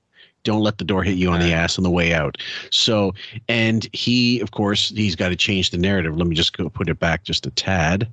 Don't 0.43 0.61
let 0.61 0.78
the 0.78 0.86
door 0.86 1.01
hit 1.01 1.18
you 1.18 1.32
on 1.32 1.39
the 1.39 1.53
ass 1.53 1.80
on 1.80 1.84
the 1.84 1.89
way 1.89 2.13
out. 2.13 2.38
So 2.70 3.13
and 3.47 3.88
he 3.93 4.39
of 4.41 4.51
course 4.51 4.89
he's 4.89 5.16
got 5.16 5.30
to 5.30 5.36
change 5.36 5.72
the 5.72 5.78
narrative. 5.78 6.16
Let 6.16 6.28
me 6.28 6.36
just 6.36 6.55
go 6.55 6.70
put 6.70 6.89
it 6.89 6.99
back 6.99 7.24
just 7.24 7.47
a 7.47 7.51
tad 7.51 8.07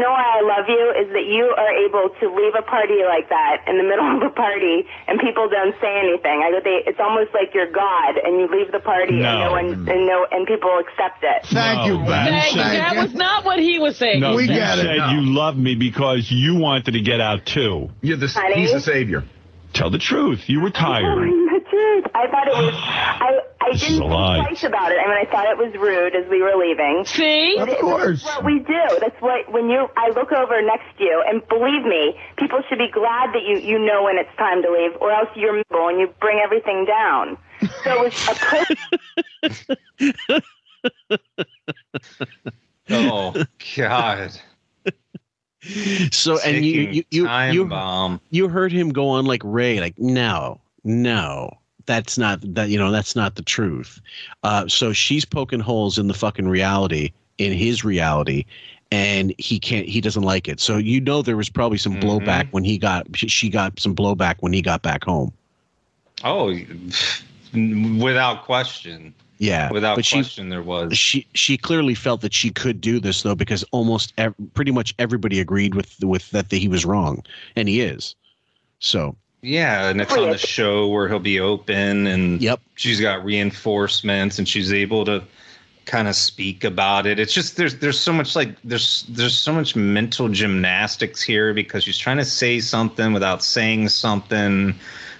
know 0.00 0.10
why 0.10 0.24
I 0.24 0.42
love 0.42 0.66
you 0.68 0.84
is 0.98 1.12
that 1.12 1.26
you 1.28 1.44
are 1.56 1.72
able 1.84 2.08
to 2.20 2.24
leave 2.34 2.54
a 2.58 2.62
party 2.62 3.04
like 3.06 3.28
that 3.28 3.64
in 3.68 3.76
the 3.78 3.84
middle 3.90 4.16
of 4.16 4.22
a 4.22 4.34
party 4.34 4.84
and 5.06 5.20
people 5.20 5.48
don't 5.48 5.74
say 5.80 5.92
anything. 6.00 6.42
I 6.42 6.50
go, 6.50 6.60
they, 6.64 6.82
it's 6.88 6.98
almost 6.98 7.30
like 7.34 7.52
you're 7.54 7.70
God 7.70 8.16
and 8.18 8.40
you 8.40 8.48
leave 8.50 8.72
the 8.72 8.80
party 8.80 9.14
and 9.14 9.22
No. 9.22 9.44
no 9.46 9.50
one 9.52 9.66
and 9.88 10.06
no 10.06 10.26
and 10.30 10.46
people 10.46 10.70
accept 10.80 11.22
it. 11.22 11.46
Thank 11.52 11.86
you, 11.86 11.98
Ben. 11.98 12.32
Thank 12.32 12.52
you. 12.56 12.62
That 12.62 12.96
was 12.96 13.14
not 13.14 13.44
what 13.44 13.58
he 13.60 13.78
was 13.78 13.96
saying. 13.96 14.20
No, 14.20 14.34
We 14.34 14.42
you 14.42 14.48
get 14.48 14.78
it. 14.78 14.82
said 14.82 15.12
you 15.12 15.22
love 15.22 15.56
me 15.56 15.74
because 15.74 16.30
you 16.30 16.56
wanted 16.56 16.92
to 16.92 17.00
get 17.00 17.20
out 17.20 17.46
too. 17.46 17.90
You're 18.00 18.16
the, 18.16 18.28
Honey? 18.28 18.60
he's 18.62 18.72
the 18.72 18.80
savior. 18.80 19.24
Tell 19.72 19.90
the 19.90 19.98
truth. 19.98 20.48
You 20.48 20.60
were 20.60 20.70
tired. 20.88 21.28
Telling. 21.70 22.04
I 22.14 22.26
thought 22.28 22.48
it 22.48 22.54
was. 22.54 22.74
I 22.76 23.40
I 23.60 23.72
This 23.72 23.80
didn't 23.82 24.02
a 24.02 24.08
think 24.08 24.46
twice 24.48 24.64
about 24.64 24.92
it. 24.92 24.98
I 24.98 25.06
mean, 25.08 25.26
I 25.26 25.30
thought 25.30 25.46
it 25.46 25.58
was 25.58 25.72
rude 25.74 26.14
as 26.16 26.28
we 26.28 26.42
were 26.42 26.56
leaving. 26.56 27.04
See? 27.06 27.56
Of 27.58 27.68
course. 27.78 28.24
That's 28.24 28.36
what 28.36 28.44
we 28.44 28.58
do. 28.58 28.82
That's 29.00 29.20
what 29.20 29.52
when 29.52 29.70
you 29.70 29.88
I 29.96 30.10
look 30.10 30.32
over 30.32 30.60
next 30.62 30.96
to 30.98 31.04
you, 31.04 31.22
and 31.26 31.46
believe 31.48 31.84
me, 31.84 32.18
people 32.36 32.60
should 32.68 32.78
be 32.78 32.90
glad 32.90 33.32
that 33.34 33.42
you 33.46 33.58
you 33.58 33.78
know 33.78 34.04
when 34.04 34.18
it's 34.18 34.34
time 34.36 34.62
to 34.62 34.70
leave, 34.70 34.92
or 35.00 35.12
else 35.12 35.28
you're 35.36 35.52
miserable 35.52 35.88
and 35.88 36.00
you 36.00 36.12
bring 36.20 36.40
everything 36.42 36.84
down. 36.84 37.38
So 37.84 38.04
it's 38.04 38.28
a 38.28 38.34
person. 38.34 38.76
Oh 42.92 43.44
God! 43.76 44.32
so 46.10 46.38
and 46.40 46.64
you 46.64 46.86
Ticking 46.86 46.94
you 46.94 47.04
you 47.10 47.28
you, 47.52 48.20
you 48.30 48.48
heard 48.48 48.72
him 48.72 48.90
go 48.90 49.10
on 49.10 49.26
like 49.26 49.42
ray 49.44 49.78
like 49.78 49.98
no 49.98 50.60
no 50.82 51.59
that's 51.90 52.16
not 52.16 52.38
that 52.54 52.68
you 52.68 52.78
know 52.78 52.90
that's 52.92 53.16
not 53.16 53.34
the 53.34 53.42
truth 53.42 54.00
uh 54.44 54.66
so 54.68 54.92
she's 54.92 55.24
poking 55.24 55.58
holes 55.60 55.98
in 55.98 56.06
the 56.06 56.14
fucking 56.14 56.48
reality 56.48 57.10
in 57.38 57.52
his 57.52 57.84
reality 57.84 58.44
and 58.92 59.34
he 59.38 59.58
can't 59.58 59.86
he 59.88 60.00
doesn't 60.00 60.22
like 60.22 60.46
it 60.48 60.60
so 60.60 60.76
you 60.76 61.00
know 61.00 61.20
there 61.22 61.36
was 61.36 61.48
probably 61.48 61.78
some 61.78 61.94
Mm-hmm. 61.96 62.06
blowback 62.08 62.46
when 62.52 62.62
he 62.64 62.78
got 62.78 63.06
she- 63.16 63.28
she 63.28 63.48
got 63.48 63.78
some 63.80 63.94
blowback 63.94 64.36
when 64.40 64.52
he 64.52 64.62
got 64.62 64.82
back 64.82 65.04
home 65.04 65.32
Oh, 66.22 66.54
without 67.98 68.44
question. 68.44 69.14
yeah 69.38 69.70
Without 69.72 69.96
but 69.96 70.04
she 70.04 70.18
question, 70.18 70.48
there 70.48 70.62
was. 70.62 70.96
she 70.96 71.26
she 71.34 71.56
clearly 71.56 71.94
felt 71.94 72.20
that 72.20 72.34
she 72.34 72.50
could 72.50 72.80
do 72.80 73.00
this 73.00 73.22
though 73.22 73.34
because 73.34 73.64
almost 73.72 74.12
ev- 74.18 74.34
pretty 74.54 74.70
much 74.70 74.94
everybody 74.98 75.40
agreed 75.40 75.74
with 75.74 76.02
with 76.04 76.30
that, 76.30 76.50
that 76.50 76.56
he 76.58 76.68
was 76.68 76.84
wrong 76.84 77.24
and 77.56 77.68
he 77.68 77.80
is 77.80 78.14
so 78.78 79.16
Yeah, 79.42 79.88
and 79.88 80.00
it's 80.00 80.12
oh, 80.12 80.24
on 80.24 80.30
the 80.30 80.38
show 80.38 80.88
where 80.88 81.08
he'll 81.08 81.18
be 81.18 81.40
open, 81.40 82.06
and 82.06 82.40
Yep. 82.42 82.60
she's 82.74 83.00
got 83.00 83.24
reinforcements, 83.24 84.38
and 84.38 84.46
she's 84.48 84.72
able 84.72 85.04
to 85.06 85.22
kind 85.86 86.08
of 86.08 86.14
speak 86.14 86.62
about 86.62 87.06
it. 87.06 87.18
It's 87.18 87.32
just 87.32 87.56
there's 87.56 87.76
there's 87.76 87.98
so 87.98 88.12
much 88.12 88.36
like 88.36 88.54
there's 88.62 89.04
there's 89.08 89.36
so 89.36 89.52
much 89.52 89.74
mental 89.74 90.28
gymnastics 90.28 91.22
here 91.22 91.54
because 91.54 91.84
she's 91.84 91.98
trying 91.98 92.18
to 92.18 92.24
say 92.24 92.60
something 92.60 93.12
without 93.12 93.42
saying 93.42 93.88
something, 93.88 94.74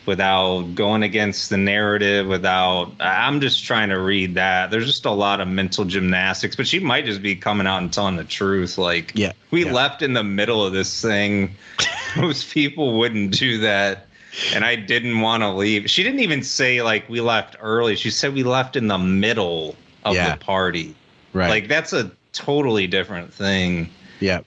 without 0.04 0.62
going 0.74 1.02
against 1.02 1.48
the 1.48 1.56
narrative, 1.56 2.26
without. 2.26 2.92
I'm 3.00 3.40
just 3.40 3.64
trying 3.64 3.88
to 3.88 3.98
read 3.98 4.34
that. 4.34 4.70
There's 4.70 4.86
just 4.86 5.06
a 5.06 5.10
lot 5.10 5.40
of 5.40 5.48
mental 5.48 5.86
gymnastics, 5.86 6.56
but 6.56 6.66
she 6.66 6.78
might 6.78 7.06
just 7.06 7.22
be 7.22 7.34
coming 7.36 7.66
out 7.66 7.78
and 7.78 7.92
telling 7.92 8.16
the 8.16 8.24
truth. 8.24 8.76
Like, 8.76 9.12
Yeah, 9.14 9.32
we 9.50 9.64
yeah. 9.64 9.72
left 9.72 10.02
in 10.02 10.12
the 10.12 10.24
middle 10.24 10.64
of 10.64 10.74
this 10.74 11.00
thing. 11.00 11.54
Most 12.16 12.52
people 12.52 12.98
wouldn't 12.98 13.32
do 13.32 13.58
that. 13.58 14.06
And 14.54 14.64
I 14.64 14.76
didn't 14.76 15.20
want 15.20 15.42
to 15.42 15.50
leave. 15.50 15.90
She 15.90 16.02
didn't 16.02 16.20
even 16.20 16.42
say 16.42 16.82
like 16.82 17.08
we 17.08 17.20
left 17.20 17.56
early. 17.60 17.96
She 17.96 18.10
said 18.10 18.32
we 18.34 18.42
left 18.44 18.76
in 18.76 18.86
the 18.86 18.98
middle 18.98 19.74
of 20.04 20.14
Yeah. 20.14 20.32
the 20.36 20.44
party. 20.44 20.94
right 21.32 21.48
Like 21.50 21.68
that's 21.68 21.92
a 21.92 22.10
totally 22.32 22.86
different 22.86 23.32
thing. 23.32 23.90
yeah 24.20 24.40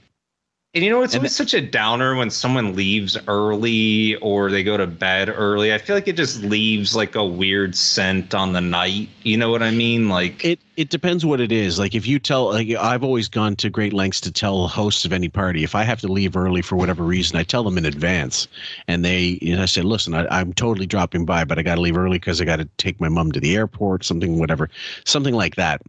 And 0.75 0.83
you 0.83 0.89
know, 0.89 1.03
it's 1.03 1.13
And 1.13 1.19
always 1.19 1.35
such 1.35 1.53
a 1.53 1.61
downer 1.61 2.15
when 2.15 2.31
someone 2.31 2.75
leaves 2.75 3.15
early 3.27 4.15
or 4.15 4.49
they 4.49 4.63
go 4.63 4.75
to 4.75 4.87
bed 4.87 5.29
early. 5.29 5.71
I 5.71 5.77
feel 5.77 5.95
like 5.95 6.07
it 6.07 6.17
just 6.17 6.41
leaves 6.41 6.95
like 6.95 7.13
a 7.13 7.23
weird 7.23 7.75
scent 7.75 8.33
on 8.33 8.53
the 8.53 8.61
night. 8.61 9.09
You 9.21 9.37
know 9.37 9.51
what 9.51 9.61
I 9.61 9.69
mean? 9.69 10.09
Like 10.09 10.43
it 10.43 10.59
it 10.75 10.89
depends 10.89 11.23
what 11.23 11.39
it 11.39 11.51
is 11.51 11.77
like 11.77 11.93
if 11.93 12.07
you 12.07 12.17
tell 12.17 12.45
like 12.45 12.67
i've 12.79 13.03
always 13.03 13.29
gone 13.29 13.55
to 13.55 13.69
great 13.69 13.93
lengths 13.93 14.19
to 14.19 14.31
tell 14.31 14.67
hosts 14.67 15.05
of 15.05 15.13
any 15.13 15.29
party 15.29 15.63
if 15.63 15.75
i 15.75 15.83
have 15.83 16.01
to 16.01 16.07
leave 16.07 16.35
early 16.35 16.61
for 16.61 16.75
whatever 16.75 17.03
reason 17.03 17.37
i 17.37 17.43
tell 17.43 17.63
them 17.63 17.77
in 17.77 17.85
advance 17.85 18.47
and 18.87 19.05
they 19.05 19.37
you 19.41 19.55
know, 19.55 19.61
i 19.61 19.65
say 19.65 19.81
listen 19.81 20.13
I, 20.15 20.25
i'm 20.29 20.51
totally 20.53 20.87
dropping 20.87 21.25
by 21.25 21.43
but 21.43 21.59
i 21.59 21.61
got 21.61 21.75
to 21.75 21.81
leave 21.81 21.97
early 21.97 22.17
because 22.17 22.41
i 22.41 22.45
got 22.45 22.55
to 22.55 22.65
take 22.77 22.99
my 22.99 23.09
mom 23.09 23.31
to 23.33 23.39
the 23.39 23.55
airport 23.55 24.03
something 24.03 24.39
whatever 24.39 24.69
something 25.05 25.35
like 25.35 25.55
that 25.55 25.81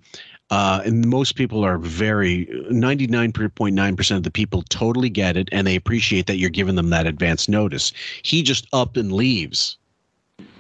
uh, 0.51 0.82
and 0.84 1.07
most 1.07 1.36
people 1.36 1.64
are 1.64 1.78
very 1.78 2.47
99.9% 2.70 4.16
of 4.16 4.22
the 4.22 4.30
people 4.30 4.62
totally 4.68 5.09
get 5.09 5.36
it 5.36 5.49
and 5.53 5.66
they 5.66 5.76
appreciate 5.76 6.26
that 6.26 6.36
you're 6.36 6.51
giving 6.51 6.74
them 6.74 6.90
that 6.90 7.07
advance 7.07 7.49
notice 7.49 7.92
he 8.22 8.42
just 8.42 8.66
up 8.72 8.97
and 8.97 9.12
leaves 9.12 9.78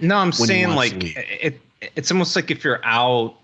No, 0.00 0.16
I'm 0.16 0.32
saying 0.32 0.70
like 0.70 0.94
it. 0.96 1.60
It's 1.96 2.10
almost 2.10 2.34
like 2.34 2.50
if 2.50 2.64
you're 2.64 2.80
out 2.84 3.34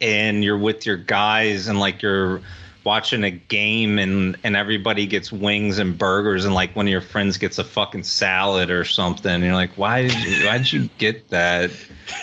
and 0.00 0.42
you're 0.42 0.58
with 0.58 0.86
your 0.86 0.96
guys 0.96 1.68
and 1.68 1.78
like 1.78 2.00
you're 2.02 2.40
watching 2.84 3.24
a 3.24 3.30
game 3.30 3.98
and 3.98 4.36
and 4.44 4.56
everybody 4.56 5.06
gets 5.06 5.32
wings 5.32 5.78
and 5.78 5.96
burgers 5.96 6.44
and 6.44 6.54
like 6.54 6.74
one 6.74 6.86
of 6.86 6.90
your 6.90 7.00
friends 7.00 7.36
gets 7.36 7.58
a 7.58 7.64
fucking 7.64 8.04
salad 8.04 8.70
or 8.70 8.84
something. 8.84 9.30
And 9.30 9.44
you're 9.44 9.54
like, 9.54 9.76
why 9.76 10.02
did 10.02 10.14
you, 10.14 10.46
why 10.46 10.58
did 10.58 10.72
you 10.72 10.88
get 10.98 11.28
that? 11.28 11.70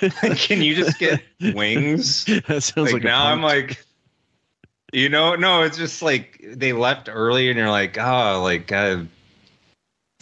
Can 0.38 0.62
you 0.62 0.76
just 0.76 0.99
get 0.99 1.22
wings? 1.53 2.26
that 2.47 2.64
sounds 2.64 2.93
like, 2.93 3.03
a 3.03 3.05
now 3.05 3.28
I'm 3.28 3.41
like. 3.41 3.84
You 4.93 5.10
know, 5.10 5.36
no, 5.36 5.64
it's 5.64 5.76
just 5.76 6.01
like 6.01 6.41
they 6.41 6.72
left 6.72 7.10
early, 7.12 7.49
and 7.49 7.58
you're 7.58 7.70
like, 7.70 7.97
oh, 7.97 8.41
like 8.41 8.72
uh, 8.72 9.03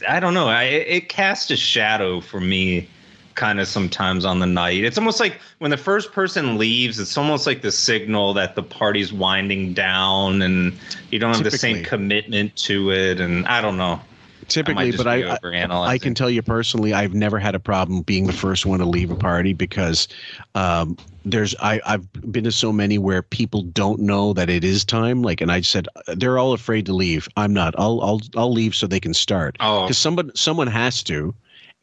I 0.07 0.19
don't 0.19 0.33
know. 0.33 0.47
I 0.47 0.63
it 0.63 0.87
it 0.87 1.09
casts 1.09 1.51
a 1.51 1.55
shadow 1.55 2.19
for 2.19 2.41
me 2.41 2.89
kind 3.35 3.59
of 3.59 3.67
sometimes 3.67 4.25
on 4.25 4.39
the 4.39 4.45
night. 4.45 4.83
It's 4.83 4.97
almost 4.97 5.19
like 5.19 5.39
when 5.59 5.71
the 5.71 5.77
first 5.77 6.11
person 6.11 6.57
leaves, 6.57 6.99
it's 6.99 7.17
almost 7.17 7.45
like 7.45 7.61
the 7.61 7.71
signal 7.71 8.33
that 8.33 8.55
the 8.55 8.63
party's 8.63 9.13
winding 9.13 9.73
down 9.73 10.41
and 10.41 10.73
you 11.11 11.19
don't 11.19 11.33
have 11.35 11.43
the 11.43 11.51
same 11.51 11.83
commitment 11.83 12.55
to 12.57 12.91
it 12.91 13.19
and 13.19 13.45
I 13.47 13.61
don't 13.61 13.77
know. 13.77 14.01
typically, 14.47 14.91
just 14.91 15.03
but 15.03 15.07
I, 15.07 15.37
I. 15.43 15.87
I 15.93 15.97
can 15.97 16.13
tell 16.13 16.29
you 16.29 16.41
personally, 16.41 16.93
I've 16.93 17.13
never 17.13 17.39
had 17.39 17.55
a 17.55 17.59
problem 17.59 18.01
being 18.01 18.27
the 18.27 18.33
first 18.33 18.65
one 18.65 18.79
to 18.79 18.85
leave 18.85 19.11
a 19.11 19.15
party 19.15 19.53
because 19.53 20.07
um, 20.53 20.97
there's 21.25 21.55
I 21.59 21.81
I've 21.85 22.11
been 22.31 22.43
to 22.43 22.51
so 22.51 22.71
many 22.71 22.97
where 22.97 23.21
people 23.21 23.63
don't 23.63 23.99
know 23.99 24.33
that 24.33 24.49
it 24.49 24.63
is 24.63 24.85
time. 24.85 25.23
Like, 25.23 25.41
and 25.41 25.51
I 25.51 25.61
said 25.61 25.87
they're 26.07 26.37
all 26.37 26.53
afraid 26.53 26.85
to 26.85 26.93
leave. 26.93 27.27
I'm 27.35 27.53
not. 27.53 27.73
I'll 27.77 28.01
I'll 28.01 28.21
I'll 28.35 28.51
leave 28.53 28.75
so 28.75 28.87
they 28.87 28.99
can 28.99 29.13
start. 29.13 29.57
Oh. 29.59 29.83
because 29.83 29.97
someone 29.97 30.31
someone 30.35 30.67
has 30.67 31.03
to. 31.03 31.33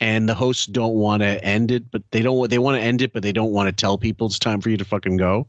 And 0.03 0.29
the 0.29 0.35
hosts 0.35 0.67
don't 0.67 0.95
want 0.95 1.23
to 1.23 1.43
end 1.45 1.71
it, 1.71 1.89
but 1.93 2.03
they 2.11 2.23
don't. 2.23 2.51
They 2.51 2.59
want 2.59 2.77
to 2.77 2.83
end 2.83 3.03
it, 3.03 3.13
but 3.13 3.23
they 3.23 3.31
don't 3.31 3.53
want 3.53 3.69
to 3.69 3.73
tell 3.73 3.97
people 3.97 4.27
it's 4.27 4.37
time 4.39 4.61
for 4.61 4.69
you 4.69 4.77
to 4.77 4.85
fucking 4.85 5.17
go. 5.17 5.47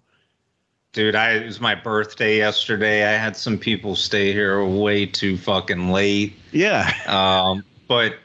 Dude, 0.92 1.16
I 1.16 1.32
it 1.32 1.46
was 1.48 1.60
my 1.60 1.74
birthday 1.74 2.38
yesterday. 2.38 3.04
I 3.04 3.18
had 3.18 3.36
some 3.36 3.58
people 3.58 3.96
stay 3.96 4.32
here 4.32 4.64
way 4.64 5.08
too 5.08 5.38
fucking 5.38 5.90
late. 5.90 6.36
Yeah. 6.52 6.94
Um, 7.08 7.64
but 7.88 8.18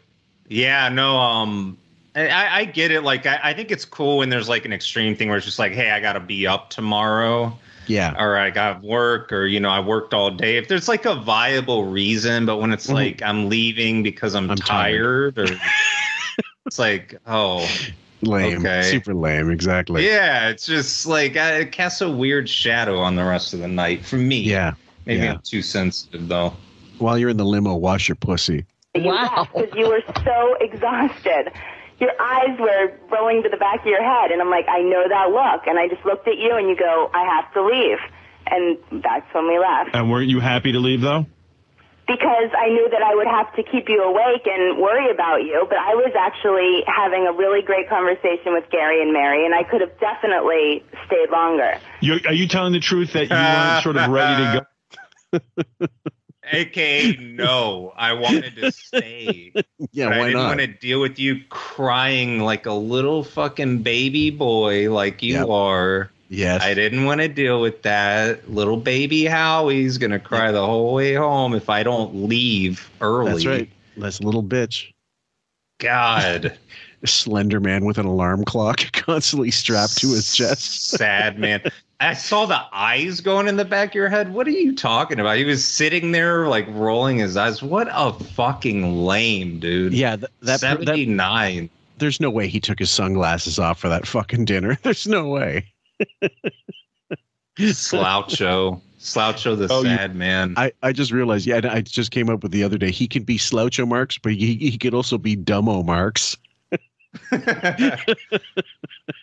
yeah, 0.49 0.91
no, 0.91 1.17
um, 1.17 1.79
I, 2.15 2.61
I 2.61 2.65
get 2.67 2.91
it. 2.91 3.05
Like, 3.05 3.25
I, 3.25 3.41
I 3.43 3.55
think 3.55 3.71
it's 3.71 3.87
cool 3.87 4.19
when 4.19 4.29
there's 4.29 4.51
like 4.51 4.67
an 4.67 4.73
extreme 4.75 5.17
thing 5.17 5.29
where 5.29 5.39
it's 5.39 5.47
just 5.47 5.59
like, 5.59 5.73
hey, 5.73 5.93
I 5.93 6.01
gotta 6.01 6.21
be 6.21 6.47
up 6.47 6.69
tomorrow. 6.69 7.59
Yeah. 7.87 8.15
Or 8.23 8.37
I 8.37 8.51
got 8.51 8.83
work, 8.83 9.33
or 9.33 9.47
you 9.47 9.61
know, 9.61 9.71
I 9.71 9.81
worked 9.81 10.13
all 10.13 10.31
day. 10.31 10.59
If 10.59 10.69
there's 10.69 10.89
like 10.89 11.07
a 11.07 11.15
viable 11.15 11.85
reason, 11.87 12.45
but 12.45 12.59
when 12.59 12.71
it's 12.71 12.89
Mhm. 12.89 12.93
like 12.93 13.23
I'm 13.23 13.49
leaving 13.49 14.03
because 14.03 14.35
I'm, 14.35 14.51
I'm 14.51 14.59
tired, 14.59 15.37
tired. 15.37 15.51
or 15.53 15.61
it's 16.69 16.79
like, 16.79 17.17
oh, 17.27 17.67
Lame. 18.23 18.59
Okay. 18.59 18.83
Super 18.83 19.15
lame. 19.15 19.51
Exactly. 19.51 20.07
yeah, 20.07 20.49
it's 20.49 20.67
just 20.67 21.07
like 21.07 21.37
it 21.37 21.73
casts 21.73 22.01
a 22.01 22.11
weird 22.11 22.49
shadow 22.49 22.99
on 22.99 23.17
the 23.17 23.25
rest 23.25 23.55
of 23.55 23.61
the 23.61 23.69
night 23.69 24.05
for 24.05 24.17
me. 24.17 24.41
Yeah. 24.41 24.75
maybe 25.07 25.23
yeah. 25.23 25.33
I'm 25.33 25.41
too 25.41 25.63
sensitive 25.63 26.29
though. 26.29 26.53
While 26.99 27.19
you're 27.19 27.31
in 27.31 27.37
the 27.37 27.45
limo, 27.45 27.75
wash 27.77 28.09
your 28.09 28.17
pussy. 28.17 28.67
Wow. 28.97 29.47
Because 29.55 29.71
you 29.77 29.89
were 29.89 30.03
so 30.25 30.57
exhausted. 30.61 31.53
Your 32.01 32.11
eyes 32.21 32.59
were 32.59 32.93
rolling 33.11 33.43
to 33.45 33.49
the 33.49 33.57
back 33.57 33.81
of 33.81 33.87
your 33.87 34.03
head. 34.03 34.33
And 34.33 34.41
I'm 34.41 34.51
like, 34.51 34.67
I 34.69 34.81
know 34.81 35.09
that 35.09 35.31
look. 35.31 35.67
And 35.67 35.79
I 35.79 35.89
just 35.89 36.05
looked 36.05 36.27
at 36.27 36.39
you 36.39 36.57
and 36.57 36.69
you 36.69 36.77
go, 36.77 37.11
I 37.15 37.25
have 37.25 37.53
to 37.55 37.65
leave. 37.65 37.99
And 38.47 38.79
that's 39.03 39.33
when 39.33 39.47
we 39.47 39.59
left. 39.59 39.91
And 39.95 40.11
weren't 40.11 40.29
you 40.29 40.41
happy 40.41 40.73
to 40.73 40.79
leave 40.81 41.03
though? 41.03 41.27
Because 42.09 42.51
I 42.57 42.69
knew 42.71 42.89
that 42.91 43.03
I 43.03 43.15
would 43.15 43.27
have 43.29 43.55
to 43.57 43.63
keep 43.63 43.89
you 43.89 44.03
awake 44.03 44.47
and 44.47 44.79
worry 44.79 45.11
about 45.11 45.45
you. 45.45 45.67
But 45.69 45.79
I 45.79 45.95
was 45.95 46.11
actually 46.19 46.83
having 46.87 47.27
a 47.29 47.33
really 47.33 47.61
great 47.63 47.89
conversation 47.89 48.55
with 48.55 48.65
Gary 48.71 49.03
and 49.03 49.13
Mary. 49.13 49.45
And 49.45 49.55
I 49.55 49.63
could 49.63 49.83
have 49.83 49.93
definitely 50.01 50.83
stayed 51.07 51.31
longer. 51.31 51.79
You, 52.01 52.19
are 52.27 52.33
you 52.33 52.49
telling 52.49 52.73
the 52.73 52.81
truth 52.81 53.13
that 53.13 53.31
you 53.31 53.37
weren't 53.37 53.83
sort 53.83 53.97
of 53.99 54.09
ready 54.09 54.37
to 54.37 54.65
go? 55.33 55.39
AKA 56.51 57.17
no, 57.19 57.93
I 57.95 58.15
wanted 58.15 58.57
to 58.57 58.73
stay. 58.73 59.53
Yeah, 59.93 60.09
But 60.09 60.15
I 60.15 60.19
didn't 60.29 60.33
not? 60.43 60.49
want 60.49 60.61
to 60.61 60.67
deal 60.67 61.01
with 61.01 61.19
you 61.19 61.43
crying 61.51 62.41
like 62.41 62.65
a 62.65 62.73
little 62.73 63.23
fucking 63.23 63.83
baby 63.83 64.31
boy 64.31 64.91
like 64.91 65.23
you 65.23 65.35
Yep. 65.35 65.49
are. 65.51 66.11
Yes. 66.29 66.63
I 66.63 66.75
didn't 66.75 67.05
want 67.05 67.21
to 67.21 67.29
deal 67.29 67.61
with 67.61 67.83
that. 67.83 68.51
Little 68.51 68.77
baby 68.77 69.25
Howie's 69.25 69.99
gonna 69.99 70.19
cry 70.19 70.53
the 70.53 70.65
whole 70.65 70.95
way 70.95 71.15
home 71.15 71.55
if 71.55 71.71
I 71.71 71.83
don't 71.83 72.29
leave 72.29 72.91
early. 73.01 73.33
That's 73.33 73.47
right. 73.47 73.71
That's 73.97 74.21
little 74.21 74.43
bitch. 74.43 74.93
God. 75.79 76.57
Slender 77.05 77.61
man 77.61 77.85
with 77.85 77.99
an 77.99 78.07
alarm 78.07 78.45
clock 78.45 78.81
constantly 78.93 79.51
strapped 79.51 79.99
to 79.99 80.09
his 80.09 80.35
chest. 80.35 80.91
Sad 80.91 81.39
man. 81.39 81.63
I 82.01 82.15
saw 82.15 82.47
the 82.47 82.61
eyes 82.73 83.21
going 83.21 83.49
in 83.49 83.57
the 83.57 83.65
back 83.65 83.91
of 83.91 83.95
your 83.95 84.09
head. 84.09 84.33
What 84.33 84.47
are 84.47 84.53
you 84.53 84.75
talking 84.75 85.19
about? 85.19 85.37
He 85.37 85.45
was 85.45 85.65
sitting 85.65 86.13
there 86.13 86.47
like 86.47 86.67
rolling 86.71 87.19
his 87.19 87.37
eyes. 87.37 87.63
What 87.63 87.89
a 87.91 88.13
fucking 88.13 89.05
lame, 89.05 89.59
dude. 89.59 89.93
Yeah, 89.93 90.17
th- 90.17 90.31
that, 90.43 90.61
that 90.61 90.87
79. 90.87 91.71
there's 91.99 92.21
no 92.21 92.31
way 92.31 92.47
he 92.47 92.61
took 92.61 92.79
his 92.79 92.91
sunglasses 92.91 93.59
off 93.59 93.81
for 93.81 93.89
that 93.89 94.07
fucking 94.07 94.45
dinner. 94.45 94.79
There's 94.83 95.09
no 95.09 95.29
way. 95.29 95.65
Sloucho. 97.59 98.81
Sloucho 99.01 99.57
the 99.57 99.69
Oh, 99.71 99.83
you- 99.83 99.89
sad 99.97 100.15
man. 100.17 100.55
I, 100.57 100.73
I 100.83 100.93
just 100.93 101.13
realized, 101.13 101.47
yeah, 101.47 101.61
I 101.71 101.81
just 101.83 102.11
came 102.11 102.29
up 102.31 102.43
with 102.43 102.53
the 102.53 102.63
other 102.65 102.79
day. 102.79 102.91
He 102.91 103.07
could 103.09 103.25
be 103.27 103.39
Sloucho 103.39 103.87
Marks, 103.87 104.19
but 104.19 104.33
he, 104.33 104.55
he 104.57 104.77
could 104.79 104.95
also 104.95 105.19
be 105.19 105.37
Dumbo 105.37 105.85
Marks. 105.85 106.37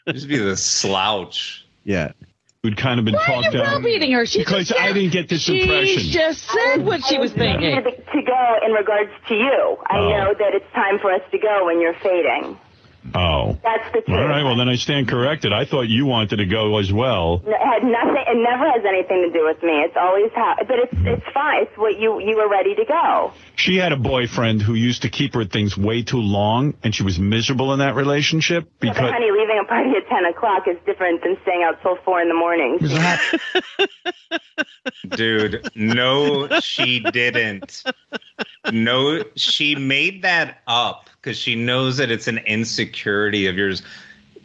Just 0.07 0.27
be 0.27 0.37
the 0.37 0.57
slouch. 0.57 1.65
Yeah. 1.83 2.11
Who'd 2.63 2.77
kind 2.77 2.97
of 2.99 3.05
been 3.05 3.13
Why 3.13 3.21
are 3.21 3.25
talked 3.25 3.45
you 3.45 3.51
down. 3.51 3.65
browbeating 3.81 4.11
her? 4.13 4.25
She 4.25 4.39
Because 4.39 4.69
just 4.69 4.79
I 4.79 4.91
didn't 4.91 5.11
get 5.11 5.29
this 5.29 5.41
she 5.41 5.61
impression. 5.61 6.01
just 6.11 6.43
said 6.49 6.83
what 6.83 7.03
she 7.05 7.19
was 7.19 7.31
thinking. 7.31 7.75
To, 7.75 7.91
to 7.91 8.21
go 8.23 8.55
in 8.65 8.71
regards 8.71 9.11
to 9.27 9.35
you. 9.35 9.77
I 9.87 9.97
Oh. 9.99 10.09
know 10.09 10.33
that 10.39 10.55
it's 10.55 10.65
time 10.73 10.97
for 10.99 11.11
us 11.11 11.21
to 11.31 11.37
go 11.37 11.65
when 11.65 11.79
you're 11.79 11.93
fading. 11.95 12.57
Oh. 13.13 13.57
That's 13.63 13.85
the 13.93 14.01
truth. 14.01 14.17
All 14.17 14.27
right. 14.27 14.43
Well, 14.43 14.55
then 14.55 14.69
I 14.69 14.75
stand 14.75 15.07
corrected. 15.07 15.53
I 15.53 15.65
thought 15.65 15.83
you 15.83 16.05
wanted 16.05 16.37
to 16.37 16.45
go 16.45 16.77
as 16.79 16.91
well. 16.91 17.41
It 17.45 17.53
had 17.53 17.83
nothing. 17.83 18.23
It 18.27 18.37
never 18.37 18.65
has 18.69 18.83
anything 18.87 19.21
to 19.27 19.31
do 19.31 19.45
with 19.45 19.61
me. 19.61 19.73
It's 19.81 19.95
always 19.95 20.31
how. 20.33 20.55
But 20.57 20.79
it's 20.79 20.93
mm. 20.93 21.07
it's 21.07 21.25
fine. 21.33 21.63
It's 21.63 21.77
what 21.77 21.99
you 21.99 22.19
you 22.19 22.37
were 22.37 22.49
ready 22.49 22.75
to 22.75 22.85
go. 22.85 23.31
She 23.55 23.77
had 23.77 23.91
a 23.91 23.97
boyfriend 23.97 24.61
who 24.61 24.73
used 24.73 25.03
to 25.03 25.09
keep 25.09 25.33
her 25.35 25.45
things 25.45 25.77
way 25.77 26.03
too 26.03 26.19
long, 26.19 26.73
and 26.83 26.93
she 26.93 27.03
was 27.03 27.19
miserable 27.19 27.73
in 27.73 27.79
that 27.79 27.95
relationship 27.95 28.63
Yeah, 28.65 28.69
but 28.79 28.93
because. 28.95 29.11
honey, 29.11 29.31
leaving 29.31 29.59
a 29.61 29.67
party 29.67 29.91
at 29.91 30.07
ten 30.09 30.25
o'clock 30.25 30.67
is 30.67 30.77
different 30.85 31.23
than 31.23 31.37
staying 31.43 31.63
out 31.63 31.81
till 31.81 31.97
four 32.03 32.21
in 32.21 32.27
the 32.27 32.33
morning. 32.33 32.79
Dude, 35.09 35.69
no, 35.75 36.59
she 36.59 36.99
didn't. 36.99 37.83
No, 38.71 39.23
she 39.35 39.75
made 39.75 40.23
that 40.23 40.61
up 40.67 41.09
because 41.25 41.39
she 41.39 41.55
knows 41.55 41.97
that 41.97 42.11
it's 42.11 42.27
an 42.27 42.37
insecurity 42.45 43.47
of 43.47 43.57
yours. 43.57 43.81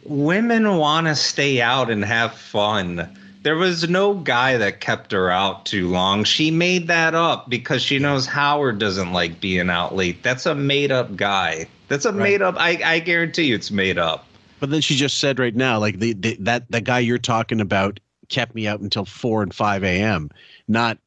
Women 0.03 0.77
want 0.77 1.05
to 1.05 1.13
stay 1.13 1.61
out 1.61 1.91
and 1.91 2.03
have 2.03 2.33
fun. 2.33 3.07
There 3.43 3.55
was 3.55 3.87
no 3.87 4.15
guy 4.15 4.57
that 4.57 4.81
kept 4.81 5.11
her 5.11 5.29
out 5.29 5.67
too 5.67 5.89
long. 5.89 6.23
She 6.23 6.49
made 6.49 6.87
that 6.87 7.13
up 7.13 7.47
because 7.47 7.83
she 7.83 7.99
knows 7.99 8.25
Howard 8.25 8.79
doesn't 8.79 9.13
like 9.13 9.39
being 9.39 9.69
out 9.69 9.95
late. 9.95 10.23
That's 10.23 10.47
a 10.47 10.55
made 10.55 10.91
up 10.91 11.15
guy. 11.15 11.67
That's 11.87 12.05
a 12.05 12.11
made 12.11 12.41
up. 12.41 12.55
I, 12.57 12.79
I 12.83 12.99
guarantee 12.99 13.43
you 13.43 13.55
it's 13.55 13.69
made 13.69 13.99
up. 13.99 14.25
But 14.59 14.71
then 14.71 14.81
she 14.81 14.95
just 14.95 15.19
said 15.19 15.37
right 15.37 15.55
now, 15.55 15.77
like 15.77 15.99
the, 15.99 16.13
the 16.13 16.35
that 16.39 16.71
the 16.71 16.81
guy 16.81 16.99
you're 16.99 17.19
talking 17.19 17.61
about 17.61 17.99
kept 18.29 18.55
me 18.55 18.67
out 18.67 18.79
until 18.79 19.05
four 19.05 19.43
and 19.43 19.53
five 19.53 19.83
a.m. 19.83 20.29
Not 20.67 20.97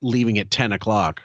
leaving 0.00 0.38
at 0.38 0.50
ten 0.50 0.72
o'clock. 0.72 1.22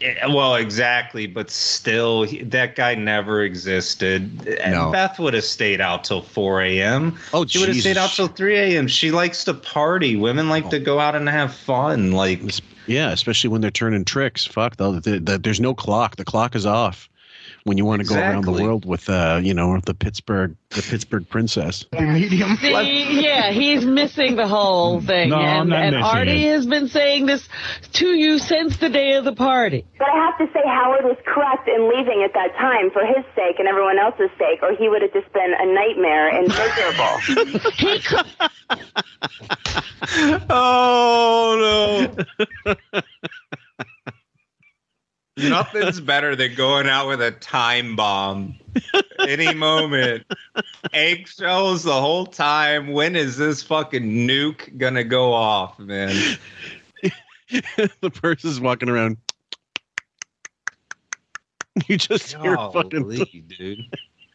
Yeah, 0.00 0.28
well, 0.28 0.54
exactly, 0.54 1.26
but 1.26 1.50
still, 1.50 2.22
he, 2.22 2.42
that 2.44 2.74
guy 2.74 2.94
never 2.94 3.42
existed. 3.42 4.48
And 4.60 4.72
No. 4.72 4.90
Beth 4.90 5.18
would 5.18 5.34
have 5.34 5.44
stayed 5.44 5.80
out 5.80 6.04
till 6.04 6.22
4 6.22 6.62
a.m. 6.62 7.18
Oh, 7.34 7.44
she 7.44 7.58
would 7.58 7.68
have 7.68 7.76
stayed 7.76 7.98
out 7.98 8.10
till 8.10 8.28
3 8.28 8.56
a.m. 8.56 8.88
She 8.88 9.10
likes 9.10 9.44
to 9.44 9.54
party. 9.54 10.16
Women 10.16 10.48
like 10.48 10.70
to 10.70 10.76
oh. 10.78 10.84
go 10.84 11.00
out 11.00 11.14
and 11.14 11.28
have 11.28 11.54
fun. 11.54 12.12
Like, 12.12 12.40
Yeah, 12.86 13.10
especially 13.10 13.50
when 13.50 13.60
they're 13.60 13.70
turning 13.70 14.04
tricks. 14.04 14.46
Fuck, 14.46 14.76
though, 14.76 14.92
the, 14.92 15.20
the, 15.20 15.38
there's 15.38 15.60
no 15.60 15.74
clock. 15.74 16.16
The 16.16 16.24
clock 16.24 16.54
is 16.54 16.64
off. 16.64 17.08
When 17.64 17.76
you 17.76 17.84
want 17.84 18.00
to 18.02 18.08
go 18.08 18.14
around 18.16 18.44
the 18.44 18.52
world 18.52 18.86
with, 18.86 19.08
uh, 19.10 19.40
you 19.42 19.52
know, 19.52 19.78
the 19.84 19.92
Pittsburgh, 19.92 20.56
the 20.70 20.82
Pittsburgh 20.82 21.28
princess. 21.28 21.84
Medium. 21.92 22.56
Yeah, 22.62 23.50
he's 23.50 23.84
missing 23.84 24.36
the 24.36 24.48
whole 24.48 25.00
thing. 25.06 25.28
No, 25.30 25.36
I'm 25.36 25.60
and 25.60 25.68
not 25.70 25.80
and 25.82 25.96
missing 25.96 26.04
Artie 26.04 26.46
it. 26.46 26.52
has 26.52 26.66
been 26.66 26.88
saying 26.88 27.26
this 27.26 27.46
to 27.92 28.06
you 28.14 28.38
since 28.38 28.78
the 28.78 28.88
day 28.88 29.12
of 29.14 29.24
the 29.24 29.34
party. 29.34 29.84
But 29.98 30.08
I 30.08 30.16
have 30.16 30.38
to 30.38 30.46
say, 30.54 30.60
Howard 30.66 31.04
was 31.04 31.18
correct 31.26 31.68
in 31.68 31.88
leaving 31.90 32.22
at 32.24 32.32
that 32.34 32.56
time 32.56 32.90
for 32.92 33.04
his 33.04 33.24
sake 33.36 33.58
and 33.58 33.68
everyone 33.68 33.98
else's 33.98 34.30
sake, 34.38 34.60
or 34.62 34.74
he 34.74 34.88
would 34.88 35.02
have 35.02 35.12
just 35.12 35.30
been 35.34 35.52
a 35.58 35.66
nightmare 35.66 36.28
and 36.28 36.48
miserable. 36.48 37.18
he 37.74 37.98
could. 38.00 38.26
oh 40.48 42.14
no. 42.66 42.74
Nothing's 45.36 46.00
better 46.00 46.34
than 46.36 46.54
going 46.54 46.86
out 46.86 47.08
with 47.08 47.22
a 47.22 47.30
time 47.30 47.96
bomb. 47.96 48.56
Any 49.20 49.54
moment. 49.54 50.24
Eggshells 50.92 51.84
the 51.84 52.00
whole 52.00 52.26
time. 52.26 52.88
When 52.88 53.16
is 53.16 53.36
this 53.36 53.62
fucking 53.62 54.02
nuke 54.02 54.76
gonna 54.76 55.04
go 55.04 55.32
off, 55.32 55.78
man? 55.78 56.38
the 57.50 58.10
person's 58.10 58.60
walking 58.60 58.88
around. 58.88 59.16
You 61.86 61.96
just 61.96 62.34
hear 62.34 62.56
fucking 62.56 63.02
Golly, 63.02 63.44
dude. 63.46 63.78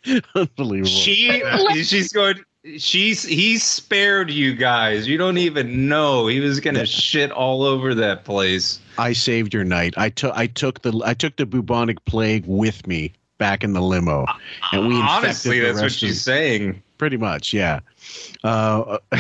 unbelievable. 0.36 0.90
She 0.90 1.42
she's 1.84 2.12
going 2.12 2.44
she's 2.78 3.24
he 3.24 3.58
spared 3.58 4.30
you 4.32 4.56
guys. 4.56 5.08
You 5.08 5.18
don't 5.18 5.38
even 5.38 5.88
know. 5.88 6.28
He 6.28 6.40
was 6.40 6.60
gonna 6.60 6.86
shit 6.86 7.32
all 7.32 7.64
over 7.64 7.94
that 7.96 8.26
place. 8.26 8.80
I 8.98 9.14
saved 9.14 9.54
your 9.54 9.64
night. 9.64 9.94
I 9.98 10.10
took 10.10 10.36
I 10.36 10.48
took 10.48 10.82
the 10.82 11.02
I 11.06 11.14
took 11.14 11.36
the 11.36 11.46
bubonic 11.46 12.04
plague 12.06 12.46
with 12.48 12.86
me 12.88 13.14
back 13.38 13.64
in 13.64 13.74
the 13.74 13.82
limo, 13.82 14.26
and 14.72 14.88
we 14.88 14.96
honestly 14.96 15.60
that's 15.60 15.76
what 15.76 15.84
rest 15.84 15.96
of- 15.96 16.00
she's 16.00 16.22
saying. 16.22 16.82
Pretty 16.98 17.18
much, 17.18 17.52
yeah. 17.52 17.82
Uh, 18.42 19.00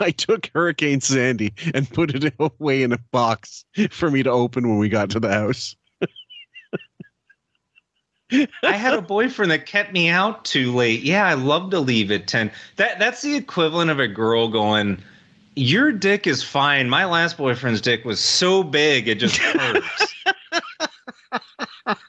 I 0.00 0.10
took 0.16 0.50
Hurricane 0.52 1.00
Sandy 1.00 1.52
and 1.74 1.88
put 1.88 2.12
it 2.12 2.34
away 2.40 2.82
in 2.82 2.92
a 2.92 2.98
box 3.12 3.64
for 3.90 4.10
me 4.10 4.24
to 4.24 4.30
open 4.30 4.68
when 4.68 4.78
we 4.78 4.88
got 4.88 5.10
to 5.10 5.20
the 5.20 5.32
house. 5.32 5.76
I 8.62 8.72
had 8.72 8.94
a 8.94 9.02
boyfriend 9.02 9.50
that 9.50 9.66
kept 9.66 9.92
me 9.92 10.08
out 10.08 10.44
too 10.44 10.74
late. 10.74 11.02
Yeah, 11.02 11.26
I 11.26 11.34
love 11.34 11.70
to 11.70 11.80
leave 11.80 12.10
at 12.10 12.26
10. 12.26 12.50
That 12.76 12.98
that's 12.98 13.22
the 13.22 13.34
equivalent 13.34 13.90
of 13.90 13.98
a 13.98 14.08
girl 14.08 14.48
going, 14.48 15.02
"Your 15.56 15.92
dick 15.92 16.26
is 16.26 16.42
fine. 16.42 16.88
My 16.88 17.04
last 17.04 17.36
boyfriend's 17.36 17.80
dick 17.80 18.04
was 18.04 18.20
so 18.20 18.62
big 18.62 19.08
it 19.08 19.16
just 19.18 19.36
hurts." 19.36 20.14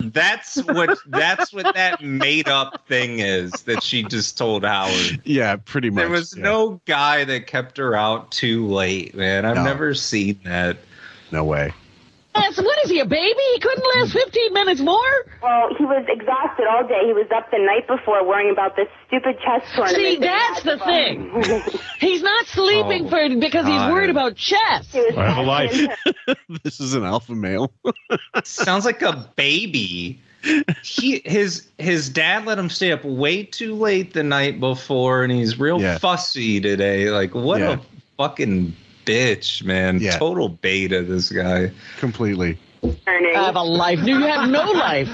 that's 0.00 0.56
what 0.64 0.98
that's 1.06 1.52
what 1.52 1.74
that 1.74 2.02
made 2.02 2.48
up 2.48 2.86
thing 2.88 3.20
is 3.20 3.50
that 3.62 3.82
she 3.82 4.02
just 4.02 4.36
told 4.36 4.64
Howard. 4.64 5.20
Yeah, 5.24 5.56
pretty 5.56 5.90
much. 5.90 6.02
There 6.02 6.10
was 6.10 6.36
yeah. 6.36 6.42
no 6.42 6.80
guy 6.86 7.24
that 7.24 7.46
kept 7.46 7.78
her 7.78 7.94
out 7.94 8.30
too 8.30 8.66
late, 8.66 9.14
man. 9.14 9.44
I've 9.44 9.56
No. 9.56 9.64
never 9.64 9.94
seen 9.94 10.40
that. 10.44 10.78
No 11.30 11.44
way. 11.44 11.72
Yes, 12.34 12.56
what 12.56 12.78
is 12.84 12.90
he, 12.90 12.98
a 13.00 13.04
baby? 13.04 13.40
He 13.54 13.60
couldn't 13.60 13.84
last 13.96 14.12
15 14.12 14.52
minutes 14.54 14.80
more? 14.80 15.26
Well, 15.42 15.74
he 15.76 15.84
was 15.84 16.04
exhausted 16.08 16.66
all 16.66 16.86
day. 16.86 17.02
He 17.06 17.12
was 17.12 17.26
up 17.34 17.50
the 17.50 17.58
night 17.58 17.86
before 17.86 18.26
worrying 18.26 18.50
about 18.50 18.74
this 18.76 18.88
stupid 19.06 19.36
chess 19.44 19.62
tournament. 19.74 19.96
See, 19.96 20.16
that's 20.16 20.62
the 20.62 20.76
to 20.78 20.84
thing. 20.84 21.80
He's 22.00 22.22
not 22.22 22.46
sleeping 22.46 23.06
Oh, 23.06 23.10
for 23.10 23.28
because 23.38 23.66
he's 23.66 23.92
worried 23.92 24.10
about 24.10 24.36
chess. 24.36 24.94
I 24.94 25.24
have 25.24 25.36
a 25.38 25.42
life. 25.42 25.78
this 26.64 26.80
is 26.80 26.94
an 26.94 27.04
alpha 27.04 27.34
male. 27.34 27.70
Sounds 28.44 28.84
like 28.84 29.02
a 29.02 29.30
baby. 29.36 30.18
He 30.82 31.22
his 31.24 31.68
his 31.78 32.08
dad 32.08 32.46
let 32.46 32.58
him 32.58 32.68
stay 32.68 32.90
up 32.92 33.04
way 33.04 33.44
too 33.44 33.74
late 33.74 34.12
the 34.14 34.24
night 34.24 34.58
before, 34.58 35.22
and 35.22 35.32
he's 35.32 35.58
real 35.60 35.80
Yeah. 35.80 35.98
fussy 35.98 36.60
today. 36.60 37.10
Like 37.10 37.34
what 37.34 37.60
Yeah. 37.60 37.72
a 37.74 37.78
fucking 38.16 38.74
bitch, 39.04 39.64
man! 39.64 40.00
Yeah. 40.00 40.18
Total 40.18 40.48
beta, 40.48 41.02
this 41.02 41.30
guy. 41.30 41.70
Completely. 41.98 42.58
I 42.84 43.44
have 43.44 43.54
a 43.56 43.62
life. 43.62 44.00
No, 44.00 44.06
you 44.18 44.26
have 44.26 44.50
no 44.50 44.62
life. 44.72 45.06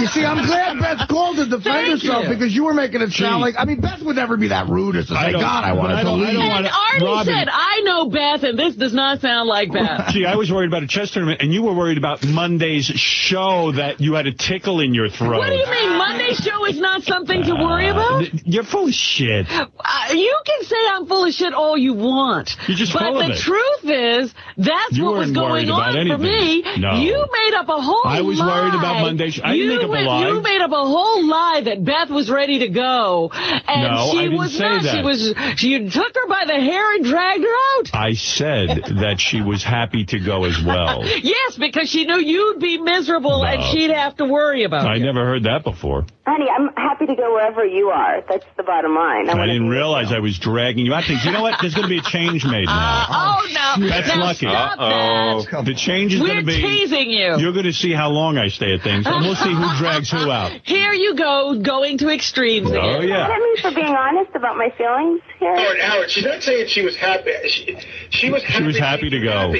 You 0.00 0.06
see, 0.08 0.24
I'm 0.24 0.44
glad 0.44 0.78
Beth 0.80 1.08
called 1.08 1.36
to 1.36 1.44
defend 1.44 1.62
Thank 1.64 1.88
herself 2.02 2.24
you. 2.24 2.30
because 2.30 2.54
you 2.54 2.64
were 2.64 2.74
making 2.74 3.00
it 3.00 3.12
sound 3.12 3.40
like 3.40 3.54
I 3.58 3.64
mean 3.64 3.80
Beth 3.80 4.02
would 4.02 4.16
never 4.16 4.36
be 4.36 4.48
that 4.48 4.68
rude 4.68 4.96
as 4.96 5.06
to 5.06 5.14
say, 5.14 5.32
don't- 5.32 5.40
God, 5.40 5.64
I 5.64 5.70
but 5.70 5.78
wanted 5.78 5.94
I 5.94 5.98
to 5.98 6.04
don't- 6.04 6.20
leave. 6.20 6.28
And 6.30 6.38
wanna- 6.48 6.70
Artie 6.92 7.04
Robin- 7.04 7.34
said, 7.34 7.48
I 7.52 7.80
know 7.84 8.06
Beth, 8.06 8.42
and 8.42 8.58
this 8.58 8.74
does 8.74 8.92
not 8.92 9.20
sound 9.20 9.48
like 9.48 9.72
Beth. 9.72 10.10
See, 10.12 10.24
I 10.26 10.34
was 10.34 10.50
worried 10.50 10.66
about 10.68 10.82
a 10.82 10.86
chess 10.88 11.12
tournament, 11.12 11.40
and 11.42 11.52
you 11.52 11.62
were 11.62 11.74
worried 11.74 11.98
about 11.98 12.24
Monday's 12.26 12.86
show 12.86 13.70
that 13.72 14.00
you 14.00 14.14
had 14.14 14.26
a 14.26 14.32
tickle 14.32 14.80
in 14.80 14.94
your 14.94 15.08
throat. 15.08 15.38
What 15.38 15.48
do 15.50 15.54
you 15.56 15.66
mean? 15.70 15.96
Monday's 15.98 16.38
show 16.38 16.64
is 16.66 16.78
not 16.78 17.02
something 17.04 17.44
to 17.44 17.54
worry 17.54 17.88
about? 17.88 18.24
You're 18.46 18.64
full 18.64 18.88
of 18.88 18.94
shit. 18.94 19.46
Uh, 19.48 19.68
you 20.12 20.40
can 20.44 20.64
say 20.64 20.76
I'm 20.90 21.06
full 21.06 21.24
of 21.24 21.32
shit 21.32 21.52
all 21.54 21.78
you 21.78 21.94
want. 21.94 22.56
You're 22.66 22.76
just 22.76 22.92
but 22.92 23.02
full 23.02 23.20
of 23.20 23.26
the 23.28 23.32
it. 23.34 23.38
truth 23.38 23.84
is, 23.84 24.34
that's 24.56 24.96
You 24.96 25.04
what 25.04 25.14
was 25.18 25.30
going 25.30 25.70
on 25.70 26.08
for 26.08 26.18
me. 26.18 26.31
No. 26.78 26.94
You 26.96 27.26
made 27.32 27.54
up 27.54 27.68
a 27.68 27.80
whole 27.80 28.02
I 28.06 28.20
was 28.22 28.38
worried 28.40 28.74
about 28.74 29.02
Monday. 29.02 29.30
I 29.44 29.56
didn't 29.56 29.56
you 29.56 29.68
make 29.68 29.84
up 29.84 29.90
a 29.90 30.08
lie. 30.08 30.28
You 30.28 30.40
made 30.40 30.60
up 30.62 30.70
a 30.72 30.84
whole 30.84 31.26
lie 31.28 31.60
that 31.64 31.84
Beth 31.84 32.10
was 32.10 32.30
ready 32.30 32.60
to 32.60 32.68
go. 32.68 33.30
And 33.32 33.82
No, 33.94 34.10
she 34.10 34.18
I 34.18 34.22
didn't 34.24 34.38
was 34.38 34.56
say 34.56 34.68
not. 34.68 34.84
She 34.84 35.02
was 35.02 35.62
you 35.62 35.90
took 35.90 36.14
her 36.14 36.26
by 36.28 36.44
the 36.46 36.54
hair 36.54 36.94
and 36.94 37.04
dragged 37.04 37.42
her 37.44 37.78
out. 37.78 37.90
I 37.94 38.14
said 38.14 38.68
that 39.00 39.20
she 39.20 39.40
was 39.42 39.62
happy 39.62 40.04
to 40.06 40.18
go 40.18 40.44
as 40.44 40.60
well. 40.62 41.04
Yes, 41.22 41.56
because 41.56 41.88
she 41.88 42.04
knew 42.04 42.18
you'd 42.18 42.58
be 42.58 42.78
miserable 42.78 43.44
and 43.44 43.62
she'd 43.64 43.90
have 43.90 44.16
to 44.16 44.24
worry 44.24 44.64
about 44.64 44.86
I 44.86 44.96
you. 44.96 45.04
never 45.04 45.24
heard 45.24 45.44
that 45.44 45.62
before. 45.62 46.04
Honey, 46.24 46.46
I'm 46.48 46.72
happy 46.76 47.06
to 47.06 47.16
go 47.16 47.34
wherever 47.34 47.64
you 47.64 47.88
are. 47.90 48.22
That's 48.28 48.46
the 48.56 48.62
bottom 48.62 48.94
line. 48.94 49.28
I 49.28 49.34
wanna 49.34 49.54
didn't 49.54 49.68
be- 49.68 49.74
realize 49.74 50.12
I 50.12 50.20
was 50.20 50.38
dragging 50.38 50.86
you. 50.86 50.94
I 50.94 51.02
think, 51.02 51.24
you 51.24 51.32
know 51.32 51.42
what? 51.42 51.60
There's 51.60 51.74
going 51.74 51.82
to 51.82 51.88
be 51.88 51.98
a 51.98 52.02
change 52.02 52.44
made 52.44 52.66
now. 52.66 53.06
Uh, 53.08 53.42
oh 53.42 53.76
no! 53.80 53.88
That's 53.88 54.06
now 54.06 54.20
lucky. 54.20 54.46
Stop 54.46 54.78
that. 54.78 55.64
The 55.64 55.74
change 55.74 56.14
is 56.14 56.20
going 56.20 56.36
to 56.36 56.44
be. 56.44 56.62
We're 56.62 56.68
teasing 56.68 57.10
you. 57.10 57.38
You're 57.38 57.52
going 57.52 57.64
to 57.64 57.72
see 57.72 57.90
how 57.90 58.10
long 58.10 58.38
I 58.38 58.48
stay 58.48 58.72
at 58.74 58.82
things, 58.82 59.04
and 59.04 59.24
we'll 59.24 59.34
see 59.34 59.52
who 59.52 59.76
drags 59.78 60.12
who 60.12 60.30
out. 60.30 60.52
Here 60.62 60.92
you 60.92 61.16
go, 61.16 61.58
going 61.60 61.98
to 61.98 62.08
extremes 62.08 62.70
oh, 62.70 62.74
again. 62.74 62.84
Oh, 62.84 63.00
yeah. 63.00 63.26
Mad 63.26 63.30
at 63.32 63.38
me 63.38 63.56
for 63.60 63.70
being 63.72 63.94
honest 63.94 64.30
about 64.36 64.56
my 64.56 64.70
feelings 64.78 65.22
here. 65.40 65.56
Howard, 65.56 65.80
Howard, 65.80 66.10
she's 66.10 66.24
not 66.24 66.42
saying 66.42 66.68
she 66.68 66.82
was 66.82 66.94
happy. 66.94 67.32
She, 67.48 67.78
she 68.10 68.30
was 68.30 68.44
happy. 68.44 68.62
She 68.62 68.66
was 68.68 68.78
happy 68.78 69.10
to 69.10 69.20
go. 69.20 69.54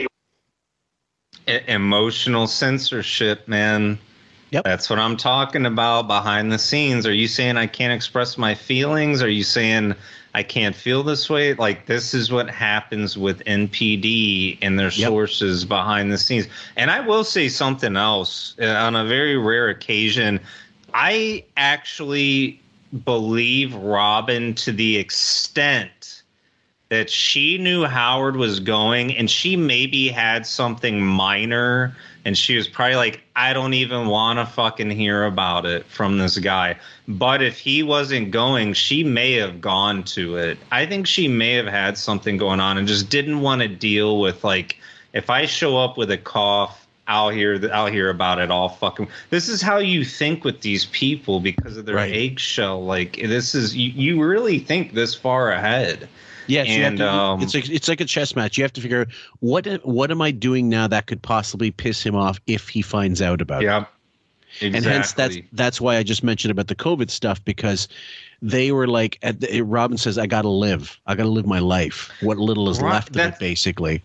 E- 1.49 1.61
emotional 1.67 2.47
censorship, 2.47 3.49
man. 3.49 3.99
Yep. 4.53 4.65
That's 4.65 4.91
what 4.91 4.99
I'm 4.99 5.17
talking 5.17 5.65
about 5.65 6.07
behind 6.07 6.53
the 6.53 6.59
scenes. 6.59 7.07
Are 7.07 7.15
you 7.15 7.27
saying 7.27 7.57
I 7.57 7.67
can't 7.67 7.93
express 7.93 8.37
my 8.37 8.55
feelings? 8.55 9.23
Are 9.23 9.31
you 9.31 9.45
saying 9.45 9.95
I 10.35 10.43
can't 10.43 10.77
feel 10.77 11.03
this 11.03 11.31
way? 11.31 11.55
Like 11.55 11.87
this 11.87 12.13
is 12.13 12.31
what 12.31 12.51
happens 12.51 13.17
with 13.17 13.43
NPD 13.47 14.59
and 14.61 14.79
their 14.79 14.91
Yep. 14.93 15.09
sources 15.09 15.65
behind 15.65 16.13
the 16.13 16.19
scenes. 16.19 16.49
And 16.77 16.91
I 16.91 17.01
will 17.01 17.25
say 17.25 17.49
something 17.49 17.97
else. 17.97 18.55
Uh, 18.61 18.67
On 18.67 18.95
a 18.95 19.07
very 19.07 19.39
rare 19.39 19.71
occasion, 19.71 20.39
I 20.93 21.45
actually 21.57 22.61
believe 23.07 23.75
Robin 23.75 24.53
to 24.57 24.71
the 24.71 24.99
extent 24.99 26.23
that 26.91 27.09
she 27.09 27.57
knew 27.57 27.87
Howard 27.87 28.37
was 28.37 28.61
going 28.61 29.17
and 29.17 29.31
she 29.31 29.57
maybe 29.57 30.09
had 30.09 30.47
something 30.47 31.03
minor 31.03 31.97
and 32.25 32.37
she 32.37 32.57
was 32.57 32.69
probably 32.69 32.97
like, 32.97 33.23
I 33.35 33.53
don't 33.53 33.75
even 33.75 34.07
want 34.07 34.39
to 34.39 34.47
fucking 34.47 34.91
hear 34.91 35.25
about 35.25 35.67
it 35.67 35.85
from 35.87 36.19
this 36.19 36.39
guy. 36.39 36.77
But 37.09 37.43
if 37.43 37.59
he 37.59 37.83
wasn't 37.83 38.31
going, 38.31 38.75
she 38.75 39.03
may 39.03 39.33
have 39.35 39.61
gone 39.61 40.05
to 40.05 40.37
it. 40.37 40.59
I 40.71 40.87
think 40.87 41.07
she 41.07 41.27
may 41.29 41.55
have 41.55 41.67
had 41.67 41.99
something 41.99 42.37
going 42.37 42.61
on 42.61 42.79
and 42.79 42.87
just 42.87 43.09
didn't 43.11 43.41
want 43.41 43.63
to 43.63 43.69
deal 43.69 44.21
with 44.21 44.45
like, 44.45 44.77
if 45.13 45.31
I 45.31 45.47
show 45.47 45.77
up 45.79 45.97
with 45.97 46.11
a 46.11 46.19
cough, 46.19 46.87
I'll 47.09 47.31
hear 47.31 47.61
I'll 47.73 47.89
hear 47.89 48.09
about 48.11 48.39
it 48.39 48.51
all 48.51 48.69
fucking. 48.69 49.09
This 49.31 49.49
is 49.49 49.61
how 49.61 49.79
you 49.79 50.05
think 50.05 50.45
with 50.45 50.61
these 50.61 50.85
people 50.87 51.41
because 51.41 51.77
of 51.77 51.85
their 51.85 51.97
Right. 51.97 52.15
eggshell. 52.15 52.85
Like 52.85 53.17
this 53.17 53.55
is 53.57 53.77
you, 53.77 53.91
you 53.91 54.23
really 54.25 54.61
think 54.61 54.93
this 54.95 55.13
far 55.15 55.51
ahead. 55.51 56.09
Yes, 56.47 56.67
and 56.69 56.99
to- 56.99 57.11
um, 57.11 57.43
it's 57.43 57.55
like 57.55 57.69
it's 57.71 57.89
like 57.89 58.01
a 58.01 58.05
chess 58.05 58.35
match. 58.35 58.59
You 58.59 58.65
have 58.65 58.73
to 58.75 58.81
figure 58.81 59.07
what 59.41 59.67
what 59.85 60.11
am 60.11 60.21
I 60.21 60.31
doing 60.31 60.69
now 60.69 60.87
that 60.89 61.07
could 61.07 61.23
possibly 61.23 61.71
piss 61.71 62.03
him 62.03 62.15
off 62.15 62.41
if 62.47 62.69
he 62.69 62.83
finds 62.83 63.23
out 63.23 63.41
about 63.41 63.63
it. 63.63 63.67
yeah, 63.67 63.85
exactly. 64.61 64.77
And 64.77 64.85
hence 64.85 65.13
that's 65.13 65.37
that's 65.53 65.81
why 65.81 65.97
I 65.97 66.03
just 66.03 66.25
mentioned 66.25 66.51
about 66.51 66.69
the 66.69 66.75
COVID 66.75 67.11
stuff 67.11 67.45
because 67.45 67.89
they 68.41 68.73
were 68.73 68.89
like 68.89 69.19
at 69.23 69.41
the, 69.41 69.63
Robin 69.63 69.97
says 69.97 70.19
I 70.19 70.27
got 70.27 70.43
to 70.43 70.49
live. 70.49 70.99
I 71.07 71.15
got 71.15 71.25
to 71.25 71.29
live 71.29 71.47
my 71.47 71.61
life. 71.61 72.11
What 72.21 72.39
little 72.39 72.69
is 72.69 72.81
Ro- 72.81 72.91
left 72.91 73.11
of 73.11 73.17
it 73.19 73.39
basically. 73.39 74.03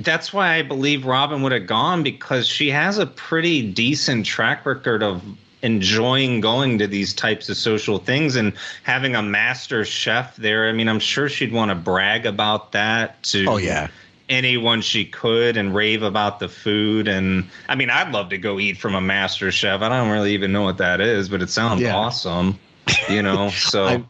That's 0.00 0.32
why 0.32 0.54
I 0.54 0.62
believe 0.62 1.04
Robin 1.06 1.42
would 1.42 1.52
have 1.52 1.68
gone 1.68 2.02
because 2.02 2.48
she 2.48 2.68
has 2.70 2.98
a 2.98 3.06
pretty 3.06 3.70
decent 3.70 4.26
track 4.26 4.66
record 4.66 5.04
of 5.04 5.22
enjoying 5.64 6.40
going 6.40 6.78
to 6.78 6.86
these 6.86 7.14
types 7.14 7.48
of 7.48 7.56
social 7.56 7.98
things 7.98 8.36
and 8.36 8.52
having 8.84 9.16
a 9.16 9.22
master 9.22 9.84
chef 9.84 10.36
there. 10.36 10.68
I 10.68 10.72
mean, 10.72 10.88
I'm 10.88 11.00
sure 11.00 11.28
she'd 11.28 11.52
want 11.52 11.70
to 11.70 11.74
brag 11.74 12.26
about 12.26 12.72
that 12.72 13.22
to 13.24 13.48
Oh 13.48 13.56
yeah. 13.56 13.88
anyone 14.28 14.80
she 14.82 15.04
could 15.04 15.56
and 15.56 15.74
rave 15.74 16.02
about 16.02 16.38
the 16.40 16.48
food 16.48 17.08
and 17.08 17.50
I 17.68 17.74
mean, 17.74 17.90
I'd 17.90 18.12
love 18.12 18.30
to 18.30 18.38
go 18.38 18.58
eat 18.60 18.78
from 18.78 18.94
a 18.94 19.00
master 19.00 19.50
chef. 19.52 19.82
I 19.82 19.88
don't 19.88 20.10
really 20.10 20.32
even 20.34 20.52
know 20.52 20.62
what 20.62 20.78
that 20.78 21.00
is, 21.00 21.28
but 21.28 21.42
it 21.42 21.50
sounds 21.50 21.80
Yeah. 21.80 21.94
awesome, 21.94 22.58
you 23.08 23.22
know. 23.22 23.48
So 23.56 23.84
I've, 23.86 24.04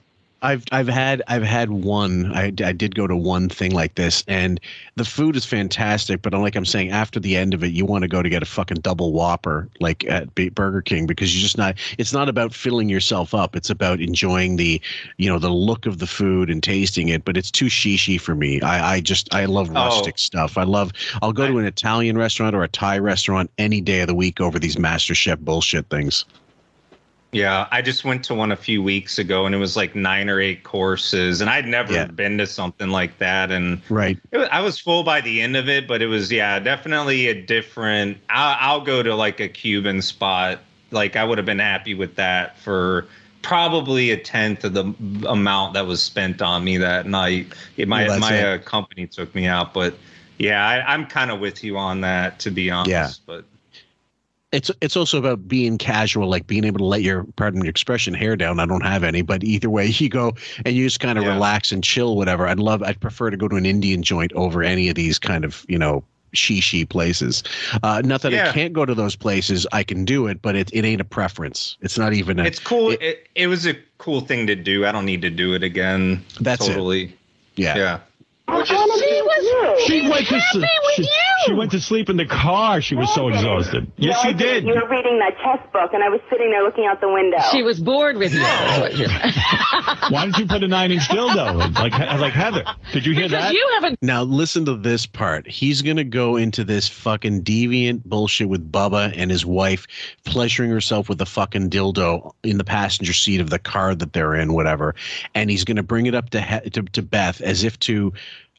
I've 0.45 0.63
I've 0.73 0.89
had 0.89 1.23
I've 1.27 1.43
had 1.43 1.71
one. 1.71 2.31
I, 2.35 2.53
I 2.63 2.73
did 2.73 2.95
go 2.95 3.07
to 3.07 3.17
one 3.17 3.49
thing 3.49 3.73
like 3.73 3.95
this, 3.95 4.23
and 4.29 4.61
the 4.97 5.05
food 5.05 5.37
is 5.37 5.47
fantastic. 5.47 6.21
But 6.21 6.35
like 6.35 6.55
I'm 6.55 6.67
saying, 6.67 6.91
after 6.91 7.19
the 7.19 7.35
end 7.35 7.55
of 7.55 7.65
it, 7.65 7.73
you 7.73 7.87
want 7.87 8.03
to 8.03 8.09
go 8.09 8.23
to 8.23 8.29
get 8.29 8.43
a 8.43 8.47
fucking 8.47 8.79
double 8.83 9.13
Whopper 9.13 9.69
like 9.81 10.05
at 10.05 10.35
Burger 10.55 10.83
King 10.83 11.07
because 11.07 11.35
you're 11.35 11.43
just 11.43 11.57
not. 11.57 11.77
It's 11.97 12.13
not 12.13 12.29
about 12.29 12.53
filling 12.55 12.91
yourself 12.91 13.35
up. 13.35 13.57
It's 13.57 13.71
about 13.71 14.01
enjoying 14.01 14.57
the, 14.57 14.81
you 15.17 15.31
know, 15.31 15.39
the 15.39 15.49
look 15.51 15.87
of 15.87 15.99
the 15.99 16.07
food 16.07 16.51
and 16.51 16.63
tasting 16.63 17.09
it. 17.09 17.25
But 17.25 17.39
it's 17.39 17.51
too 17.51 17.67
shishy 17.67 18.21
for 18.21 18.35
me. 18.35 18.61
I 18.61 18.97
I 18.97 19.01
just 19.01 19.35
I 19.35 19.47
love 19.47 19.71
Oh. 19.71 19.75
rustic 19.87 20.19
stuff. 20.19 20.59
I 20.59 20.65
love. 20.65 20.93
I'll 21.23 21.33
go 21.33 21.47
to 21.47 21.59
an 21.59 21.65
Italian 21.65 22.19
restaurant 22.19 22.55
or 22.55 22.63
a 22.63 22.69
Thai 22.69 22.99
restaurant 22.99 23.51
any 23.57 23.81
day 23.81 24.03
of 24.03 24.09
the 24.09 24.15
week 24.15 24.43
over 24.43 24.59
these 24.59 24.79
Master 24.79 25.15
Chef 25.15 25.39
bullshit 25.39 25.89
things. 25.89 26.27
Yeah, 27.35 27.67
I 27.71 27.83
just 27.83 28.05
went 28.05 28.25
to 28.25 28.35
one 28.35 28.53
a 28.53 28.57
few 28.57 28.83
weeks 28.83 29.19
ago 29.19 29.45
and 29.47 29.55
it 29.55 29.59
was 29.59 29.77
like 29.77 29.95
nine 29.95 30.31
or 30.31 30.41
eight 30.41 30.63
courses, 30.63 31.41
and 31.41 31.51
I'd 31.51 31.67
never 31.67 31.93
Yeah. 31.93 32.07
been 32.07 32.39
to 32.39 32.47
something 32.47 32.89
like 32.91 33.19
that. 33.19 33.51
And 33.51 33.83
Right. 33.89 34.19
I 34.51 34.61
was 34.61 34.79
full 34.79 35.03
by 35.03 35.21
the 35.21 35.41
end 35.41 35.57
of 35.57 35.69
it, 35.69 35.87
but 35.89 36.01
it 36.03 36.07
was 36.07 36.31
yeah, 36.33 36.59
definitely 36.59 37.27
a 37.29 37.35
different. 37.35 38.19
I'll, 38.31 38.57
I'll 38.61 38.81
go 38.81 39.03
to 39.03 39.15
like 39.15 39.41
a 39.41 39.49
Cuban 39.49 40.03
spot. 40.03 40.61
Like 40.91 41.17
I 41.17 41.25
would 41.25 41.39
have 41.39 41.47
been 41.47 41.59
happy 41.59 41.95
with 41.95 42.15
that 42.17 42.59
for 42.61 43.07
probably 43.43 44.11
a 44.11 44.17
tenth 44.17 44.65
of 44.65 44.73
the 44.75 44.95
amount 45.29 45.75
that 45.75 45.87
was 45.87 46.03
spent 46.03 46.41
on 46.41 46.65
me 46.65 46.79
that 46.79 47.07
night. 47.07 47.53
It, 47.77 47.89
my 47.89 48.07
Well, 48.07 48.19
my 48.19 48.43
uh, 48.43 48.59
company 48.59 49.07
took 49.07 49.35
me 49.35 49.47
out, 49.47 49.75
but 49.75 49.95
yeah, 50.39 50.67
I, 50.67 50.93
I'm 50.95 51.07
kind 51.07 51.31
of 51.31 51.41
with 51.41 51.63
you 51.65 51.77
on 51.79 52.01
that 52.03 52.39
to 52.41 52.51
be 52.51 52.71
honest. 52.71 52.91
Yeah. 52.91 53.13
But 53.27 53.45
it's 54.55 54.71
it's 54.81 54.97
also 54.97 55.19
about 55.19 55.49
being 55.49 55.77
casual, 55.79 56.29
like 56.29 56.47
being 56.47 56.65
able 56.65 56.79
to 56.79 56.85
let 56.85 57.03
your 57.03 57.25
pardon 57.37 57.61
the 57.61 57.69
expression 57.69 58.15
hair 58.15 58.37
down. 58.37 58.61
I 58.61 58.67
don't 58.67 58.85
have 58.85 59.03
any, 59.03 59.23
but 59.23 59.43
either 59.43 59.69
way, 59.69 59.87
you 59.87 60.09
go 60.09 60.33
and 60.65 60.77
you 60.77 60.85
just 60.87 61.01
kind 61.01 61.19
of 61.19 61.25
Yeah. 61.25 61.33
relax 61.33 61.73
and 61.73 61.83
chill, 61.83 62.17
whatever. 62.17 62.47
I'd 62.47 62.61
love, 62.61 62.83
I'd 62.83 63.01
prefer 63.01 63.31
to 63.31 63.37
go 63.37 63.49
to 63.49 63.57
an 63.57 63.67
Indian 63.67 64.03
joint 64.03 64.33
over 64.35 64.63
any 64.63 64.89
of 64.89 64.95
these 64.95 65.19
kind 65.19 65.45
of 65.45 65.65
you 65.69 65.79
know 65.79 66.05
she 66.33 66.61
she 66.61 66.85
places. 66.85 67.43
Uh, 67.83 68.03
not 68.05 68.23
that 68.23 68.35
I 68.35 68.53
can't 68.53 68.73
go 68.73 68.85
to 68.85 68.95
those 68.95 69.17
places. 69.17 69.67
I 69.73 69.83
can 69.83 70.05
do 70.05 70.27
it, 70.27 70.41
but 70.43 70.55
it, 70.57 70.71
it 70.73 70.85
ain't 70.85 71.01
a 71.01 71.05
preference. 71.05 71.77
It's 71.81 71.99
not 71.99 72.13
even 72.13 72.39
a. 72.39 72.45
It's 72.45 72.61
cool. 72.61 72.91
It, 72.91 73.29
it, 73.35 73.47
was 73.47 73.67
a 73.67 73.75
cool 73.99 74.21
thing 74.21 74.47
to 74.47 74.55
do. 74.55 74.87
I 74.87 74.93
don't 74.93 75.05
need 75.07 75.23
to 75.23 75.31
do 75.31 75.55
it 75.55 75.63
again. 75.63 76.25
That's 76.41 76.65
it. 76.65 76.69
totally. 76.69 77.17
Yeah. 77.57 77.77
Yeah. 77.77 78.01
Yeah. 78.47 78.65
she 78.65 78.75
was 78.75 79.83
She 79.87 80.09
went 80.09 80.27
to 80.29 80.35
happy 80.39 80.41
sleep. 80.53 80.69
with 80.83 80.95
She, 80.97 81.03
you. 81.03 81.09
she 81.47 81.53
went 81.55 81.71
to 81.73 81.81
sleep 81.81 82.09
in 82.11 82.17
the 82.17 82.27
car. 82.27 82.81
She 82.81 82.95
was 82.95 83.13
so 83.15 83.29
exhausted. 83.29 83.91
Yes, 83.97 84.17
no, 84.17 84.23
she 84.23 84.29
I 84.29 84.33
didn't. 84.33 84.69
You 84.69 84.75
were 84.75 84.89
reading 84.89 85.19
that 85.19 85.37
chess 85.43 85.67
book, 85.73 85.91
and 85.93 86.03
I 86.03 86.09
was 86.09 86.21
sitting 86.31 86.51
there 86.51 86.63
looking 86.63 86.87
out 86.87 87.01
the 87.01 87.09
window. 87.13 87.39
She 87.51 87.63
was 87.63 87.81
bored 87.81 88.17
with 88.17 88.33
you. 88.35 88.41
Why 90.11 90.27
didn't 90.27 90.39
you 90.39 90.47
put 90.47 90.63
a 90.63 90.69
nine-inch 90.69 91.09
dildo 91.09 91.75
like 91.75 91.93
like 91.93 92.33
Heather? 92.33 92.65
Did 92.93 93.07
you 93.07 93.15
hear 93.15 93.25
Because 93.29 93.45
that? 93.45 93.53
you 93.55 93.71
haven't. 93.75 93.99
Now 94.03 94.23
listen 94.23 94.65
to 94.67 94.77
this 94.77 95.07
part. 95.07 95.47
He's 95.47 95.83
gonna 95.83 96.05
go 96.05 96.37
into 96.37 96.65
this 96.65 96.89
fucking 96.89 97.43
deviant 97.45 98.05
bullshit 98.05 98.49
with 98.49 98.71
Bubba 98.71 99.13
and 99.17 99.31
his 99.31 99.45
wife 99.47 99.87
pleasuring 100.25 100.71
herself 100.71 101.09
with 101.09 101.21
a 101.21 101.27
fucking 101.27 101.71
dildo 101.71 102.33
in 102.43 102.59
the 102.59 102.65
passenger 102.65 103.13
seat 103.13 103.41
of 103.41 103.51
the 103.51 103.59
car 103.59 103.95
that 103.95 104.13
they're 104.13 104.35
in, 104.35 104.53
whatever. 104.53 104.95
And 105.35 105.51
he's 105.51 105.65
gonna 105.65 105.83
bring 105.83 106.07
it 106.07 106.15
up 106.15 106.31
to 106.31 106.41
he- 106.41 106.71
to, 106.71 106.83
to 106.83 107.03
Beth 107.03 107.41
as 107.41 107.65
if 107.65 107.79
to. 107.81 108.13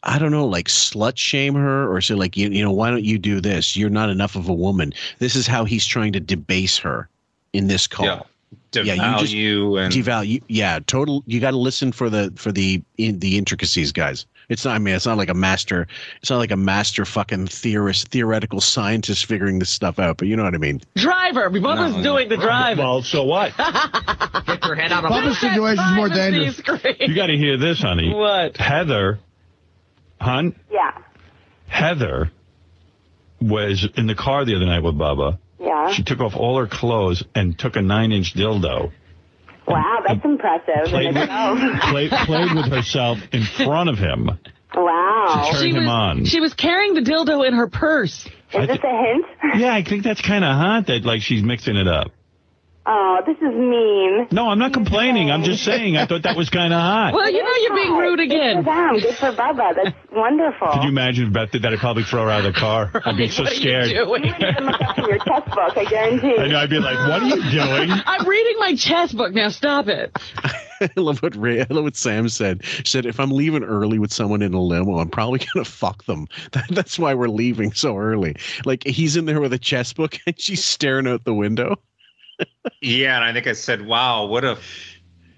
I 0.06 0.20
don't 0.20 0.32
know, 0.32 0.46
like 0.46 0.68
slut 0.68 1.18
shame 1.18 1.56
her 1.56 1.92
or 1.92 2.00
say 2.02 2.14
like 2.16 2.38
you, 2.38 2.50
you 2.50 2.64
know 2.64 2.72
why 2.72 2.92
don't 2.92 3.04
you 3.04 3.18
do 3.18 3.42
this? 3.42 3.76
You're 3.76 3.90
not 3.90 4.10
enough 4.10 4.36
of 4.36 4.48
a 4.48 4.54
woman. 4.54 4.94
This 5.20 5.36
is 5.36 5.48
how 5.48 5.66
he's 5.66 5.86
trying 5.86 6.14
to 6.14 6.20
debase 6.20 6.78
her 6.80 7.10
in 7.54 7.68
this 7.68 7.88
call. 7.88 8.06
Yeah. 8.06 8.20
Yeah, 8.74 8.94
you 8.94 9.02
Devalue 9.02 9.84
and 9.86 9.94
devalue. 9.94 10.44
Yeah, 10.50 10.80
total. 10.86 11.24
You 11.28 11.40
got 11.40 11.52
to 11.52 11.58
listen 11.58 11.92
for 11.94 12.10
the 12.10 12.32
for 12.36 12.52
the 12.52 12.82
in, 12.98 13.20
the 13.20 13.38
intricacies, 13.38 13.92
guys. 13.94 14.26
It's 14.50 14.66
not. 14.66 14.76
I 14.76 14.80
mean, 14.80 14.94
it's 14.96 15.06
not 15.06 15.18
like 15.18 15.30
a 15.30 15.34
master. 15.34 15.88
It's 16.22 16.30
not 16.30 16.38
like 16.38 16.52
a 16.52 16.58
master 16.58 17.06
fucking 17.06 17.48
theorist, 17.48 18.10
theoretical 18.10 18.60
scientist 18.62 19.26
figuring 19.26 19.60
this 19.60 19.70
stuff 19.70 19.98
out. 19.98 20.18
But 20.18 20.28
you 20.28 20.36
know 20.36 20.44
what 20.44 20.54
I 20.54 20.58
mean. 20.58 20.82
Driver. 20.96 21.50
Bubba's 21.50 21.96
No. 21.96 22.04
doing 22.04 22.30
the 22.30 22.38
driving. 22.38 22.84
Well, 22.84 23.02
so 23.02 23.24
what? 23.24 23.56
Get 24.46 24.64
your 24.66 24.76
head 24.76 24.92
out 24.92 25.06
of 25.06 25.12
Bubba's 25.12 25.40
situation's 25.40 25.92
more 25.94 26.10
dangerous. 26.10 26.58
You 27.00 27.16
got 27.16 27.28
to 27.28 27.38
hear 27.38 27.58
this, 27.58 27.80
honey. 27.82 28.14
What? 28.14 28.58
Heather, 28.58 29.20
hun, 30.26 30.56
Yeah. 30.72 30.92
Heather 31.68 32.32
was 33.42 33.88
in 33.96 34.08
the 34.08 34.16
car 34.16 34.46
the 34.46 34.56
other 34.56 34.66
night 34.66 34.84
with 34.84 34.96
Bubba. 34.96 35.40
Yeah. 35.60 35.92
She 35.92 36.04
took 36.04 36.20
off 36.20 36.36
all 36.36 36.58
her 36.58 36.68
clothes 36.68 37.24
and 37.34 37.58
took 37.58 37.76
a 37.76 37.82
nine-inch 37.82 38.34
dildo. 38.34 38.92
Wow, 39.68 40.04
that's 40.08 40.24
impressive. 40.24 40.86
Played 40.86 41.16
with, 41.16 41.18
oh. 41.32 41.56
itself. 41.56 41.82
played, 41.90 42.12
played 42.12 42.54
with 42.54 42.72
herself 42.72 43.18
in 43.32 43.44
front 43.44 43.90
of 43.90 43.98
him. 43.98 44.30
Wow. 44.76 45.50
She 45.52 45.58
turned 45.58 45.78
him 45.78 45.84
was, 45.84 45.90
on. 45.90 46.26
She 46.26 46.40
was 46.40 46.54
carrying 46.54 46.94
the 46.94 47.02
dildo 47.02 47.48
in 47.48 47.54
her 47.54 47.68
purse. 47.68 48.26
Is 48.26 48.68
this 48.68 48.80
a 48.84 49.04
hint? 49.04 49.26
Yeah, 49.58 49.74
I 49.74 49.84
think 49.84 50.04
that's 50.04 50.22
kind 50.22 50.44
of 50.44 50.56
hot 50.56 50.88
that 50.88 51.04
like 51.04 51.22
she's 51.22 51.44
mixing 51.44 51.78
it 51.78 51.88
up. 51.88 52.12
Oh, 52.88 53.20
this 53.26 53.36
is 53.38 53.54
mean. 53.56 54.28
No, 54.32 54.48
I'm 54.50 54.60
not 54.60 54.72
complaining. 54.72 55.32
I'm 55.32 55.44
just 55.44 55.64
saying 55.64 55.98
I 55.98 56.06
thought 56.06 56.22
that 56.22 56.38
was 56.38 56.52
kind 56.52 56.72
of 56.72 56.80
hot. 56.80 57.14
Well, 57.16 57.32
you 57.32 57.42
know 57.44 57.56
you're 57.62 57.76
being 57.76 57.98
rude 57.98 58.20
again. 58.20 58.58
Good 58.58 58.60
again. 58.60 58.64
for 58.64 58.72
them. 58.74 59.00
Good 59.00 59.16
for 59.16 59.32
Bubba. 59.32 59.76
That's 59.76 59.96
wonderful. 60.12 60.68
Could 60.74 60.84
you 60.84 60.90
imagine 60.90 61.28
if 61.28 61.34
Beth 61.34 61.50
did 61.52 61.64
that? 61.64 61.74
I'd 61.74 61.80
probably 61.80 62.04
throw 62.04 62.26
her 62.26 62.30
out 62.30 62.46
of 62.46 62.54
the 62.54 62.60
car. 62.60 62.92
I'd 63.06 63.18
be 63.18 63.28
so 63.28 63.42
What 63.44 63.52
are 63.52 63.56
you 63.56 63.60
scared. 63.62 63.86
doing? 63.86 63.96
You 63.98 64.10
wouldn't 64.10 64.36
even 64.40 64.70
up 64.70 64.96
from 64.96 65.06
your 65.10 65.18
chess 65.18 65.44
book, 65.46 65.78
I 65.78 65.86
guarantee. 65.90 66.38
I 66.38 66.48
know, 66.48 66.60
I'd 66.60 66.70
be 66.70 66.78
like, 66.80 66.96
what 67.10 67.24
are 67.24 67.26
you 67.26 67.42
doing? 67.52 67.90
I'm 68.06 68.28
reading 68.28 68.56
my 68.60 68.76
chess 68.76 69.12
book 69.14 69.34
now. 69.34 69.50
Stop 69.50 69.88
it. 69.88 70.16
I 70.82 70.90
love 70.98 71.24
what 71.24 71.36
Ray, 71.36 71.62
I 71.62 71.68
love 71.70 71.86
what 71.86 71.96
Sam 71.96 72.30
said. 72.30 72.64
She 72.66 72.84
said, 72.86 73.06
if 73.08 73.20
I'm 73.20 73.32
leaving 73.32 73.64
early 73.64 73.98
with 73.98 74.14
someone 74.14 74.42
in 74.44 74.54
a 74.54 74.62
limo, 74.62 75.00
I'm 75.00 75.10
probably 75.10 75.40
gonna 75.54 75.66
fuck 75.66 76.04
them. 76.06 76.28
That, 76.52 76.66
that's 76.70 77.00
why 77.00 77.14
we're 77.16 77.30
leaving 77.30 77.72
so 77.74 77.98
early. 77.98 78.36
Like 78.66 78.84
he's 78.86 79.16
in 79.16 79.26
there 79.26 79.40
with 79.42 79.54
a 79.54 79.58
chess 79.58 79.94
book 79.94 80.20
and 80.28 80.40
she's 80.40 80.64
staring 80.64 81.08
out 81.08 81.24
the 81.24 81.34
window. 81.34 81.78
Yeah, 82.82 83.16
and 83.16 83.26
I 83.26 83.34
think 83.34 83.48
I 83.48 83.54
said, 83.54 83.86
"Wow, 83.86 84.26
what 84.26 84.44
a 84.44 84.58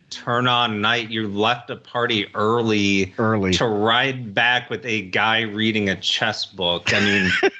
turn 0.10 0.48
on 0.48 0.82
night! 0.82 1.10
You 1.10 1.28
left 1.28 1.69
a 1.69 1.76
party 1.76 2.28
early, 2.34 3.14
early 3.18 3.53
to 3.53 3.68
ride 3.68 4.34
back 4.34 4.69
with 4.69 4.86
a 4.86 5.03
guy 5.03 5.41
reading 5.41 5.90
a 5.90 5.95
chess 5.95 6.45
book." 6.45 6.94
I 6.94 6.99
mean. 6.99 7.32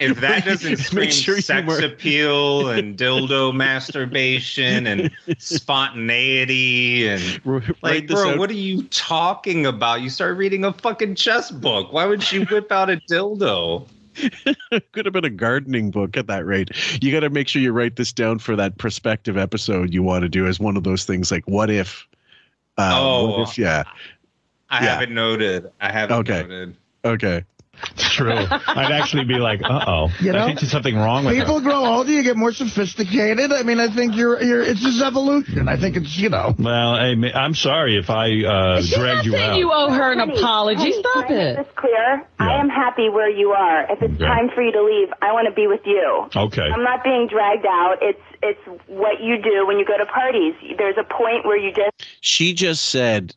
If 0.00 0.20
that 0.20 0.44
doesn't 0.44 0.76
scream 0.78 1.10
sure 1.10 1.40
sex 1.40 1.78
appeal 1.78 2.68
and 2.68 2.98
dildo 2.98 3.54
masturbation 3.54 4.86
and 4.86 5.10
spontaneity 5.38 7.08
and 7.08 7.40
Write 7.46 7.82
like, 7.82 8.06
bro, 8.08 8.30
out. 8.30 8.38
what 8.38 8.50
are 8.50 8.54
you 8.54 8.82
talking 8.84 9.64
about? 9.64 10.02
You 10.02 10.10
start 10.10 10.36
reading 10.36 10.64
a 10.64 10.72
fucking 10.72 11.14
chess 11.14 11.50
book. 11.50 11.92
Why 11.92 12.06
would 12.06 12.22
she 12.22 12.44
whip 12.44 12.70
out 12.72 12.90
a 12.90 12.96
dildo? 12.96 13.86
Could 14.92 15.04
have 15.06 15.12
been 15.12 15.24
a 15.24 15.30
gardening 15.30 15.90
book 15.90 16.16
at 16.16 16.26
that 16.28 16.44
rate. 16.46 16.70
You 17.02 17.12
got 17.12 17.20
to 17.20 17.30
make 17.30 17.48
sure 17.48 17.60
you 17.62 17.72
write 17.72 17.96
this 17.96 18.12
down 18.12 18.38
for 18.38 18.56
that 18.56 18.78
prospective 18.78 19.36
episode 19.36 19.92
you 19.92 20.02
want 20.02 20.22
to 20.22 20.28
do 20.28 20.46
as 20.46 20.58
one 20.58 20.76
of 20.76 20.84
those 20.84 21.04
things 21.04 21.30
like 21.30 21.44
what 21.46 21.70
if. 21.70 22.06
Uh, 22.78 22.92
Oh. 22.94 23.38
what 23.38 23.48
if, 23.50 23.58
yeah. 23.58 23.84
I 24.70 24.84
Yeah. 24.84 24.92
haven't 24.94 25.14
noted. 25.14 25.70
I 25.80 25.92
haven't 25.92 26.18
Okay. 26.18 26.42
noted. 26.42 26.76
Okay. 27.04 27.44
True. 27.96 28.32
I'd 28.32 28.92
actually 28.92 29.24
be 29.24 29.34
like, 29.38 29.60
uh 29.62 29.84
oh. 29.86 30.12
You 30.20 30.32
know, 30.32 30.42
I 30.42 30.46
think 30.46 30.60
there's 30.60 30.70
something 30.72 30.96
wrong 30.96 31.24
with 31.24 31.34
People 31.36 31.56
her. 31.58 31.60
grow 31.60 31.84
older, 31.84 32.10
you 32.10 32.22
get 32.22 32.36
more 32.36 32.52
sophisticated. 32.52 33.52
I 33.52 33.62
mean, 33.62 33.78
I 33.80 33.88
think 33.88 34.16
you're, 34.16 34.42
you're, 34.42 34.62
it's 34.62 34.80
just 34.80 35.02
evolution. 35.02 35.68
I 35.68 35.76
think 35.76 35.96
it's, 35.96 36.16
you 36.16 36.28
know. 36.30 36.54
Well, 36.58 36.96
hey, 36.98 37.14
ma- 37.14 37.28
I'm 37.34 37.54
sorry 37.54 37.96
if 37.98 38.08
I 38.10 38.42
uh, 38.44 38.82
dragged 38.82 39.26
you 39.26 39.36
out. 39.36 39.58
you 39.58 39.70
owe 39.72 39.90
her 39.90 40.12
an 40.12 40.20
apology. 40.20 40.78
honey, 40.80 40.92
Stop 41.00 41.26
can 41.28 41.36
it. 41.36 41.56
this 41.56 41.66
clear? 41.76 42.26
I 42.38 42.54
am 42.60 42.68
happy 42.68 43.08
where 43.08 43.30
you 43.30 43.50
are. 43.50 43.82
If 43.92 44.02
it's 44.02 44.14
Okay. 44.14 44.24
time 44.24 44.48
for 44.54 44.62
you 44.62 44.72
to 44.72 44.82
leave, 44.82 45.08
I 45.20 45.32
want 45.32 45.46
to 45.48 45.54
be 45.54 45.66
with 45.66 45.80
you. 45.84 46.28
Okay. 46.34 46.62
I'm 46.62 46.82
not 46.84 47.04
being 47.04 47.28
dragged 47.28 47.66
out. 47.66 47.96
It's 48.00 48.20
it's 48.42 48.60
what 48.86 49.20
you 49.22 49.40
do 49.42 49.66
when 49.66 49.78
you 49.78 49.84
go 49.84 49.96
to 49.98 50.06
parties. 50.06 50.54
There's 50.78 50.96
a 50.98 51.04
point 51.04 51.44
where 51.44 51.56
you 51.58 51.72
just 51.72 51.92
She 52.20 52.52
just 52.54 52.86
said 52.86 53.34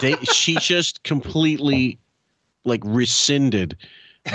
they 0.00 0.16
she 0.16 0.56
just 0.56 1.02
completely 1.02 1.98
like 2.66 2.82
rescinded 2.84 3.76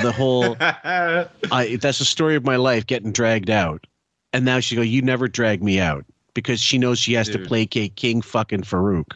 the 0.02 0.12
whole 0.12 0.56
I 0.62 1.78
that's 1.82 2.00
the 2.00 2.06
story 2.06 2.36
of 2.36 2.44
my 2.46 2.56
life 2.56 2.86
getting 2.88 3.12
dragged 3.12 3.50
out. 3.50 3.86
And 4.34 4.46
now 4.46 4.60
she 4.60 4.76
go, 4.76 4.82
You 4.82 5.02
never 5.02 5.28
drag 5.28 5.62
me 5.62 5.80
out 5.80 6.06
because 6.34 6.62
she 6.62 6.78
knows 6.78 7.00
she 7.00 7.14
has 7.14 7.28
to 7.28 7.38
Dude. 7.38 7.48
placate 7.48 7.96
King 7.96 8.22
fucking 8.22 8.62
Farouk. 8.62 9.14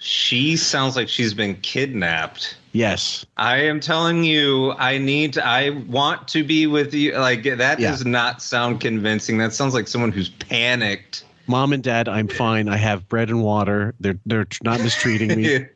She 0.00 0.56
sounds 0.56 0.94
like 0.96 1.08
she's 1.08 1.34
been 1.34 1.56
kidnapped. 1.56 2.56
Yes. 2.72 3.26
I 3.36 3.56
am 3.58 3.80
telling 3.80 4.22
you, 4.22 4.72
I 4.78 4.98
need 4.98 5.32
to, 5.32 5.44
I 5.44 5.70
want 5.70 6.28
to 6.28 6.44
be 6.44 6.68
with 6.68 6.94
you. 6.94 7.16
Like, 7.18 7.42
that 7.42 7.80
Yeah. 7.80 7.90
does 7.90 8.04
not 8.06 8.40
sound 8.40 8.80
convincing. 8.80 9.38
That 9.38 9.52
sounds 9.52 9.74
like 9.74 9.88
someone 9.88 10.12
who's 10.12 10.28
panicked. 10.28 11.24
Mom 11.48 11.72
and 11.72 11.82
Dad, 11.82 12.08
I'm 12.08 12.28
fine. 12.28 12.68
I 12.68 12.76
have 12.76 13.08
bread 13.08 13.28
and 13.30 13.42
water. 13.42 13.94
They're 13.98 14.18
they're 14.26 14.46
not 14.62 14.80
mistreating 14.80 15.34
me. 15.34 15.66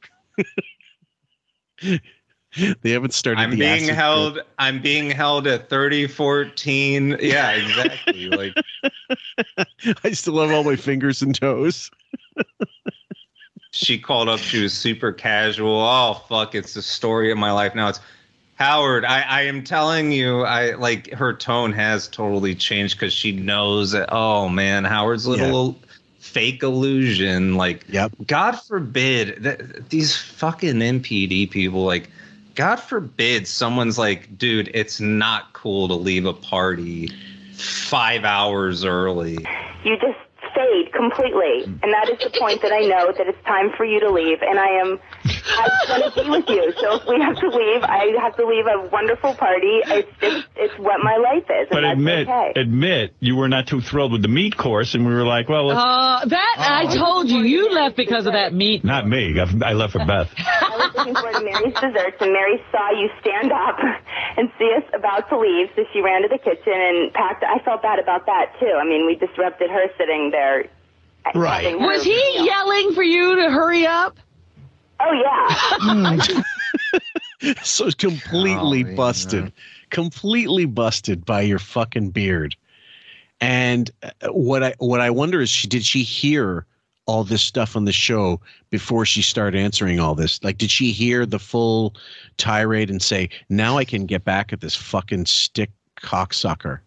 they 2.83 2.91
haven't 2.91 3.15
started. 3.15 3.41
I'm 3.41 3.57
being 3.57 3.89
held. 3.89 4.41
I'm 4.59 4.81
being 4.81 5.11
held 5.11 5.47
at 5.47 5.69
30, 5.69 6.07
14. 6.07 7.19
Yeah, 7.21 7.51
exactly. 7.53 8.29
like. 8.29 8.55
I 10.05 10.13
still 10.13 10.41
have 10.41 10.51
all 10.51 10.65
my 10.65 10.77
fingers 10.77 11.23
and 11.23 11.35
toes. 11.35 11.91
she 13.71 13.99
called 13.99 14.29
up. 14.29 14.41
She 14.41 14.63
was 14.63 14.73
super 14.73 15.13
casual. 15.13 15.81
Oh 15.81 16.23
fuck! 16.29 16.55
It's 16.55 16.75
the 16.75 16.83
story 16.83 17.33
of 17.33 17.39
my 17.39 17.53
life 17.53 17.75
now. 17.75 17.89
It's 17.89 18.01
Howard. 18.57 19.05
I, 19.05 19.23
I 19.23 19.43
am 19.43 19.65
telling 19.65 20.13
you. 20.13 20.43
I 20.43 20.75
like 20.75 21.13
her 21.13 21.33
tone 21.33 21.73
has 21.73 22.07
totally 22.09 22.55
changed 22.55 22.97
because 22.97 23.13
she 23.13 23.33
knows 23.33 23.93
that. 23.93 24.09
Oh 24.13 24.49
man, 24.49 24.85
Howard's 24.85 25.27
little 25.27 25.77
fake 26.33 26.63
illusion. 26.63 27.57
Like, 27.57 27.85
yep. 27.89 28.13
God 28.27 28.53
forbid 28.53 29.43
that 29.43 29.91
these 29.91 30.17
fucking 30.17 30.77
NPD 30.77 31.51
people. 31.51 31.85
Like, 31.85 32.09
God 32.55 32.77
forbid 32.77 33.47
someone's 33.47 33.99
like, 33.99 34.37
dude, 34.37 34.71
it's 34.75 35.01
not 35.01 35.53
cool 35.53 35.89
to 35.89 35.95
leave 35.95 36.27
a 36.27 36.33
party 36.33 37.11
five 37.55 38.25
hours 38.25 38.85
early. 38.85 39.39
you 39.85 39.97
just 39.97 40.19
fade 40.55 40.93
completely. 40.93 41.65
And 41.65 41.93
that 41.93 42.09
is 42.09 42.19
the 42.19 42.39
point 42.39 42.63
that 42.63 42.73
I 42.73 42.81
know 42.81 43.13
that 43.13 43.27
it's 43.27 43.43
time 43.45 43.73
for 43.77 43.85
you 43.85 44.01
to 44.01 44.11
leave. 44.11 44.43
And 44.43 44.59
I 44.59 44.69
am, 44.69 45.01
I 45.45 45.69
want 45.89 46.15
to 46.15 46.23
be 46.23 46.31
with 46.31 46.49
you. 46.49 46.73
So 46.81 46.97
if 46.97 47.07
we 47.09 47.21
have 47.21 47.37
to 47.37 47.49
leave, 47.49 47.83
I 47.83 48.13
have 48.21 48.37
to 48.37 48.47
leave 48.47 48.65
a 48.67 48.89
wonderful 48.89 49.35
party. 49.35 49.81
It's 49.87 50.09
just, 50.21 50.47
it's 50.57 50.75
what 50.79 51.01
my 51.03 51.17
life 51.17 51.45
is. 51.51 51.69
But 51.71 51.85
admit, 51.85 52.29
okay. 52.29 52.53
admit, 52.57 53.15
you 53.21 53.37
were 53.37 53.49
not 53.49 53.67
too 53.67 53.81
thrilled 53.81 54.13
with 54.13 54.23
the 54.23 54.29
meat 54.29 54.57
course, 54.57 54.95
and 54.95 55.07
we 55.07 55.13
were 55.13 55.27
like, 55.27 55.49
well, 55.49 55.67
let's, 55.67 55.81
Uh, 55.81 56.27
that 56.27 56.57
I 56.59 56.97
told 56.97 57.29
you. 57.29 57.41
You 57.41 57.73
left 57.73 57.97
because 57.97 58.27
of 58.27 58.33
that 58.35 58.53
meat. 58.55 58.85
not 58.85 59.07
me. 59.09 59.39
I, 59.41 59.71
I 59.71 59.73
left 59.73 59.93
for 59.93 60.05
Beth. 60.07 60.31
I 60.39 60.77
was 60.77 60.95
looking 60.95 61.15
forward 61.15 61.35
to 61.35 61.45
Mary's 61.45 61.75
desserts, 61.75 62.17
and 62.21 62.33
Mary 62.33 62.63
saw 62.71 62.91
you 62.93 63.09
stand 63.21 63.51
up 63.53 63.79
and 64.37 64.51
see 64.59 64.71
us 64.77 64.85
about 64.95 65.29
to 65.29 65.39
leave, 65.39 65.69
so 65.75 65.83
she 65.93 66.01
ran 66.01 66.23
to 66.23 66.29
the 66.29 66.39
kitchen 66.39 66.73
and 66.73 67.13
packed. 67.13 67.45
I 67.45 67.59
felt 67.65 67.83
bad 67.83 67.99
about 67.99 68.27
that 68.27 68.53
too. 68.61 68.79
I 68.81 68.85
mean, 68.85 69.07
we 69.07 69.17
disrupted 69.17 69.71
her 69.71 69.87
sitting 69.99 70.31
there. 70.31 70.67
Right. 71.35 71.79
Was 71.79 72.03
he 72.03 72.11
meal. 72.15 72.47
yelling 72.47 72.95
for 72.95 73.03
you 73.03 73.37
to 73.37 73.51
hurry 73.51 73.87
up? 73.87 74.17
Oh 75.05 75.13
yeah. 75.13 76.43
so 77.63 77.91
completely 77.91 78.83
Golly, 78.83 78.95
busted, 78.95 79.43
man. 79.45 79.53
completely 79.91 80.65
busted 80.65 81.25
by 81.25 81.41
your 81.43 81.59
fucking 81.59 82.11
beard. 82.11 82.57
And 83.41 83.91
uh, 84.03 84.11
what 84.31 84.63
I 84.63 84.75
what 84.79 85.01
I 85.01 85.11
wonder 85.11 85.41
is, 85.41 85.51
she 85.51 85.67
did 85.67 85.85
she 85.85 86.03
hear 86.03 86.67
all 87.07 87.25
this 87.25 87.43
stuff 87.43 87.75
on 87.75 87.85
the 87.85 87.93
show 87.93 88.41
before 88.71 89.05
she 89.05 89.23
started 89.23 89.59
answering 89.59 89.99
all 89.99 90.15
this? 90.15 90.43
Like, 90.45 90.59
did 90.59 90.71
she 90.71 90.93
hear 90.93 91.27
the 91.27 91.41
full 91.41 91.95
tirade 92.37 92.91
and 92.91 93.03
say, 93.03 93.29
"Now 93.49 93.79
I 93.79 93.85
can 93.85 94.07
get 94.07 94.25
back 94.25 94.53
at 94.53 94.61
this 94.61 94.77
fucking 94.77 95.27
stick 95.27 95.71
cocksucker"? 96.01 96.81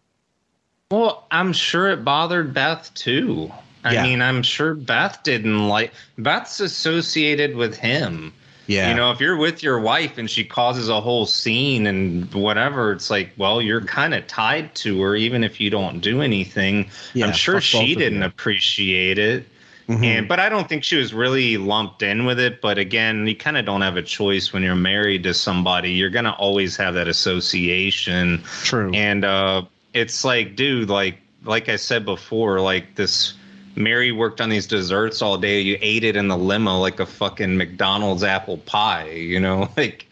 Well, 0.91 1.25
I'm 1.31 1.51
sure 1.51 1.89
it 1.89 2.05
bothered 2.05 2.53
Beth 2.53 2.93
too. 2.93 3.51
I 3.85 3.93
Yeah. 3.93 4.03
mean, 4.03 4.21
I'm 4.21 4.43
sure 4.43 4.73
Beth 4.73 5.19
didn't 5.23 5.69
like. 5.69 5.93
Beth's 6.17 6.59
associated 6.59 7.55
with 7.55 7.77
him. 7.77 8.33
Yeah. 8.67 8.89
You 8.89 8.95
know, 8.95 9.11
if 9.11 9.19
you're 9.19 9.37
with 9.37 9.61
your 9.61 9.79
wife 9.79 10.17
and 10.17 10.29
she 10.29 10.43
causes 10.43 10.89
a 10.89 10.99
whole 10.99 11.27
scene 11.27 11.85
and 11.85 12.33
whatever, 12.33 12.91
it's 12.91 13.11
like, 13.11 13.29
well, 13.37 13.61
you're 13.61 13.81
kind 13.81 14.15
of 14.15 14.25
tied 14.25 14.73
to 14.75 14.99
her, 15.03 15.15
even 15.15 15.43
if 15.43 15.61
you 15.61 15.69
don't 15.69 15.99
do 15.99 16.21
anything. 16.21 16.89
Yeah, 17.13 17.27
I'm 17.27 17.33
sure 17.33 17.61
she 17.61 17.93
didn't 17.93 18.23
appreciate 18.23 19.19
it. 19.19 19.45
Mhm. 19.87 20.03
And 20.03 20.27
but 20.27 20.39
I 20.39 20.49
don't 20.49 20.67
think 20.67 20.83
she 20.83 20.95
was 20.95 21.13
really 21.13 21.57
lumped 21.57 22.01
in 22.01 22.25
with 22.25 22.39
it. 22.39 22.59
But 22.59 22.79
again, 22.79 23.27
you 23.27 23.35
kind 23.35 23.55
of 23.55 23.65
don't 23.65 23.81
have 23.81 23.97
a 23.97 24.01
choice 24.01 24.51
when 24.51 24.63
you're 24.63 24.73
married 24.73 25.21
to 25.23 25.33
somebody. 25.35 25.91
You're 25.91 26.09
gonna 26.09 26.35
always 26.39 26.75
have 26.77 26.95
that 26.95 27.07
association. 27.07 28.41
True. 28.63 28.91
And 28.95 29.23
uh, 29.23 29.61
it's 29.93 30.25
like, 30.25 30.55
dude, 30.55 30.89
like 30.89 31.19
like 31.43 31.69
I 31.69 31.75
said 31.75 32.03
before, 32.03 32.61
like 32.61 32.95
this. 32.95 33.35
Mary 33.76 34.11
worked 34.11 34.41
on 34.41 34.49
these 34.49 34.68
desserts 34.68 35.22
all 35.22 35.38
day. 35.38 35.60
You 35.61 35.77
ate 35.81 36.03
it 36.03 36.15
in 36.15 36.27
the 36.27 36.38
limo 36.38 36.80
like 36.80 36.99
a 36.99 37.06
fucking 37.06 37.57
McDonald's 37.57 38.23
apple 38.23 38.57
pie. 38.60 39.10
You 39.11 39.39
know, 39.39 39.69
like 39.77 40.06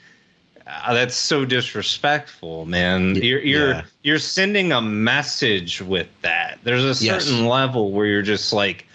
uh, 0.68 0.94
that's 0.94 1.16
so 1.16 1.46
disrespectful, 1.46 2.66
man. 2.66 3.16
You're 3.16 3.40
you're 3.42 3.70
yeah. 3.70 3.84
you're 4.04 4.20
sending 4.20 4.72
a 4.72 4.82
message 4.82 5.82
with 5.82 6.08
that. 6.22 6.60
There's 6.64 6.84
a 6.84 7.04
Yes. 7.04 7.26
certain 7.26 7.48
level 7.48 7.92
where 7.92 8.06
you're 8.06 8.22
just 8.22 8.54
like, 8.54 8.86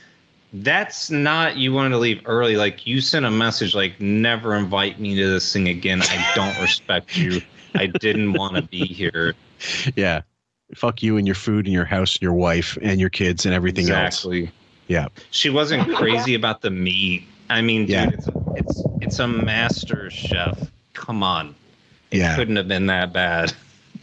that's 0.53 1.11
not 1.11 1.57
you 1.57 1.73
wanted 1.73 1.90
to 1.90 1.99
leave 1.99 2.23
early. 2.24 2.57
Like 2.57 2.86
you 2.86 3.01
sent 3.01 3.27
a 3.27 3.31
message 3.31 3.74
like, 3.74 4.01
never 4.01 4.55
invite 4.55 4.99
me 4.99 5.15
to 5.16 5.28
this 5.28 5.53
thing 5.53 5.69
again. 5.69 6.03
I 6.03 6.32
don't 6.35 6.59
respect 6.61 7.16
you. 7.16 7.40
I 7.74 7.86
didn't 7.86 8.32
want 8.32 8.57
to 8.57 8.62
be 8.62 8.86
here. 8.86 9.35
Yeah. 9.95 10.23
Fuck 10.74 11.03
you 11.03 11.16
and 11.16 11.27
your 11.27 11.35
food 11.35 11.65
and 11.66 11.73
your 11.73 11.85
house 11.86 12.16
and 12.16 12.23
your 12.23 12.35
wife 12.35 12.77
and 12.82 13.01
your 13.01 13.09
kids 13.11 13.47
and 13.47 13.55
everything 13.55 13.89
else. 13.90 14.16
Exactly. 14.24 14.51
Yeah. 14.86 15.09
She 15.31 15.51
wasn't 15.51 15.95
crazy 15.97 16.35
about 16.35 16.61
the 16.61 16.70
meat. 16.70 17.24
I 17.51 17.61
mean, 17.62 17.82
dude, 17.82 17.90
Yeah. 17.90 18.11
it's, 18.12 18.28
it's 18.57 18.82
it's 19.01 19.19
a 19.19 19.27
master 19.28 20.11
chef. 20.11 20.70
Come 20.93 21.23
on. 21.23 21.55
It 22.11 22.19
Yeah. 22.19 22.36
couldn't 22.36 22.57
have 22.57 22.69
been 22.69 22.86
that 22.86 23.12
bad. 23.12 23.53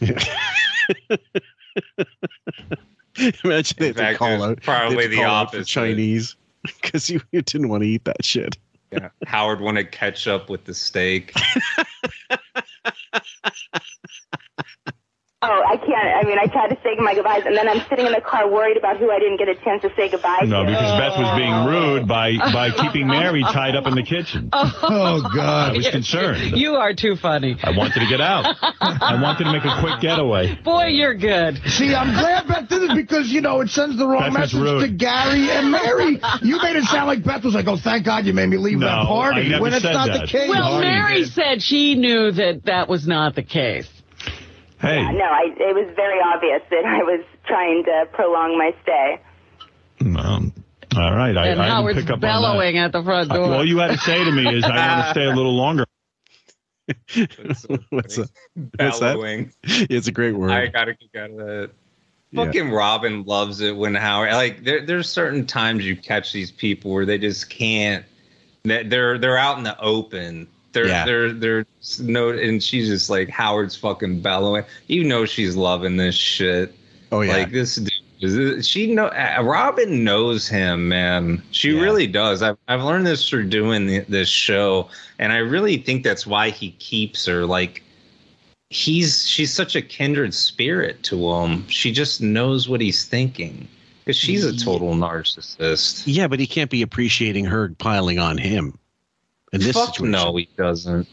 Imagine 3.44 3.76
they 3.78 3.92
to 3.92 3.94
fact, 3.94 4.18
call 4.18 4.42
out 4.42 4.60
probably 4.62 5.06
they 5.06 5.08
the 5.08 5.16
call 5.16 5.24
out 5.26 5.50
for 5.52 5.56
opposite. 5.58 5.66
Chinese 5.70 6.36
because 6.64 7.08
you, 7.08 7.20
you 7.32 7.42
didn't 7.42 7.68
want 7.68 7.82
to 7.84 7.88
eat 7.88 8.04
that 8.04 8.24
shit. 8.24 8.58
Yeah. 8.92 9.08
Howard 9.26 9.60
wanted 9.60 9.90
ketchup 9.92 10.48
with 10.50 10.64
the 10.64 10.74
steak. 10.74 11.32
Oh, 15.48 15.62
I 15.66 15.76
can't. 15.76 16.08
I 16.16 16.22
mean, 16.28 16.38
I 16.38 16.46
tried 16.46 16.68
to 16.68 16.78
say 16.82 16.96
my 16.98 17.14
goodbyes, 17.14 17.42
and 17.46 17.56
then 17.56 17.68
I'm 17.68 17.80
sitting 17.88 18.06
in 18.06 18.12
the 18.12 18.20
car 18.20 18.50
worried 18.50 18.76
about 18.76 18.98
who 18.98 19.10
I 19.10 19.18
didn't 19.18 19.38
get 19.38 19.48
a 19.48 19.54
chance 19.56 19.82
to 19.82 19.90
say 19.96 20.08
goodbye 20.10 20.40
No, 20.42 20.64
to. 20.64 20.70
No, 20.70 20.70
because 20.70 20.98
Beth 20.98 21.18
was 21.18 21.36
being 21.36 21.64
rude 21.66 22.08
by 22.08 22.36
by 22.36 22.70
keeping 22.70 23.06
Mary 23.06 23.42
tied 23.42 23.76
up 23.76 23.86
in 23.86 23.94
the 23.94 24.02
kitchen. 24.02 24.50
Oh, 24.88 25.22
God. 25.34 25.72
I 25.72 25.76
was 25.76 25.88
concerned. 25.88 26.56
You 26.56 26.74
are 26.76 26.92
too 26.94 27.16
funny. 27.16 27.56
I 27.62 27.70
wanted 27.76 28.00
to 28.00 28.06
get 28.06 28.20
out. 28.20 28.56
I 28.80 29.20
wanted 29.20 29.44
to 29.44 29.52
make 29.52 29.64
a 29.64 29.80
quick 29.80 30.00
getaway. 30.00 30.54
Boy, 30.62 30.86
you're 30.86 31.14
good. 31.14 31.60
See, 31.66 31.94
I'm 31.94 32.12
glad 32.14 32.46
Beth 32.48 32.68
did 32.68 32.90
it 32.90 32.94
because, 32.96 33.28
you 33.30 33.40
know, 33.40 33.60
it 33.60 33.68
sends 33.70 33.96
the 33.96 34.06
wrong 34.06 34.32
Beth 34.32 34.52
message 34.52 34.60
to 34.80 34.88
Gary 34.88 35.50
and 35.50 35.70
Mary. 35.70 36.20
You 36.42 36.60
made 36.62 36.76
it 36.76 36.84
sound 36.84 37.06
like 37.08 37.24
Beth 37.24 37.44
was 37.44 37.54
like, 37.54 37.66
oh, 37.66 37.76
thank 37.76 38.04
God 38.04 38.26
you 38.26 38.32
made 38.32 38.48
me 38.48 38.56
leave 38.58 38.78
No, 38.78 38.86
that 38.86 39.06
party. 39.06 39.40
I 39.42 39.48
never 39.48 39.62
when 39.62 39.72
it's 39.74 39.84
not 39.84 40.06
that. 40.08 40.20
the 40.22 40.26
case. 40.26 40.48
Well, 40.48 40.80
Mary 40.80 41.24
said 41.24 41.62
she 41.62 41.94
knew 41.94 42.30
that 42.32 42.64
that 42.64 42.88
was 42.88 43.06
not 43.06 43.34
the 43.34 43.42
case. 43.42 43.88
Hey. 44.80 45.02
No, 45.12 45.24
I, 45.24 45.54
it 45.56 45.74
was 45.74 45.94
very 45.96 46.20
obvious 46.20 46.62
that 46.70 46.84
I 46.84 47.02
was 47.02 47.24
trying 47.46 47.84
to 47.84 48.08
prolong 48.12 48.58
my 48.58 48.74
stay. 48.82 49.20
Um, 50.00 50.52
all 50.96 51.14
right. 51.14 51.36
I, 51.36 51.48
and 51.48 51.60
I 51.60 51.64
didn't 51.64 51.70
Howard's 51.70 52.00
pick 52.00 52.10
up 52.10 52.20
bellowing 52.20 52.76
at 52.78 52.92
the 52.92 53.02
front 53.02 53.30
on 53.30 53.36
that. 53.40 53.46
door. 53.46 53.54
All 53.56 53.64
you 53.66 53.78
had 53.78 53.92
to 53.92 53.98
say 53.98 54.22
to 54.22 54.32
me 54.32 54.46
is, 54.54 54.64
I 54.64 54.96
want 54.96 55.04
to 55.06 55.10
stay 55.10 55.24
a 55.24 55.34
little 55.34 55.54
longer. 55.54 55.86
What's 57.90 58.16
that? 58.16 58.30
What's 58.78 59.00
that? 59.00 59.50
It's 59.64 60.06
a 60.06 60.12
great 60.12 60.36
word. 60.36 60.52
I 60.52 60.68
gotta 60.68 60.94
kick 60.94 61.16
out 61.16 61.30
of 61.30 61.36
that. 61.38 61.70
Yeah. 62.30 62.44
Fucking 62.44 62.70
Robin 62.70 63.24
loves 63.24 63.60
it 63.60 63.76
when 63.76 63.94
Howard 63.94 64.32
like 64.32 64.64
there 64.64 64.84
there's 64.84 65.08
certain 65.08 65.46
times 65.46 65.84
you 65.84 65.96
catch 65.96 66.32
these 66.32 66.52
people 66.52 66.92
where 66.92 67.06
they 67.06 67.18
just 67.18 67.50
can't 67.50 68.04
they're 68.64 69.18
they're 69.18 69.38
out 69.38 69.58
in 69.58 69.64
the 69.64 69.78
open. 69.80 70.48
They're 70.76 70.86
Yeah. 70.88 71.04
they're 71.06 71.32
they're 71.32 71.66
no 72.00 72.28
and 72.28 72.62
she's 72.62 72.88
just 72.88 73.08
like 73.08 73.30
Howard's 73.30 73.74
fucking 73.76 74.20
bellowing. 74.20 74.64
You 74.88 75.04
know 75.04 75.24
she's 75.24 75.56
loving 75.56 75.96
this 75.96 76.14
shit. 76.14 76.74
Oh 77.10 77.22
yeah. 77.22 77.32
Like 77.38 77.50
this 77.50 77.76
dude 77.76 77.90
is- 78.20 78.66
she 78.68 78.92
know 78.94 79.06
uh, 79.06 79.42
Robin 79.42 80.04
knows 80.04 80.46
him, 80.48 80.88
man. 80.88 81.42
She 81.50 81.70
Yeah. 81.72 81.80
really 81.80 82.06
does. 82.06 82.42
I've 82.42 82.58
I've 82.68 82.82
learned 82.82 83.06
this 83.06 83.26
through 83.28 83.48
doing 83.48 83.86
the, 83.86 84.00
this 84.08 84.28
show, 84.28 84.90
and 85.18 85.32
I 85.32 85.38
really 85.38 85.78
think 85.78 86.04
that's 86.04 86.26
why 86.26 86.50
he 86.50 86.72
keeps 86.72 87.24
her. 87.26 87.46
Like 87.46 87.82
he's 88.70 89.26
she's 89.26 89.52
such 89.52 89.76
a 89.76 89.82
kindred 89.82 90.34
spirit 90.34 91.02
to 91.04 91.30
him. 91.30 91.66
She 91.68 91.90
just 91.92 92.20
knows 92.20 92.68
what 92.68 92.80
he's 92.82 93.04
thinking. 93.04 93.66
Because 94.04 94.18
she's 94.18 94.44
a 94.44 94.56
total 94.56 94.94
narcissist. 94.94 96.04
yeah, 96.06 96.28
but 96.28 96.38
he 96.38 96.46
can't 96.46 96.70
be 96.70 96.80
appreciating 96.82 97.44
her 97.46 97.70
piling 97.78 98.20
on 98.20 98.38
him. 98.38 98.78
In 99.56 99.62
this 99.62 99.72
Fuck 99.76 99.94
situation. 99.94 100.10
no, 100.10 100.36
he 100.36 100.48
doesn't. 100.56 101.08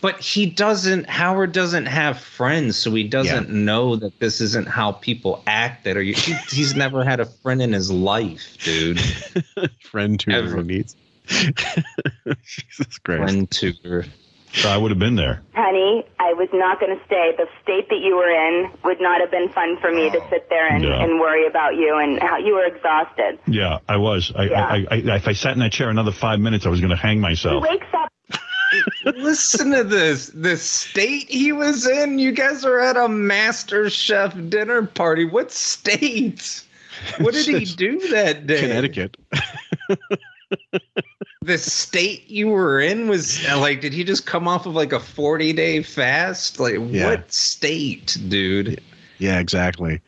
But 0.00 0.20
he 0.20 0.46
doesn't. 0.46 1.08
Howard 1.08 1.52
doesn't 1.52 1.86
have 1.86 2.18
friends, 2.18 2.76
so 2.76 2.90
he 2.94 3.04
doesn't 3.04 3.48
know 3.48 3.96
that 3.96 4.18
this 4.20 4.40
isn't 4.40 4.68
how 4.68 4.92
people 4.92 5.42
act. 5.46 5.84
That 5.84 5.96
are 5.96 6.02
he, 6.02 6.12
he's 6.50 6.74
never 6.74 7.04
had 7.04 7.20
a 7.20 7.26
friend 7.26 7.62
in 7.62 7.72
his 7.72 7.90
life, 7.90 8.56
dude. 8.62 9.00
friend 9.80 10.20
tutor 10.20 10.38
Ever. 10.38 10.56
he 10.58 10.62
needs. 10.62 10.96
Jesus 11.26 12.98
Christ. 13.02 13.22
Friend 13.22 13.50
tutor. 13.50 14.04
So 14.54 14.68
I 14.68 14.76
would 14.76 14.92
have 14.92 15.00
been 15.00 15.16
there. 15.16 15.42
Honey, 15.54 16.04
I 16.20 16.32
was 16.34 16.48
not 16.52 16.78
going 16.78 16.96
to 16.96 17.04
stay. 17.06 17.34
The 17.36 17.48
state 17.62 17.88
that 17.88 17.98
you 17.98 18.14
were 18.16 18.30
in 18.30 18.70
would 18.84 19.00
not 19.00 19.20
have 19.20 19.30
been 19.30 19.48
fun 19.48 19.76
for 19.80 19.90
me 19.90 20.10
to 20.10 20.18
oh. 20.18 20.26
sit 20.30 20.48
there 20.48 20.68
and, 20.72 20.84
Yeah. 20.84 21.02
and 21.02 21.18
worry 21.18 21.46
about 21.46 21.74
you 21.74 21.96
and 21.96 22.20
how 22.20 22.38
you 22.38 22.54
were 22.54 22.64
exhausted. 22.64 23.38
Yeah, 23.48 23.78
I 23.88 23.96
was. 23.96 24.32
I, 24.34 24.44
Yeah. 24.44 24.64
I, 24.64 24.86
I, 24.90 24.96
if 25.16 25.26
I 25.26 25.32
sat 25.32 25.54
in 25.54 25.58
that 25.58 25.72
chair 25.72 25.90
another 25.90 26.12
five 26.12 26.38
minutes, 26.38 26.66
I 26.66 26.68
was 26.68 26.80
going 26.80 26.90
to 26.90 26.96
hang 26.96 27.20
myself. 27.20 27.64
He 27.64 27.70
myself. 27.78 27.82
wakes 27.82 27.94
up. 27.94 28.10
Listen 29.16 29.72
to 29.72 29.82
this. 29.84 30.28
The 30.28 30.56
state 30.56 31.28
he 31.28 31.50
was 31.52 31.86
in. 31.86 32.18
You 32.20 32.30
guys 32.32 32.64
are 32.64 32.78
at 32.78 32.96
a 32.96 33.08
Master 33.08 33.90
Chef 33.90 34.34
dinner 34.48 34.86
party. 34.86 35.24
What 35.24 35.50
state? 35.50 36.62
What 37.18 37.34
did 37.34 37.46
he 37.46 37.64
do 37.76 37.98
that 38.10 38.46
day? 38.46 38.60
Connecticut. 38.60 39.16
The 41.42 41.58
state 41.58 42.28
you 42.28 42.48
were 42.48 42.80
in 42.80 43.06
was 43.08 43.46
like, 43.56 43.80
did 43.82 43.92
he 43.92 44.02
just 44.02 44.24
come 44.26 44.48
off 44.48 44.64
of 44.66 44.74
like 44.74 44.92
a 44.92 45.00
40 45.00 45.52
day 45.52 45.82
fast? 45.82 46.58
Like, 46.58 46.76
Yeah. 46.88 47.06
what 47.10 47.30
state, 47.32 48.16
dude? 48.28 48.80
Yeah, 49.18 49.38
exactly. 49.40 50.00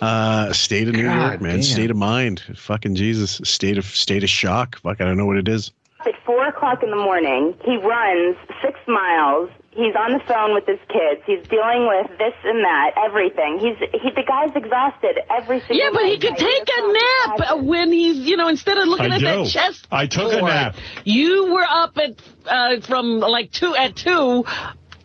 Uh, 0.00 0.52
state 0.52 0.88
of 0.88 0.94
New 0.94 1.04
God 1.04 1.14
York, 1.20 1.40
man. 1.40 1.52
damn. 1.54 1.62
State 1.62 1.90
of 1.90 1.96
mind. 1.96 2.42
Fucking 2.56 2.96
Jesus. 2.96 3.40
State 3.44 3.78
of 3.78 3.84
state 3.84 4.22
of 4.24 4.28
shock. 4.28 4.80
Fuck, 4.80 5.00
I 5.00 5.04
don't 5.04 5.16
know 5.16 5.26
what 5.26 5.36
it 5.36 5.48
is. 5.48 5.70
At 6.04 6.14
four 6.24 6.44
o'clock 6.46 6.82
in 6.82 6.90
the 6.90 6.96
morning, 6.96 7.54
he 7.64 7.76
runs 7.76 8.36
six 8.60 8.78
miles. 8.88 9.50
He's 9.74 9.94
on 9.96 10.12
the 10.12 10.20
phone 10.28 10.52
with 10.52 10.66
his 10.66 10.78
kids. 10.88 11.22
He's 11.24 11.42
dealing 11.48 11.88
with 11.88 12.18
this 12.18 12.34
and 12.44 12.62
that, 12.62 12.92
everything. 13.06 13.58
He's 13.58 13.78
he, 13.78 14.10
the 14.10 14.22
guy's 14.22 14.54
exhausted 14.54 15.18
every 15.30 15.60
single. 15.60 15.76
Yeah, 15.76 15.90
but 15.92 16.04
he 16.04 16.18
could 16.18 16.36
take 16.36 16.68
a 16.76 16.92
nap 16.92 17.40
uh, 17.52 17.56
when 17.56 17.90
he's, 17.90 18.18
you 18.18 18.36
know, 18.36 18.48
instead 18.48 18.76
of 18.76 18.86
looking 18.86 19.10
I 19.10 19.16
at 19.16 19.20
that 19.22 19.44
do. 19.44 19.50
chest. 19.50 19.88
I 19.90 20.06
took 20.06 20.30
a 20.32 20.40
board. 20.40 20.52
nap. 20.52 20.76
You 21.04 21.54
were 21.54 21.66
up 21.66 21.96
at 21.96 22.20
uh, 22.46 22.80
from 22.86 23.20
like 23.20 23.50
two 23.50 23.74
at 23.74 23.96
two, 23.96 24.44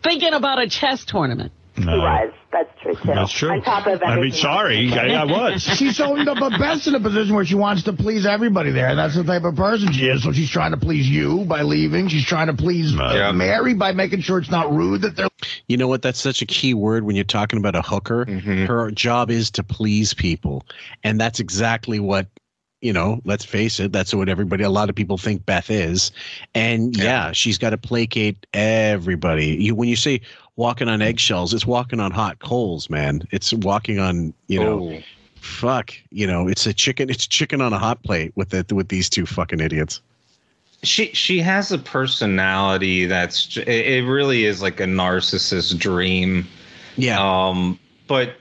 thinking 0.04 0.34
about 0.34 0.60
a 0.62 0.68
chess 0.68 1.06
tournament. 1.06 1.54
No. 1.78 1.94
He 1.94 1.98
was. 2.00 2.34
That's 2.52 2.82
true 2.82 2.96
too. 2.96 3.02
That's 3.06 3.32
true. 3.32 3.52
On 3.52 3.62
top 3.62 3.86
of 3.88 4.02
I 4.02 4.08
mean, 4.08 4.18
everything. 4.18 4.40
sorry, 4.42 4.92
I, 4.94 5.22
I 5.22 5.24
was. 5.52 5.62
She's 5.62 6.00
owned 6.00 6.28
up, 6.28 6.40
but 6.40 6.58
Beth's 6.58 6.88
in 6.88 6.96
a 6.96 7.00
position 7.00 7.36
where 7.36 7.46
she 7.46 7.56
wants 7.56 7.84
to 7.84 7.94
please 7.94 8.26
everybody 8.26 8.72
there. 8.72 8.96
That's 8.96 9.16
the 9.16 9.24
type 9.24 9.44
of 9.44 9.56
person 9.56 9.92
she 9.94 10.08
is. 10.08 10.24
So 10.24 10.32
she's 10.32 10.50
trying 10.50 10.72
to 10.72 10.78
please 10.78 11.08
you 11.10 11.46
by 11.46 11.62
leaving. 11.62 12.08
She's 12.08 12.26
trying 12.26 12.48
to 12.48 12.54
please 12.54 12.94
uh, 12.98 13.12
Yeah. 13.14 13.32
Mary 13.32 13.74
by 13.74 13.92
making 13.92 14.22
sure 14.22 14.40
it's 14.40 14.50
not 14.50 14.74
rude 14.74 15.02
that 15.02 15.16
they're. 15.16 15.28
You 15.68 15.78
know 15.78 15.88
what? 15.88 16.02
That's 16.02 16.20
such 16.20 16.42
a 16.42 16.46
key 16.46 16.74
word 16.74 17.04
when 17.04 17.16
you're 17.16 17.26
talking 17.26 17.60
about 17.60 17.76
a 17.76 17.82
hooker. 17.82 18.26
Mm-hmm. 18.26 18.66
Her 18.66 18.90
job 18.92 19.30
is 19.30 19.52
to 19.52 19.64
please 19.64 20.14
people, 20.14 20.66
and 21.04 21.20
that's 21.20 21.40
exactly 21.40 22.00
what 22.00 22.28
You 22.82 22.94
know, 22.94 23.22
let's 23.26 23.44
face 23.44 23.80
it, 23.80 23.92
that's 23.92 24.14
what 24.14 24.30
everybody, 24.30 24.64
a 24.64 24.70
lot 24.70 24.90
of 24.90 24.96
people 24.96 25.18
think 25.18 25.46
Beth 25.46 25.70
is. 25.72 26.12
And 26.56 26.96
yeah, 26.96 27.32
she's 27.34 27.58
got 27.58 27.72
to 27.72 27.78
placate 27.78 28.46
everybody. 28.54 29.48
You 29.60 29.76
when 29.76 29.90
you 29.90 29.96
say 29.96 30.22
walking 30.58 30.90
on 30.90 31.02
eggshells, 31.02 31.54
it's 31.54 31.66
walking 31.66 32.00
on 32.00 32.12
hot 32.12 32.40
coals, 32.40 32.90
man. 32.90 33.22
It's 33.32 33.54
walking 33.54 34.00
on, 34.00 34.34
you 34.48 34.60
know, 34.60 34.92
Oh. 34.92 35.02
fuck, 35.40 35.94
you 36.12 36.28
know, 36.28 36.48
it's 36.48 36.66
a 36.66 36.74
chicken, 36.74 37.10
it's 37.10 37.26
chicken 37.26 37.62
on 37.62 37.72
a 37.72 37.80
hot 37.80 38.04
plate 38.04 38.34
with 38.36 38.54
it 38.54 38.72
with 38.74 38.90
these 38.90 39.10
two 39.10 39.26
fucking 39.26 39.60
idiots. 39.62 40.02
She 40.84 41.08
she 41.14 41.40
has 41.40 41.72
a 41.72 41.78
personality 41.80 43.08
that's 43.08 43.58
it 43.58 43.68
it 43.68 44.06
really 44.08 44.46
is 44.46 44.62
like 44.62 44.80
a 44.80 44.86
narcissist 44.86 45.78
dream. 45.80 46.48
Yeah. 46.98 47.18
Um, 47.20 47.80
but 48.08 48.36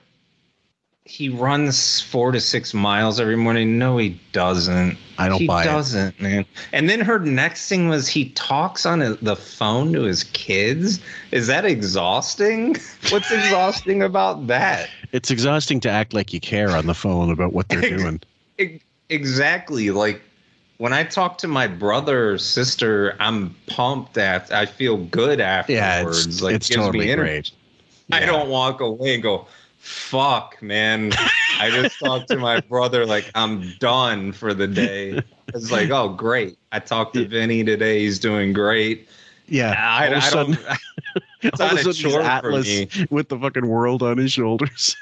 he 1.07 1.29
runs 1.29 2.01
four 2.01 2.33
to 2.33 2.41
six 2.41 2.75
miles 2.75 3.21
every 3.21 3.37
morning. 3.37 3.79
No, 3.79 3.97
he 3.97 4.21
doesn't. 4.33 4.99
I 5.19 5.29
don't 5.29 5.41
he 5.41 5.47
buy 5.47 5.61
it. 5.63 5.67
He 5.67 5.73
doesn't, 5.73 6.21
man. 6.21 6.45
And 6.73 6.91
then 6.91 7.01
her 7.01 7.21
next 7.21 7.69
thing 7.69 7.89
was 7.89 8.09
he 8.09 8.31
talks 8.31 8.85
on 8.85 9.01
a, 9.01 9.15
the 9.15 9.37
phone 9.37 9.93
to 9.93 10.03
his 10.03 10.25
kids. 10.25 11.01
Is 11.31 11.47
that 11.47 11.65
exhausting? 11.65 12.75
What's 13.11 13.31
exhausting 13.31 14.03
about 14.03 14.49
that? 14.49 14.91
It's 15.13 15.31
exhausting 15.31 15.79
to 15.81 15.89
act 15.89 16.13
like 16.13 16.33
you 16.33 16.41
care 16.41 16.71
on 16.71 16.87
the 16.87 16.95
phone 16.95 17.31
about 17.31 17.53
what 17.53 17.69
they're 17.69 17.81
doing. 17.81 18.21
Exactly. 19.09 19.91
Like 19.91 20.21
when 20.79 20.93
I 20.93 21.05
talk 21.05 21.39
to 21.39 21.49
my 21.49 21.69
brother 21.69 22.33
or 22.33 22.39
sister, 22.39 23.17
I'm 23.21 23.55
pumped 23.69 24.19
at. 24.19 24.53
I 24.53 24.67
feel 24.67 24.97
good 24.97 25.41
afterwards. 25.41 26.27
it's- 26.27 26.43
like 26.43 26.57
it's 26.57 26.69
gives 26.69 26.79
me 26.79 26.85
totally 26.85 27.11
energy. 27.13 27.31
great. 27.31 28.23
I 28.23 28.25
don't 28.25 28.49
walk 28.49 28.81
away 28.81 29.15
and 29.15 29.23
go, 29.23 29.47
"Fuck, 29.87 30.61
man." 30.63 31.13
I 31.59 31.71
just 31.71 31.99
talked 32.05 32.29
to 32.29 32.37
my 32.37 32.61
brother 32.61 33.07
like 33.07 33.31
I'm 33.35 33.73
done 33.79 34.33
for 34.33 34.53
the 34.53 34.67
day. 34.67 35.21
It's 35.55 35.71
like, 35.71 35.91
oh, 35.91 36.09
great. 36.11 36.59
I 36.73 36.81
talked 36.81 37.15
to 37.15 37.27
Vinny 37.27 37.65
today. 37.65 38.01
He's 38.01 38.19
doing 38.19 38.53
great. 38.53 39.09
Yeah. 39.47 39.75
I, 39.79 40.09
all 40.09 40.13
of 40.13 40.13
a 40.13 40.17
I 40.17 40.29
sudden- 40.29 40.59
It's 41.43 41.61
All 41.61 41.67
of 41.69 41.73
not 41.75 41.85
a 41.87 41.89
a 41.91 41.95
sudden, 41.95 42.11
he's 42.11 42.15
Atlas 42.17 43.11
with 43.11 43.29
the 43.29 43.39
fucking 43.39 43.67
world 43.69 44.03
on 44.03 44.19
his 44.19 44.33
shoulders. 44.33 44.97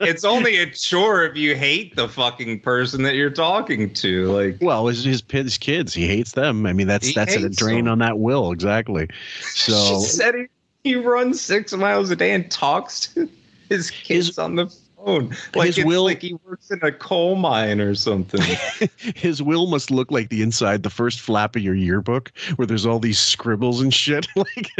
it's 0.00 0.24
only 0.24 0.56
a 0.58 0.70
chore 0.70 1.24
if 1.24 1.36
you 1.36 1.54
hate 1.56 1.96
the 1.96 2.08
fucking 2.08 2.60
person 2.60 3.02
that 3.02 3.14
you're 3.14 3.30
talking 3.30 3.92
to. 3.94 4.26
Like, 4.32 4.58
well, 4.60 4.86
his 4.86 5.04
his, 5.04 5.22
his 5.28 5.58
kids, 5.58 5.94
he 5.94 6.06
hates 6.06 6.32
them. 6.32 6.66
I 6.66 6.72
mean, 6.72 6.86
that's 6.86 7.14
that's 7.14 7.34
a 7.36 7.48
drain 7.48 7.84
them. 7.84 7.92
on 7.92 7.98
that 8.00 8.18
will, 8.18 8.52
exactly. 8.52 9.08
she 9.54 9.72
So 9.72 10.00
said 10.00 10.34
he, 10.34 10.46
he 10.86 10.94
runs 10.94 11.40
six 11.40 11.72
miles 11.72 12.10
a 12.10 12.16
day 12.16 12.32
and 12.32 12.48
talks 12.48 13.00
to 13.14 13.28
his 13.68 13.90
kids 13.90 14.38
on 14.38 14.54
the 14.54 14.66
phone. 14.96 15.36
Like 15.56 15.74
his 15.74 15.84
will- 15.84 16.04
like 16.04 16.22
he 16.22 16.34
works 16.46 16.70
in 16.70 16.78
a 16.82 16.92
coal 16.92 17.34
mine 17.34 17.80
or 17.80 17.96
something. 17.96 18.40
his 19.16 19.42
will 19.42 19.66
must 19.66 19.90
look 19.90 20.12
like 20.12 20.28
the 20.28 20.42
inside, 20.42 20.84
the 20.84 20.90
first 20.90 21.20
flap 21.20 21.56
of 21.56 21.62
your 21.62 21.74
yearbook, 21.74 22.30
where 22.54 22.66
there's 22.66 22.86
all 22.86 23.00
these 23.00 23.18
scribbles 23.18 23.80
and 23.80 23.92
shit. 23.92 24.28
like, 24.36 24.70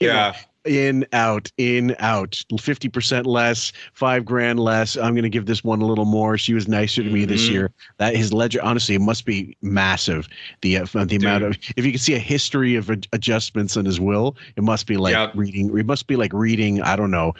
Yeah. 0.00 0.32
know, 0.32 0.38
in 0.64 1.04
out, 1.12 1.50
in 1.56 1.96
out, 1.98 2.42
fifty 2.60 2.88
percent 2.88 3.26
less, 3.26 3.72
five 3.92 4.24
grand 4.24 4.60
less. 4.60 4.96
I'm 4.96 5.14
going 5.14 5.22
to 5.24 5.28
give 5.28 5.46
this 5.46 5.64
one 5.64 5.80
a 5.82 5.86
little 5.86 6.04
more. 6.04 6.38
She 6.38 6.54
was 6.54 6.68
nicer 6.68 7.02
to 7.02 7.10
me 7.10 7.24
this 7.24 7.46
Mhm. 7.46 7.50
year. 7.50 7.70
That 7.98 8.14
his 8.14 8.32
ledger, 8.32 8.62
honestly, 8.62 8.94
it 8.94 9.00
must 9.00 9.24
be 9.24 9.56
massive. 9.62 10.28
The 10.60 10.78
uh, 10.78 10.86
the 11.04 11.16
amount 11.16 11.44
of 11.44 11.58
if 11.76 11.84
you 11.84 11.92
can 11.92 11.98
see 11.98 12.14
a 12.14 12.18
history 12.18 12.76
of 12.76 12.90
ad- 12.90 13.08
adjustments 13.12 13.76
in 13.76 13.84
his 13.86 13.98
will, 14.00 14.36
it 14.56 14.62
must 14.62 14.86
be 14.86 14.96
like 14.96 15.12
Yep. 15.12 15.32
reading. 15.34 15.76
It 15.78 15.86
must 15.86 16.06
be 16.06 16.16
like 16.16 16.32
reading. 16.32 16.80
I 16.82 16.96
don't 16.96 17.10
know, 17.10 17.34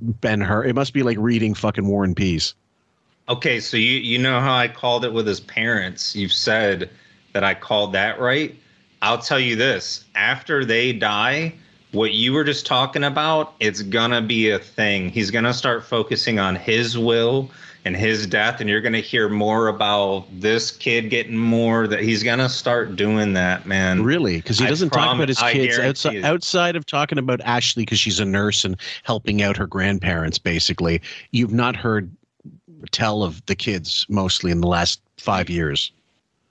Ben 0.00 0.40
Hur. 0.40 0.64
It 0.64 0.74
must 0.74 0.92
be 0.94 1.02
like 1.02 1.18
reading 1.20 1.54
fucking 1.54 1.86
War 1.86 2.04
and 2.04 2.16
Peace. 2.16 2.54
Okay, 3.28 3.60
so 3.60 3.76
you 3.76 3.98
you 3.98 4.18
know 4.18 4.40
how 4.40 4.54
I 4.54 4.68
called 4.68 5.04
it 5.04 5.12
with 5.12 5.26
his 5.26 5.40
parents. 5.40 6.16
You've 6.16 6.32
said 6.32 6.90
that 7.34 7.44
I 7.44 7.54
called 7.54 7.92
that 7.92 8.18
right. 8.20 8.54
I'll 9.02 9.18
tell 9.18 9.38
you 9.40 9.56
this: 9.56 10.04
after 10.14 10.64
they 10.64 10.92
die, 10.92 11.52
what 11.92 12.12
you 12.12 12.32
were 12.32 12.44
just 12.44 12.66
talking 12.66 13.04
about, 13.04 13.54
it's 13.60 13.82
gonna 13.82 14.22
be 14.22 14.50
a 14.50 14.58
thing. 14.58 15.10
He's 15.10 15.30
gonna 15.30 15.54
start 15.54 15.84
focusing 15.84 16.38
on 16.38 16.56
his 16.56 16.98
will 16.98 17.50
and 17.84 17.96
his 17.96 18.26
death, 18.26 18.60
and 18.60 18.68
you're 18.68 18.80
gonna 18.80 19.00
hear 19.00 19.28
more 19.28 19.68
about 19.68 20.26
this 20.32 20.70
kid 20.70 21.10
getting 21.10 21.36
more. 21.36 21.86
That 21.86 22.00
he's 22.02 22.22
gonna 22.22 22.48
start 22.48 22.96
doing 22.96 23.34
that, 23.34 23.66
man. 23.66 24.02
Really? 24.02 24.36
Because 24.36 24.58
he 24.58 24.66
doesn't 24.66 24.90
talk 24.90 25.14
about 25.14 25.28
his 25.28 25.38
kids 25.38 25.78
outside, 25.78 26.16
it. 26.16 26.24
outside 26.24 26.76
of 26.76 26.86
talking 26.86 27.18
about 27.18 27.40
Ashley 27.42 27.84
because 27.84 27.98
she's 27.98 28.20
a 28.20 28.24
nurse 28.24 28.64
and 28.64 28.76
helping 29.02 29.42
out 29.42 29.56
her 29.56 29.66
grandparents. 29.66 30.38
Basically, 30.38 31.02
you've 31.30 31.52
not 31.52 31.76
heard 31.76 32.10
tell 32.90 33.22
of 33.22 33.44
the 33.46 33.54
kids 33.54 34.06
mostly 34.08 34.50
in 34.50 34.60
the 34.60 34.66
last 34.66 35.00
five 35.18 35.48
years. 35.48 35.92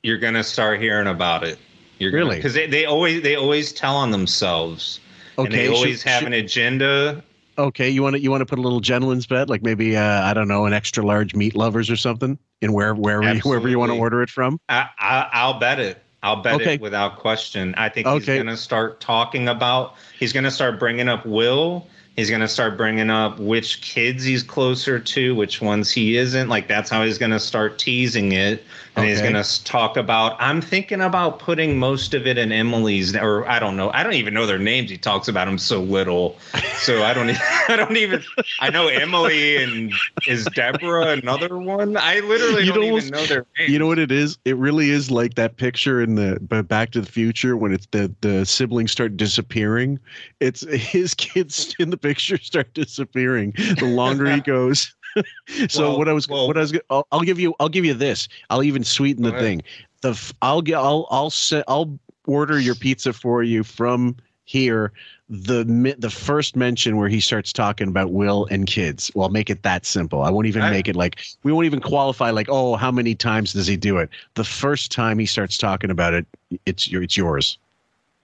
You're 0.03 0.17
gonna 0.17 0.43
start 0.43 0.79
hearing 0.79 1.07
about 1.07 1.43
it. 1.43 1.57
You're 1.99 2.11
Really? 2.11 2.37
because 2.37 2.53
they, 2.53 2.67
they 2.67 2.85
always 2.85 3.21
they 3.21 3.35
always 3.35 3.71
tell 3.71 3.95
on 3.95 4.11
themselves. 4.11 4.99
And 5.37 5.47
Okay, 5.47 5.55
they 5.57 5.65
should- 5.65 5.75
always 5.75 6.03
have 6.03 6.19
should- 6.19 6.27
an 6.27 6.33
agenda. 6.33 7.23
Okay, 7.57 7.89
you 7.89 8.01
want 8.01 8.15
to 8.15 8.21
you 8.21 8.31
want 8.31 8.41
to 8.41 8.45
put 8.45 8.57
a 8.59 8.61
little 8.61 8.79
gentleman's 8.79 9.25
bet, 9.27 9.49
like 9.49 9.61
maybe 9.61 9.95
uh, 9.97 10.23
I 10.23 10.33
don't 10.33 10.47
know, 10.47 10.65
an 10.65 10.73
extra 10.73 11.05
large 11.05 11.35
meat 11.35 11.55
lovers 11.55 11.89
or 11.89 11.95
something, 11.97 12.37
in 12.61 12.71
where 12.73 12.95
wherever 12.95 13.33
you, 13.33 13.41
wherever 13.41 13.67
you 13.67 13.77
want 13.77 13.91
to 13.91 13.97
order 13.97 14.23
it 14.23 14.29
from. 14.29 14.59
I, 14.69 14.87
I 14.97 15.27
I'll 15.33 15.59
bet 15.59 15.79
it. 15.79 16.01
I'll 16.23 16.37
bet 16.41 16.61
Okay. 16.61 16.75
it 16.75 16.81
without 16.81 17.17
question. 17.19 17.75
I 17.77 17.89
think 17.89 18.07
Okay. 18.07 18.17
he's 18.19 18.25
going 18.27 18.45
to 18.47 18.57
start 18.57 19.01
talking 19.01 19.47
about. 19.47 19.95
He's 20.17 20.31
going 20.33 20.43
to 20.45 20.51
start 20.51 20.79
bringing 20.79 21.09
up 21.09 21.25
Will. 21.25 21.87
He's 22.15 22.29
going 22.29 22.41
to 22.41 22.47
start 22.47 22.77
bringing 22.77 23.09
up 23.09 23.39
which 23.39 23.81
kids 23.81 24.23
he's 24.23 24.43
closer 24.43 24.99
to, 24.99 25.33
which 25.35 25.61
ones 25.61 25.91
he 25.91 26.17
isn't. 26.17 26.47
Like 26.47 26.67
that's 26.67 26.89
how 26.89 27.03
he's 27.03 27.17
going 27.17 27.31
to 27.31 27.39
start 27.39 27.79
teasing 27.79 28.31
it. 28.33 28.63
And 28.97 29.05
he's 29.07 29.21
going 29.21 29.41
to 29.41 29.63
talk 29.63 29.95
about. 29.95 30.35
I'm 30.37 30.59
thinking 30.61 30.99
about 31.01 31.39
putting 31.39 31.79
most 31.79 32.13
of 32.13 32.27
it 32.27 32.37
in 32.37 32.51
Emily's, 32.51 33.15
or 33.15 33.47
I 33.47 33.57
don't 33.57 33.77
know. 33.77 33.89
I 33.93 34.03
don't 34.03 34.13
even 34.13 34.33
know 34.33 34.45
their 34.45 34.59
names. 34.59 34.89
He 34.89 34.97
talks 34.97 35.29
about 35.29 35.45
them 35.45 35.57
so 35.57 35.81
little, 35.81 36.37
so 36.75 37.01
I 37.01 37.13
don't. 37.13 37.29
Even, 37.29 37.41
I 37.69 37.75
don't 37.77 37.95
even. 37.95 38.21
I 38.59 38.69
know 38.69 38.87
Emily 38.89 39.63
and 39.63 39.93
is 40.27 40.45
Deborah 40.53 41.11
another 41.11 41.57
one. 41.57 41.95
I 41.95 42.19
literally 42.19 42.65
You 42.65 42.73
don't 42.73 42.83
almost- 42.83 43.07
even 43.07 43.19
know 43.19 43.25
their 43.25 43.45
names. 43.57 43.71
You 43.71 43.79
know 43.79 43.87
what 43.87 43.99
it 43.99 44.11
is? 44.11 44.37
It 44.43 44.57
really 44.57 44.89
is 44.89 45.09
like 45.09 45.35
that 45.35 45.55
picture 45.55 46.01
in 46.01 46.15
the 46.15 46.39
Back 46.67 46.91
to 46.91 47.01
the 47.01 47.09
Future 47.09 47.55
when 47.55 47.71
it's 47.73 47.87
the 47.91 48.13
the 48.19 48.45
siblings 48.45 48.91
start 48.91 49.15
disappearing. 49.15 49.99
It's 50.41 50.61
his 50.69 51.13
kids 51.13 51.73
in 51.79 51.91
the 51.91 51.97
picture 51.97 52.37
start 52.37 52.73
disappearing 52.73 53.53
the 53.79 53.85
longer 53.85 54.29
he 54.29 54.41
goes. 54.41 54.93
so 55.69 55.89
Well- 55.89 55.97
what 55.97 56.09
I 56.09 56.13
was 56.13 56.27
well- 56.27 56.47
what 56.47 56.57
I 56.57 56.61
was 56.61 56.73
I'll, 56.89 57.07
I'll 57.11 57.21
give 57.21 57.39
you 57.39 57.53
I'll 57.59 57.69
give 57.69 57.85
you 57.85 57.93
this. 57.93 58.27
I'll 58.49 58.63
even 58.63 58.83
sweeten 58.83 59.23
the 59.23 59.31
thing. 59.33 59.61
The 60.01 60.33
I'll 60.41 60.61
get 60.61 60.75
I'll 60.77 61.07
I'll 61.11 61.29
se- 61.29 61.63
I'll 61.67 61.97
order 62.25 62.59
your 62.59 62.75
pizza 62.75 63.13
for 63.13 63.43
you 63.43 63.63
from 63.63 64.15
here 64.45 64.91
the 65.29 65.63
the 65.97 66.09
first 66.09 66.55
mention 66.57 66.97
where 66.97 67.07
he 67.07 67.21
starts 67.21 67.53
talking 67.53 67.87
about 67.87 68.11
will 68.11 68.47
and 68.51 68.65
kids. 68.67 69.09
Well 69.15 69.25
I'll 69.27 69.31
make 69.31 69.49
it 69.49 69.63
that 69.63 69.85
simple. 69.85 70.23
I 70.23 70.29
won't 70.29 70.47
even 70.47 70.61
I- 70.63 70.71
make 70.71 70.87
it 70.87 70.95
like 70.95 71.21
we 71.43 71.51
won't 71.51 71.65
even 71.65 71.79
qualify 71.81 72.31
like 72.31 72.47
oh 72.49 72.75
how 72.75 72.91
many 72.91 73.15
times 73.15 73.53
does 73.53 73.67
he 73.67 73.77
do 73.77 73.97
it? 73.97 74.09
The 74.33 74.43
first 74.43 74.91
time 74.91 75.19
he 75.19 75.25
starts 75.25 75.57
talking 75.57 75.89
about 75.89 76.13
it 76.13 76.25
it's 76.65 76.91
your 76.91 77.01
it's 77.03 77.15
yours. 77.15 77.57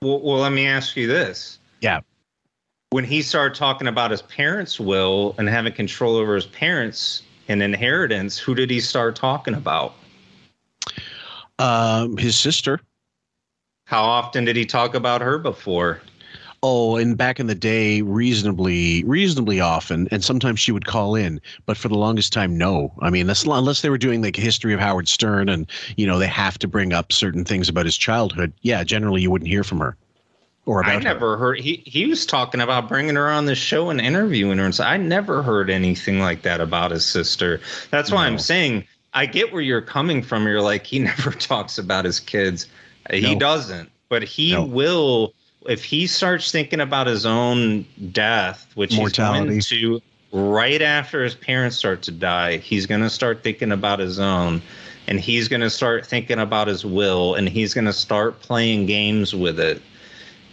Well, 0.02 0.20
well, 0.22 0.38
let 0.40 0.52
me 0.52 0.68
ask 0.68 0.96
you 0.98 1.08
this. 1.08 1.60
yeah 1.82 2.02
When 2.92 3.04
he 3.04 3.22
started 3.22 3.58
talking 3.58 3.88
about 3.88 4.12
his 4.12 4.22
parents' 4.22 4.80
will 4.80 5.36
and 5.38 5.50
having 5.50 5.74
control 5.74 6.16
over 6.16 6.36
his 6.36 6.46
parents 6.46 7.22
and 7.50 7.62
inheritance, 7.62 8.38
who 8.40 8.56
did 8.56 8.70
he 8.70 8.80
start 8.80 9.16
talking 9.16 9.54
about? 9.54 9.94
um 11.60 12.16
his 12.18 12.38
sister 12.38 12.80
How 13.86 14.04
often 14.04 14.46
did 14.46 14.56
he 14.56 14.66
talk 14.66 14.94
about 14.94 15.22
her 15.22 15.38
before? 15.40 16.02
oh 16.64 16.96
and 16.98 17.18
back 17.18 17.40
in 17.40 17.48
the 17.48 17.56
day 17.56 18.02
reasonably 18.04 19.04
reasonably 19.04 19.60
often 19.60 20.08
and 20.12 20.24
sometimes 20.24 20.60
she 20.60 20.72
would 20.72 20.86
call 20.86 21.16
in 21.16 21.42
but 21.66 21.76
for 21.78 21.88
the 21.88 21.98
longest 21.98 22.32
time 22.32 22.58
no 22.58 22.94
i 23.02 23.10
mean 23.10 23.28
that's 23.28 23.44
unless 23.44 23.82
they 23.82 23.90
were 23.90 23.98
doing 23.98 24.22
like 24.22 24.38
a 24.38 24.42
history 24.42 24.74
of 24.74 24.80
howard 24.80 25.08
stern 25.08 25.50
and 25.50 25.68
you 25.98 26.06
know 26.08 26.18
they 26.20 26.28
have 26.28 26.58
to 26.60 26.68
bring 26.68 26.94
up 26.94 27.12
certain 27.12 27.44
things 27.44 27.70
about 27.70 27.86
his 27.86 27.98
childhood 27.98 28.54
yeah 28.62 28.84
generally 28.84 29.22
you 29.22 29.30
wouldn't 29.32 29.50
hear 29.50 29.64
from 29.64 29.80
her 29.80 29.96
or 30.68 30.82
about 30.82 30.92
I 30.92 30.96
her. 30.96 31.00
never 31.02 31.38
heard 31.38 31.60
he 31.60 31.82
he 31.86 32.06
was 32.06 32.26
talking 32.26 32.62
about 32.62 32.88
bringing 32.88 33.16
her 33.16 33.30
on 33.30 33.46
the 33.46 33.56
show 33.56 33.90
and 33.90 34.00
interviewing 34.00 34.60
her, 34.60 34.66
and 34.66 34.76
so 34.76 34.84
I 34.84 34.98
never 34.98 35.42
heard 35.42 35.70
anything 35.72 36.20
like 36.20 36.44
that 36.44 36.62
about 36.62 36.92
his 36.92 37.06
sister. 37.06 37.60
That's 37.90 38.12
why 38.12 38.28
I'm 38.28 38.38
saying 38.38 38.84
I 39.14 39.26
get 39.26 39.52
where 39.52 39.62
you're 39.62 39.82
coming 39.82 40.22
from. 40.22 40.46
You're 40.46 40.62
like 40.62 40.86
he 40.86 41.00
never 41.12 41.32
talks 41.32 41.80
about 41.80 42.06
his 42.06 42.20
kids. 42.20 42.68
He 43.12 43.34
No. 43.34 43.40
doesn't, 43.40 43.90
but 44.10 44.24
he 44.24 44.52
No. 44.52 44.66
will 44.66 45.34
if 45.68 45.84
he 45.84 46.06
starts 46.06 46.52
thinking 46.52 46.82
about 46.82 47.08
his 47.08 47.26
own 47.26 47.86
death, 48.12 48.68
which 48.76 48.96
Mortality. 48.96 49.56
he's 49.56 49.70
going 49.72 50.00
to 50.00 50.02
right 50.38 50.82
after 50.82 51.24
his 51.24 51.36
parents 51.36 51.78
start 51.78 52.02
to 52.04 52.12
die. 52.12 52.58
He's 52.58 52.86
going 52.86 53.02
to 53.02 53.10
start 53.10 53.42
thinking 53.44 53.72
about 53.72 54.00
his 54.00 54.20
own. 54.20 54.62
And 55.10 55.22
he's 55.22 55.48
going 55.48 55.62
to 55.62 55.70
start 55.70 56.06
thinking 56.06 56.38
about 56.38 56.68
his 56.68 56.86
will, 56.86 57.36
and 57.36 57.48
he's 57.48 57.74
going 57.74 57.86
to 57.86 57.94
start 57.94 58.42
playing 58.42 58.88
games 58.88 59.34
with 59.34 59.58
it 59.58 59.82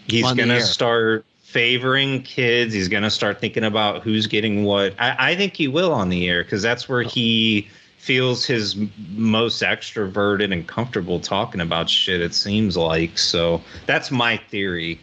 he's 0.07 0.33
going 0.33 0.49
to 0.49 0.63
start 0.63 1.25
favoring 1.43 2.23
kids. 2.23 2.75
He's 2.75 2.89
going 2.89 3.03
to 3.05 3.11
start 3.11 3.41
thinking 3.41 3.65
about 3.65 4.03
who's 4.03 4.27
getting 4.27 4.65
what. 4.65 4.95
I, 4.99 5.31
I 5.31 5.37
think 5.37 5.55
he 5.57 5.69
will 5.69 5.93
on 5.93 6.09
the 6.09 6.29
air 6.29 6.43
because 6.43 6.63
that's 6.63 6.89
where 6.89 7.03
he 7.03 7.69
feels 7.99 8.45
his 8.45 8.77
most 9.13 9.63
extroverted 9.63 10.53
and 10.53 10.67
comfortable 10.67 11.21
talking 11.21 11.61
about 11.61 11.89
shit. 11.89 12.21
It 12.21 12.35
seems 12.35 12.77
like 12.77 13.17
so. 13.17 13.63
That's 13.87 14.11
my 14.11 14.37
theory. 14.37 15.01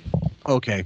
Okay. 0.47 0.83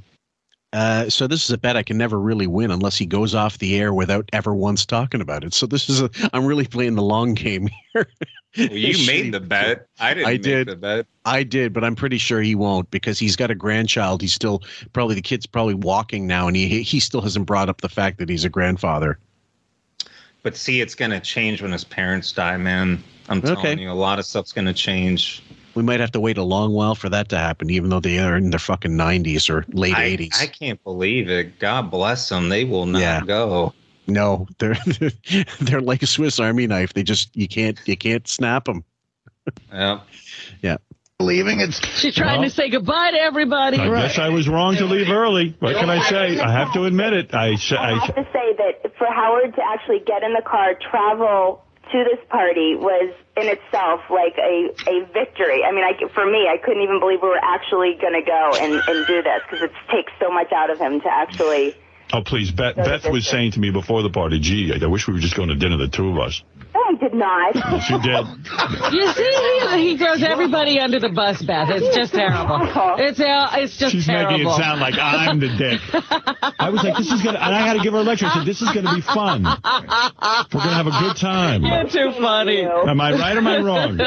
Uh, 0.72 1.10
so 1.10 1.26
this 1.26 1.46
is 1.46 1.52
a 1.52 1.58
bet 1.58 1.78
I 1.78 1.84
can 1.84 1.98
never 1.98 2.20
really 2.20 2.48
win 2.48 2.70
unless 2.70 2.98
he 2.98 3.06
goes 3.06 3.34
off 3.34 3.58
the 3.58 3.78
air 3.78 3.94
without 3.94 4.30
ever 4.34 4.54
once 4.54 4.86
talking 4.86 5.22
about 5.22 5.44
it. 5.44 5.54
So 5.54 5.66
this 5.66 5.90
is 5.90 6.02
a 6.02 6.10
I'm 6.34 6.46
really 6.46 6.68
playing 6.68 6.96
the 6.96 7.02
long 7.02 7.34
game 7.34 7.70
here. 7.94 8.08
Well, 8.58 8.68
you 8.72 8.98
made 9.08 9.34
the 9.34 9.40
bet. 9.40 9.88
I 10.00 10.14
didn't 10.14 10.28
I 10.28 10.34
make 10.34 10.42
did. 10.42 10.68
the 10.68 10.76
bet. 10.76 11.06
I 11.26 11.44
did, 11.44 11.74
but 11.74 11.84
I'm 11.84 11.96
pretty 11.96 12.18
sure 12.20 12.42
he 12.42 12.54
won't 12.56 12.90
because 12.92 13.18
he's 13.18 13.36
got 13.36 13.50
a 13.50 13.56
grandchild. 13.56 14.22
He's 14.22 14.34
still 14.34 14.62
probably 14.94 15.16
the 15.16 15.22
kid's 15.22 15.48
probably 15.48 15.74
walking 15.74 16.28
now, 16.28 16.48
and 16.48 16.56
he 16.56 16.84
he 16.84 17.00
still 17.00 17.22
hasn't 17.22 17.48
brought 17.48 17.68
up 17.68 17.82
the 17.82 17.90
fact 17.90 18.20
that 18.20 18.30
he's 18.30 18.46
a 18.46 18.50
grandfather. 18.50 19.18
But 20.44 20.56
see, 20.56 20.82
it's 20.82 20.94
gonna 20.94 21.20
change 21.20 21.62
when 21.64 21.72
his 21.72 21.84
parents 21.84 22.32
die, 22.32 22.58
man. 22.58 23.04
I'm 23.30 23.42
telling 23.42 23.58
Okay. 23.58 23.82
you, 23.82 23.90
a 23.90 23.94
lot 23.94 24.20
of 24.20 24.26
stuff's 24.26 24.52
gonna 24.52 24.74
change. 24.74 25.42
We 25.74 25.82
might 25.82 26.00
have 26.00 26.12
to 26.12 26.20
wait 26.20 26.38
a 26.38 26.44
long 26.44 26.74
while 26.74 26.94
for 26.96 27.10
that 27.10 27.28
to 27.30 27.38
happen, 27.38 27.70
even 27.72 27.90
though 27.90 28.00
they 28.00 28.20
are 28.20 28.38
in 28.38 28.52
their 28.52 28.60
fucking 28.60 28.92
90s 28.92 29.50
or 29.50 29.66
late 29.74 29.96
I, 29.98 30.12
80s. 30.12 30.42
I 30.42 30.46
can't 30.48 30.82
believe 30.84 31.30
it. 31.30 31.60
God 31.60 31.90
bless 31.92 32.30
them. 32.30 32.48
They 32.50 32.64
will 32.64 32.86
not 32.86 33.02
Yeah. 33.02 33.22
go. 33.26 33.74
No, 34.08 34.48
they're 34.60 34.78
they're 35.62 35.82
like 35.82 36.04
a 36.04 36.08
Swiss 36.08 36.40
Army 36.40 36.68
knife. 36.68 36.94
They 36.94 37.04
just 37.04 37.36
you 37.36 37.48
can't 37.48 37.80
you 37.86 37.98
can't 37.98 38.28
snap 38.28 38.66
them. 38.66 38.84
Yeah. 39.72 40.02
Yeah. 40.62 40.78
Leaving 41.20 41.62
it's 41.62 41.80
She's 41.98 42.14
trying 42.14 42.42
to 42.42 42.50
say 42.50 42.70
goodbye 42.70 43.12
to 43.12 43.18
everybody. 43.18 43.78
I 43.80 43.88
guess 43.88 44.20
I 44.20 44.30
was 44.30 44.50
wrong 44.50 44.76
to 44.76 44.86
leave 44.86 45.10
early. 45.10 45.56
What 45.60 45.78
can 45.78 45.90
I 45.90 46.04
say? 46.10 46.40
I 46.40 46.52
have 46.52 46.74
to 46.74 46.84
admit 46.84 47.14
it. 47.14 47.34
I, 47.34 47.56
sh- 47.56 47.72
I 47.72 47.92
I 47.92 48.06
have 48.06 48.16
to 48.16 48.28
say 48.34 48.54
that 48.58 48.98
for 48.98 49.08
Howard 49.08 49.56
to 49.56 49.62
actually 49.64 50.00
get 50.06 50.24
in 50.24 50.34
the 50.34 50.42
car, 50.46 50.76
travel 50.92 51.64
to 51.92 52.04
this 52.04 52.20
party 52.30 52.76
was 52.76 53.14
in 53.38 53.48
itself 53.48 54.02
like 54.10 54.36
a, 54.38 54.74
a 54.90 55.06
victory. 55.14 55.64
I 55.64 55.72
mean, 55.72 55.86
I, 55.86 55.94
for 56.14 56.26
me, 56.26 56.50
I 56.50 56.58
couldn't 56.58 56.84
even 56.84 57.00
believe 57.00 57.22
we 57.22 57.30
were 57.30 57.40
actually 57.42 57.96
going 58.02 58.14
to 58.14 58.26
go 58.26 58.52
and, 58.60 58.74
and 58.74 59.08
do 59.08 59.22
this 59.22 59.42
because 59.50 59.64
it 59.64 59.72
takes 59.92 60.12
so 60.20 60.30
much 60.30 60.52
out 60.52 60.70
of 60.70 60.80
him 60.80 61.00
to 61.02 61.08
actually. 61.08 61.76
Oh, 62.16 62.22
please. 62.22 62.50
Beth, 62.50 62.78
Beth 62.78 63.10
was 63.12 63.28
saying 63.28 63.52
to 63.52 63.60
me 63.60 63.72
before 63.72 64.02
the 64.02 64.10
party, 64.10 64.40
gee, 64.40 64.72
I 64.82 64.86
wish 64.86 65.06
we 65.06 65.14
were 65.14 65.20
just 65.20 65.36
going 65.36 65.50
to 65.50 65.56
dinner, 65.56 65.76
the 65.76 65.90
two 65.90 66.12
of 66.12 66.18
us. 66.18 66.42
No, 66.86 66.98
I 66.98 67.00
did 67.00 67.14
not. 67.14 67.56
Yes, 67.56 67.90
you 67.90 68.02
did. 68.02 68.26
You 68.94 69.12
see, 69.14 69.78
he, 69.78 69.90
he 69.92 69.98
throws 69.98 70.22
everybody 70.24 70.80
under 70.80 71.00
the 71.00 71.10
bus, 71.10 71.42
Beth. 71.42 71.70
It's 71.70 71.96
just 71.96 72.14
terrible. 72.14 72.68
It's 72.98 73.20
uh, 73.20 73.50
it's 73.54 73.78
just 73.78 73.80
terrible 73.80 73.90
She's 73.92 74.06
terrible. 74.06 74.32
making 74.38 74.48
it 74.48 74.56
sound 74.56 74.82
like 74.82 74.96
I'm 74.98 75.40
the 75.40 75.50
dick. 75.50 75.82
I 76.60 76.70
was 76.70 76.84
like, 76.84 76.98
this 76.98 77.12
is 77.12 77.22
going 77.22 77.36
to, 77.36 77.44
and 77.44 77.56
I 77.56 77.66
had 77.66 77.74
to 77.74 77.80
give 77.84 77.94
her 77.94 78.00
a 78.00 78.04
lecture. 78.04 78.26
I 78.28 78.34
said, 78.34 78.46
this 78.46 78.62
is 78.62 78.70
going 78.72 78.86
to 78.86 78.96
be 78.96 79.02
fun. 79.02 79.44
We're 79.44 80.60
going 80.60 80.70
to 80.70 80.76
have 80.76 80.88
a 80.88 80.92
good 80.92 81.16
time. 81.18 81.64
You're 81.64 81.88
too 81.90 82.12
funny. 82.20 82.64
Am 82.64 83.02
I 83.02 83.14
right 83.14 83.36
or 83.36 83.40
am 83.40 83.48
I 83.48 83.60
wrong? 83.60 84.00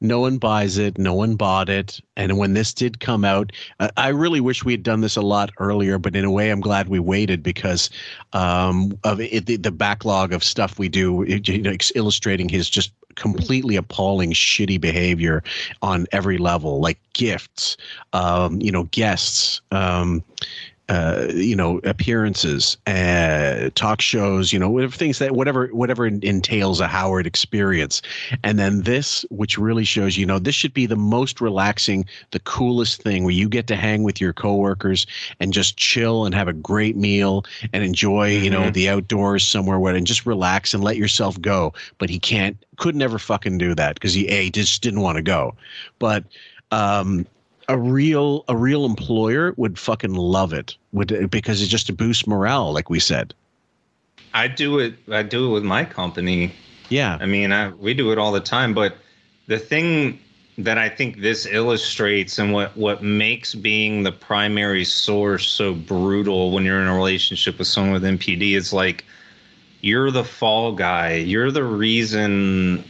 No 0.00 0.20
one 0.20 0.38
buys 0.38 0.78
it. 0.78 0.98
No 0.98 1.14
one 1.14 1.36
bought 1.36 1.68
it. 1.68 2.00
And 2.16 2.38
when 2.38 2.54
this 2.54 2.72
did 2.72 3.00
come 3.00 3.24
out, 3.24 3.52
uh, 3.80 3.88
I 3.96 4.08
really 4.08 4.40
wish 4.40 4.64
we 4.64 4.72
had 4.72 4.82
done 4.82 5.00
this 5.00 5.16
a 5.16 5.22
lot 5.22 5.50
earlier. 5.58 5.98
But 5.98 6.16
in 6.16 6.24
a 6.24 6.30
way, 6.30 6.50
I'm 6.50 6.60
glad 6.60 6.88
we 6.88 6.98
waited 6.98 7.42
because 7.42 7.90
um, 8.32 8.98
of 9.04 9.20
it, 9.20 9.46
the, 9.46 9.56
the 9.56 9.70
backlog 9.70 10.32
of 10.32 10.42
stuff 10.42 10.78
we 10.78 10.88
do, 10.88 11.22
it, 11.22 11.46
you 11.48 11.62
know, 11.62 11.70
ex- 11.70 11.92
illustrating 12.26 12.48
his 12.48 12.68
just 12.68 12.92
completely 13.14 13.76
appalling, 13.76 14.32
shitty 14.32 14.80
behavior 14.80 15.42
on 15.80 16.06
every 16.12 16.38
level, 16.38 16.80
like 16.80 16.98
gifts, 17.14 17.76
um, 18.12 18.60
you 18.60 18.70
know, 18.70 18.84
guests. 18.90 19.60
Um, 19.70 20.22
uh, 20.88 21.26
you 21.34 21.56
know, 21.56 21.78
appearances, 21.84 22.76
uh, 22.86 23.70
talk 23.74 24.00
shows, 24.00 24.52
you 24.52 24.58
know, 24.58 24.70
whatever 24.70 24.94
things 24.94 25.18
that 25.18 25.32
whatever 25.32 25.66
whatever 25.68 26.06
entails 26.06 26.80
a 26.80 26.86
Howard 26.86 27.26
experience, 27.26 28.02
and 28.44 28.58
then 28.58 28.82
this, 28.82 29.24
which 29.30 29.58
really 29.58 29.84
shows, 29.84 30.16
you 30.16 30.24
know, 30.24 30.38
this 30.38 30.54
should 30.54 30.72
be 30.72 30.86
the 30.86 30.94
most 30.96 31.40
relaxing, 31.40 32.04
the 32.30 32.38
coolest 32.40 33.02
thing 33.02 33.24
where 33.24 33.34
you 33.34 33.48
get 33.48 33.66
to 33.66 33.74
hang 33.76 34.04
with 34.04 34.20
your 34.20 34.32
coworkers 34.32 35.06
and 35.40 35.52
just 35.52 35.76
chill 35.76 36.24
and 36.24 36.34
have 36.34 36.46
a 36.48 36.52
great 36.52 36.96
meal 36.96 37.44
and 37.72 37.82
enjoy, 37.82 38.28
you 38.28 38.50
know, 38.50 38.70
Mhm. 38.70 38.74
the 38.74 38.88
outdoors 38.88 39.44
somewhere 39.44 39.80
where 39.80 39.94
and 39.94 40.06
just 40.06 40.24
relax 40.26 40.72
and 40.72 40.84
let 40.84 40.96
yourself 40.96 41.40
go. 41.40 41.72
But 41.98 42.10
he 42.10 42.18
can't, 42.20 42.56
could 42.76 42.94
never 42.94 43.18
fucking 43.18 43.58
do 43.58 43.74
that 43.74 43.94
because 43.94 44.14
he 44.14 44.28
a 44.28 44.50
just 44.50 44.82
didn't 44.82 45.00
want 45.00 45.16
to 45.16 45.22
go, 45.22 45.54
but 45.98 46.24
um 46.72 47.26
a 47.68 47.78
real 47.78 48.44
a 48.48 48.56
real 48.56 48.84
employer 48.84 49.52
would 49.56 49.78
fucking 49.78 50.14
love 50.14 50.52
it 50.52 50.76
would 50.92 51.30
because 51.30 51.60
it's 51.60 51.70
just 51.70 51.86
to 51.86 51.92
boost 51.92 52.26
morale 52.26 52.72
like 52.72 52.88
we 52.88 53.00
said 53.00 53.34
I 54.36 54.48
do 54.48 54.80
it. 54.80 54.96
I 55.10 55.22
do 55.22 55.48
it 55.48 55.52
with 55.54 55.64
my 55.64 55.86
company. 55.86 56.52
Yeah. 56.90 57.16
I 57.18 57.24
mean, 57.24 57.52
I, 57.52 57.70
we 57.70 57.94
do 57.94 58.12
it 58.12 58.18
all 58.18 58.32
the 58.32 58.40
time. 58.40 58.74
But 58.74 58.98
the 59.46 59.58
thing 59.58 60.20
that 60.58 60.76
I 60.76 60.90
think 60.90 61.22
this 61.22 61.46
illustrates 61.46 62.38
and 62.38 62.52
what 62.52 62.76
what 62.76 63.02
makes 63.02 63.54
being 63.54 64.02
the 64.02 64.12
primary 64.12 64.84
source 64.84 65.48
so 65.48 65.72
brutal 65.72 66.50
when 66.50 66.66
you're 66.66 66.82
in 66.82 66.86
a 66.86 66.94
relationship 66.94 67.58
with 67.58 67.66
someone 67.66 67.94
with 67.94 68.02
NPD 68.02 68.52
is 68.56 68.74
like 68.74 69.06
you're 69.80 70.10
the 70.10 70.24
fall 70.24 70.72
guy. 70.72 71.14
You're 71.14 71.50
the 71.50 71.64
reason 71.64 72.84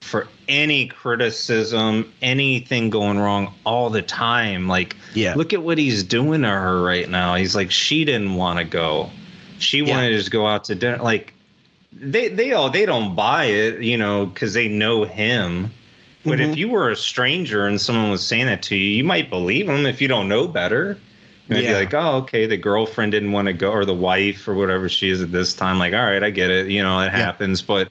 for 0.00 0.28
any 0.48 0.86
criticism, 0.86 2.12
anything 2.22 2.90
going 2.90 3.18
wrong 3.18 3.54
all 3.64 3.90
the 3.90 4.02
time. 4.02 4.66
Like, 4.66 4.96
yeah. 5.14 5.34
look 5.34 5.52
at 5.52 5.62
what 5.62 5.78
he's 5.78 6.02
doing 6.02 6.42
to 6.42 6.48
her 6.48 6.82
right 6.82 7.08
now. 7.08 7.34
He's 7.34 7.54
like, 7.54 7.70
she 7.70 8.04
didn't 8.04 8.34
want 8.34 8.58
to 8.58 8.64
go. 8.64 9.10
She 9.58 9.82
wanted 9.82 10.10
to 10.10 10.18
just 10.18 10.30
go 10.30 10.46
out 10.46 10.64
to 10.64 10.74
dinner. 10.74 10.98
Like, 10.98 11.34
they 11.92 12.28
they 12.28 12.52
all 12.52 12.70
they 12.70 12.86
don't 12.86 13.14
buy 13.14 13.44
it, 13.44 13.82
you 13.82 13.96
know, 13.96 14.26
because 14.26 14.54
they 14.54 14.68
know 14.68 15.04
him. 15.04 15.70
But 16.24 16.40
if 16.40 16.50
mm-hmm. 16.50 16.58
you 16.58 16.68
were 16.68 16.90
a 16.90 16.96
stranger 16.96 17.66
and 17.66 17.80
someone 17.80 18.10
was 18.10 18.26
saying 18.26 18.46
that 18.46 18.62
to 18.64 18.76
you, 18.76 18.96
you 18.96 19.04
might 19.04 19.30
believe 19.30 19.66
them 19.66 19.86
if 19.86 20.00
you 20.00 20.08
don't 20.08 20.28
know 20.28 20.46
better. 20.46 20.98
You 21.48 21.54
might 21.54 21.64
Yeah. 21.64 21.72
be 21.72 21.78
like, 21.78 21.94
oh, 21.94 22.16
okay, 22.18 22.46
the 22.46 22.56
girlfriend 22.56 23.12
didn't 23.12 23.32
want 23.32 23.46
to 23.46 23.54
go, 23.54 23.70
or 23.70 23.84
the 23.84 23.94
wife, 23.94 24.46
or 24.46 24.54
whatever 24.54 24.88
she 24.88 25.08
is 25.08 25.22
at 25.22 25.32
this 25.32 25.54
time. 25.54 25.78
Like, 25.78 25.94
all 25.94 26.04
right, 26.04 26.22
I 26.22 26.30
get 26.30 26.50
it. 26.50 26.68
You 26.68 26.82
know, 26.82 27.00
it 27.00 27.10
happens. 27.10 27.62
But 27.62 27.88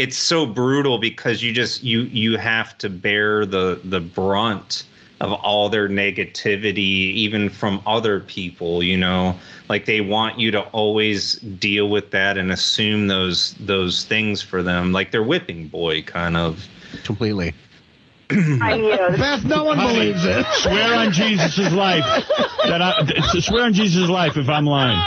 it's 0.00 0.16
so 0.16 0.46
brutal 0.46 0.96
because 0.96 1.42
you 1.42 1.52
just 1.52 1.84
you 1.84 2.00
you 2.04 2.38
have 2.38 2.76
to 2.78 2.88
bear 2.88 3.44
the 3.44 3.78
the 3.84 4.00
brunt 4.00 4.84
of 5.20 5.30
all 5.34 5.68
their 5.68 5.90
negativity 5.90 7.12
even 7.12 7.50
from 7.50 7.82
other 7.86 8.20
people 8.20 8.82
you 8.82 8.96
know? 8.96 9.38
Like 9.68 9.84
they 9.84 10.00
want 10.00 10.38
you 10.38 10.50
to 10.52 10.62
always 10.72 11.34
deal 11.34 11.90
with 11.90 12.12
that 12.12 12.38
and 12.38 12.50
assume 12.50 13.08
those 13.08 13.54
those 13.60 14.04
things 14.04 14.40
for 14.40 14.62
them. 14.62 14.92
Like 14.92 15.10
they're 15.10 15.22
whipping 15.22 15.68
boy 15.68 16.02
kind 16.02 16.36
of. 16.36 16.66
Completely 17.04 17.52
I 18.62 18.76
knew. 18.76 19.16
Beth, 19.16 19.44
no 19.44 19.64
one 19.64 19.78
Honey, 19.78 20.12
believes 20.12 20.24
it. 20.24 20.46
Swear 20.54 20.94
on 20.94 21.12
Jesus' 21.12 21.72
life 21.72 22.04
that 22.64 22.80
I 22.80 23.40
swear 23.40 23.64
on 23.64 23.74
Jesus' 23.74 24.08
life 24.08 24.36
if 24.36 24.48
I'm 24.48 24.66
lying. 24.66 24.98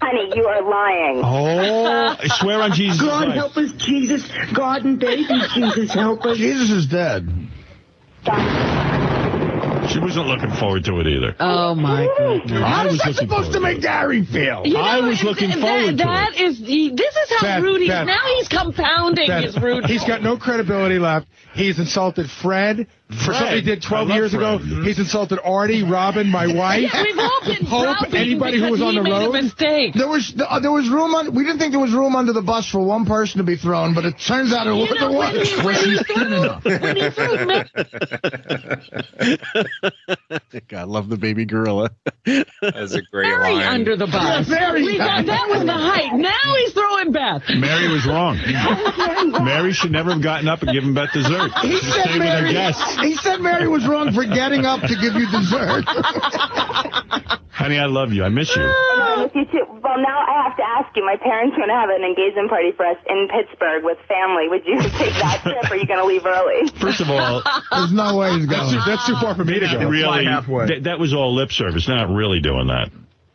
Honey, 0.00 0.32
you 0.34 0.44
are 0.46 0.62
lying. 0.62 1.22
Oh, 1.24 2.16
I 2.18 2.26
swear 2.40 2.62
on 2.62 2.72
Jesus' 2.72 3.00
God 3.00 3.28
life. 3.28 3.34
help 3.36 3.56
us, 3.56 3.72
Jesus. 3.72 4.28
God 4.52 4.84
and 4.84 4.98
baby 4.98 5.26
Jesus 5.54 5.92
help 5.92 6.24
us. 6.24 6.36
Jesus 6.36 6.70
is 6.70 6.86
dead. 6.86 7.28
She 9.88 9.98
wasn't 9.98 10.26
looking 10.26 10.50
forward 10.50 10.84
to 10.84 11.00
it 11.00 11.06
either. 11.06 11.34
Oh 11.40 11.74
my 11.74 12.06
goodness. 12.18 12.62
I 12.62 12.86
was 12.86 13.16
supposed 13.16 13.52
to 13.52 13.60
make 13.60 13.80
Gary 13.80 14.24
feel? 14.24 14.62
You 14.66 14.74
know, 14.74 14.80
I 14.80 15.00
was 15.00 15.22
looking 15.22 15.50
that, 15.50 15.60
forward 15.60 15.98
to 15.98 16.04
that 16.04 16.34
it. 16.34 16.40
is 16.40 16.60
the- 16.60 16.90
this 16.94 17.16
is 17.16 17.30
how 17.38 17.46
Beth, 17.46 17.62
rude 17.62 17.80
he 17.82 17.88
Beth. 17.88 18.02
is. 18.02 18.06
Now 18.06 18.26
he's 18.36 18.48
compounding 18.48 19.26
Beth, 19.28 19.44
his 19.44 19.58
rude. 19.58 19.86
He's 19.86 20.04
got 20.04 20.22
no 20.22 20.36
credibility 20.36 20.98
left. 20.98 21.26
He's 21.54 21.78
insulted 21.78 22.30
Fred 22.30 22.86
for 23.10 23.32
something 23.32 23.54
he 23.56 23.60
did 23.62 23.80
12 23.82 24.06
I 24.06 24.08
love 24.10 24.16
years 24.18 24.34
ago. 24.34 24.58
He's 24.58 24.98
insulted 24.98 25.38
Artie, 25.42 25.82
Robin, 25.82 26.28
my 26.28 26.46
wife. 26.54 26.92
We've 26.92 27.18
all 27.18 27.40
been 27.44 27.64
Hope, 27.64 28.12
anybody 28.14 28.58
who 28.60 28.70
was 28.70 28.82
on 28.82 28.94
the 28.96 29.02
road. 29.02 29.32
mistake. 29.32 29.94
There 29.94 30.08
was 30.08 30.34
uh, 30.38 30.58
there 30.60 30.70
was 30.72 30.88
room 30.90 31.14
on. 31.14 31.34
We 31.34 31.42
didn't 31.44 31.58
think 31.58 31.72
there 31.72 31.80
was 31.80 31.92
room 31.92 32.14
under 32.16 32.32
the 32.34 32.42
bus 32.42 32.68
for 32.68 32.80
one 32.80 33.06
person 33.06 33.38
to 33.38 33.44
be 33.44 33.56
thrown, 33.56 33.94
but 33.94 34.04
it 34.04 34.18
turns 34.18 34.52
out 34.52 34.66
it 34.66 34.74
You 34.74 34.80
was. 34.82 34.90
know, 35.00 35.12
when 35.12 35.36
was. 35.38 35.48
he, 35.50 35.56
when 35.64 35.74
he 35.74 35.96
threw, 36.04 36.48
when 36.82 36.96
he 36.96 37.10
threw 37.10 37.46
God, 40.68 40.78
I 40.80 40.82
love 40.84 41.08
the 41.08 41.16
baby 41.16 41.44
gorilla. 41.46 41.90
as 42.74 42.94
a 42.94 43.00
great 43.10 43.28
Mary 43.28 43.54
line 43.54 43.62
under 43.66 43.96
the 43.96 44.06
bus. 44.06 44.48
Yeah, 44.48 44.54
Mary. 44.54 44.82
We 44.82 44.98
got, 44.98 45.24
that 45.26 45.48
was 45.48 45.64
the 45.64 45.72
height. 45.72 46.12
Now 46.14 46.54
he's 46.58 46.72
throwing 46.72 47.12
Beth. 47.12 47.42
Mary 47.56 47.88
was 47.88 48.04
wrong. 48.06 48.36
Mary 49.44 49.72
should 49.72 49.92
never 49.92 50.12
have 50.12 50.22
gotten 50.22 50.48
up 50.48 50.62
and 50.62 50.72
given 50.72 50.92
Beth 50.94 51.12
dessert. 51.12 51.50
He 51.62 51.70
She 51.72 51.78
should 51.78 51.92
said, 51.94 52.02
stay 52.04 52.18
with 52.18 52.28
her 52.28 52.52
guests. 52.52 52.96
He 53.00 53.14
said 53.16 53.40
Mary 53.40 53.68
was 53.68 53.86
wrong 53.86 54.12
for 54.12 54.24
getting 54.24 54.64
up 54.66 54.80
to 54.82 54.94
give 54.96 55.14
you 55.14 55.30
dessert. 55.30 55.84
Honey, 57.50 57.78
I 57.78 57.86
love 57.86 58.12
you. 58.12 58.24
I 58.24 58.28
miss 58.28 58.54
you. 58.54 58.62
I 58.62 59.22
miss 59.24 59.34
you 59.34 59.44
too. 59.46 59.64
Well, 59.82 59.98
now 59.98 60.20
I 60.20 60.44
have 60.46 60.56
to 60.56 60.62
ask 60.62 60.94
you. 60.96 61.04
My 61.04 61.16
parents 61.16 61.54
are 61.54 61.58
going 61.58 61.68
to 61.68 61.74
have 61.74 61.90
an 61.90 62.04
engagement 62.04 62.48
party 62.50 62.72
for 62.72 62.86
us 62.86 62.96
in 63.08 63.28
Pittsburgh 63.28 63.82
with 63.84 63.98
family. 64.06 64.48
Would 64.48 64.64
you 64.66 64.80
take 64.82 65.14
that 65.14 65.40
trip, 65.42 65.70
or 65.70 65.74
are 65.74 65.76
you 65.76 65.86
going 65.86 65.98
to 65.98 66.06
leave 66.06 66.24
early? 66.26 66.68
First 66.80 67.00
of 67.00 67.10
all, 67.10 67.42
There's 67.72 67.92
no 67.92 68.16
way 68.16 68.30
he's 68.38 68.46
That's, 68.46 68.72
going. 68.72 68.82
that's 68.86 69.06
too 69.06 69.16
far 69.20 69.34
for 69.34 69.44
me 69.44 69.58
to 69.58 69.66
go. 69.66 69.88
really. 69.88 70.24
Halfway. 70.24 70.66
That, 70.66 70.84
that 70.84 70.98
was 70.98 71.12
all 71.14 71.34
lip 71.34 71.50
service. 71.52 71.86
They're 71.86 71.96
not 71.96 72.10
really 72.10 72.40
doing 72.40 72.68
that. 72.68 72.90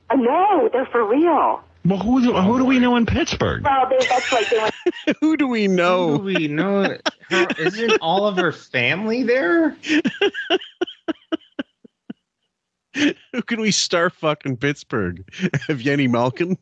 Uh, 0.09 0.15
no, 0.15 0.69
they're 0.71 0.85
for 0.85 1.05
real. 1.05 1.61
Well, 1.85 1.99
who 1.99 2.21
do, 2.21 2.33
who 2.33 2.57
do 2.57 2.65
we 2.65 2.79
know 2.79 2.95
in 2.95 3.05
Pittsburgh? 3.05 3.63
Well, 3.63 3.89
they, 3.89 3.97
that's 4.07 4.31
like 4.31 4.49
they 4.49 4.57
went. 4.57 4.73
Who 5.19 5.35
do 5.35 5.47
we 5.47 5.67
know? 5.67 6.11
Who 6.11 6.17
do 6.17 6.23
we 6.23 6.47
know? 6.47 6.97
Her, 7.29 7.47
isn't 7.59 7.97
all 8.01 8.25
of 8.25 8.37
her 8.37 8.53
family 8.53 9.23
there? 9.23 9.75
Who 12.95 13.41
can 13.45 13.59
we 13.59 13.71
star 13.71 14.09
fucking 14.09 14.57
Pittsburgh? 14.57 15.25
Evgeny 15.67 16.09
Malkin? 16.09 16.57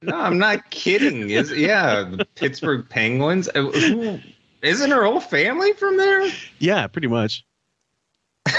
No, 0.00 0.16
I'm 0.16 0.38
not 0.38 0.70
kidding. 0.70 1.30
Is 1.30 1.52
yeah, 1.52 2.02
the 2.02 2.24
Pittsburgh 2.34 2.88
Penguins. 2.88 3.48
Uh, 3.54 3.64
Who, 3.64 4.18
isn't 4.62 4.90
her 4.90 5.04
whole 5.04 5.20
family 5.20 5.72
from 5.74 5.96
there? 5.96 6.30
Yeah, 6.58 6.86
pretty 6.86 7.08
much. 7.08 7.44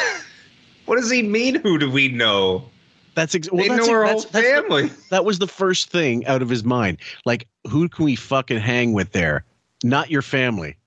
What 0.86 0.98
does 0.98 1.10
he 1.10 1.22
mean? 1.24 1.56
Who 1.62 1.78
do 1.78 1.90
we 1.90 2.10
know? 2.10 2.70
That's 3.16 3.36
ex- 3.36 3.50
They 3.52 3.68
that's 3.68 3.88
know 3.88 3.94
her 3.94 4.00
that's- 4.06 4.24
whole 4.24 4.32
that's 4.32 4.68
the- 4.68 4.92
that 5.10 5.26
was 5.26 5.40
the 5.40 5.48
first 5.48 5.90
thing 5.90 6.26
out 6.26 6.42
of 6.42 6.50
his 6.50 6.64
mind. 6.64 6.98
Like, 7.26 7.48
who 7.70 7.88
can 7.90 8.06
we 8.06 8.16
fucking 8.16 8.60
hang 8.60 8.94
with 8.94 9.12
there? 9.12 9.46
Not 9.84 10.10
your 10.10 10.22
family. 10.22 10.78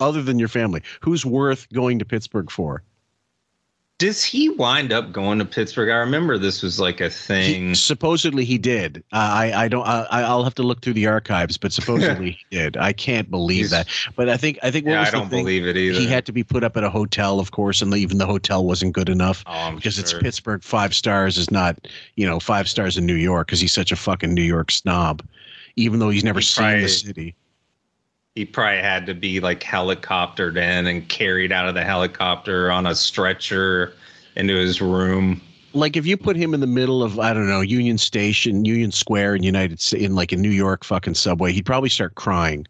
Other 0.00 0.22
than 0.22 0.38
your 0.38 0.48
family. 0.48 0.82
Who's 1.02 1.26
worth 1.26 1.66
going 1.72 1.98
to 1.98 2.04
Pittsburgh 2.04 2.50
for? 2.50 2.82
Does 4.00 4.24
he 4.24 4.48
wind 4.48 4.94
up 4.94 5.12
going 5.12 5.38
to 5.40 5.44
Pittsburgh? 5.44 5.90
I 5.90 5.96
remember 5.96 6.38
this 6.38 6.62
was 6.62 6.80
like 6.80 7.02
a 7.02 7.10
thing. 7.10 7.74
Supposedly 7.74 8.46
he 8.46 8.56
did. 8.56 9.04
Uh, 9.12 9.16
I 9.18 9.52
I 9.64 9.68
don't. 9.68 9.86
I, 9.86 10.06
I'll 10.22 10.42
have 10.42 10.54
to 10.54 10.62
look 10.62 10.80
through 10.80 10.94
the 10.94 11.06
archives, 11.06 11.58
but 11.58 11.70
supposedly 11.70 12.30
he 12.50 12.56
did. 12.56 12.78
I 12.78 12.94
can't 12.94 13.30
believe 13.30 13.68
that. 13.68 13.88
But 14.16 14.30
I 14.30 14.38
think 14.38 14.58
I 14.62 14.70
think 14.70 14.86
what 14.86 14.92
Yeah, 14.92 15.00
was 15.00 15.08
I 15.08 15.12
don't 15.12 15.28
thing? 15.28 15.44
believe 15.44 15.66
it 15.66 15.76
either. 15.76 16.00
He 16.00 16.06
had 16.06 16.24
to 16.24 16.32
be 16.32 16.42
put 16.42 16.64
up 16.64 16.78
at 16.78 16.82
a 16.82 16.88
hotel, 16.88 17.38
of 17.40 17.50
course, 17.50 17.82
and 17.82 17.92
even 17.94 18.16
the 18.16 18.24
hotel 18.26 18.64
wasn't 18.64 18.94
good 18.94 19.10
enough 19.10 19.44
Oh, 19.46 19.72
because 19.74 19.98
it's. 19.98 20.14
Pittsburgh. 20.14 20.62
Five 20.64 20.94
stars 20.94 21.36
is 21.36 21.50
not 21.50 21.86
you 22.16 22.26
know 22.26 22.40
five 22.40 22.68
stars 22.70 22.96
in 22.96 23.04
New 23.04 23.16
York 23.16 23.48
because 23.48 23.60
he's 23.60 23.74
such 23.74 23.92
a 23.92 23.96
fucking 23.96 24.32
New 24.32 24.42
York 24.42 24.70
snob, 24.70 25.22
even 25.76 25.98
though 25.98 26.08
he's 26.08 26.24
never 26.24 26.40
He 26.40 26.46
seen 26.46 26.62
probably- 26.64 26.82
the 26.82 26.88
city. 26.88 27.34
He 28.40 28.46
probably 28.46 28.80
had 28.80 29.04
to 29.04 29.12
be 29.12 29.38
like 29.38 29.60
helicoptered 29.60 30.56
in 30.56 30.86
and 30.86 31.06
carried 31.10 31.52
out 31.52 31.68
of 31.68 31.74
the 31.74 31.84
helicopter 31.84 32.70
on 32.70 32.86
a 32.86 32.94
stretcher 32.94 33.92
into 34.34 34.56
his 34.56 34.80
room. 34.80 35.42
like 35.74 35.94
if 35.94 36.06
you 36.06 36.16
put 36.16 36.36
him 36.36 36.54
in 36.54 36.60
the 36.60 36.66
middle 36.66 37.02
of 37.02 37.18
I 37.18 37.34
don't 37.34 37.50
know 37.50 37.60
Union 37.60 37.98
Station, 37.98 38.64
Union 38.64 38.92
Square 38.92 39.34
in 39.34 39.42
United 39.42 39.78
States, 39.78 40.02
in 40.02 40.14
like 40.14 40.32
a 40.32 40.38
New 40.38 40.48
York 40.48 40.84
fucking 40.84 41.16
subway, 41.16 41.52
he'd 41.52 41.66
probably 41.66 41.90
start 41.90 42.14
crying. 42.14 42.66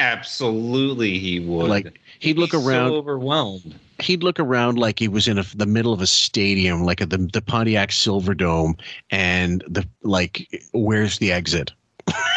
Absolutely, 0.00 1.20
he 1.20 1.38
would. 1.38 1.68
Like 1.68 2.00
he'd 2.18 2.36
look 2.36 2.52
around, 2.52 2.90
so 2.90 2.96
overwhelmed. 2.96 3.78
he'd 4.00 4.24
look 4.24 4.40
around 4.40 4.80
like 4.80 4.98
he 4.98 5.06
was 5.06 5.28
in 5.28 5.38
a, 5.38 5.44
the 5.54 5.66
middle 5.66 5.92
of 5.92 6.00
a 6.00 6.08
stadium, 6.08 6.82
like 6.82 7.00
at 7.00 7.10
the 7.10 7.18
the 7.18 7.40
Pontiac 7.40 7.90
Silverdome, 7.90 8.80
and 9.10 9.62
the 9.68 9.86
like, 10.02 10.48
where's 10.72 11.20
the 11.20 11.30
exit? 11.30 11.70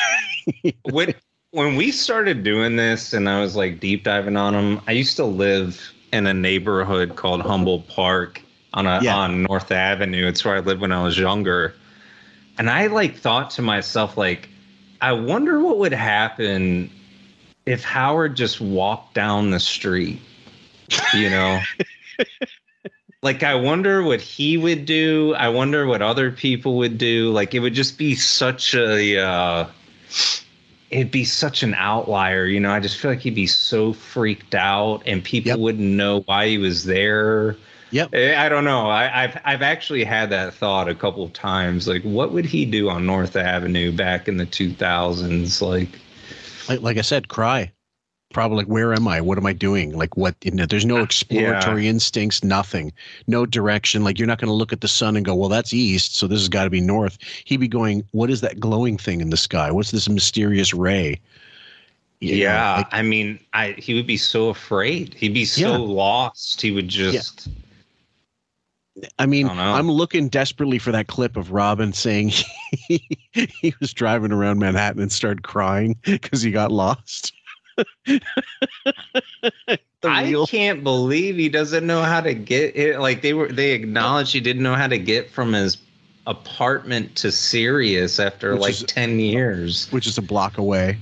when 0.92 1.16
when 1.52 1.76
we 1.76 1.92
started 1.92 2.44
doing 2.44 2.76
this 2.76 3.14
and 3.14 3.28
I 3.30 3.42
was 3.42 3.56
like 3.56 3.80
deep 3.80 4.04
diving 4.04 4.38
on 4.38 4.54
them, 4.54 4.82
I 4.88 4.92
used 4.92 5.16
to 5.18 5.26
live 5.26 5.92
in 6.12 6.28
a 6.28 6.34
neighborhood 6.34 7.16
called 7.16 7.42
Humboldt 7.42 7.88
Park 7.88 8.42
on 8.74 8.86
a 8.86 9.00
Yeah. 9.02 9.16
on 9.18 9.44
North 9.44 9.72
Avenue. 9.72 10.28
It's 10.28 10.46
where 10.46 10.56
I 10.56 10.60
lived 10.60 10.82
when 10.82 10.92
I 10.92 11.04
was 11.04 11.18
younger. 11.18 11.74
And 12.58 12.70
I 12.70 12.88
like 12.88 13.18
thought 13.18 13.52
to 13.52 13.62
myself, 13.62 14.18
like, 14.18 14.50
I 15.02 15.14
wonder 15.14 15.60
what 15.60 15.78
would 15.80 15.94
happen 15.94 16.90
if 17.66 17.84
Howard 17.84 18.36
just 18.36 18.60
walked 18.60 19.14
down 19.14 19.52
the 19.52 19.60
street. 19.60 20.20
You 21.14 21.30
know? 21.30 21.62
like 23.22 23.44
I 23.44 23.56
wonder 23.56 24.04
what 24.04 24.22
he 24.22 24.58
would 24.58 24.86
do. 24.86 25.34
I 25.36 25.50
wonder 25.50 25.86
what 25.86 26.02
other 26.02 26.32
people 26.32 26.78
would 26.78 26.98
do. 26.98 27.32
Like 27.32 27.56
it 27.56 27.60
would 27.60 27.74
just 27.74 27.98
be 27.98 28.16
such 28.16 28.76
a 28.76 29.20
uh 29.20 29.68
it'd 30.90 31.12
be 31.12 31.24
such 31.24 31.64
an 31.64 31.74
outlier, 31.76 32.46
you 32.46 32.60
know. 32.60 32.72
I 32.72 32.80
just 32.80 32.98
feel 32.98 33.12
like 33.12 33.20
he'd 33.22 33.36
be 33.36 33.48
so 33.48 33.94
freaked 33.94 34.56
out 34.56 35.02
and 35.06 35.24
people 35.24 35.60
wouldn't 35.60 35.88
know 35.88 36.22
why 36.22 36.48
he 36.48 36.58
was 36.58 36.86
there. 36.86 37.56
Yep. 37.92 38.14
I 38.14 38.50
don't 38.50 38.66
know. 38.66 38.88
I, 38.90 39.24
I've 39.24 39.40
I've 39.44 39.62
actually 39.64 40.04
had 40.04 40.30
that 40.30 40.54
thought 40.54 40.88
a 40.88 40.96
couple 40.96 41.24
of 41.24 41.34
times. 41.34 41.88
Like, 41.88 42.04
what 42.04 42.32
would 42.32 42.46
he 42.46 42.66
do 42.66 42.90
on 42.90 43.06
North 43.06 43.36
Avenue 43.36 43.92
back 43.92 44.28
in 44.28 44.38
the 44.38 44.46
two 44.46 44.74
thousands? 44.74 45.62
Like, 45.62 45.90
Like, 46.68 46.82
like 46.82 46.98
I 46.98 47.02
said, 47.02 47.28
cry. 47.30 47.72
Probably 48.32 48.58
like, 48.58 48.68
where 48.68 48.94
am 48.94 49.08
I? 49.08 49.22
What 49.22 49.40
am 49.40 49.46
I 49.48 49.54
doing? 49.54 49.98
Like, 49.98 50.16
what? 50.16 50.36
You 50.44 50.52
know, 50.52 50.66
there's 50.68 50.86
no 50.86 50.98
exploratory 50.98 51.88
instincts, 51.88 52.44
nothing, 52.44 52.94
no 53.26 53.46
direction. 53.48 54.04
Like, 54.04 54.20
you're 54.20 54.28
not 54.28 54.38
going 54.40 54.50
to 54.50 54.54
look 54.54 54.72
at 54.72 54.82
the 54.82 54.88
sun 54.88 55.16
and 55.16 55.26
go, 55.26 55.34
well, 55.34 55.50
that's 55.50 55.74
east, 55.74 56.16
so 56.16 56.28
this 56.28 56.40
has 56.40 56.48
got 56.50 56.66
to 56.66 56.70
be 56.70 56.80
north. 56.80 57.18
He'd 57.46 57.58
be 57.58 57.68
going, 57.68 58.04
what 58.12 58.30
is 58.30 58.42
that 58.42 58.60
glowing 58.60 58.98
thing 59.00 59.22
in 59.22 59.32
the 59.32 59.38
sky? 59.38 59.72
What's 59.72 59.90
this 59.90 60.08
mysterious 60.08 60.76
ray? 60.76 61.20
You 62.20 62.34
know, 62.34 62.38
yeah. 62.42 62.76
like- 62.78 62.88
I 62.92 63.02
mean, 63.02 63.40
I 63.54 63.72
he 63.78 63.96
would 63.96 64.06
be 64.08 64.18
so 64.18 64.50
afraid. 64.50 65.16
He'd 65.16 65.34
be 65.34 65.46
so 65.46 65.72
Yeah. 65.72 65.78
lost. 65.78 66.62
He 66.62 66.70
would 66.70 66.88
just. 66.88 67.48
I 69.18 69.26
mean, 69.26 69.48
I 69.48 69.78
I'm 69.78 69.90
looking 69.90 70.28
desperately 70.28 70.78
for 70.78 70.92
that 70.92 71.08
clip 71.08 71.38
of 71.38 71.52
Robin 71.52 71.94
saying 71.94 72.34
he, 72.72 73.02
he 73.32 73.74
was 73.80 73.94
driving 73.94 74.32
around 74.34 74.60
Manhattan 74.60 75.02
and 75.02 75.12
started 75.12 75.44
crying 75.44 75.96
because 76.04 76.42
he 76.42 76.52
got 76.52 76.72
lost. 76.72 77.32
I 80.04 80.46
can't 80.48 80.84
believe 80.84 81.36
he 81.36 81.50
doesn't 81.50 81.86
know 81.86 82.02
how 82.02 82.22
to 82.22 82.34
get 82.34 82.76
it. 82.76 83.00
Like 83.00 83.22
they 83.22 83.34
were, 83.34 83.50
they 83.50 83.72
acknowledged 83.72 84.34
he 84.34 84.40
didn't 84.40 84.64
know 84.64 84.76
how 84.76 84.88
to 84.88 84.98
get 84.98 85.30
from 85.30 85.54
his 85.54 85.78
apartment 86.28 87.16
to 87.18 87.32
Sirius 87.32 88.20
after 88.20 88.54
Which 88.54 88.62
like 88.62 88.72
is- 88.72 88.84
ten 88.84 89.20
years. 89.20 89.92
Which 89.92 90.08
is 90.08 90.18
a 90.18 90.22
block 90.22 90.58
away. 90.58 90.98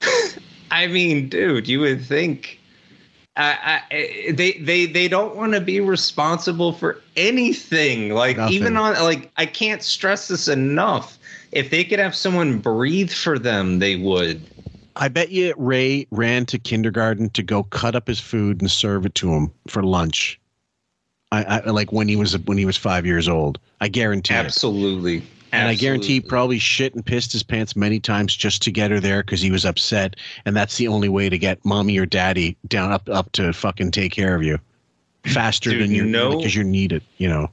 I 0.70 0.86
mean, 0.88 1.28
dude, 1.28 1.68
you 1.68 1.80
would 1.80 2.04
think. 2.04 2.60
I, 3.38 3.82
I, 3.90 3.94
eh, 3.94 4.32
they 4.32 4.52
they 4.52 4.86
they 4.86 5.08
don't 5.08 5.36
want 5.36 5.52
to 5.52 5.60
be 5.60 5.80
responsible 5.80 6.72
for 6.72 7.02
anything. 7.16 8.10
Like 8.10 8.38
even 8.50 8.76
on 8.76 8.94
like 8.94 9.30
I 9.36 9.46
can't 9.46 9.82
stress 9.82 10.28
this 10.28 10.48
enough. 10.48 11.18
If 11.52 11.70
they 11.70 11.84
could 11.84 11.98
have 11.98 12.14
someone 12.14 12.58
breathe 12.58 13.10
for 13.10 13.38
them, 13.38 13.78
they 13.78 13.96
would. 13.96 14.42
I 14.96 15.08
bet 15.08 15.30
you 15.30 15.54
Ray 15.56 16.06
ran 16.10 16.46
to 16.46 16.58
kindergarten 16.58 17.30
to 17.30 17.42
go 17.42 17.62
cut 17.64 17.94
up 17.94 18.08
his 18.08 18.18
food 18.18 18.60
and 18.60 18.70
serve 18.70 19.04
it 19.04 19.14
to 19.16 19.32
him 19.32 19.52
for 19.68 19.82
lunch. 19.82 20.40
I, 21.32 21.60
I 21.66 21.70
like 21.70 21.92
when 21.92 22.08
he 22.08 22.16
was 22.16 22.38
when 22.38 22.56
he 22.56 22.64
was 22.64 22.76
five 22.76 23.04
years 23.04 23.28
old. 23.28 23.58
I 23.80 23.88
guarantee 23.88 24.34
it. 24.34 24.38
Absolutely. 24.38 25.22
And 25.52 25.68
I 25.68 25.74
guarantee 25.74 26.14
he 26.14 26.20
probably 26.20 26.58
shit 26.58 26.94
and 26.94 27.04
pissed 27.04 27.32
his 27.32 27.42
pants 27.42 27.76
many 27.76 28.00
times 28.00 28.34
just 28.34 28.62
to 28.62 28.70
get 28.70 28.90
her 28.90 29.00
there 29.00 29.22
because 29.22 29.40
he 29.40 29.50
was 29.50 29.64
upset, 29.64 30.16
and 30.44 30.56
that's 30.56 30.76
the 30.76 30.88
only 30.88 31.08
way 31.08 31.28
to 31.28 31.38
get 31.38 31.64
mommy 31.64 31.98
or 31.98 32.06
daddy 32.06 32.56
down 32.66 32.92
up 32.92 33.08
up 33.08 33.32
to 33.32 33.52
fucking 33.52 33.90
take 33.90 34.12
care 34.12 34.34
of 34.34 34.42
you 34.42 34.58
faster 35.24 35.70
Dude, 35.70 35.82
than 35.82 35.90
you 35.92 36.04
no- 36.04 36.36
because 36.36 36.54
you're 36.54 36.64
needed. 36.64 37.02
You 37.18 37.28
know. 37.28 37.50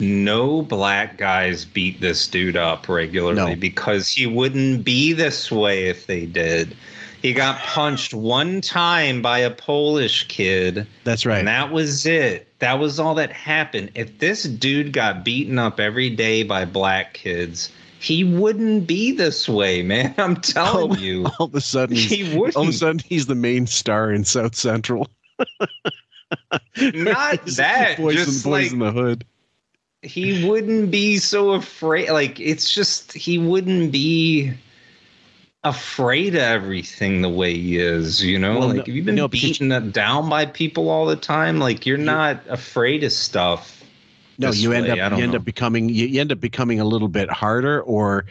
No 0.00 0.62
black 0.62 1.18
guys 1.18 1.64
beat 1.64 2.00
this 2.00 2.26
dude 2.26 2.56
up 2.56 2.88
regularly 2.88 3.54
No. 3.54 3.56
because 3.56 4.08
he 4.08 4.26
wouldn't 4.26 4.84
be 4.84 5.12
this 5.12 5.50
way 5.52 5.84
if 5.86 6.06
they 6.06 6.26
did. 6.26 6.76
He 7.22 7.32
got 7.32 7.58
punched 7.60 8.12
one 8.12 8.60
time 8.60 9.22
by 9.22 9.38
a 9.38 9.50
Polish 9.50 10.28
kid. 10.28 10.86
That's 11.04 11.24
right. 11.24 11.38
And 11.38 11.48
that 11.48 11.72
was 11.72 12.04
it. 12.04 12.48
That 12.58 12.78
was 12.78 13.00
all 13.00 13.14
that 13.14 13.32
happened. 13.32 13.92
If 13.94 14.18
this 14.18 14.42
dude 14.42 14.92
got 14.92 15.24
beaten 15.24 15.58
up 15.58 15.80
every 15.80 16.10
day 16.10 16.42
by 16.42 16.66
black 16.66 17.14
kids, 17.14 17.72
he 17.98 18.24
wouldn't 18.24 18.86
be 18.86 19.12
this 19.12 19.48
way, 19.48 19.80
man. 19.82 20.14
I'm 20.18 20.36
telling 20.36 20.90
all, 20.90 20.98
you. 20.98 21.26
All 21.38 21.46
of 21.46 21.54
a 21.54 21.60
sudden, 21.62 21.96
he's, 21.96 22.10
He 22.10 22.36
wouldn't. 22.36 22.56
all 22.56 22.64
of 22.64 22.68
a 22.68 22.72
sudden 22.72 22.98
he's 22.98 23.24
the 23.26 23.34
main 23.34 23.66
star 23.66 24.12
in 24.12 24.24
South 24.24 24.54
Central. 24.54 25.08
Not 26.76 27.46
that. 27.46 27.94
Boys, 27.96 28.16
just 28.16 28.44
boys 28.44 28.64
like 28.64 28.72
in 28.72 28.78
the 28.80 28.92
hood. 28.92 29.24
He 30.04 30.46
wouldn't 30.46 30.90
be 30.90 31.16
so 31.18 31.52
afraid 31.52 32.10
like 32.10 32.38
it's 32.38 32.72
just 32.72 33.12
he 33.12 33.38
wouldn't 33.38 33.90
be 33.90 34.52
afraid 35.64 36.34
of 36.34 36.42
everything 36.42 37.22
the 37.22 37.28
way 37.28 37.54
he 37.54 37.78
is 37.78 38.22
you 38.22 38.38
know 38.38 38.58
Well, 38.58 38.68
like 38.68 38.76
no- 38.76 38.82
if 38.82 38.88
you've 38.88 39.06
been 39.06 39.14
no, 39.16 39.28
beaten 39.28 39.72
up 39.72 39.92
down 39.92 40.28
by 40.28 40.44
people 40.46 40.90
all 40.90 41.06
the 41.06 41.16
time 41.16 41.58
like 41.58 41.86
you're 41.86 41.96
not 41.96 42.40
afraid 42.48 43.02
of 43.02 43.12
stuff 43.12 43.82
No, 44.38 44.50
you 44.50 44.72
end 44.72 44.86
way. 44.86 45.00
up 45.00 45.12
I 45.12 45.16
you 45.16 45.22
end 45.22 45.32
know. 45.32 45.38
up 45.38 45.44
becoming 45.44 45.88
you, 45.88 46.06
you 46.06 46.20
end 46.20 46.32
up 46.32 46.40
becoming 46.40 46.80
a 46.80 46.84
little 46.84 47.08
bit 47.08 47.30
harder 47.30 47.80
or 47.82 48.26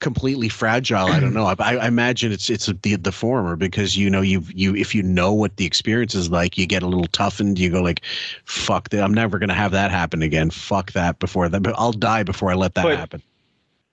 completely 0.00 0.48
fragile. 0.48 1.06
I 1.06 1.20
don't 1.20 1.34
know. 1.34 1.46
I, 1.46 1.54
I 1.58 1.86
imagine 1.86 2.32
it's 2.32 2.50
it's 2.50 2.66
the 2.82 2.96
the 2.96 3.12
former 3.12 3.56
because 3.56 3.96
you 3.96 4.08
know 4.08 4.20
you 4.20 4.42
you 4.54 4.74
if 4.76 4.94
you 4.94 5.02
know 5.02 5.32
what 5.32 5.56
the 5.56 5.66
experience 5.66 6.14
is 6.14 6.30
like, 6.30 6.56
you 6.56 6.66
get 6.66 6.82
a 6.82 6.86
little 6.86 7.06
toughened. 7.06 7.58
You 7.58 7.70
go 7.70 7.82
like, 7.82 8.02
"Fuck 8.44 8.90
that! 8.90 9.02
I'm 9.02 9.14
never 9.14 9.38
gonna 9.38 9.54
have 9.54 9.72
that 9.72 9.90
happen 9.90 10.22
again. 10.22 10.50
Fuck 10.50 10.92
that! 10.92 11.18
Before 11.18 11.48
that, 11.48 11.62
but 11.62 11.74
I'll 11.76 11.92
die 11.92 12.22
before 12.22 12.50
I 12.50 12.54
let 12.54 12.74
that 12.74 12.84
But- 12.84 12.98
happen." 12.98 13.22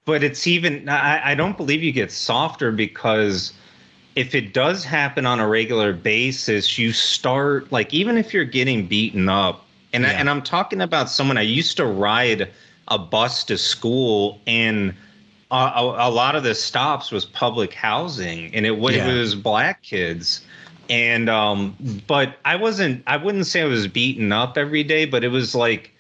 but 0.06 0.23
it's 0.23 0.45
even 0.45 0.88
I, 0.88 1.32
I 1.32 1.36
don't 1.36 1.57
believe 1.57 1.82
you 1.84 1.91
get 1.91 2.11
softer 2.11 2.72
because 2.72 3.52
if 4.15 4.34
it 4.36 4.53
does 4.53 4.86
happen 4.86 5.26
on 5.26 5.40
a 5.40 5.48
regular 5.48 5.94
basis 5.94 6.77
you 6.77 6.94
start 6.94 7.72
like 7.72 7.91
even 7.94 8.15
if 8.18 8.32
you're 8.34 8.45
getting 8.45 8.86
beaten 8.86 9.27
up 9.27 9.65
and 9.94 10.06
I, 10.06 10.11
and 10.11 10.30
I'm 10.30 10.44
talking 10.44 10.80
about 10.82 11.10
someone 11.10 11.38
I 11.38 11.41
used 11.41 11.76
to 11.77 11.86
ride 11.86 12.52
a 12.88 12.99
bus 12.99 13.44
to 13.45 13.57
school 13.57 14.40
and 14.45 14.94
a, 15.51 15.55
a, 15.55 16.09
a 16.09 16.11
lot 16.11 16.35
of 16.35 16.43
the 16.43 16.55
stops 16.55 17.11
was 17.11 17.26
public 17.26 17.73
housing, 17.73 18.53
and 18.53 18.65
it, 18.65 18.73
Yeah. 18.77 19.07
it 19.07 19.17
was 19.19 19.35
black 19.35 19.81
kids. 19.84 20.41
And 20.89 21.30
um, 21.30 21.76
but 22.07 22.38
I 22.45 22.55
wasn't. 22.55 23.03
I 23.07 23.17
wouldn't 23.17 23.47
say 23.47 23.61
I 23.61 23.65
was 23.65 23.88
beaten 23.88 24.31
up 24.31 24.57
every 24.57 24.84
day, 24.84 25.05
but 25.05 25.23
it 25.23 25.30
was 25.30 25.55
like 25.55 25.91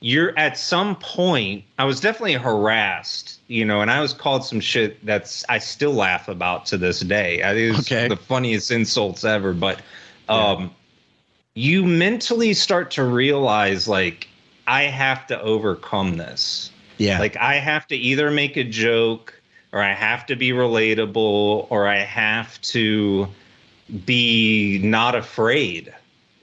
you're 0.00 0.36
at 0.38 0.56
some 0.56 0.94
point. 0.96 1.64
I 1.78 1.84
was 1.84 2.00
definitely 2.00 2.34
harassed, 2.34 3.40
you 3.48 3.64
know, 3.64 3.80
and 3.80 3.90
I 3.90 4.00
was 4.00 4.14
called 4.14 4.44
some 4.44 4.60
shit 4.60 5.04
that's 5.04 5.44
I 5.48 5.58
still 5.58 5.92
laugh 5.92 6.28
about 6.28 6.64
to 6.66 6.78
this 6.78 7.00
day. 7.00 7.42
I 7.42 7.54
think 7.54 7.78
it's 7.78 7.88
the 8.08 8.16
funniest 8.16 8.70
insults 8.70 9.24
ever. 9.24 9.52
But 9.52 9.82
um, 10.28 10.72
you 11.54 11.84
mentally 11.84 12.54
start 12.54 12.92
to 12.92 13.04
realize 13.04 13.88
like 13.88 14.28
I 14.68 14.84
have 14.84 15.26
to 15.26 15.40
overcome 15.42 16.16
this. 16.16 16.70
Yeah. 17.00 17.18
Like 17.18 17.36
I 17.38 17.54
have 17.54 17.86
to 17.88 17.96
either 17.96 18.30
make 18.30 18.56
a 18.58 18.64
joke 18.64 19.40
or 19.72 19.82
I 19.82 19.94
have 19.94 20.26
to 20.26 20.36
be 20.36 20.50
relatable 20.50 21.66
or 21.70 21.88
I 21.88 21.98
have 21.98 22.60
to 22.62 23.26
be 24.04 24.80
not 24.82 25.14
afraid. 25.14 25.94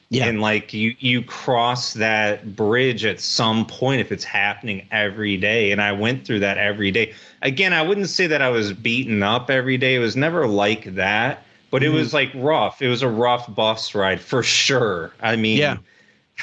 Yeah. 0.10 0.26
And 0.26 0.42
like 0.42 0.74
you 0.74 0.96
you 1.00 1.22
cross 1.22 1.94
that 1.94 2.56
bridge 2.56 3.06
at 3.06 3.20
some 3.20 3.66
point 3.68 4.02
if 4.02 4.12
it's 4.12 4.24
happening 4.24 4.88
every 4.90 5.38
day. 5.38 5.72
And 5.72 5.80
I 5.82 5.92
went 5.92 6.26
through 6.26 6.40
that 6.40 6.58
every 6.58 6.90
day. 6.92 7.14
Again, 7.44 7.72
I 7.74 7.84
wouldn't 7.84 8.10
say 8.10 8.26
that 8.26 8.42
I 8.42 8.50
was 8.50 8.74
beaten 8.74 9.22
up 9.22 9.52
every 9.52 9.78
day. 9.78 9.96
It 9.96 10.00
was 10.00 10.16
never 10.16 10.48
like 10.48 10.96
that. 10.96 11.44
But 11.70 11.84
it 11.84 11.92
Mhm. 11.92 11.96
was 11.96 12.14
like 12.14 12.32
rough. 12.34 12.82
It 12.82 12.88
was 12.88 13.04
a 13.04 13.10
rough 13.10 13.54
bus 13.54 13.94
ride 13.94 14.22
for 14.22 14.42
sure. 14.42 15.14
I 15.22 15.36
mean, 15.36 15.60
Yeah. 15.60 15.78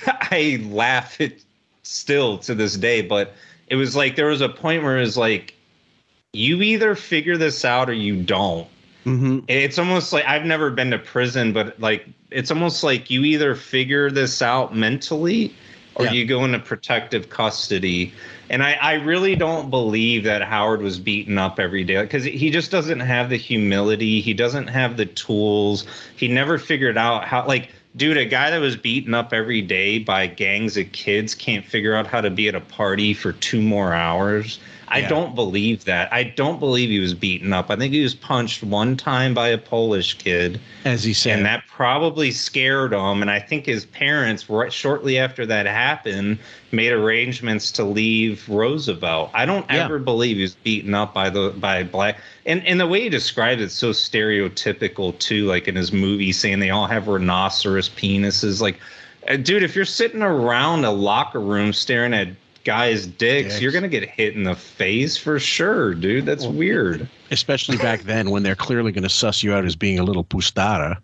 I 0.07 0.61
laugh 0.71 1.21
it 1.21 1.43
still 1.83 2.39
to 2.39 2.55
this 2.55 2.77
day, 2.77 3.01
but 3.03 3.35
it 3.69 3.77
was 3.77 3.97
like 3.97 4.17
there 4.17 4.27
was 4.27 4.41
a 4.41 4.49
point 4.49 4.83
where 4.83 4.99
it 4.99 5.01
was 5.01 5.17
like, 5.17 5.55
you 6.33 6.63
either 6.63 6.95
figure 6.95 7.37
this 7.37 7.65
out 7.65 7.89
or 7.89 7.95
you 7.95 8.21
don't. 8.23 8.67
Mm-hmm. 9.05 9.41
It's 9.49 9.79
almost 9.79 10.13
like 10.13 10.25
I've 10.27 10.45
never 10.45 10.71
been 10.71 10.91
to 10.91 10.99
prison, 10.99 11.53
but 11.53 11.79
like 11.79 12.07
it's 12.31 12.51
almost 12.51 12.83
like 12.83 13.11
you 13.11 13.23
either 13.23 13.55
figure 13.55 14.11
this 14.11 14.43
out 14.43 14.75
mentally 14.75 15.55
or 15.95 16.07
Yeah. 16.07 16.13
you 16.13 16.27
go 16.27 16.45
into 16.45 16.59
protective 16.59 17.31
custody. 17.31 18.13
And 18.51 18.63
I, 18.63 18.73
I 18.75 18.95
really 18.95 19.37
don't 19.37 19.71
believe 19.71 20.25
that 20.25 20.43
Howard 20.43 20.83
was 20.83 20.99
beaten 20.99 21.39
up 21.39 21.61
every 21.61 21.85
day 21.85 22.03
because 22.03 22.25
he 22.25 22.51
just 22.51 22.71
doesn't 22.71 23.01
have 23.01 23.31
the 23.31 23.37
humility. 23.37 24.21
He 24.21 24.35
doesn't 24.35 24.67
have 24.67 24.97
the 24.97 25.07
tools. 25.07 25.87
He 26.17 26.29
never 26.29 26.59
figured 26.59 26.99
out 26.99 27.25
how, 27.25 27.47
like, 27.47 27.71
dude, 27.97 28.17
a 28.17 28.25
guy 28.25 28.51
that 28.51 28.59
was 28.59 28.77
beaten 28.77 29.15
up 29.15 29.33
every 29.33 29.63
day 29.63 29.99
by 29.99 30.27
gangs 30.27 30.77
of 30.77 30.91
kids 30.93 31.35
can't 31.35 31.65
figure 31.65 31.95
out 31.95 32.07
how 32.07 32.21
to 32.21 32.31
be 32.31 32.49
at 32.49 32.55
a 32.55 32.61
party 32.61 33.15
for 33.15 33.33
two 33.33 33.63
more 33.63 33.93
hours. 33.93 34.59
I 34.95 34.99
Yeah. 35.01 35.09
don't 35.09 35.35
believe 35.35 35.87
that. 35.87 36.13
I 36.13 36.23
don't 36.23 36.61
believe 36.61 36.89
he 36.89 37.01
was 37.01 37.15
beaten 37.15 37.53
up. 37.53 37.69
I 37.69 37.75
think 37.75 37.93
he 37.93 38.01
was 38.01 38.15
punched 38.15 38.63
one 38.63 38.97
time 38.97 39.35
by 39.35 39.49
a 39.49 39.59
Polish 39.59 40.15
kid. 40.15 40.61
As 40.85 41.03
he 41.03 41.13
said. 41.13 41.37
And 41.37 41.47
that 41.47 41.65
probably 41.67 42.31
scared 42.31 42.93
him. 42.93 43.21
And 43.21 43.29
I 43.29 43.41
think 43.41 43.67
his 43.67 43.87
parents, 43.87 44.49
right 44.49 44.73
shortly 44.73 45.19
after 45.19 45.45
that 45.47 45.67
happened, 45.67 46.39
made 46.71 46.93
arrangements 46.93 47.73
to 47.73 47.83
leave 47.83 48.49
Roosevelt. 48.49 49.31
I 49.35 49.47
don't 49.47 49.67
Yeah. 49.69 49.85
ever 49.85 49.99
believe 49.99 50.37
he 50.37 50.43
was 50.43 50.55
beaten 50.55 50.95
up 50.95 51.13
by 51.13 51.29
the 51.29 51.51
by 51.59 51.83
black. 51.83 52.21
And 52.47 52.65
and 52.65 52.79
the 52.79 52.87
way 52.87 53.01
he 53.01 53.09
described 53.09 53.61
it's 53.61 53.75
so 53.75 53.91
stereotypical 53.91 55.19
too. 55.19 55.47
Like 55.47 55.67
in 55.67 55.75
his 55.75 55.93
movie, 55.93 56.31
saying 56.31 56.61
they 56.61 56.71
all 56.71 56.87
have 56.87 57.09
rhinoceros 57.09 57.89
penises. 57.89 58.61
Like, 58.61 58.79
uh, 59.29 59.37
dude, 59.37 59.65
if 59.65 59.75
you're 59.75 59.85
sitting 59.85 60.23
around 60.23 60.85
a 60.85 60.93
locker 60.93 61.41
room 61.41 61.73
staring 61.73 62.15
at 62.15 62.29
guys' 62.65 63.07
dicks, 63.07 63.49
Dicks. 63.51 63.61
you're 63.61 63.73
gonna 63.73 63.89
get 63.89 64.09
hit 64.09 64.35
in 64.35 64.43
the 64.43 64.55
face 64.55 65.17
for 65.17 65.39
sure, 65.39 65.95
dude. 65.95 66.27
That's 66.27 66.47
weird. 66.47 67.09
Especially 67.31 67.77
back 67.77 68.01
then 68.05 68.31
when 68.31 68.43
they're 68.43 68.57
clearly 68.57 68.93
going 68.93 69.03
to 69.05 69.09
suss 69.09 69.43
you 69.43 69.53
out 69.53 69.65
as 69.65 69.77
being 69.77 69.99
a 69.99 70.03
little 70.05 70.25
pustara. 70.25 70.97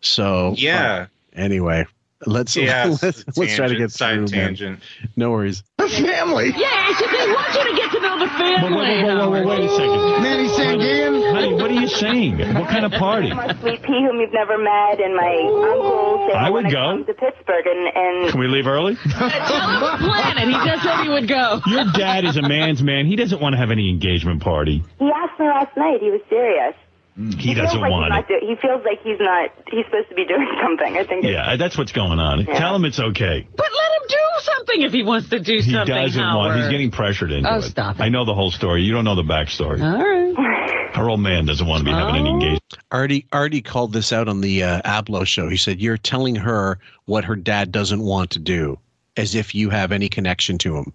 So 0.00 0.54
Yeah. 0.56 1.06
Uh, 1.34 1.40
anyway, 1.40 1.86
let's 2.26 2.56
Yeah, 2.56 2.96
let's, 3.02 3.24
let's 3.36 3.54
try 3.56 3.68
to 3.68 3.76
get 3.76 3.90
side 3.90 4.28
through. 4.28 4.36
man. 4.38 4.80
No 5.16 5.30
worries. 5.30 5.62
The 5.78 5.88
family. 5.88 6.52
Yes, 6.56 7.00
they 7.00 7.32
want 7.32 7.54
you 7.54 7.64
to 7.70 7.76
get 7.76 7.92
to 7.92 8.00
know 8.00 8.18
the 8.18 8.26
family. 8.26 8.76
Wait, 8.76 9.04
wait, 9.04 9.14
wait, 9.16 9.30
wait, 9.30 9.46
wait 9.46 9.60
a 9.64 9.68
second. 9.70 10.22
Manny 10.22 10.48
Sangian. 10.48 11.32
Honey, 11.32 11.54
what 11.54 11.70
are 11.70 11.74
you 11.80 11.88
saying? 11.88 12.38
What 12.54 12.68
kind 12.68 12.84
of 12.84 12.92
party? 12.92 13.32
My 13.32 13.54
sweet 13.60 13.82
pea, 13.82 14.02
whom 14.06 14.18
you've 14.20 14.32
never 14.32 14.58
met, 14.58 15.00
and 15.00 15.14
my 15.14 15.34
uncle. 15.72 16.30
I 16.36 16.50
would 16.50 16.70
go. 16.70 17.02
to 17.04 17.14
Pittsburgh, 17.14 17.66
and 17.66 17.96
and 17.96 18.30
Can 18.30 18.40
we 18.40 18.48
leave 18.48 18.66
early? 18.66 18.96
Tell 19.10 19.28
him 19.28 19.80
the 19.80 19.96
planet. 19.98 20.48
He 20.48 20.54
just 20.68 20.82
said 20.82 21.02
he 21.02 21.08
would 21.08 21.28
go. 21.28 21.60
Your 21.66 21.84
dad 21.94 22.24
is 22.24 22.36
a 22.36 22.42
man's 22.42 22.82
man. 22.82 23.06
He 23.06 23.16
doesn't 23.16 23.40
want 23.40 23.52
to 23.54 23.58
have 23.58 23.70
any 23.70 23.88
engagement 23.90 24.42
party. 24.42 24.82
he 24.98 25.10
asked 25.10 25.38
me 25.38 25.46
last 25.46 25.76
night. 25.76 26.00
He 26.00 26.10
was 26.10 26.20
serious. 26.28 26.74
He 27.18 27.52
feels 27.54 27.56
doesn't 27.66 27.80
like 27.80 27.90
want 27.90 28.14
it. 28.14 28.28
do- 28.28 28.46
He 28.46 28.54
feels 28.56 28.84
like 28.84 29.02
he's 29.02 29.18
not. 29.18 29.50
He's 29.72 29.84
supposed 29.86 30.08
to 30.08 30.14
be 30.14 30.24
doing 30.24 30.46
something. 30.62 30.96
I 30.96 31.04
think. 31.04 31.24
Yeah, 31.24 31.56
that's 31.56 31.76
what's 31.76 31.90
going 31.92 32.20
on. 32.20 32.40
Yeah. 32.46 32.58
Tell 32.58 32.76
him 32.76 32.84
it's 32.84 33.00
okay. 33.00 33.46
But 33.56 33.66
let 33.76 33.92
him 34.02 34.08
do 34.08 34.16
something 34.42 34.82
if 34.82 34.92
he 34.92 35.02
wants 35.02 35.28
to 35.30 35.40
do 35.40 35.54
He 35.56 35.62
something. 35.72 35.94
He 35.96 36.02
doesn't 36.02 36.22
want. 36.34 36.60
He's 36.60 36.68
getting 36.68 36.90
pressured 36.92 37.32
into 37.32 37.48
it. 37.48 37.52
Oh, 37.52 37.58
it. 37.58 37.62
stop 37.62 37.96
it. 37.98 38.02
I 38.02 38.08
know 38.08 38.24
the 38.24 38.34
whole 38.34 38.52
story. 38.52 38.82
You 38.82 38.92
don't 38.92 39.04
know 39.04 39.16
the 39.16 39.22
backstory. 39.24 39.82
All 39.82 39.98
right. 39.98 40.94
Her 40.94 41.10
old 41.10 41.20
man 41.20 41.44
doesn't 41.44 41.66
want 41.66 41.80
to 41.80 41.84
be 41.84 41.90
having 41.90 42.14
Oh. 42.14 42.18
any 42.18 42.30
engagement. 42.30 42.62
Artie 42.92 43.26
Artie 43.32 43.62
called 43.62 43.92
this 43.92 44.12
out 44.12 44.28
on 44.28 44.40
the 44.40 44.62
uh, 44.62 44.82
Ablo 44.82 45.26
show. 45.26 45.48
He 45.48 45.56
said 45.56 45.80
you're 45.80 45.98
telling 45.98 46.36
her 46.36 46.78
what 47.06 47.24
her 47.24 47.34
dad 47.36 47.72
doesn't 47.72 48.00
want 48.00 48.30
to 48.30 48.38
do, 48.38 48.78
as 49.16 49.34
if 49.34 49.54
you 49.56 49.70
have 49.70 49.90
any 49.92 50.08
connection 50.08 50.56
to 50.58 50.76
him. 50.76 50.92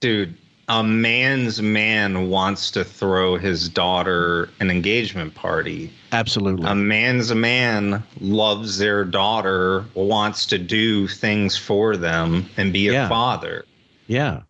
Dude, 0.00 0.34
a 0.70 0.84
man's 0.84 1.60
man 1.60 2.30
wants 2.30 2.70
to 2.70 2.84
throw 2.84 3.36
his 3.36 3.68
daughter 3.68 4.48
an 4.60 4.70
engagement 4.70 5.34
party. 5.34 5.92
Absolutely. 6.12 6.64
A 6.68 6.76
man's 6.76 7.34
man 7.34 8.04
loves 8.20 8.78
their 8.78 9.04
daughter, 9.04 9.84
wants 9.94 10.46
to 10.46 10.58
do 10.58 11.08
things 11.08 11.56
for 11.56 11.96
them 11.96 12.48
and 12.56 12.72
be 12.72 12.86
a 12.88 12.92
Yeah. 12.92 13.08
father. 13.08 13.64
Yeah. 14.06 14.42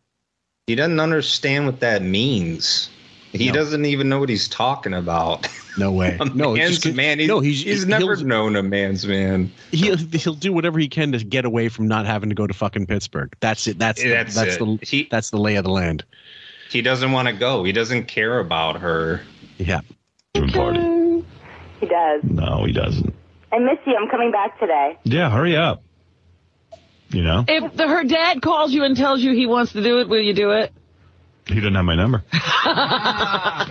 He 0.66 0.74
doesn't 0.74 1.00
understand 1.00 1.64
what 1.64 1.80
that 1.80 2.02
means. 2.02 2.90
He 3.32 3.46
No. 3.46 3.52
doesn't 3.54 3.84
even 3.84 4.08
know 4.08 4.18
what 4.18 4.28
he's 4.28 4.48
talking 4.48 4.92
about. 4.92 5.46
No 5.78 5.92
way. 5.92 6.16
A 6.20 6.24
no, 6.24 6.54
man's 6.54 6.70
just 6.70 6.82
'cause- 6.82 6.94
man. 6.94 7.18
He's, 7.20 7.28
no, 7.28 7.38
he's 7.40 7.62
he's 7.62 7.86
never 7.86 8.16
known 8.16 8.56
a 8.56 8.62
man's 8.62 9.06
man. 9.06 9.52
He'll 9.70 9.96
he'll 9.96 10.34
do 10.34 10.52
whatever 10.52 10.78
he 10.80 10.88
can 10.88 11.12
to 11.12 11.18
get 11.24 11.44
away 11.44 11.68
from 11.68 11.86
not 11.86 12.06
having 12.06 12.28
to 12.28 12.34
go 12.34 12.46
to 12.46 12.52
fucking 12.54 12.86
Pittsburgh. 12.86 13.32
That's 13.40 13.66
it. 13.68 13.78
That's 13.78 14.02
the, 14.02 14.08
That's 14.08 14.34
that's, 14.34 14.56
it. 14.56 14.58
the 14.58 14.78
He- 14.82 15.08
that's 15.10 15.30
the 15.30 15.38
lay 15.38 15.54
of 15.56 15.64
the 15.64 15.70
land. 15.70 16.04
He 16.70 16.82
doesn't 16.82 17.12
want 17.12 17.28
to 17.28 17.34
go. 17.34 17.62
He 17.64 17.72
doesn't 17.72 18.04
care 18.08 18.38
about 18.40 18.80
her. 18.80 19.20
Yeah. 19.58 19.80
Party. 20.52 20.80
He 21.80 21.86
does. 21.86 22.22
No, 22.24 22.64
he 22.64 22.72
doesn't. 22.72 23.14
I 23.52 23.58
miss 23.58 23.78
you. 23.86 23.96
I'm 23.96 24.08
coming 24.08 24.30
back 24.32 24.58
today. 24.60 24.96
Yeah, 25.04 25.30
hurry 25.30 25.56
up. 25.56 25.82
You 27.10 27.22
know, 27.24 27.44
If 27.48 27.74
the, 27.76 27.88
her 27.88 28.04
dad 28.04 28.40
calls 28.40 28.72
you 28.72 28.84
and 28.84 28.96
tells 28.96 29.20
you 29.20 29.32
he 29.34 29.46
wants 29.46 29.72
to 29.72 29.82
do 29.82 29.98
it, 29.98 30.08
will 30.08 30.20
you 30.20 30.32
do 30.32 30.52
it? 30.52 30.72
He 31.50 31.56
didn't 31.56 31.74
have 31.74 31.84
my 31.84 31.96
number. 31.96 32.22
I 32.32 33.66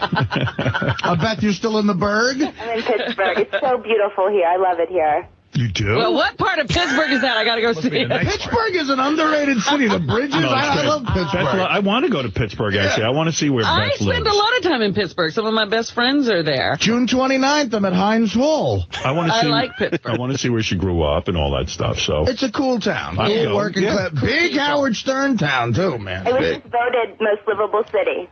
bet 1.19 1.41
you're 1.41 1.53
still 1.53 1.77
in 1.79 1.87
the 1.87 1.93
Burgh. 1.93 2.41
I'm 2.41 2.77
in 2.77 2.83
Pittsburgh. 2.83 3.39
it's 3.39 3.55
so 3.61 3.77
beautiful 3.77 4.29
here. 4.29 4.45
I 4.47 4.57
love 4.57 4.79
it 4.79 4.89
here. 4.89 5.27
You 5.53 5.67
do? 5.67 5.95
Well, 5.97 6.13
what 6.13 6.37
part 6.37 6.59
of 6.59 6.67
Pittsburgh 6.67 7.11
is 7.11 7.21
that? 7.21 7.35
I 7.35 7.43
got 7.43 7.55
to 7.55 7.61
go 7.61 7.73
see 7.73 7.89
it. 7.89 8.09
Pittsburgh 8.09 8.75
is 8.75 8.89
an 8.89 8.99
underrated 8.99 9.59
city. 9.61 9.87
The 9.87 9.99
bridges. 10.07 10.35
No, 10.35 10.47
I, 10.49 10.61
I 10.77 10.81
love 10.85 11.03
Beth, 11.05 11.15
Pittsburgh. 11.15 11.43
I 11.43 11.79
want 11.79 12.05
to 12.05 12.11
go 12.11 12.21
to 12.21 12.29
Pittsburgh. 12.29 12.75
Actually, 12.75 13.05
I 13.05 13.09
want 13.09 13.29
to 13.29 13.35
see 13.35 13.49
where 13.49 13.65
I 13.65 13.87
Beth 13.89 13.95
spend 13.95 14.25
lives. 14.25 14.29
a 14.35 14.39
lot 14.39 14.55
of 14.57 14.63
time 14.63 14.81
in 14.83 14.93
Pittsburgh. 14.93 15.33
Some 15.33 15.47
of 15.47 15.53
my 15.53 15.65
best 15.65 15.93
friends 15.93 16.29
are 16.29 16.43
there. 16.43 16.77
June 16.79 17.07
29th, 17.07 17.73
I'm 17.73 17.83
at 17.83 17.93
Heinz 17.93 18.33
Hall. 18.33 18.85
I 19.03 19.11
want 19.11 19.27
to 19.29 19.33
see. 19.33 19.39
I 19.39 19.41
see. 19.41 19.47
like 19.47 19.71
Pittsburgh. 19.77 20.15
I 20.15 20.19
want 20.19 20.31
to 20.33 20.37
see 20.37 20.49
where 20.49 20.61
she 20.61 20.75
grew 20.75 21.01
up 21.03 21.27
and 21.27 21.35
all 21.35 21.51
that 21.57 21.69
stuff. 21.69 21.99
So 21.99 22.25
It's 22.27 22.43
a 22.43 22.51
cool 22.51 22.79
town. 22.79 23.17
I'd 23.19 23.45
Cool 23.47 23.55
working 23.55 23.83
Yeah. 23.83 24.09
class. 24.09 24.21
Big 24.23 24.55
Howard 24.55 24.95
Stern 24.95 25.37
town, 25.37 25.73
too, 25.73 25.97
man. 25.97 26.27
It 26.27 26.33
was 26.33 26.41
Big. 26.41 26.61
just 26.61 26.71
voted 26.71 27.19
most 27.19 27.41
livable 27.47 27.83
city. 27.91 28.29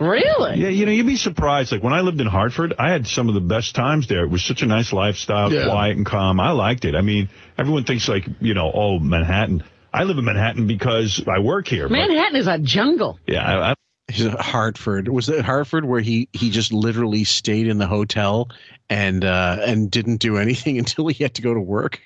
Really? 0.00 0.58
Yeah, 0.58 0.68
you 0.68 0.86
know, 0.86 0.92
you'd 0.92 1.06
be 1.06 1.16
surprised. 1.16 1.72
Like 1.72 1.82
when 1.82 1.92
I 1.92 2.00
lived 2.00 2.20
in 2.20 2.26
Hartford, 2.26 2.74
I 2.78 2.90
had 2.90 3.06
some 3.06 3.28
of 3.28 3.34
the 3.34 3.40
best 3.40 3.74
times 3.74 4.06
there. 4.08 4.24
It 4.24 4.30
was 4.30 4.42
such 4.44 4.62
a 4.62 4.66
nice 4.66 4.92
lifestyle, 4.92 5.52
Yeah. 5.52 5.66
quiet 5.66 5.96
and 5.96 6.06
calm. 6.06 6.40
I 6.40 6.52
liked 6.52 6.84
it. 6.86 6.94
I 6.94 7.02
mean, 7.02 7.28
everyone 7.58 7.84
thinks 7.84 8.08
like, 8.08 8.26
you 8.40 8.54
know, 8.54 8.70
oh, 8.74 8.98
Manhattan. 8.98 9.62
I 9.92 10.04
live 10.04 10.16
in 10.18 10.24
Manhattan 10.24 10.66
because 10.66 11.22
I 11.28 11.40
work 11.40 11.68
here. 11.68 11.86
but- 11.88 11.92
Manhattan 11.92 12.36
is 12.36 12.46
a 12.46 12.58
jungle. 12.58 13.18
yeah, 13.26 13.44
I, 13.44 13.70
I, 13.70 13.74
He's 14.10 14.26
at 14.26 14.40
Hartford. 14.40 15.06
Was 15.06 15.28
it 15.28 15.44
Hartford 15.44 15.84
where 15.84 16.00
he 16.00 16.28
he 16.32 16.50
just 16.50 16.72
literally 16.72 17.22
stayed 17.22 17.68
in 17.68 17.78
the 17.78 17.86
hotel 17.86 18.48
and 18.88 19.24
uh 19.24 19.58
and 19.64 19.88
didn't 19.88 20.16
do 20.16 20.36
anything 20.36 20.78
until 20.82 21.06
he 21.06 21.22
had 21.22 21.34
to 21.34 21.42
go 21.42 21.54
to 21.54 21.60
work? 21.60 22.00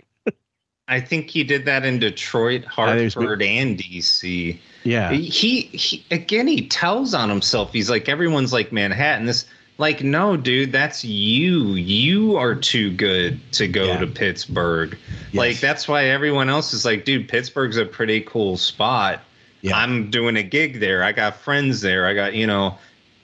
I 0.86 1.00
think 1.00 1.30
he 1.30 1.44
did 1.44 1.64
that 1.64 1.84
in 1.84 1.98
Detroit, 1.98 2.64
Hartford, 2.64 3.42
and 3.42 3.78
DC. 3.78 4.58
Yeah. 4.82 5.12
He, 5.12 5.62
he 5.62 6.04
again 6.10 6.46
he 6.46 6.68
tells 6.68 7.14
on 7.14 7.30
himself. 7.30 7.72
He's 7.72 7.88
like 7.88 8.08
everyone's 8.08 8.52
like 8.52 8.70
Manhattan. 8.70 9.26
This 9.26 9.46
like 9.78 10.04
no 10.04 10.36
dude, 10.36 10.72
that's 10.72 11.02
you. 11.04 11.70
You 11.72 12.36
are 12.36 12.54
too 12.54 12.90
good 12.94 13.40
to 13.52 13.66
go 13.66 13.86
Yeah. 13.86 14.00
to 14.00 14.06
Pittsburgh. 14.06 14.98
Yes. 15.32 15.34
Like 15.34 15.60
that's 15.60 15.88
why 15.88 16.04
everyone 16.04 16.50
else 16.50 16.74
is 16.74 16.84
like, 16.84 17.06
dude, 17.06 17.28
Pittsburgh's 17.28 17.78
a 17.78 17.86
pretty 17.86 18.20
cool 18.20 18.58
spot. 18.58 19.20
Yeah. 19.62 19.78
I'm 19.78 20.10
doing 20.10 20.36
a 20.36 20.42
gig 20.42 20.80
there. 20.80 21.02
I 21.02 21.12
got 21.12 21.36
friends 21.36 21.80
there. 21.80 22.06
I 22.06 22.12
got, 22.12 22.34
you 22.34 22.46
know, 22.46 22.76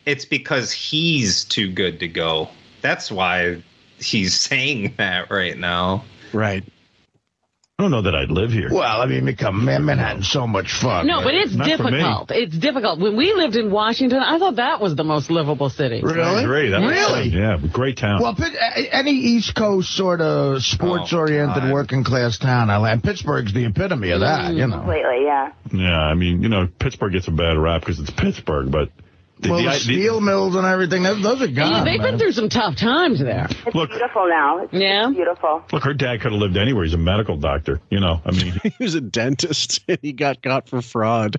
it's 0.07 0.25
because 0.25 0.73
he's 0.73 1.45
too 1.45 1.71
good 1.71 2.01
to 2.01 2.09
go. 2.09 2.49
That's 2.81 3.13
why 3.13 3.63
he's 3.99 4.33
saying 4.41 4.95
that 4.97 5.31
right 5.31 5.59
now. 5.59 6.05
Right. 6.33 6.65
I 7.81 7.83
don't 7.83 7.93
know 7.93 8.03
that 8.03 8.15
I'd 8.15 8.31
live 8.31 8.53
here. 8.53 8.69
Well, 8.71 9.01
I 9.01 9.07
mean, 9.07 9.25
become 9.25 9.65
Man- 9.65 9.87
Manhattan's 9.87 10.29
so 10.29 10.47
much 10.47 10.71
fun. 10.71 11.07
No, 11.07 11.23
but 11.23 11.33
it's 11.35 11.55
Not 11.55 11.67
difficult. 11.67 12.31
It's 12.31 12.55
difficult. 12.55 13.01
When 13.01 13.17
we 13.17 13.33
lived 13.33 13.57
in 13.57 13.71
Washington, 13.71 14.19
I 14.19 14.39
thought 14.39 14.57
that 14.57 14.83
was 14.83 14.97
the 14.97 15.03
most 15.03 15.31
livable 15.31 15.71
city. 15.71 16.03
Really? 16.03 16.45
Great. 16.45 16.69
That 16.73 16.83
Really? 16.83 17.31
fun. 17.31 17.41
Yeah, 17.41 17.57
great 17.73 17.97
town. 17.97 18.21
Well, 18.21 18.35
Pitt, 18.35 18.53
any 18.93 19.13
East 19.13 19.55
Coast 19.55 19.97
sort 19.97 20.21
of 20.21 20.63
sports-oriented 20.63 21.65
oh, 21.65 21.73
working 21.73 22.05
class 22.05 22.37
town, 22.37 22.69
I 22.69 22.77
like. 22.77 23.03
Pittsburgh's 23.03 23.55
the 23.55 23.65
epitome 23.65 24.11
of 24.11 24.21
that, 24.21 24.53
you 24.53 24.67
know. 24.67 24.77
Completely, 24.77 25.25
yeah. 25.25 25.53
yeah, 25.73 26.01
I 26.01 26.13
mean, 26.13 26.43
you 26.43 26.51
know, 26.51 26.69
Pittsburgh 26.79 27.15
gets 27.15 27.29
a 27.29 27.33
bad 27.33 27.57
rap 27.57 27.81
because 27.81 27.99
it's 27.99 28.11
Pittsburgh, 28.11 28.71
but 28.71 28.91
the, 28.91 29.10
Well, 29.49 29.59
the- 29.59 29.65
the 29.65 29.71
the- 29.71 29.79
steel 29.81 30.21
mills 30.21 30.55
and 30.55 30.67
everything, 30.67 31.03
those, 31.03 31.23
those 31.23 31.41
are 31.43 31.47
Yeah, 31.47 31.55
gone, 31.71 31.85
they've 31.85 32.01
man. 32.01 32.11
been 32.13 32.19
through 32.19 32.33
some 32.33 32.49
tough 32.49 32.77
times 32.77 33.21
there. 33.21 33.47
It's 33.67 33.75
Look- 33.75 33.91
beautiful 33.91 34.29
now. 34.29 34.59
It's, 34.65 34.73
Yeah. 34.73 35.09
it's 35.09 35.17
beautiful. 35.17 35.63
look, 35.73 35.83
her 35.85 35.95
dad 35.95 36.21
could 36.21 36.33
have 36.33 36.41
lived 36.41 36.57
anywhere. 36.57 36.85
He's 36.85 36.95
a 36.95 36.99
medical 36.99 37.37
doctor. 37.37 37.81
You 37.91 38.01
know, 38.01 38.21
I 38.25 38.33
mean, 38.33 38.53
he 38.63 38.73
was 38.85 38.95
a 38.95 39.01
dentist 39.01 39.81
and 39.89 39.99
he 40.03 40.13
got 40.13 40.43
caught 40.43 40.69
for 40.69 40.83
fraud. 40.83 41.37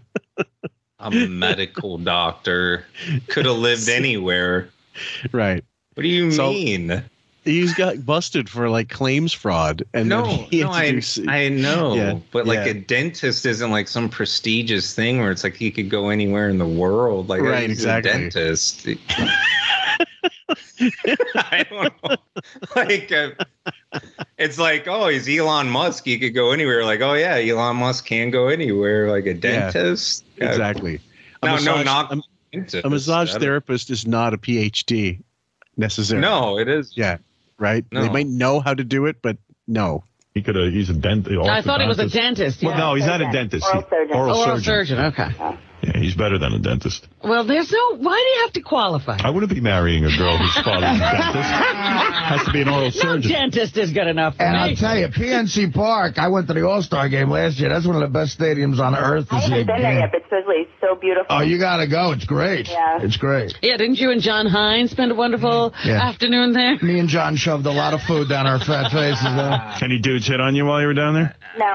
I'm 0.99 1.13
a 1.23 1.27
medical 1.27 1.97
doctor. 1.97 2.85
Could 3.27 3.45
have 3.45 3.57
lived 3.57 3.89
anywhere. 3.89 4.69
Right. 5.31 5.63
What 5.93 6.03
do 6.03 6.09
you 6.09 6.31
So- 6.31 6.51
mean? 6.51 7.03
He's 7.43 7.73
got 7.73 8.05
busted 8.05 8.47
for 8.47 8.69
like 8.69 8.89
claims 8.89 9.33
fraud, 9.33 9.83
and 9.95 10.07
no, 10.07 10.25
he 10.25 10.61
no, 10.61 10.69
I, 10.69 10.91
do 10.91 11.01
I 11.27 11.49
know, 11.49 11.95
Yeah, 11.95 12.19
but 12.31 12.45
like 12.45 12.57
yeah. 12.65 12.71
a 12.71 12.73
dentist 12.75 13.45
isn't 13.47 13.71
like 13.71 13.87
some 13.87 14.09
prestigious 14.09 14.93
thing 14.93 15.19
where 15.19 15.31
it's 15.31 15.43
like 15.43 15.55
he 15.55 15.71
could 15.71 15.89
go 15.89 16.09
anywhere 16.09 16.49
in 16.49 16.59
the 16.59 16.67
world. 16.67 17.29
Like 17.29 17.41
Right, 17.41 17.67
he's 17.67 17.79
exactly. 17.79 18.11
a 18.11 18.13
dentist. 18.13 18.87
I 21.35 21.65
don't 21.69 21.93
know. 22.03 22.15
Like 22.75 23.11
uh, 23.11 23.31
it's 24.37 24.57
like, 24.57 24.87
oh, 24.87 25.07
he's 25.07 25.27
Elon 25.27 25.69
Musk. 25.69 26.05
He 26.05 26.17
could 26.17 26.33
go 26.33 26.51
anywhere. 26.51 26.83
Like, 26.85 27.01
oh 27.01 27.13
yeah, 27.13 27.35
Elon 27.35 27.77
Musk 27.77 28.05
can 28.05 28.29
go 28.31 28.47
anywhere. 28.47 29.09
Like 29.09 29.25
a 29.25 29.33
dentist. 29.33 30.25
Uh, 30.41 30.45
exactly. 30.45 30.99
No, 31.43 31.57
no, 31.57 31.83
not 31.83 32.13
a- 32.13 32.21
a 32.83 32.89
massage 32.89 33.33
therapist 33.35 33.89
is 33.89 34.05
not 34.05 34.33
a 34.33 34.37
PhD 34.37 35.21
necessarily. 35.77 36.21
No, 36.27 36.57
it 36.59 36.67
is. 36.67 36.95
Yeah. 36.97 37.17
Right. 37.61 37.85
They 37.91 37.99
No. 38.07 38.11
might 38.11 38.25
know 38.27 38.59
how 38.59 38.73
to 38.73 38.83
do 38.83 39.05
it, 39.05 39.17
but 39.21 39.37
no. 39.67 40.03
he 40.33 40.41
could 40.41 40.55
have. 40.55 40.73
He's 40.73 40.89
a 40.89 40.93
dentist. 40.93 41.37
I 41.47 41.61
thought 41.61 41.79
he 41.81 41.87
was 41.87 41.99
a 41.99 42.09
dentist. 42.09 42.63
Well, 42.63 42.75
no, 42.77 42.95
he's 42.95 43.05
not 43.05 43.21
a 43.21 43.29
dentist. 43.31 43.65
He- 43.71 43.77
Oral 43.77 43.87
surgeon. 43.89 44.15
Oral, 44.15 44.37
Oral 44.37 44.59
surgeon. 44.59 44.97
surgeon. 44.97 44.99
Okay. 44.99 45.57
Yeah, 45.83 45.97
he's 45.97 46.13
better 46.15 46.37
than 46.37 46.53
a 46.53 46.59
dentist. 46.59 47.07
Well, 47.23 47.43
there's 47.43 47.71
no. 47.71 47.97
Why 47.97 48.15
do 48.15 48.37
you 48.39 48.41
have 48.45 48.53
to 48.53 48.61
qualify? 48.61 49.17
I 49.23 49.31
wouldn't 49.31 49.51
be 49.51 49.61
marrying 49.61 50.05
a 50.05 50.15
girl 50.15 50.37
whose 50.37 50.53
father's 50.63 50.83
a 50.83 50.99
dentist. 50.99 51.49
Has 51.49 52.43
to 52.45 52.51
be 52.51 52.61
an 52.61 52.67
oral 52.69 52.83
No 52.85 52.89
surgeon. 52.91 53.31
dentist 53.31 53.77
is 53.77 53.91
good 53.91 54.07
enough 54.07 54.35
for 54.37 54.43
And 54.43 54.53
me. 54.53 54.59
I'll 54.59 54.75
tell 54.75 54.97
you, 54.97 55.07
PNC 55.07 55.73
Park, 55.73 56.19
I 56.19 56.27
went 56.27 56.47
to 56.49 56.53
the 56.53 56.67
All-Star 56.67 57.09
game 57.09 57.29
last 57.31 57.59
year. 57.59 57.69
That's 57.69 57.85
one 57.87 57.95
of 57.95 58.01
the 58.01 58.07
best 58.09 58.37
stadiums 58.39 58.79
on 58.79 58.95
earth. 58.95 59.27
to 59.29 59.35
I 59.35 59.39
see 59.39 59.45
a 59.45 59.49
haven't 59.49 59.67
been 59.67 59.81
there 59.81 59.99
yet, 59.99 60.11
but 60.11 60.21
supposedly 60.23 60.55
it's 60.57 60.71
so 60.79 60.95
beautiful. 60.95 61.25
Oh, 61.29 61.41
you 61.41 61.57
gotta 61.57 61.87
go. 61.87 62.11
It's 62.11 62.25
great. 62.25 62.69
Yeah. 62.69 62.99
It's 63.01 63.17
great. 63.17 63.53
yeah, 63.61 63.77
didn't 63.77 63.97
you 63.97 64.11
and 64.11 64.21
John 64.21 64.45
Hein's 64.45 64.91
spend 64.91 65.11
a 65.11 65.15
wonderful 65.15 65.73
Yeah. 65.83 66.01
afternoon 66.09 66.53
there? 66.53 66.77
Me 66.81 66.99
and 66.99 67.09
John 67.09 67.35
shoved 67.35 67.65
a 67.65 67.71
lot 67.71 67.93
of 67.95 68.01
food 68.03 68.29
down 68.29 68.45
our 68.45 68.59
fat 68.59 68.91
faces. 68.91 69.23
Though. 69.23 69.85
Any 69.85 69.99
dudes 69.99 70.27
hit 70.27 70.39
on 70.39 70.55
you 70.55 70.65
while 70.65 70.79
you 70.79 70.87
were 70.87 70.93
down 70.93 71.15
there? 71.15 71.35
No. 71.57 71.73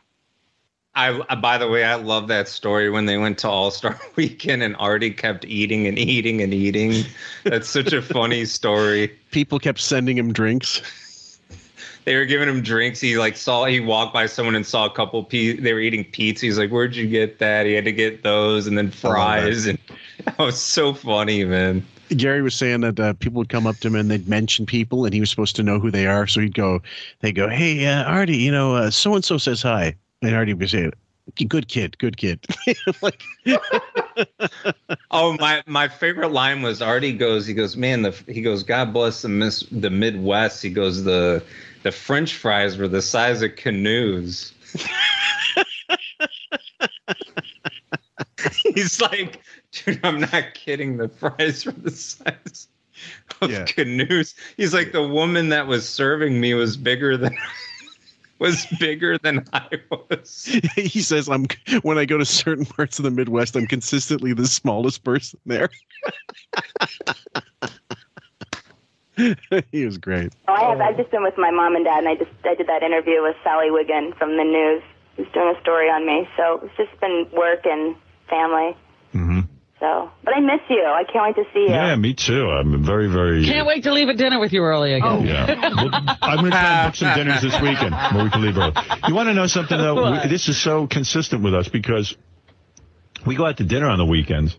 I 0.97 1.12
by 1.36 1.59
the 1.59 1.68
way, 1.68 1.85
I 1.85 1.97
love 1.97 2.27
that 2.28 2.48
story 2.48 2.89
when 2.89 3.05
they 3.05 3.18
went 3.18 3.36
to 3.39 3.48
All 3.48 3.70
Star 3.70 4.01
Weekend 4.16 4.62
and 4.62 4.74
Artie 4.77 5.10
kept 5.10 5.44
eating 5.44 5.86
and 5.86 5.98
eating 5.98 6.40
and 6.40 6.55
eating. 6.55 7.05
That's 7.44 7.68
such 7.68 7.93
a 7.93 8.01
funny 8.01 8.47
story. 8.47 9.14
People 9.31 9.59
kept 9.59 9.78
sending 9.78 10.16
him 10.16 10.32
drinks. 10.32 10.81
They 12.06 12.16
were 12.16 12.24
giving 12.24 12.48
him 12.48 12.62
drinks. 12.62 13.01
He 13.01 13.18
like 13.18 13.36
saw 13.36 13.66
he 13.66 13.78
walked 13.78 14.14
by 14.14 14.24
someone 14.24 14.55
and 14.55 14.64
saw 14.64 14.86
a 14.86 14.90
couple 14.90 15.23
pe 15.23 15.60
They 15.60 15.74
were 15.74 15.81
eating 15.81 16.05
pizza. 16.05 16.47
He's 16.47 16.59
like, 16.59 16.70
"Where'd 16.70 16.97
you 16.97 17.06
get 17.06 17.40
that?" 17.40 17.66
He 17.66 17.74
had 17.74 17.85
to 17.85 17.93
get 17.93 18.23
those 18.23 18.66
and 18.66 18.78
then 18.78 18.90
fries, 18.90 19.66
and 19.66 19.78
that 20.24 20.39
was 20.39 20.60
so 20.60 20.94
funny, 20.94 21.44
man. 21.44 21.85
Gary 22.16 22.40
was 22.40 22.55
saying 22.55 22.82
that 22.82 23.01
uh, 23.01 23.12
people 23.14 23.39
would 23.39 23.48
come 23.48 23.66
up 23.66 23.77
to 23.78 23.89
him 23.89 23.97
and 23.97 24.10
they'd 24.10 24.28
mention 24.28 24.64
people, 24.64 25.05
and 25.05 25.12
he 25.12 25.20
was 25.20 25.28
supposed 25.28 25.56
to 25.56 25.62
know 25.62 25.81
who 25.81 25.90
they 25.90 26.06
are. 26.06 26.27
So 26.28 26.40
he'd 26.40 26.55
go, 26.55 26.81
they 27.20 27.32
go, 27.32 27.51
"Hey, 27.51 27.85
uh, 27.85 28.05
Artie, 28.05 28.39
you 28.39 28.52
know, 28.52 28.89
so 28.89 29.14
and 29.14 29.24
so 29.24 29.36
says 29.36 29.60
hi," 29.60 29.97
and 30.27 30.35
Artie 30.36 30.55
would 30.55 30.69
say, 30.70 30.90
"Good 31.48 31.69
kid, 31.69 31.97
good 31.98 32.16
kid." 32.16 32.44
like, 33.03 33.23
Oh, 35.11 35.36
my 35.39 35.62
my 35.66 35.89
favorite 35.89 36.32
line 36.32 36.62
was 36.62 36.81
Artie 36.82 37.12
goes. 37.12 37.47
He 37.47 37.55
goes, 37.55 37.77
man. 37.77 38.03
The 38.03 38.11
he 38.28 38.43
goes, 38.43 38.62
God 38.62 38.93
bless 38.93 39.23
the 39.23 39.28
miss 39.28 39.61
the 39.70 39.90
Midwest. 39.90 40.62
He 40.62 40.70
goes, 40.70 41.05
the 41.05 41.43
the 41.82 41.93
French 41.93 42.35
fries 42.35 42.77
were 42.77 42.89
the 42.89 43.03
size 43.03 43.43
of 43.43 43.57
canoes. 43.57 44.53
He's 48.74 49.01
like, 49.01 49.40
dude, 49.73 50.01
I'm 50.05 50.20
not 50.20 50.55
kidding. 50.55 50.97
The 50.97 51.09
fries 51.09 51.65
were 51.66 51.73
the 51.73 51.90
size 51.90 52.69
of 53.40 53.51
Yeah. 53.51 53.65
canoes. 53.65 54.35
He's 54.57 54.73
like, 54.74 54.93
the 54.93 55.07
woman 55.07 55.48
that 55.51 55.66
was 55.66 55.89
serving 55.89 56.40
me 56.40 56.55
was 56.55 56.77
bigger 56.77 57.16
than 57.16 57.36
was 58.39 58.67
bigger 58.79 59.19
than 59.19 59.45
I 59.53 59.69
was. 59.91 60.45
he 60.75 61.01
says, 61.01 61.29
"I'm 61.29 61.47
when 61.83 61.99
I 61.99 62.05
go 62.05 62.19
to 62.19 62.25
certain 62.25 62.65
parts 62.65 62.99
of 62.99 63.05
the 63.05 63.11
Midwest, 63.11 63.57
I'm 63.57 63.67
consistently 63.67 64.33
the 64.33 64.47
smallest 64.47 65.05
person 65.05 65.41
there." 65.47 65.69
he 69.73 69.85
was 69.85 69.99
great. 69.99 70.33
Oh, 70.49 70.53
I 70.53 70.71
have. 70.71 70.81
I've 70.81 70.97
just 70.97 71.11
been 71.11 71.23
with 71.23 71.39
my 71.39 71.51
mom 71.51 71.77
and 71.77 71.85
dad, 71.85 71.99
and 71.99 72.09
I 72.09 72.15
just 72.17 72.31
I 72.45 72.55
did 72.55 72.67
that 72.69 72.83
interview 72.83 73.23
with 73.23 73.37
Sally 73.43 73.71
Wiggin 73.71 74.13
from 74.19 74.37
the 74.37 74.45
news, 74.45 74.83
who's 75.17 75.27
doing 75.33 75.55
a 75.57 75.61
story 75.61 75.89
on 75.89 76.07
me. 76.07 76.29
So 76.37 76.61
it's 76.63 76.77
just 76.77 77.01
been 77.01 77.27
work 77.33 77.65
and 77.65 77.97
family. 78.29 78.77
So, 79.87 80.11
but 80.25 80.35
I 80.35 80.41
miss 80.41 80.61
you. 80.69 80.83
I 80.83 81.05
can't 81.05 81.25
wait 81.25 81.45
to 81.45 81.49
see 81.53 81.61
you. 81.61 81.71
Yeah, 81.71 81.95
me 81.95 82.13
too. 82.13 82.51
I'm 82.51 82.85
very, 82.85 83.07
very. 83.07 83.45
Can't 83.45 83.67
wait 83.67 83.85
to 83.85 83.93
leave 83.93 84.09
a 84.09 84.15
dinner 84.15 84.41
with 84.41 84.53
you 84.53 84.63
early 84.63 84.95
again. 84.95 85.09
Oh. 85.09 85.23
Yeah. 85.23 85.47
Well, 85.47 85.91
I'm 85.93 86.39
going 86.39 86.51
to 86.51 86.51
try 86.51 86.83
and 86.83 86.89
book 86.89 86.97
some 86.97 87.15
dinners 87.15 87.41
this 87.41 87.61
weekend 87.61 87.95
where 88.13 88.25
we 88.25 88.31
can 88.31 88.43
leave 88.43 88.57
early. 88.57 88.73
You 89.07 89.15
want 89.15 89.29
to 89.29 89.35
know 89.35 89.47
something, 89.47 89.79
though? 89.79 89.95
What? 89.95 90.29
This 90.29 90.49
is 90.49 90.61
so 90.61 90.89
consistent 90.89 91.45
with 91.45 91.55
us 91.55 91.69
because 91.69 92.17
we 93.25 93.37
go 93.37 93.47
out 93.47 93.59
to 93.59 93.65
dinner 93.65 93.89
on 93.89 93.99
the 93.99 94.05
weekends 94.07 94.57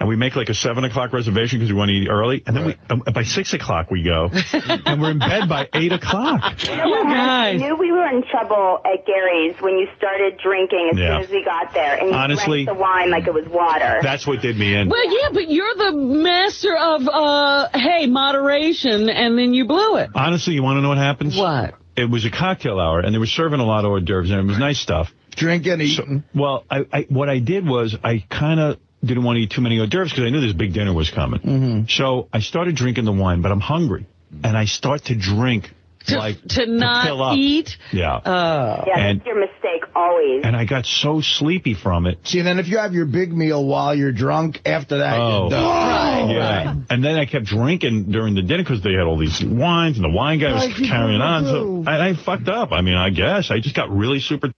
and 0.00 0.08
we 0.08 0.16
make 0.16 0.34
like 0.34 0.48
a 0.48 0.54
7 0.54 0.82
o'clock 0.84 1.12
reservation 1.12 1.58
because 1.58 1.70
we 1.70 1.78
want 1.78 1.90
to 1.90 1.94
eat 1.94 2.08
early. 2.08 2.42
And 2.46 2.56
then 2.56 2.64
we, 2.64 2.76
um, 2.88 3.02
by 3.12 3.22
6 3.22 3.52
o'clock 3.52 3.90
we 3.90 4.02
go 4.02 4.30
and 4.52 5.00
we're 5.00 5.10
in 5.10 5.18
bed 5.18 5.48
by 5.48 5.68
8 5.74 5.92
o'clock. 5.92 6.66
You 6.66 6.76
know 6.76 6.88
what 6.88 7.06
happened? 7.06 7.62
I 7.62 7.66
knew 7.68 7.76
we 7.76 7.92
were 7.92 8.06
in 8.08 8.22
trouble 8.30 8.80
at 8.84 9.04
Gary's 9.06 9.54
when 9.60 9.76
you 9.78 9.86
started 9.98 10.38
drinking 10.42 10.88
as 10.92 10.98
Yeah. 10.98 11.16
soon 11.16 11.24
as 11.24 11.30
we 11.30 11.44
got 11.44 11.74
there, 11.74 11.96
and 11.98 12.08
you 12.08 12.14
Honestly- 12.14 12.64
drank 12.64 12.78
the 12.78 12.82
wine 12.82 13.10
like 13.10 13.26
it 13.26 13.34
was 13.34 13.46
water. 13.48 13.98
That's 14.02 14.26
what 14.26 14.40
did 14.40 14.56
me 14.58 14.74
in. 14.74 14.88
Well, 14.88 15.20
yeah, 15.22 15.28
but 15.34 15.50
you're 15.50 15.74
the 15.74 15.92
master 15.92 16.74
of, 16.76 17.06
uh, 17.06 17.68
hey, 17.74 18.06
moderation, 18.06 19.10
and 19.10 19.38
then 19.38 19.52
you 19.52 19.66
blew 19.66 19.96
it. 19.96 20.10
Honestly, 20.14 20.54
you 20.54 20.62
want 20.62 20.78
to 20.78 20.80
know 20.80 20.88
what 20.88 20.98
happens? 20.98 21.36
What? 21.36 21.74
It 21.96 22.08
was 22.08 22.24
a 22.24 22.30
cocktail 22.30 22.80
hour, 22.80 23.00
and 23.00 23.14
they 23.14 23.18
were 23.18 23.26
serving 23.26 23.60
a 23.60 23.64
lot 23.66 23.84
of 23.84 23.90
hors 23.90 24.00
d'oeuvres, 24.00 24.30
and 24.30 24.40
it 24.40 24.46
was 24.46 24.58
nice 24.58 24.78
stuff. 24.80 25.12
Drink 25.36 25.62
Drinking, 25.64 25.86
eating. 25.86 26.24
well, 26.34 26.64
I, 26.70 26.86
I 26.92 27.06
what 27.08 27.28
I 27.28 27.38
did 27.38 27.66
was 27.66 27.96
I 28.02 28.24
kind 28.30 28.58
of 28.60 28.78
didn't 29.04 29.24
want 29.24 29.36
to 29.36 29.40
eat 29.42 29.50
too 29.50 29.60
many 29.62 29.78
hors 29.78 29.86
d'oeuvres 29.88 30.10
because 30.12 30.24
I 30.24 30.30
knew 30.30 30.40
this 30.40 30.52
big 30.52 30.72
dinner 30.72 30.92
was 30.92 31.10
coming. 31.10 31.40
Mm-hmm. 31.40 31.86
So 31.88 32.28
I 32.32 32.40
started 32.40 32.76
drinking 32.76 33.04
the 33.06 33.12
wine, 33.12 33.40
but 33.42 33.50
I'm 33.52 33.60
hungry, 33.60 34.06
and 34.44 34.56
I 34.56 34.66
start 34.66 35.04
to 35.06 35.14
drink 35.14 35.72
To, 36.06 36.16
like 36.18 36.40
to 36.42 36.64
fill 36.66 36.74
not 36.78 37.32
up. 37.32 37.36
eat? 37.36 37.76
Yeah. 37.92 38.14
Uh, 38.16 38.84
yeah, 38.86 38.98
and- 38.98 39.20
that's 39.20 39.26
your 39.26 39.38
mistake 39.40 39.84
always. 39.94 40.44
and 40.44 40.54
I 40.56 40.64
got 40.64 40.84
so 40.86 41.20
sleepy 41.20 41.74
from 41.74 42.06
it. 42.06 42.18
See, 42.24 42.40
then 42.42 42.58
if 42.58 42.68
you 42.68 42.78
have 42.78 42.92
your 42.94 43.04
big 43.06 43.32
meal 43.32 43.64
while 43.64 43.94
you're 43.94 44.12
drunk, 44.12 44.60
after 44.66 44.98
that, 44.98 45.18
Oh, 45.20 45.40
you're 45.42 45.50
done. 45.50 46.30
yeah. 46.30 46.74
And 46.90 47.04
then 47.04 47.16
I 47.16 47.24
kept 47.26 47.44
drinking 47.46 48.10
during 48.10 48.34
the 48.34 48.42
dinner 48.42 48.62
because 48.62 48.82
they 48.82 48.92
had 48.92 49.02
all 49.06 49.18
these 49.18 49.42
wines, 49.44 49.96
and 49.96 50.04
the 50.04 50.10
wine 50.10 50.38
guy 50.38 50.52
was 50.52 50.64
Like 50.66 50.76
carrying 50.88 51.20
on. 51.20 51.44
So 51.44 51.82
do. 51.82 51.84
I, 51.90 52.08
I 52.10 52.14
fucked 52.14 52.48
up. 52.48 52.72
I 52.72 52.80
mean, 52.82 52.94
I 52.94 53.10
guess 53.10 53.50
I 53.50 53.60
just 53.60 53.74
got 53.76 53.90
really 53.90 54.20
super. 54.20 54.52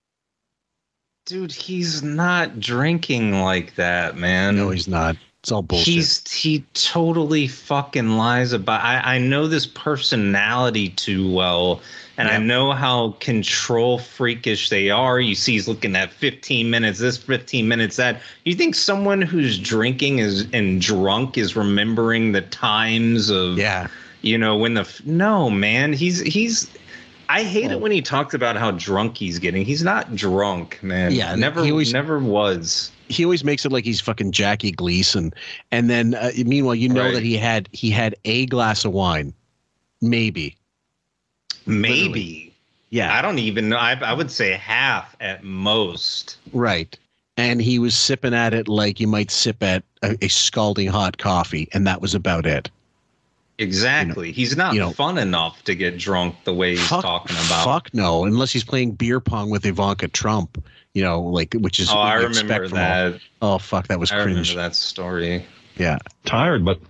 Dude, 1.32 1.50
he's 1.50 2.02
not 2.02 2.60
drinking 2.60 3.40
like 3.40 3.76
that, 3.76 4.18
man. 4.18 4.56
No, 4.56 4.68
he's 4.68 4.86
not. 4.86 5.16
It's 5.40 5.50
all 5.50 5.62
bullshit. 5.62 5.86
He's 5.86 6.30
he 6.30 6.62
totally 6.74 7.48
fucking 7.48 8.18
lies 8.18 8.52
about. 8.52 8.82
I 8.82 9.14
I 9.14 9.18
know 9.18 9.46
this 9.46 9.64
personality 9.64 10.90
too 10.90 11.32
well, 11.32 11.80
and 12.18 12.28
I 12.28 12.36
know 12.36 12.72
how 12.72 13.12
control 13.20 13.98
freakish 13.98 14.68
they 14.68 14.90
are. 14.90 15.20
You 15.20 15.34
see, 15.34 15.52
he's 15.52 15.66
looking 15.66 15.96
at 15.96 16.12
15 16.12 16.68
minutes 16.68 16.98
this, 16.98 17.16
15 17.16 17.66
minutes 17.66 17.96
that. 17.96 18.20
You 18.44 18.54
think 18.54 18.74
someone 18.74 19.22
who's 19.22 19.58
drinking 19.58 20.18
is 20.18 20.46
and 20.52 20.82
drunk 20.82 21.38
is 21.38 21.56
remembering 21.56 22.32
the 22.32 22.42
times 22.42 23.30
of 23.30 23.56
yeah, 23.56 23.88
you 24.20 24.36
know 24.36 24.58
when 24.58 24.74
the 24.74 25.00
no 25.06 25.48
man 25.48 25.94
he's 25.94 26.20
he's. 26.20 26.70
I 27.34 27.44
hate 27.44 27.70
it 27.70 27.80
when 27.80 27.92
he 27.92 28.02
talks 28.02 28.34
about 28.34 28.56
how 28.56 28.72
drunk 28.72 29.16
he's 29.16 29.38
getting. 29.38 29.64
He's 29.64 29.82
not 29.82 30.14
drunk, 30.14 30.78
man. 30.82 31.12
Yeah, 31.12 31.34
never, 31.34 31.64
he 31.64 31.70
always- 31.70 31.92
never 31.92 32.18
was. 32.18 32.90
he 33.08 33.24
always 33.24 33.42
makes 33.42 33.64
it 33.64 33.72
like 33.72 33.84
he's 33.84 34.00
fucking 34.02 34.32
Jackie 34.32 34.70
Gleason, 34.72 35.32
and 35.70 35.88
then 35.88 36.14
uh, 36.14 36.30
meanwhile 36.44 36.74
you 36.74 36.88
know 36.90 37.04
Right. 37.04 37.14
that 37.14 37.22
he 37.22 37.36
had 37.38 37.68
he 37.72 37.90
had 37.90 38.14
a 38.26 38.44
glass 38.46 38.84
of 38.84 38.92
wine, 38.92 39.32
maybe. 40.02 40.56
Maybe. 41.66 42.54
Yeah. 42.90 43.16
I 43.16 43.22
don't 43.22 43.38
even 43.38 43.68
know. 43.70 43.76
I, 43.78 43.92
I 44.02 44.12
would 44.12 44.30
say 44.30 44.52
half 44.52 45.16
at 45.20 45.42
most. 45.44 46.36
Right. 46.52 46.98
And 47.38 47.62
he 47.62 47.78
was 47.78 47.96
sipping 47.96 48.34
at 48.34 48.52
it 48.52 48.68
like 48.68 49.00
you 49.00 49.06
might 49.08 49.30
sip 49.30 49.62
at 49.62 49.82
a, 50.02 50.16
a 50.22 50.28
scalding 50.28 50.88
hot 50.88 51.16
coffee, 51.18 51.68
and 51.72 51.86
that 51.86 52.02
was 52.02 52.14
about 52.14 52.44
it. 52.44 52.68
Exactly. 53.62 54.32
he's 54.32 54.56
not 54.56 54.74
you 54.74 54.80
know- 54.80 54.90
fun 54.90 55.18
enough 55.18 55.62
to 55.64 55.74
get 55.74 55.98
drunk 55.98 56.34
the 56.44 56.54
way 56.54 56.72
he's 56.76 56.88
talking 56.88 57.36
about. 57.36 57.64
Fuck 57.64 57.94
no, 57.94 58.24
unless 58.24 58.52
he's 58.52 58.64
playing 58.64 58.92
beer 58.92 59.20
pong 59.20 59.50
with 59.50 59.64
Ivanka 59.64 60.08
Trump, 60.08 60.62
you 60.94 61.02
know, 61.02 61.20
like 61.22 61.54
which 61.54 61.80
is 61.80 61.90
Oh, 61.90 61.98
I 61.98 62.16
you 62.20 62.26
remember 62.28 62.64
expect 62.64 62.64
all- 62.64 62.68
that. 62.78 63.20
Oh 63.40 63.58
fuck, 63.58 63.88
that 63.88 63.98
was 64.00 64.10
I 64.12 64.22
cringe. 64.22 64.50
remember 64.50 64.68
that 64.68 64.74
story. 64.76 65.46
Yeah. 65.76 65.98
Tired, 66.26 66.64
but 66.64 66.80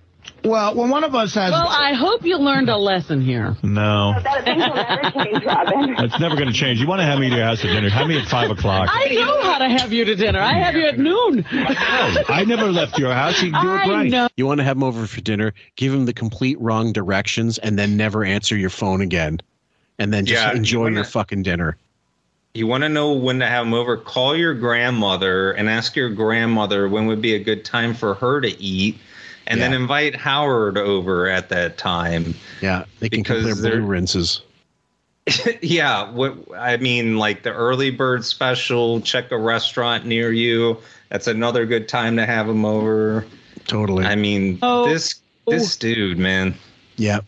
Well, 0.43 0.75
when 0.75 0.89
one 0.89 1.03
of 1.03 1.15
us 1.15 1.33
has. 1.35 1.51
Well, 1.51 1.67
I 1.69 1.93
hope 1.93 2.25
you 2.25 2.37
learned 2.37 2.69
a 2.69 2.75
lesson 2.77 3.21
here. 3.21 3.55
no. 3.63 4.13
That 4.23 4.43
things 4.43 4.63
will 4.63 5.85
never. 5.85 6.03
It's 6.05 6.19
never 6.19 6.35
going 6.35 6.47
to 6.47 6.53
change. 6.53 6.79
You 6.79 6.87
want 6.87 6.99
to 6.99 7.05
have 7.05 7.19
me 7.19 7.29
to 7.29 7.35
your 7.35 7.45
house 7.45 7.61
for 7.61 7.67
dinner? 7.67 7.89
Have 7.89 8.07
me 8.07 8.19
at 8.19 8.27
five 8.27 8.51
o'clock. 8.51 8.89
I 8.91 9.07
know 9.13 9.41
how 9.41 9.59
to 9.59 9.69
have 9.69 9.93
you 9.93 10.03
to 10.05 10.15
dinner. 10.15 10.39
I 10.41 10.53
have 10.53 10.75
you 10.75 10.83
at 10.85 10.99
noon. 10.99 11.45
I 11.51 12.43
never 12.45 12.71
left 12.71 12.99
your 12.99 13.13
house. 13.13 13.41
You 13.41 13.51
can 13.51 13.61
do 13.63 13.71
it 13.71 13.75
right. 13.75 14.11
know. 14.11 14.27
You 14.35 14.45
want 14.45 14.59
to 14.59 14.63
have 14.65 14.75
him 14.77 14.83
over 14.83 15.07
for 15.07 15.21
dinner, 15.21 15.53
give 15.77 15.93
him 15.93 16.05
the 16.05 16.13
complete 16.13 16.59
wrong 16.59 16.91
directions, 16.91 17.57
and 17.57 17.79
then 17.79 17.95
never 17.95 18.25
answer 18.25 18.57
your 18.57 18.69
phone 18.69 18.99
again, 19.01 19.39
and 19.99 20.13
then 20.13 20.25
just 20.25 20.41
Yeah, 20.43 20.53
enjoy 20.53 20.83
wanna- 20.83 20.95
your 20.95 21.03
fucking 21.05 21.43
dinner. 21.43 21.77
You 22.55 22.67
want 22.67 22.83
to 22.83 22.89
know 22.89 23.13
when 23.13 23.39
to 23.39 23.47
have 23.47 23.65
him 23.65 23.73
over? 23.73 23.97
Call 23.97 24.35
your 24.35 24.53
grandmother 24.53 25.53
and 25.53 25.67
ask 25.67 25.95
your 25.95 26.09
grandmother 26.09 26.87
when 26.87 27.07
would 27.07 27.19
be 27.21 27.33
a 27.33 27.39
good 27.39 27.65
time 27.65 27.95
for 27.95 28.13
her 28.13 28.41
to 28.41 28.61
eat, 28.61 28.99
and 29.47 29.61
then 29.61 29.73
invite 29.73 30.15
Howard 30.15 30.77
over 30.77 31.27
at 31.27 31.49
that 31.49 31.77
time. 31.77 32.33
Yeah, 32.61 32.85
they 32.99 33.09
can 33.09 33.21
Because 33.21 33.45
compare 33.45 33.61
they're- 33.61 33.79
blue 33.79 33.87
rinses. 33.87 34.41
yeah, 35.61 36.11
what 36.11 36.35
I 36.57 36.77
mean, 36.77 37.17
like 37.17 37.43
the 37.43 37.53
early 37.53 37.91
bird 37.91 38.25
special. 38.25 38.99
Check 39.01 39.31
a 39.31 39.37
restaurant 39.37 40.05
near 40.05 40.31
you. 40.33 40.77
That's 41.09 41.27
another 41.27 41.65
good 41.65 41.87
time 41.87 42.17
to 42.17 42.25
have 42.25 42.49
him 42.49 42.65
over. 42.65 43.25
Totally. 43.67 44.03
I 44.05 44.15
mean, 44.15 44.59
Oh. 44.61 44.85
this 44.89 45.15
this 45.47 45.77
oh. 45.77 45.79
dude, 45.79 46.17
man. 46.17 46.55
Yeah. 46.97 47.19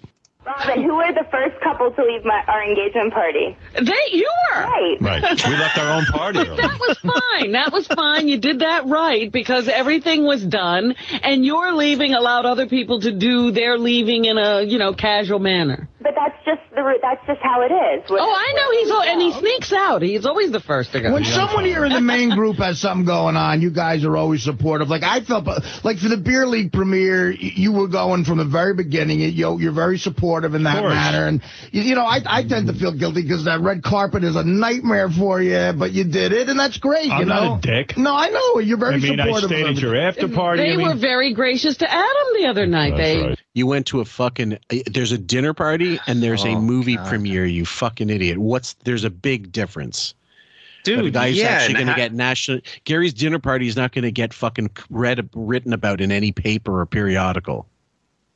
Robin, 0.46 0.84
who 0.84 0.96
were 0.96 1.12
the 1.14 1.26
first 1.32 1.60
couple 1.62 1.92
to 1.92 2.04
leave 2.04 2.24
my, 2.24 2.44
our 2.48 2.64
engagement 2.64 3.14
party? 3.14 3.58
They, 3.74 4.16
you 4.18 4.30
were. 4.54 4.62
Right. 4.62 4.98
Right. 5.02 5.46
We 5.48 5.56
left 5.58 5.78
our 5.78 5.98
own 5.98 6.06
party. 6.06 6.40
early. 6.40 6.56
That 6.58 6.80
was 6.80 6.98
fine. 7.00 7.52
That 7.54 7.72
was 7.72 7.88
fine. 7.88 8.28
You 8.28 8.38
did 8.38 8.60
that 8.60 8.86
right 8.86 9.32
because 9.32 9.68
everything 9.68 10.24
was 10.24 10.44
done, 10.46 10.96
and 11.24 11.46
your 11.46 11.74
leaving 11.74 12.14
allowed 12.14 12.46
other 12.46 12.68
people 12.68 13.02
to 13.02 13.12
do 13.12 13.52
their 13.52 13.78
leaving 13.78 14.26
in 14.26 14.38
a 14.38 14.62
you 14.62 14.78
know 14.78 14.94
casual 14.94 15.40
manner. 15.40 15.90
But 16.00 16.14
that's 16.16 16.38
just 16.46 16.62
the 16.76 16.84
that's 17.02 17.26
just 17.26 17.42
how 17.42 17.62
it 17.62 17.72
is. 17.72 18.04
Oh, 18.10 18.16
I 18.18 18.54
know 18.56 18.72
he's 18.80 18.92
al- 18.92 19.02
and 19.04 19.22
he 19.22 19.32
sneaks 19.34 19.74
out. 19.74 20.02
He's 20.02 20.26
always 20.26 20.52
the 20.52 20.60
first 20.60 20.92
to 20.92 21.02
go. 21.02 21.12
When 21.14 21.24
someone 21.26 21.66
here 21.66 21.86
in 21.86 21.92
the 21.92 22.02
main 22.02 22.30
group 22.30 22.58
has 22.58 22.80
something 22.80 23.06
going 23.06 23.36
on, 23.36 23.62
you 23.62 23.72
guys 23.72 24.06
are 24.06 24.16
always 24.16 24.44
supportive. 24.44 24.90
Like 24.90 25.04
I 25.04 25.22
felt, 25.22 25.46
like 25.84 25.98
for 25.98 26.10
the 26.10 26.18
beer 26.18 26.46
league 26.46 26.72
premiere, 26.72 27.32
you 27.32 27.72
were 27.72 27.88
going 27.88 28.26
from 28.26 28.38
the 28.38 28.46
very 28.46 28.74
beginning. 28.74 29.20
You 29.22 29.60
you're 29.60 29.72
very 29.72 29.98
supportive 29.98 30.35
in 30.44 30.64
that 30.64 30.84
matter. 30.84 31.28
and 31.28 31.42
you, 31.72 31.84
you 31.84 31.96
know, 31.96 32.04
I, 32.04 32.20
I 32.26 32.44
tend 32.44 32.68
to 32.68 32.74
feel 32.74 32.92
guilty 32.92 33.22
because 33.22 33.46
that 33.46 33.62
red 33.62 33.84
carpet 33.84 34.26
is 34.26 34.36
a 34.36 34.44
nightmare 34.44 35.10
for 35.10 35.42
you, 35.42 35.72
but 35.78 35.94
you 35.94 36.04
did 36.04 36.34
it, 36.34 36.50
and 36.50 36.60
that's 36.60 36.78
great. 36.78 37.10
I'm 37.12 37.22
you 37.22 37.26
not 37.28 37.60
a 37.60 37.62
dick. 37.62 37.96
No, 37.98 38.14
I 38.14 38.28
know 38.30 38.60
you're 38.60 38.78
very 38.78 38.96
I 38.96 38.98
mean, 38.98 39.20
I 39.20 39.26
supportive. 39.28 39.50
stayed 39.50 39.66
of 39.68 39.78
at 39.78 39.82
your 39.82 39.96
after 39.96 40.28
party. 40.28 40.64
They 40.64 40.74
I 40.74 40.76
mean, 40.76 40.88
were 40.88 40.96
very 40.96 41.34
gracious 41.34 41.78
to 41.78 41.90
Adam 41.90 42.28
the 42.38 42.48
other 42.48 42.66
night. 42.66 42.98
That's 42.98 43.02
they 43.02 43.22
right. 43.30 43.40
You 43.54 43.68
went 43.68 43.86
to 43.88 44.02
a 44.02 44.06
fucking. 44.06 44.58
Eh, 44.72 44.82
there's 44.88 45.14
a 45.14 45.18
dinner 45.18 45.54
party 45.54 46.00
and 46.08 46.22
there's 46.22 46.44
a 46.44 46.50
Oh, 46.50 46.60
movie 46.60 46.98
God. 46.98 47.08
premiere. 47.08 47.46
You 47.46 47.66
fucking 47.66 48.10
idiot. 48.10 48.38
What's 48.38 48.74
there's 48.84 49.06
a 49.06 49.10
big 49.10 49.52
difference. 49.54 50.14
Dude, 50.84 51.06
the 51.06 51.10
guy 51.12 51.30
who's 51.30 51.38
yeah, 51.38 51.48
actually 51.48 51.74
going 51.76 51.88
to 51.88 51.94
ha- 51.94 51.98
get 51.98 52.14
national. 52.14 52.60
Gary's 52.84 53.14
dinner 53.14 53.40
party 53.40 53.68
is 53.68 53.76
not 53.76 53.92
going 53.92 54.04
to 54.04 54.12
get 54.12 54.34
fucking 54.34 54.70
read 54.92 55.28
written 55.34 55.74
about 55.74 56.00
in 56.00 56.12
any 56.12 56.32
paper 56.32 56.80
or 56.80 56.86
periodical. 56.86 57.66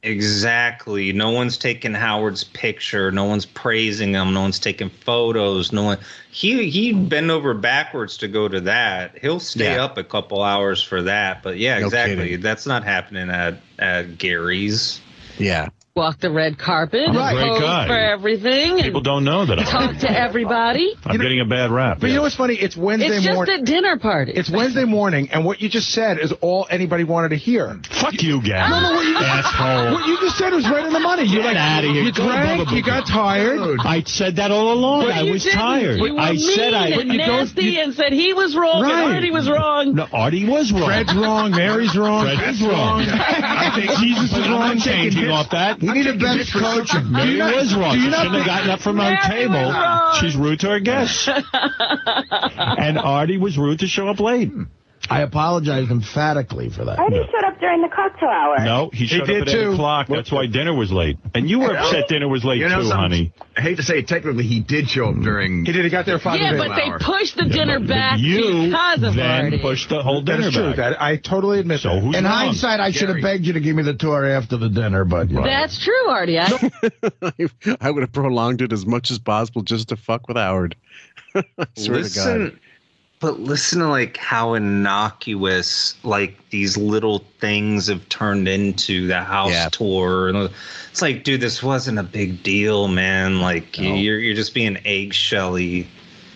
Exactly. 0.02 1.12
No 1.12 1.32
one's 1.32 1.58
taking 1.58 1.94
Howard's 1.94 2.46
picture. 2.46 3.12
No 3.12 3.26
one's 3.26 3.46
praising 3.46 4.14
him. 4.14 4.34
No 4.34 4.42
one's 4.42 4.58
taking 4.60 4.90
photos. 4.90 5.74
No 5.74 5.84
one. 5.84 5.98
He 6.32 6.70
he'd 6.70 7.10
bend 7.10 7.30
over 7.32 7.54
backwards 7.54 8.16
to 8.20 8.30
go 8.30 8.48
to 8.48 8.62
that. 8.62 9.18
He'll 9.22 9.42
stay 9.42 9.74
Yeah. 9.76 9.84
up 9.84 9.98
a 9.98 10.04
couple 10.04 10.42
hours 10.42 10.82
for 10.82 11.02
that. 11.02 11.44
But 11.44 11.58
yeah, 11.58 11.80
No 11.80 11.88
exactly. 11.88 12.16
kidding. 12.16 12.42
That's 12.42 12.66
not 12.66 12.84
happening 12.86 13.30
at 13.30 13.62
at 13.78 14.18
Gary's. 14.18 15.02
Yeah. 15.38 15.68
Walked 16.00 16.22
the 16.22 16.32
red 16.32 16.58
carpet, 16.58 17.10
I'm 17.10 17.16
a 17.16 17.20
and 17.20 17.38
great 17.38 17.62
guy. 17.62 17.88
for 17.88 17.94
everything, 18.00 18.78
people 18.80 19.02
don't 19.02 19.24
know 19.26 19.46
that 19.46 19.60
I'm, 19.60 19.66
talked 19.66 20.00
to 20.02 20.10
everybody. 20.12 20.96
I'm 21.06 21.18
getting 21.18 21.42
a 21.42 21.46
bad 21.46 21.72
rap. 21.72 22.00
But 22.00 22.10
you 22.10 22.16
know 22.16 22.22
what's 22.22 22.36
funny? 22.36 22.56
It's 22.56 22.78
Wednesday 22.78 23.08
morning. 23.10 23.18
It's 23.20 23.26
just 23.26 23.36
morning. 23.36 23.60
a 23.60 23.64
dinner 23.66 23.98
party. 24.00 24.32
It's 24.32 24.50
Wednesday 24.50 24.86
morning, 24.86 25.30
and 25.32 25.44
what 25.46 25.62
you 25.62 25.68
just 25.70 25.90
said 25.90 26.18
is 26.20 26.32
all 26.42 26.66
anybody 26.70 27.04
wanted 27.04 27.30
to 27.30 27.36
hear. 27.36 27.80
Fuck 27.92 28.22
you, 28.24 28.42
Gary. 28.42 28.70
No, 28.70 28.80
no, 28.80 28.94
what 28.96 29.06
you, 29.06 29.18
Asshole. 29.18 29.94
what 29.94 30.08
you 30.08 30.18
just 30.22 30.38
said 30.38 30.54
was 30.54 30.68
right 30.70 30.86
in 30.86 30.94
the 30.94 31.00
money. 31.00 31.24
You 31.24 31.40
Get 31.42 31.46
like 31.46 31.58
outta 31.58 31.88
here. 31.92 32.04
You 32.04 32.12
Go 32.14 32.24
to 32.24 32.30
drank, 32.30 32.68
Bubba 32.70 32.76
you 32.76 32.84
got 32.84 33.04
Boogie. 33.04 33.14
tired. 33.14 33.80
I 33.84 34.02
said 34.04 34.38
that 34.38 34.52
all 34.52 34.72
along. 34.74 35.04
But 35.06 35.12
I 35.16 35.22
you 35.22 35.34
was 35.34 35.44
didn't. 35.44 35.60
tired. 35.60 35.98
You 36.00 36.14
were 36.14 36.20
I 36.20 36.32
mean 36.32 36.40
said 36.40 36.74
I. 36.74 36.88
and 36.88 37.08
nasty 37.10 37.80
and 37.80 37.94
said 37.94 38.14
he 38.14 38.34
was 38.34 38.56
wrong 38.56 38.84
Right. 38.84 39.04
and 39.06 39.14
Artie 39.16 39.32
was 39.32 39.50
wrong. 39.50 39.96
No, 39.96 40.08
Artie 40.14 40.48
was 40.48 40.72
wrong. 40.72 40.86
Fred's 40.86 41.14
wrong, 41.14 41.52
Mary's 41.52 41.96
wrong, 41.98 42.24
Fred 42.26 42.38
Fred's 42.40 42.62
is 42.62 42.68
wrong. 42.68 43.00
wrong. 43.00 43.02
I 43.10 43.72
think 43.76 43.92
Jesus 44.00 44.26
is 44.26 44.32
but 44.32 44.44
I'm 44.44 44.52
wrong. 44.52 44.78
changing 44.80 45.30
off 45.30 45.50
that. 45.52 45.80
You 45.90 46.04
need 46.04 46.08
a 46.08 46.18
bench 46.18 46.52
coach. 46.54 46.94
Mary 47.04 47.26
Do 47.26 47.32
you 47.34 47.38
not- 47.40 47.56
was 47.56 47.76
wrong. 47.76 47.94
She 47.96 48.02
shouldn't 48.02 48.34
have 48.36 48.46
gotten 48.46 48.70
up 48.70 48.80
from 48.80 48.98
her 49.00 49.18
table. 49.28 49.74
She's 50.20 50.36
rude 50.36 50.60
to 50.62 50.70
her 50.70 50.80
guests. 50.80 51.28
and 51.88 52.98
Artie 52.98 53.38
was 53.38 53.58
rude 53.58 53.80
to 53.80 53.88
show 53.88 54.08
up 54.08 54.20
late. 54.20 54.52
I 55.10 55.22
apologize 55.22 55.90
emphatically 55.90 56.70
for 56.70 56.86
that. 56.86 57.00
Artie 57.00 57.16
showed 57.18 57.44
up 57.46 57.60
during 57.60 57.82
the 57.82 57.88
cocktail 57.90 58.30
hour. 58.30 58.60
No, 58.60 58.90
he 58.94 59.08
showed 59.08 59.26
did 59.28 59.42
up 59.44 59.48
at 59.48 59.56
8 59.56 59.68
o'clock. 59.74 60.08
That's 60.08 60.32
why 60.32 60.46
dinner 60.46 60.74
was 60.74 60.92
late. 60.92 61.18
And 61.34 61.50
you 61.50 61.60
were 61.60 61.76
upset 61.76 62.08
dinner 62.08 62.28
was 62.28 62.46
late 62.46 62.60
You 62.60 62.70
know 62.70 62.82
too, 62.82 62.88
something? 62.90 62.98
honey. 63.00 63.34
I 63.58 63.62
hate 63.62 63.78
to 63.78 63.84
say 63.84 64.00
it, 64.00 64.08
technically 64.08 64.44
he 64.46 64.60
did 64.60 64.90
show 64.90 65.10
up 65.10 65.16
during. 65.16 65.66
He 65.66 65.72
did. 65.72 65.84
He 65.84 65.90
got 65.90 66.06
there 66.06 66.20
five 66.20 66.40
Yeah, 66.40 66.52
minutes. 66.52 66.68
but 66.70 66.76
they 66.76 66.90
hour. 66.92 67.00
pushed 67.00 67.36
the 67.38 67.46
dinner 67.46 67.80
but 67.80 67.88
back 67.90 68.20
you 68.20 68.68
because 68.68 69.04
of 69.04 69.16
then 69.16 69.46
Artie. 69.46 69.60
pushed 69.60 69.90
the 69.90 70.02
whole 70.04 70.22
That 70.24 70.36
dinner 70.38 70.48
is 70.50 70.54
true. 70.54 70.68
back. 70.70 70.76
That 70.78 71.02
I 71.02 71.18
totally 71.18 71.60
admit 71.60 71.82
So 71.82 71.90
that. 71.96 72.02
who's 72.02 72.16
In 72.16 72.24
wrong? 72.24 72.34
hindsight, 72.34 72.80
I 72.80 72.92
should 72.92 73.10
have 73.10 73.22
begged 73.22 73.46
you 73.46 73.54
to 73.54 73.60
give 73.60 73.76
me 73.76 73.84
the 73.84 73.96
tour 73.96 74.26
after 74.26 74.58
the 74.58 74.70
dinner, 74.70 75.04
but 75.06 75.30
you 75.30 75.36
know. 75.38 75.44
That's 75.44 75.78
true, 75.84 76.08
Artie. 76.08 76.40
I, 76.40 76.48
I 77.82 77.92
would 77.92 78.02
have 78.04 78.12
prolonged 78.14 78.62
it 78.62 78.72
as 78.72 78.86
much 78.86 79.12
as 79.12 79.20
possible 79.20 79.62
just 79.64 79.90
to 79.90 79.96
fuck 79.98 80.28
with 80.28 80.38
Howard. 80.38 80.76
I 81.36 81.42
swear 81.76 81.98
to 81.98 82.04
listen, 82.04 82.44
God. 82.50 82.60
But 83.20 83.40
listen 83.40 83.80
to 83.80 83.88
like 83.88 84.18
how 84.18 84.54
innocuous 84.54 85.96
like 86.04 86.38
these 86.50 86.78
little 86.78 87.24
things 87.40 87.88
have 87.88 88.08
turned 88.10 88.48
into 88.48 89.08
the 89.08 89.22
house 89.22 89.52
Yeah. 89.52 89.70
tour. 89.70 90.30
And 90.30 90.50
it's 90.92 91.02
like, 91.02 91.24
dude, 91.24 91.42
this 91.42 91.62
wasn't 91.62 92.00
a 92.00 92.04
big 92.04 92.42
deal, 92.44 92.88
man. 92.88 93.42
Like 93.42 93.78
No. 93.78 93.94
you're 93.94 94.20
you're 94.20 94.36
just 94.36 94.54
being 94.54 94.78
eggshelly. 94.86 95.88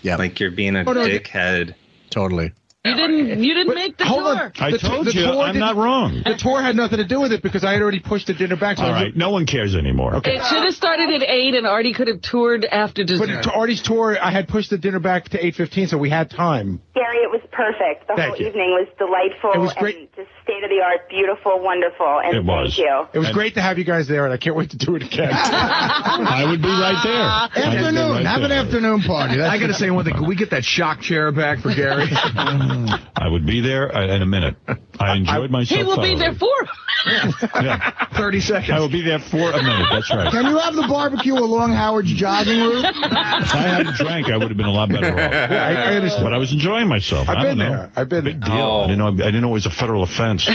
Yeah. 0.02 0.16
Like 0.16 0.38
you're 0.38 0.50
being 0.50 0.76
a 0.76 0.84
Oh, 0.86 0.92
no, 0.92 1.06
dickhead. 1.06 1.74
Totally. 2.10 2.52
You 2.84 2.94
didn't. 2.94 3.42
You 3.42 3.54
didn't 3.54 3.66
But 3.68 3.74
make 3.76 3.96
the 3.96 4.04
hold 4.04 4.26
on. 4.26 4.36
tour. 4.36 4.52
I 4.60 4.70
The 4.72 4.78
to- 4.78 4.86
told 4.88 5.06
the 5.06 5.12
you 5.14 5.24
tour 5.24 5.40
I'm 5.42 5.54
didn't- 5.54 5.76
wrong. 5.76 6.22
The 6.24 6.34
tour 6.36 6.60
had 6.60 6.76
nothing 6.76 6.98
to 6.98 7.04
do 7.04 7.20
with 7.20 7.32
it 7.32 7.42
because 7.42 7.64
I 7.64 7.72
had 7.72 7.80
already 7.82 8.00
pushed 8.00 8.26
the 8.26 8.34
dinner 8.34 8.56
back. 8.56 8.76
So 8.76 8.84
All 8.84 8.90
I 8.90 9.04
right, 9.04 9.16
no 9.16 9.30
one 9.30 9.46
cares 9.46 9.74
anymore. 9.74 10.16
Okay. 10.16 10.36
It 10.36 10.44
should 10.44 10.62
have 10.64 10.74
started 10.74 11.08
at 11.10 11.22
eight, 11.28 11.54
and 11.54 11.66
Artie 11.66 11.94
could 11.94 12.08
have 12.08 12.20
toured 12.20 12.64
after 12.66 13.02
dinner. 13.02 13.26
But 13.26 13.42
to 13.44 13.52
Artie's 13.52 13.80
tour, 13.82 14.18
I 14.20 14.30
had 14.30 14.48
pushed 14.48 14.68
the 14.70 14.76
dinner 14.78 14.98
back 15.00 15.30
to 15.30 15.44
eight 15.44 15.54
fifteen, 15.54 15.86
so 15.86 15.96
we 15.96 16.10
had 16.10 16.28
time. 16.30 16.80
Gary, 16.94 17.18
it 17.18 17.30
was 17.30 17.40
perfect. 17.52 18.06
The 18.08 18.14
Thank 18.16 18.28
whole 18.34 18.40
you. 18.42 18.48
evening 18.48 18.70
was 18.72 18.88
delightful 18.98 19.52
It 19.54 19.58
was 19.58 19.72
great. 19.74 19.96
and 19.96 20.08
just 20.16 20.28
state 20.42 20.62
of 20.62 20.68
the 20.68 20.80
art, 20.84 21.08
beautiful, 21.08 21.60
wonderful. 21.60 22.20
And 22.22 22.36
It 22.36 22.44
was. 22.44 22.76
thank 22.76 22.86
you. 22.86 23.06
It 23.14 23.18
was 23.18 23.28
And- 23.28 23.34
great 23.34 23.54
to 23.54 23.62
have 23.62 23.78
you 23.78 23.84
guys 23.84 24.06
there, 24.08 24.24
and 24.26 24.34
I 24.34 24.36
can't 24.36 24.54
wait 24.56 24.70
to 24.70 24.76
do 24.76 24.94
it 24.96 25.02
again. 25.04 25.30
I 25.32 26.44
would 26.48 26.60
be 26.60 26.68
right 26.68 27.00
there. 27.02 27.14
I 27.14 27.48
would 27.54 27.54
be 27.54 27.78
Afternoon. 27.78 28.10
right 28.12 28.26
have 28.26 28.42
an 28.42 28.52
afternoon 28.52 29.00
party. 29.02 29.38
That's 29.38 29.50
I 29.50 29.58
got 29.58 29.68
to 29.68 29.74
say 29.74 29.90
one 29.90 30.04
thing. 30.04 30.14
Can 30.14 30.26
we 30.26 30.34
get 30.36 30.50
that 30.50 30.64
shock 30.64 31.00
chair 31.00 31.32
back 31.32 31.60
for 31.60 31.74
Gary? 31.74 32.08
I 33.16 33.28
would 33.28 33.46
be 33.46 33.60
there 33.60 33.94
uh, 33.94 34.06
in 34.06 34.22
a 34.22 34.26
minute. 34.26 34.56
I 34.98 35.16
enjoyed 35.16 35.50
myself. 35.50 35.78
he 35.78 35.84
will 35.84 36.00
be 36.00 36.14
there 36.16 36.34
for. 36.34 36.48
Yeah. 37.06 37.90
30 38.14 38.40
seconds. 38.40 38.70
I 38.70 38.80
will 38.80 38.88
be 38.88 39.02
there 39.02 39.18
for 39.18 39.36
a 39.50 39.62
minute. 39.62 39.86
That's 39.90 40.10
right. 40.10 40.32
Can 40.32 40.46
you 40.46 40.56
have 40.56 40.74
the 40.74 40.86
barbecue 40.88 41.34
along 41.34 41.72
Howard's 41.72 42.10
jogging 42.14 42.58
route? 42.60 42.82
If 42.94 43.54
I 43.54 43.58
hadn't 43.58 43.96
drank, 43.96 44.28
I 44.30 44.38
would 44.38 44.48
have 44.48 44.56
been 44.56 44.64
a 44.64 44.72
lot 44.72 44.88
better 44.88 45.08
off. 45.12 45.18
yeah, 45.18 45.66
I, 45.66 45.90
I 45.92 45.96
understand. 45.96 46.24
But 46.24 46.32
I 46.32 46.38
was 46.38 46.52
enjoying 46.54 46.88
myself. 46.88 47.28
I've 47.28 47.36
I 47.36 47.42
been 47.42 47.58
don't 47.58 47.68
know. 47.68 47.76
there. 47.76 47.92
I've 47.94 48.08
been 48.08 48.24
Big 48.24 48.40
there. 48.40 48.48
deal. 48.48 48.56
Oh. 48.58 48.84
I 48.84 48.86
didn't 48.86 48.98
know. 49.00 49.08
I 49.08 49.12
didn't 49.26 49.42
know 49.42 49.50
it 49.50 49.52
was 49.52 49.66
a 49.66 49.70
federal 49.70 50.02
offense. 50.02 50.48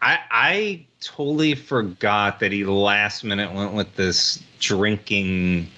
I 0.00 0.18
I 0.30 0.86
totally 1.00 1.54
forgot 1.54 2.40
that 2.40 2.52
he 2.52 2.64
last 2.64 3.24
minute 3.24 3.52
went 3.52 3.74
with 3.74 3.94
this 3.96 4.42
drinking 4.60 5.68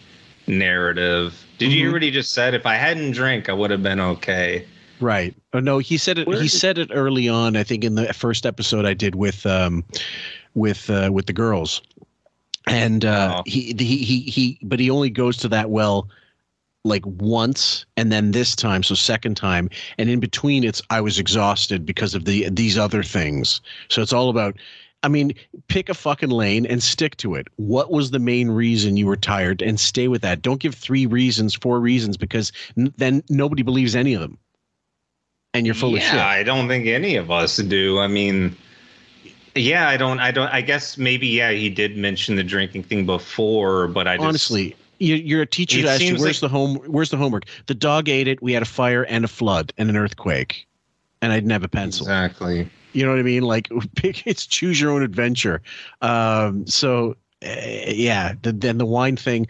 narrative 0.46 1.34
Did 1.60 1.66
you 1.66 1.76
Mm-hmm. 1.76 1.84
hear 1.84 1.92
what 1.92 2.02
he 2.02 2.10
just 2.10 2.32
said? 2.32 2.54
If 2.54 2.64
I 2.64 2.74
hadn't 2.76 3.10
drank, 3.10 3.50
I 3.50 3.52
would 3.52 3.70
have 3.70 3.82
been 3.82 4.00
okay. 4.00 4.64
Right. 4.98 5.34
Oh 5.52 5.60
no, 5.60 5.76
he 5.78 5.98
said 5.98 6.16
it. 6.18 6.26
Where 6.26 6.38
he 6.38 6.48
did- 6.48 6.56
said 6.56 6.78
it 6.78 6.90
early 6.92 7.28
on. 7.28 7.54
I 7.54 7.62
think 7.64 7.84
in 7.84 7.96
the 7.96 8.12
first 8.14 8.46
episode 8.46 8.86
I 8.86 8.94
did 8.94 9.14
with 9.14 9.44
um, 9.44 9.84
with 10.54 10.88
uh, 10.88 11.10
with 11.12 11.26
the 11.26 11.34
girls, 11.34 11.82
and 12.66 13.04
uh, 13.04 13.42
he 13.44 13.74
he 13.78 13.98
he 13.98 14.20
he. 14.20 14.58
But 14.62 14.80
he 14.80 14.88
only 14.88 15.10
goes 15.10 15.36
to 15.38 15.48
that 15.48 15.68
well 15.68 16.08
like 16.82 17.04
once, 17.04 17.84
and 17.98 18.10
then 18.10 18.30
this 18.30 18.56
time, 18.56 18.82
so 18.82 18.94
second 18.94 19.36
time, 19.36 19.68
and 19.98 20.08
in 20.08 20.18
between, 20.18 20.64
it's 20.64 20.80
I 20.88 21.02
was 21.02 21.18
exhausted 21.18 21.84
because 21.84 22.14
of 22.14 22.24
the 22.24 22.48
these 22.48 22.78
other 22.78 23.02
things. 23.02 23.60
So 23.90 24.00
it's 24.00 24.14
all 24.14 24.30
about. 24.30 24.56
I 25.02 25.08
mean, 25.08 25.32
pick 25.68 25.88
a 25.88 25.94
fucking 25.94 26.28
lane 26.28 26.66
and 26.66 26.82
stick 26.82 27.16
to 27.18 27.34
it. 27.34 27.48
What 27.56 27.90
was 27.90 28.10
the 28.10 28.18
main 28.18 28.50
reason 28.50 28.96
you 28.96 29.06
were 29.06 29.16
tired, 29.16 29.62
and 29.62 29.80
stay 29.80 30.08
with 30.08 30.22
that. 30.22 30.42
Don't 30.42 30.60
give 30.60 30.74
three 30.74 31.06
reasons, 31.06 31.54
four 31.54 31.80
reasons, 31.80 32.16
because 32.16 32.52
n- 32.76 32.92
then 32.98 33.22
nobody 33.30 33.62
believes 33.62 33.96
any 33.96 34.14
of 34.14 34.20
them 34.20 34.38
and 35.54 35.66
you're 35.66 35.74
full 35.74 35.92
yeah, 35.92 35.98
of 35.98 36.02
shit. 36.02 36.20
I 36.20 36.42
don't 36.42 36.68
think 36.68 36.86
any 36.86 37.16
of 37.16 37.30
us 37.30 37.56
do. 37.56 37.98
I 37.98 38.06
mean, 38.06 38.56
yeah, 39.54 39.88
I 39.88 39.96
don't. 39.96 40.20
I 40.20 40.30
don't. 40.30 40.48
I 40.52 40.60
guess 40.60 40.96
maybe 40.96 41.26
yeah, 41.26 41.50
he 41.50 41.68
did 41.68 41.96
mention 41.96 42.36
the 42.36 42.44
drinking 42.44 42.84
thing 42.84 43.06
before, 43.06 43.88
but 43.88 44.06
I 44.06 44.16
just, 44.16 44.26
Honestly, 44.26 44.76
you, 44.98 45.16
you're 45.16 45.42
a 45.42 45.46
teacher 45.46 45.82
that 45.82 45.94
asks 45.94 46.04
you, 46.04 46.12
where's 46.16 46.42
like- 46.42 46.50
the 46.50 46.56
home? 46.56 46.76
Where's 46.86 47.10
the 47.10 47.16
homework? 47.16 47.44
The 47.66 47.74
dog 47.74 48.08
ate 48.08 48.28
it. 48.28 48.42
We 48.42 48.52
had 48.52 48.62
a 48.62 48.66
fire 48.66 49.04
and 49.04 49.24
a 49.24 49.28
flood 49.28 49.72
and 49.76 49.90
an 49.90 49.96
earthquake, 49.96 50.66
and 51.20 51.32
I 51.32 51.36
didn't 51.36 51.50
have 51.50 51.64
a 51.64 51.68
pencil. 51.68 52.06
Exactly. 52.06 52.68
You 52.92 53.04
know 53.04 53.10
what 53.12 53.18
I 53.20 53.22
mean? 53.22 53.42
Like, 53.42 53.68
pick 53.96 54.26
it's 54.26 54.46
choose 54.46 54.80
your 54.80 54.90
own 54.90 55.02
adventure. 55.02 55.62
Um, 56.02 56.66
so, 56.66 57.16
uh, 57.44 57.50
yeah. 57.86 58.34
The, 58.42 58.52
then 58.52 58.78
the 58.78 58.86
wine 58.86 59.16
thing. 59.16 59.46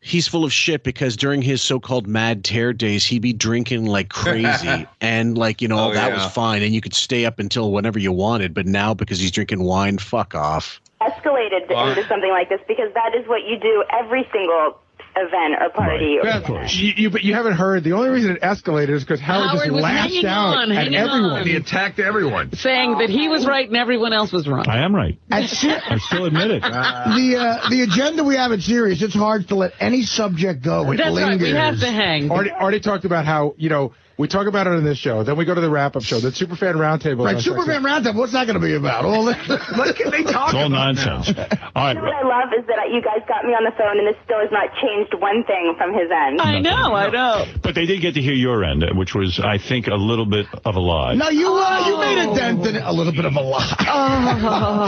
He's 0.00 0.28
full 0.28 0.44
of 0.44 0.52
shit 0.52 0.82
because 0.84 1.16
during 1.16 1.40
his 1.40 1.62
so-called 1.62 2.06
mad 2.06 2.44
tear 2.44 2.74
days, 2.74 3.06
he'd 3.06 3.22
be 3.22 3.32
drinking 3.32 3.86
like 3.86 4.10
crazy, 4.10 4.86
and 5.00 5.38
like 5.38 5.62
you 5.62 5.68
know 5.68 5.88
Oh, 5.88 5.94
that 5.94 6.08
yeah. 6.08 6.22
was 6.22 6.30
fine, 6.30 6.62
and 6.62 6.74
you 6.74 6.82
could 6.82 6.92
stay 6.92 7.24
up 7.24 7.38
until 7.38 7.72
whenever 7.72 7.98
you 7.98 8.12
wanted. 8.12 8.52
But 8.52 8.66
now 8.66 8.92
because 8.92 9.18
he's 9.18 9.30
drinking 9.30 9.62
wine, 9.62 9.96
fuck 9.96 10.34
off. 10.34 10.78
escalated 11.00 11.62
into 11.70 12.06
something 12.06 12.30
like 12.30 12.50
this 12.50 12.60
because 12.68 12.92
that 12.92 13.14
is 13.14 13.26
what 13.28 13.46
you 13.46 13.58
do 13.58 13.82
every 13.98 14.28
single 14.30 14.78
event 15.16 15.54
or 15.60 15.70
party. 15.70 16.18
Or 16.18 16.22
Beth, 16.22 16.72
you, 16.74 16.92
you, 16.96 17.10
but 17.10 17.22
you 17.22 17.34
haven't 17.34 17.54
heard. 17.54 17.84
The 17.84 17.92
only 17.92 18.10
reason 18.10 18.36
it 18.36 18.42
escalated 18.42 18.90
is 18.90 19.04
because 19.04 19.20
Howard, 19.20 19.50
Howard 19.50 19.64
just 19.66 19.80
lashed 19.80 20.24
out 20.24 20.56
on, 20.56 20.72
at 20.72 20.92
everyone. 20.92 21.30
on. 21.30 21.46
He 21.46 21.56
attacked 21.56 21.98
everyone. 21.98 22.52
saying 22.54 22.98
that 22.98 23.10
he 23.10 23.28
was 23.28 23.46
right 23.46 23.66
and 23.66 23.76
everyone 23.76 24.12
else 24.12 24.32
was 24.32 24.48
wrong. 24.48 24.66
I 24.68 24.84
am 24.84 24.94
right. 24.94 25.18
I 25.30 25.46
still 25.46 26.24
admit 26.26 26.50
it. 26.50 26.62
the 26.62 27.36
uh, 27.38 27.68
the 27.68 27.82
agenda 27.82 28.24
we 28.24 28.36
have 28.36 28.52
at 28.52 28.60
Sirius, 28.60 29.02
it's 29.02 29.14
hard 29.14 29.48
to 29.48 29.54
let 29.54 29.72
any 29.80 30.02
subject 30.02 30.62
go. 30.62 30.90
It 30.92 30.98
That's 30.98 31.16
right. 31.16 31.40
We 31.40 31.50
have 31.50 31.80
to 31.80 31.90
hang. 31.90 32.30
Already, 32.30 32.50
already 32.50 32.80
talked 32.80 33.04
about 33.04 33.24
how 33.24 33.54
you 33.56 33.68
know 33.68 33.92
we 34.16 34.28
talk 34.28 34.46
about 34.46 34.66
it 34.66 34.72
on 34.74 34.84
this 34.84 34.98
show. 34.98 35.22
Then 35.24 35.36
we 35.36 35.44
go 35.44 35.54
to 35.54 35.60
the 35.60 35.68
wrap-up 35.70 36.02
show. 36.02 36.20
The 36.20 36.28
Superfan 36.30 36.74
Roundtable. 36.76 37.24
Right, 37.24 37.40
Superman 37.40 37.82
Roundtable. 37.82 38.14
What's 38.16 38.32
that 38.32 38.46
going 38.46 38.60
to 38.60 38.64
be 38.64 38.74
about? 38.74 39.04
All 39.04 39.24
this. 39.24 39.36
what 39.48 39.96
can 39.96 40.10
they 40.10 40.22
talk 40.22 40.48
It's 40.48 40.54
all 40.54 40.66
about 40.66 40.94
nonsense. 40.96 41.28
All 41.74 41.88
You 41.88 41.94
know 41.94 42.02
what 42.02 42.14
I 42.14 42.22
love 42.22 42.50
is 42.58 42.64
that 42.68 42.90
you 42.92 43.02
guys 43.02 43.26
got 43.26 43.44
me 43.44 43.50
on 43.52 43.64
the 43.64 43.72
phone 43.76 43.98
and 43.98 44.06
this 44.06 44.14
still 44.24 44.38
has 44.38 44.50
not 44.52 44.70
changed 44.80 45.14
one 45.20 45.42
thing 45.44 45.74
from 45.76 45.92
his 45.92 46.08
end. 46.10 46.40
I 46.40 46.60
know, 46.60 46.94
I 46.94 47.10
know. 47.10 47.44
But 47.62 47.74
they 47.74 47.86
did 47.86 48.00
get 48.00 48.14
to 48.14 48.22
hear 48.22 48.34
your 48.34 48.62
end, 48.62 48.84
which 48.96 49.14
was, 49.14 49.40
I 49.40 49.58
think, 49.58 49.88
a 49.88 49.94
little 49.96 50.26
bit 50.26 50.46
of 50.64 50.76
a 50.76 50.80
lie. 50.80 51.14
No, 51.14 51.28
you 51.30 51.48
uh, 51.52 51.84
you 51.88 51.98
made 51.98 52.18
a 52.18 52.34
dent 52.34 52.64
in 52.66 52.76
it. 52.76 52.82
A 52.84 52.92
little 52.92 53.12
bit 53.12 53.24
of 53.24 53.34
a 53.34 53.40
lie. 53.40 53.64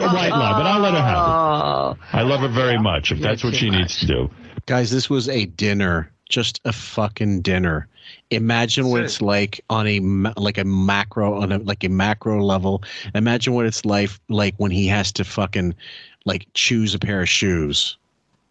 Right, 0.00 0.28
love, 0.30 0.56
but 0.56 0.66
I'll 0.66 0.80
let 0.80 0.94
her 0.94 1.00
have 1.02 1.18
Oh. 1.20 1.90
it. 1.92 1.98
I 2.12 2.22
love 2.22 2.40
her 2.40 2.48
very 2.48 2.78
much, 2.78 3.12
if 3.12 3.20
that's 3.20 3.44
what 3.44 3.54
she 3.54 3.70
needs 3.70 4.00
to 4.00 4.06
do. 4.06 4.30
Guys, 4.66 4.90
this 4.90 5.08
was 5.08 5.28
a 5.28 5.44
dinner, 5.46 6.10
just 6.28 6.60
a 6.64 6.72
fucking 6.72 7.42
dinner. 7.42 7.88
Imagine 8.30 8.88
what 8.88 9.02
it's 9.02 9.20
like 9.20 9.60
on 9.70 9.86
a 9.88 9.98
like 10.40 10.56
a 10.58 10.64
macro 10.64 11.40
on 11.40 11.50
a 11.52 11.58
like 11.58 11.82
a 11.82 11.88
macro 11.88 12.42
level. 12.44 12.82
Imagine 13.14 13.54
what 13.54 13.66
it's 13.66 13.84
like 13.84 14.10
like 14.28 14.54
when 14.58 14.70
he 14.70 14.86
has 14.86 15.10
to 15.12 15.24
fucking 15.24 15.74
like 16.24 16.46
choose 16.54 16.94
a 16.94 16.98
pair 16.98 17.22
of 17.22 17.28
shoes. 17.28 17.96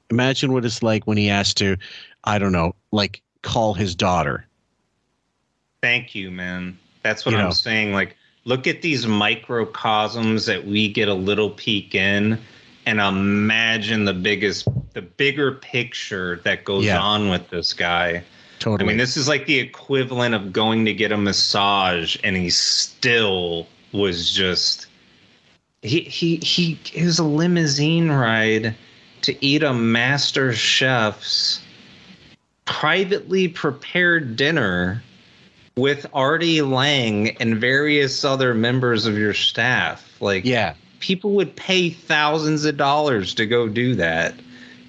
Imagine 0.10 0.51
what 0.51 0.65
it's 0.65 0.84
like 0.84 1.06
when 1.07 1.18
he 1.18 1.27
has 1.27 1.53
to, 1.56 1.77
I 2.26 2.39
don't 2.39 2.51
know, 2.51 2.76
like 2.91 3.22
call 3.41 3.73
his 3.73 3.95
daughter. 3.95 4.45
Thank 5.81 6.14
you, 6.14 6.30
man. 6.31 6.77
That's 7.03 7.26
what 7.26 7.31
You 7.34 7.38
I'm 7.38 7.45
know. 7.45 7.51
saying. 7.51 7.93
Like, 7.93 8.18
look 8.43 8.68
at 8.68 8.81
these 8.81 9.07
microcosms 9.07 10.45
that 10.47 10.65
we 10.65 10.89
get 10.91 11.07
a 11.07 11.14
little 11.14 11.51
peek 11.51 11.95
in, 11.95 12.38
and 12.85 12.99
imagine 12.99 14.03
the 14.06 14.14
biggest, 14.14 14.68
the 14.93 15.01
bigger 15.01 15.53
picture 15.53 16.41
that 16.43 16.65
goes 16.65 16.85
Yeah. 16.85 16.99
on 16.99 17.30
with 17.30 17.49
this 17.49 17.72
guy. 17.72 18.23
Totally. 18.60 18.86
I 18.86 18.88
mean, 18.88 18.98
this 18.98 19.15
is 19.15 19.27
like 19.27 19.45
the 19.45 19.60
equivalent 19.60 20.36
of 20.36 20.52
going 20.52 20.86
to 20.86 20.94
get 20.94 21.11
a 21.11 21.18
massage, 21.18 22.18
and 22.23 22.36
he 22.36 22.49
still 22.49 23.68
was 23.94 24.31
just. 24.31 24.88
He 25.81 26.02
he 26.02 26.38
he. 26.38 26.77
It 26.94 27.06
was 27.06 27.19
a 27.19 27.23
limousine 27.23 28.10
ride 28.11 28.76
to 29.22 29.45
eat 29.45 29.64
a 29.64 29.73
master 29.73 30.53
chef's 30.53 31.61
privately 32.65 33.48
prepared 33.48 34.36
dinner 34.36 35.02
with 35.76 36.06
Artie 36.14 36.61
Lange 36.61 37.30
and 37.40 37.57
various 37.57 38.23
other 38.23 38.53
members 38.53 39.06
of 39.06 39.18
your 39.18 39.34
staff. 39.34 40.22
Like, 40.22 40.45
yeah, 40.45 40.76
people 40.99 41.31
would 41.31 41.56
pay 41.56 41.90
thousands 41.90 42.65
of 42.65 42.77
dollars 42.77 43.34
to 43.36 43.45
go 43.45 43.68
do 43.68 43.95
that, 43.95 44.36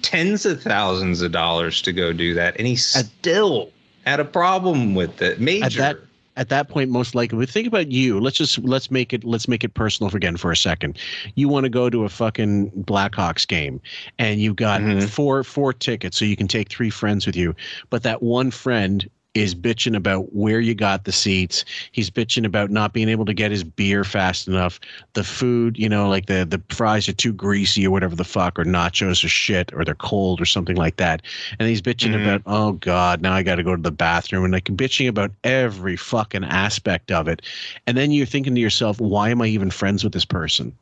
tens 0.01 0.45
of 0.45 0.61
thousands 0.61 1.21
of 1.21 1.31
dollars 1.31 1.81
to 1.83 1.93
go 1.93 2.13
do 2.13 2.33
that, 2.33 2.55
and 2.57 2.67
he 2.67 2.75
still 2.75 3.71
had 4.05 4.19
a 4.19 4.25
problem 4.25 4.95
with 4.95 5.21
it. 5.21 5.39
Major. 5.39 5.65
At 5.65 5.73
that 5.73 5.97
at 6.37 6.49
that 6.49 6.69
point, 6.69 6.89
most 6.89 7.13
likely. 7.13 7.37
But 7.37 7.49
think 7.49 7.67
about 7.67 7.91
you. 7.91 8.19
Let's 8.19 8.37
just 8.37 8.57
let's 8.59 8.89
make 8.89 9.13
it 9.13 9.23
let's 9.23 9.47
make 9.47 9.63
it 9.63 9.73
personal 9.73 10.13
again 10.15 10.37
for 10.37 10.51
a 10.51 10.57
second. 10.57 10.97
You 11.35 11.49
want 11.49 11.65
to 11.65 11.69
go 11.69 11.89
to 11.89 12.05
a 12.05 12.09
fucking 12.09 12.71
Blackhawks 12.71 13.47
game, 13.47 13.81
and 14.17 14.39
you 14.39 14.53
got 14.53 14.81
mm-hmm. 14.81 15.07
four 15.07 15.43
four 15.43 15.73
tickets, 15.73 16.17
so 16.17 16.25
you 16.25 16.37
can 16.37 16.47
take 16.47 16.69
three 16.69 16.89
friends 16.89 17.25
with 17.25 17.35
you. 17.35 17.55
But 17.89 18.03
that 18.03 18.23
one 18.23 18.51
friend 18.51 19.09
is 19.33 19.55
bitching 19.55 19.95
about 19.95 20.33
where 20.35 20.59
you 20.59 20.75
got 20.75 21.05
the 21.05 21.11
seats. 21.11 21.63
He's 21.93 22.09
bitching 22.09 22.45
about 22.45 22.69
not 22.69 22.91
being 22.91 23.07
able 23.07 23.23
to 23.25 23.33
get 23.33 23.49
his 23.49 23.63
beer 23.63 24.03
fast 24.03 24.47
enough. 24.47 24.79
The 25.13 25.23
food, 25.23 25.79
you 25.79 25.87
know, 25.87 26.09
like 26.09 26.25
the 26.25 26.45
the 26.45 26.61
fries 26.73 27.07
are 27.07 27.13
too 27.13 27.31
greasy 27.31 27.87
or 27.87 27.91
whatever 27.91 28.15
the 28.15 28.25
fuck, 28.25 28.59
or 28.59 28.65
nachos 28.65 29.23
are 29.23 29.29
shit, 29.29 29.71
or 29.73 29.85
they're 29.85 29.95
cold 29.95 30.41
or 30.41 30.45
something 30.45 30.75
like 30.75 30.97
that. 30.97 31.21
And 31.59 31.69
he's 31.69 31.81
bitching 31.81 32.11
Mhm. 32.11 32.21
about, 32.21 32.41
oh 32.45 32.73
god, 32.73 33.21
now 33.21 33.31
I 33.33 33.41
got 33.43 33.55
to 33.55 33.63
go 33.63 33.75
to 33.75 33.81
the 33.81 33.91
bathroom, 33.91 34.43
and 34.43 34.53
like 34.53 34.65
bitching 34.65 35.07
about 35.07 35.31
every 35.45 35.95
fucking 35.95 36.43
aspect 36.43 37.09
of 37.11 37.29
it. 37.29 37.41
And 37.87 37.95
then 37.97 38.11
you're 38.11 38.25
thinking 38.25 38.53
to 38.55 38.61
yourself, 38.61 38.99
why 38.99 39.29
am 39.29 39.41
I 39.41 39.47
even 39.47 39.71
friends 39.71 40.03
with 40.03 40.11
this 40.11 40.25
person? 40.25 40.73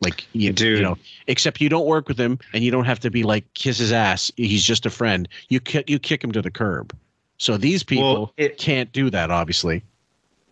Like 0.00 0.24
you, 0.32 0.52
you 0.76 0.82
know, 0.82 0.96
except 1.26 1.60
you 1.60 1.68
don't 1.68 1.86
work 1.86 2.06
with 2.06 2.20
him, 2.20 2.38
and 2.52 2.62
you 2.62 2.70
don't 2.70 2.84
have 2.84 3.00
to 3.00 3.10
be 3.10 3.24
like 3.24 3.52
kiss 3.54 3.78
his 3.78 3.90
ass. 3.90 4.30
He's 4.36 4.62
just 4.64 4.86
a 4.86 4.90
friend. 4.90 5.28
You 5.48 5.58
kick 5.58 5.90
you 5.90 5.98
kick 5.98 6.22
him 6.22 6.30
to 6.30 6.40
the 6.40 6.52
curb. 6.52 6.96
So 7.38 7.56
these 7.56 7.82
people 7.82 8.32
it 8.36 8.58
can't 8.58 8.92
do 8.92 9.10
that, 9.10 9.30
obviously. 9.30 9.82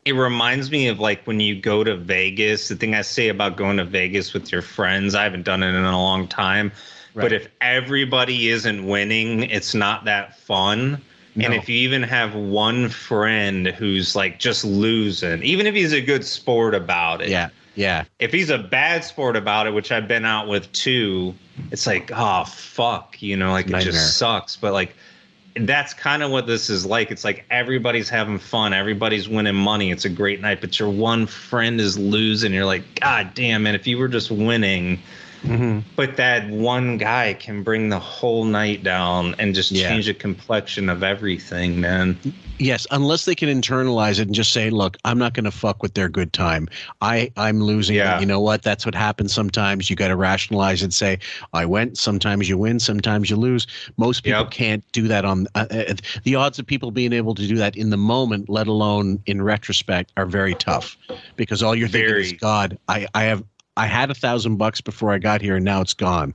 it 0.07 0.13
reminds 0.13 0.71
me 0.71 0.87
of 0.87 1.01
like 1.01 1.27
when 1.27 1.41
you 1.41 1.61
go 1.61 1.83
to 1.85 1.97
Vegas. 1.97 2.69
The 2.69 2.77
thing 2.77 2.95
I 2.95 3.03
say 3.03 3.29
about 3.29 3.57
going 3.57 3.77
to 3.79 3.85
Vegas 3.85 4.33
with 4.33 4.53
your 4.53 4.63
friends, 4.63 5.15
I 5.15 5.25
haven't 5.25 5.43
done 5.43 5.63
it 5.65 5.75
in 5.75 5.85
a 5.85 6.01
long 6.01 6.29
time. 6.29 6.73
But 7.15 7.33
if 7.33 7.49
everybody 7.61 8.49
isn't 8.49 8.87
winning, 8.87 9.45
it's 9.45 9.75
not 9.75 10.05
that 10.05 10.39
fun. 10.39 11.03
And 11.35 11.53
if 11.55 11.69
you 11.69 11.77
even 11.77 12.03
have 12.03 12.35
one 12.35 12.89
friend 12.89 13.67
who's 13.67 14.15
like 14.15 14.39
just 14.39 14.65
losing, 14.65 15.43
even 15.43 15.67
if 15.67 15.75
he's 15.75 15.93
a 15.93 16.01
good 16.01 16.25
sport 16.25 16.75
about 16.75 17.21
it. 17.21 17.29
Yeah. 17.31 17.49
Yeah. 17.75 18.05
If 18.19 18.33
he's 18.33 18.49
a 18.49 18.59
bad 18.59 19.03
sport 19.05 19.37
about 19.37 19.67
it, 19.67 19.75
which 19.75 19.93
I've 19.93 20.09
been 20.09 20.25
out 20.25 20.47
with 20.47 20.71
too, 20.73 21.35
it's 21.71 21.87
like, 21.87 22.11
oh 22.15 22.45
fuck, 22.45 23.21
you 23.21 23.37
know, 23.37 23.51
like 23.51 23.69
it 23.69 23.81
just 23.81 24.19
sucks. 24.19 24.57
But 24.57 24.73
like 24.73 24.95
that's 25.61 25.95
kind 25.95 26.23
of 26.23 26.31
what 26.31 26.47
this 26.47 26.69
is 26.69 26.85
like. 26.85 27.11
It's 27.11 27.24
like 27.24 27.45
everybody's 27.51 28.09
having 28.09 28.39
fun, 28.39 28.73
everybody's 28.73 29.28
winning 29.28 29.55
money. 29.55 29.91
It's 29.91 30.05
a 30.05 30.11
great 30.11 30.41
night, 30.41 30.61
but 30.61 30.78
your 30.78 30.91
one 30.91 31.27
friend 31.27 31.81
is 31.81 31.99
losing. 31.99 32.53
You're 32.53 32.66
like, 32.66 33.01
God 33.01 33.33
damn, 33.35 33.62
man, 33.62 33.74
if 33.74 33.87
you 33.87 33.99
were 33.99 34.09
just 34.09 34.31
winning. 34.31 35.01
Mm-hmm. 35.43 35.81
But 35.95 36.16
that 36.16 36.49
one 36.51 36.99
guy 36.99 37.35
can 37.35 37.62
bring 37.62 37.89
the 37.89 37.99
whole 37.99 38.45
night 38.45 38.83
down 38.83 39.35
and 39.39 39.55
just 39.55 39.70
Yeah. 39.70 39.89
change 39.89 40.07
the 40.07 40.15
complexion 40.15 40.89
of 40.89 41.03
everything, 41.03 41.81
man. 41.81 42.19
Yes, 42.59 42.87
unless 42.91 43.24
they 43.27 43.35
can 43.35 43.49
internalize 43.49 44.19
it 44.19 44.23
and 44.23 44.35
just 44.35 44.53
say, 44.53 44.70
"Look, 44.70 44.97
I'm 45.05 45.19
not 45.19 45.35
going 45.35 45.45
to 45.45 45.51
fuck 45.51 45.83
with 45.83 45.95
their 45.95 46.09
good 46.09 46.33
time. 46.33 46.69
I 47.01 47.31
I'm 47.37 47.62
losing. 47.62 47.97
Yeah. 47.97 48.19
You 48.19 48.27
know 48.27 48.41
what? 48.41 48.62
That's 48.62 48.87
what 48.87 48.95
happens 48.95 49.33
sometimes. 49.33 49.91
You 49.91 49.97
got 49.97 50.09
to 50.09 50.16
rationalize 50.16 50.83
and 50.83 50.93
say, 50.93 51.19
I 51.53 51.66
went. 51.66 51.99
Sometimes 51.99 52.49
you 52.49 52.57
win. 52.57 52.81
Sometimes 52.81 53.28
you 53.28 53.37
lose. 53.37 53.66
Most 53.97 54.24
people 54.24 54.47
can't 54.47 54.85
do 54.93 55.07
that 55.09 55.24
on 55.24 55.47
uh, 55.55 55.66
uh, 55.70 55.95
the 56.24 56.35
odds 56.35 56.59
of 56.59 56.66
people 56.66 56.91
being 56.91 57.12
able 57.12 57.35
to 57.35 57.47
do 57.47 57.57
that 57.57 57.77
in 57.77 57.91
the 57.91 57.97
moment, 57.97 58.49
let 58.49 58.66
alone 58.66 59.23
in 59.27 59.43
retrospect, 59.43 60.12
are 60.16 60.27
very 60.27 60.55
tough 60.55 60.97
because 61.37 61.62
all 61.62 61.74
you're 61.74 61.89
thinking 61.89 62.16
is, 62.16 62.33
God, 62.33 62.78
I 62.89 63.07
I 63.15 63.24
have 63.24 63.45
I 63.77 63.87
had 63.87 64.11
a 64.11 64.15
thousand 64.15 64.57
bucks 64.57 64.81
before 64.81 65.12
I 65.12 65.19
got 65.19 65.43
here, 65.43 65.57
and 65.57 65.65
now 65.65 65.83
it's 65.83 65.95
gone. 65.95 66.33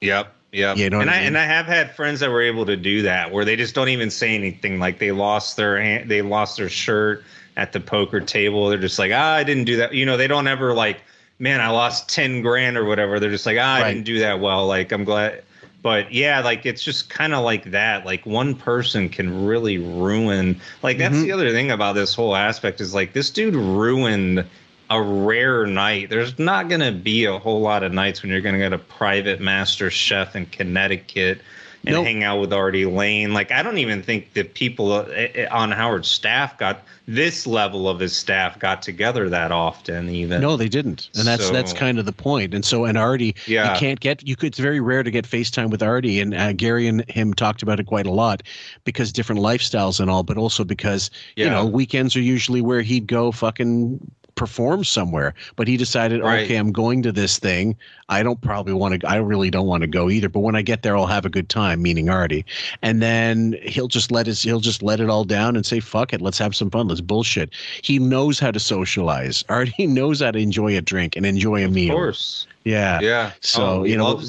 Yep. 0.00 0.34
Yep. 0.52 0.76
You 0.78 0.90
know 0.90 1.00
and 1.00 1.10
I 1.10 1.14
I, 1.14 1.18
mean? 1.18 1.26
and 1.28 1.38
I 1.38 1.44
have 1.44 1.66
had 1.66 1.94
friends 1.94 2.20
that 2.20 2.30
were 2.30 2.42
able 2.42 2.66
to 2.66 2.76
do 2.76 3.02
that 3.02 3.30
where 3.30 3.44
they 3.44 3.56
just 3.56 3.74
don't 3.74 3.88
even 3.88 4.10
say 4.10 4.34
anything. 4.34 4.78
Like 4.80 4.98
they 4.98 5.12
lost 5.12 5.56
their 5.56 5.80
hand, 5.80 6.10
they 6.10 6.22
lost 6.22 6.56
their 6.56 6.68
shirt 6.68 7.22
at 7.56 7.72
the 7.72 7.80
poker 7.80 8.20
table. 8.20 8.68
They're 8.68 8.78
just 8.78 8.98
like, 8.98 9.12
ah, 9.14 9.34
I 9.34 9.44
didn't 9.44 9.64
do 9.64 9.76
that. 9.76 9.94
You 9.94 10.04
know, 10.06 10.16
they 10.16 10.26
don't 10.26 10.46
ever 10.48 10.72
like, 10.74 11.00
man, 11.38 11.60
I 11.60 11.68
lost 11.68 12.08
ten 12.08 12.42
grand 12.42 12.76
or 12.76 12.84
whatever. 12.84 13.20
They're 13.20 13.30
just 13.30 13.46
like, 13.46 13.58
ah, 13.60 13.76
I 13.76 13.80
Right. 13.82 13.92
didn't 13.94 14.06
do 14.06 14.18
that 14.20 14.40
well. 14.40 14.66
Like 14.66 14.90
I'm 14.92 15.04
glad. 15.04 15.42
But 15.82 16.12
yeah, 16.12 16.40
like 16.40 16.66
it's 16.66 16.82
just 16.82 17.08
kind 17.08 17.32
of 17.32 17.42
like 17.44 17.70
that. 17.70 18.04
Like 18.04 18.26
one 18.26 18.54
person 18.54 19.08
can 19.08 19.46
really 19.46 19.78
ruin. 19.78 20.60
Like 20.82 20.98
that's 20.98 21.14
Mm-hmm. 21.14 21.22
the 21.22 21.32
other 21.32 21.50
thing 21.52 21.70
about 21.70 21.94
this 21.94 22.12
whole 22.14 22.34
aspect 22.36 22.80
is 22.80 22.92
like 22.92 23.12
this 23.12 23.30
dude 23.30 23.54
ruined 23.54 24.44
a 24.90 25.00
rare 25.00 25.66
night. 25.66 26.10
There's 26.10 26.38
not 26.38 26.68
going 26.68 26.80
to 26.80 26.92
be 26.92 27.24
a 27.24 27.38
whole 27.38 27.60
lot 27.60 27.82
of 27.82 27.92
nights 27.92 28.22
when 28.22 28.30
you're 28.32 28.40
going 28.40 28.56
to 28.56 28.58
get 28.58 28.72
a 28.72 28.78
private 28.78 29.40
master 29.40 29.90
chef 29.90 30.34
in 30.34 30.46
Connecticut 30.46 31.40
and 31.86 31.94
Nope. 31.94 32.04
hang 32.04 32.24
out 32.24 32.40
with 32.40 32.52
Artie 32.52 32.84
Lange. 32.84 33.32
Like 33.32 33.52
I 33.52 33.62
don't 33.62 33.78
even 33.78 34.02
think 34.02 34.34
the 34.34 34.42
people 34.42 34.92
uh, 34.92 35.02
uh, 35.04 35.46
on 35.50 35.70
Howard's 35.70 36.08
staff 36.08 36.58
got 36.58 36.82
this 37.08 37.46
level 37.46 37.88
of 37.88 37.98
his 37.98 38.14
staff 38.14 38.58
got 38.58 38.82
together 38.82 39.28
that 39.30 39.50
often. 39.50 40.10
Even 40.10 40.42
No, 40.42 40.56
they 40.56 40.68
didn't, 40.68 41.08
and 41.16 41.26
that's 41.26 41.50
that's 41.50 41.72
kind 41.72 41.98
of 41.98 42.04
the 42.04 42.12
point. 42.12 42.52
And 42.52 42.64
so, 42.64 42.84
and 42.84 42.98
Artie, 42.98 43.34
Yeah. 43.46 43.72
you 43.72 43.78
can't 43.78 44.00
get 44.00 44.26
you 44.26 44.36
could. 44.36 44.48
It's 44.48 44.58
very 44.58 44.80
rare 44.80 45.02
to 45.02 45.10
get 45.10 45.24
FaceTime 45.24 45.70
with 45.70 45.82
Artie, 45.82 46.20
and 46.20 46.34
uh, 46.34 46.52
Gary 46.52 46.86
and 46.86 47.08
him 47.10 47.32
talked 47.32 47.62
about 47.62 47.80
it 47.80 47.86
quite 47.86 48.06
a 48.06 48.12
lot 48.12 48.42
because 48.84 49.10
different 49.10 49.40
lifestyles 49.40 50.00
and 50.00 50.10
all, 50.10 50.22
but 50.22 50.36
also 50.36 50.64
because 50.64 51.10
you 51.36 51.48
know 51.48 51.64
weekends 51.64 52.14
are 52.14 52.20
usually 52.20 52.60
where 52.60 52.82
he'd 52.82 53.06
go 53.06 53.32
fucking 53.32 53.98
perform 54.34 54.84
somewhere. 54.84 55.34
But 55.56 55.68
he 55.68 55.76
decided, 55.76 56.22
Right. 56.22 56.44
okay, 56.44 56.56
I'm 56.56 56.72
going 56.72 57.02
to 57.02 57.12
this 57.12 57.38
thing. 57.38 57.76
I 58.08 58.22
don't 58.22 58.40
probably 58.40 58.72
want 58.72 59.00
to. 59.00 59.08
I 59.08 59.16
really 59.16 59.50
don't 59.50 59.66
want 59.66 59.82
to 59.82 59.86
go 59.86 60.10
either. 60.10 60.28
But 60.28 60.40
when 60.40 60.56
I 60.56 60.62
get 60.62 60.82
there, 60.82 60.96
I'll 60.96 61.06
have 61.06 61.24
a 61.24 61.28
good 61.30 61.48
time. 61.48 61.80
Meaning 61.82 62.08
Artie, 62.10 62.44
and 62.82 63.00
then 63.00 63.56
he'll 63.62 63.88
just 63.88 64.10
let 64.10 64.26
his 64.26 64.42
he'll 64.42 64.60
just 64.60 64.82
let 64.82 64.98
it 65.00 65.08
all 65.08 65.24
down 65.24 65.54
and 65.54 65.64
say, 65.64 65.78
"Fuck 65.80 66.12
it, 66.12 66.20
let's 66.20 66.38
have 66.38 66.56
some 66.56 66.70
fun. 66.70 66.88
Let's 66.88 67.00
bullshit." 67.00 67.50
He 67.82 67.98
knows 67.98 68.38
how 68.40 68.50
to 68.50 68.58
socialize. 68.60 69.44
Artie 69.48 69.86
knows 69.86 70.20
how 70.20 70.32
to 70.32 70.38
enjoy 70.38 70.76
a 70.76 70.80
drink 70.80 71.14
and 71.16 71.24
enjoy 71.24 71.64
a 71.64 71.68
meal. 71.68 71.90
Of 71.92 71.96
course. 71.96 72.46
Yeah. 72.64 72.98
Yeah. 73.00 73.32
So 73.40 73.62
Oh, 73.62 73.84
you 73.84 73.96
know, 73.96 74.20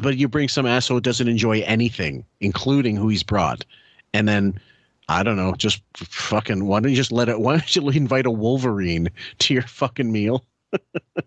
but 0.00 0.18
you 0.18 0.28
bring 0.28 0.48
some 0.48 0.66
asshole 0.66 0.98
who 0.98 1.00
doesn't 1.00 1.26
enjoy 1.28 1.60
anything, 1.62 2.22
including 2.40 2.96
who 2.96 3.08
he's 3.08 3.22
brought, 3.22 3.64
and 4.12 4.28
then 4.28 4.60
I 5.08 5.22
don't 5.22 5.36
know, 5.36 5.54
just 5.54 5.82
fucking. 5.96 6.64
Why 6.64 6.80
don't 6.80 6.90
you 6.90 6.96
just 6.96 7.12
let 7.12 7.28
it? 7.28 7.38
Why 7.40 7.58
don't 7.58 7.76
you 7.76 7.88
invite 7.90 8.26
a 8.26 8.30
Wolverine 8.30 9.08
to 9.40 9.54
your 9.54 9.62
fucking 9.62 10.10
meal? 10.10 10.44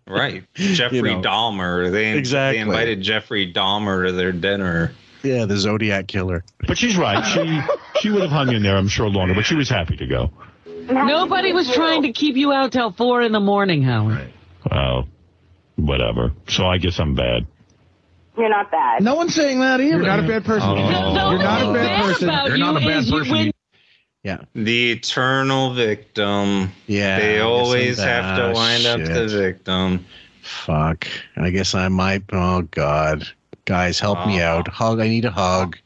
Right. 0.07 0.43
Jeffrey 0.55 1.01
know. 1.01 1.21
Dahmer. 1.21 1.91
They, 1.91 2.17
Exactly. 2.17 2.57
they 2.57 2.61
invited 2.61 3.01
Jeffrey 3.01 3.51
Dahmer 3.51 4.07
to 4.07 4.11
their 4.11 4.31
dinner. 4.31 4.93
Yeah, 5.23 5.45
the 5.45 5.55
Zodiac 5.57 6.07
killer. 6.07 6.43
But 6.67 6.77
she's 6.77 6.97
right. 6.97 7.23
She 7.23 7.61
she 8.01 8.09
would 8.09 8.21
have 8.23 8.31
hung 8.31 8.51
in 8.53 8.61
there, 8.63 8.75
I'm 8.75 8.87
sure, 8.87 9.07
longer. 9.07 9.33
But 9.35 9.45
she 9.45 9.55
was 9.55 9.69
happy 9.69 9.95
to 9.97 10.05
go. 10.07 10.31
Nobody 10.65 11.53
was 11.53 11.71
trying 11.71 12.03
to 12.03 12.11
keep 12.11 12.35
you 12.35 12.51
out 12.51 12.71
till 12.71 12.91
four 12.91 13.21
in 13.21 13.31
the 13.31 13.39
morning, 13.39 13.81
Howard. 13.83 14.31
Well, 14.69 15.07
whatever. 15.75 16.31
So 16.47 16.65
I 16.67 16.77
guess 16.77 16.99
I'm 16.99 17.15
bad. 17.15 17.45
You're 18.37 18.49
not 18.49 18.71
bad. 18.71 19.03
No 19.03 19.15
one's 19.15 19.35
saying 19.35 19.59
that 19.59 19.79
either. 19.79 19.97
You're 19.97 20.05
not 20.05 20.19
a 20.19 20.27
bad 20.27 20.43
person. 20.45 20.69
Oh. 20.69 20.75
No, 21.13 21.31
You're 21.31 21.39
not 21.39 21.61
a 21.61 21.67
what's 21.67 21.79
bad 21.79 22.05
person. 22.05 22.29
about 22.29 22.47
You're 22.49 22.57
not 22.57 22.77
a 22.77 22.85
bad 22.85 22.97
is 22.99 23.09
you- 23.09 23.17
person. 23.19 23.51
When- 24.23 24.37
Yeah. 24.37 24.43
The 24.63 24.91
eternal 24.91 25.73
victim. 25.73 26.71
Yeah. 26.87 27.19
They 27.19 27.39
always 27.39 27.97
have 27.99 28.35
to 28.37 28.41
bad. 28.47 28.55
wind 28.55 28.85
up 28.85 28.99
the 29.01 29.27
victim. 29.27 30.05
Fuck. 30.41 31.07
I 31.37 31.49
guess 31.51 31.75
I 31.75 31.87
might. 31.89 32.23
Oh 32.33 32.63
God, 32.63 33.27
guys, 33.65 33.99
help 33.99 34.25
me 34.25 34.41
out. 34.41 34.67
Hug. 34.67 34.99
I 34.99 35.07
need 35.07 35.25
a 35.25 35.31
hug. 35.31 35.77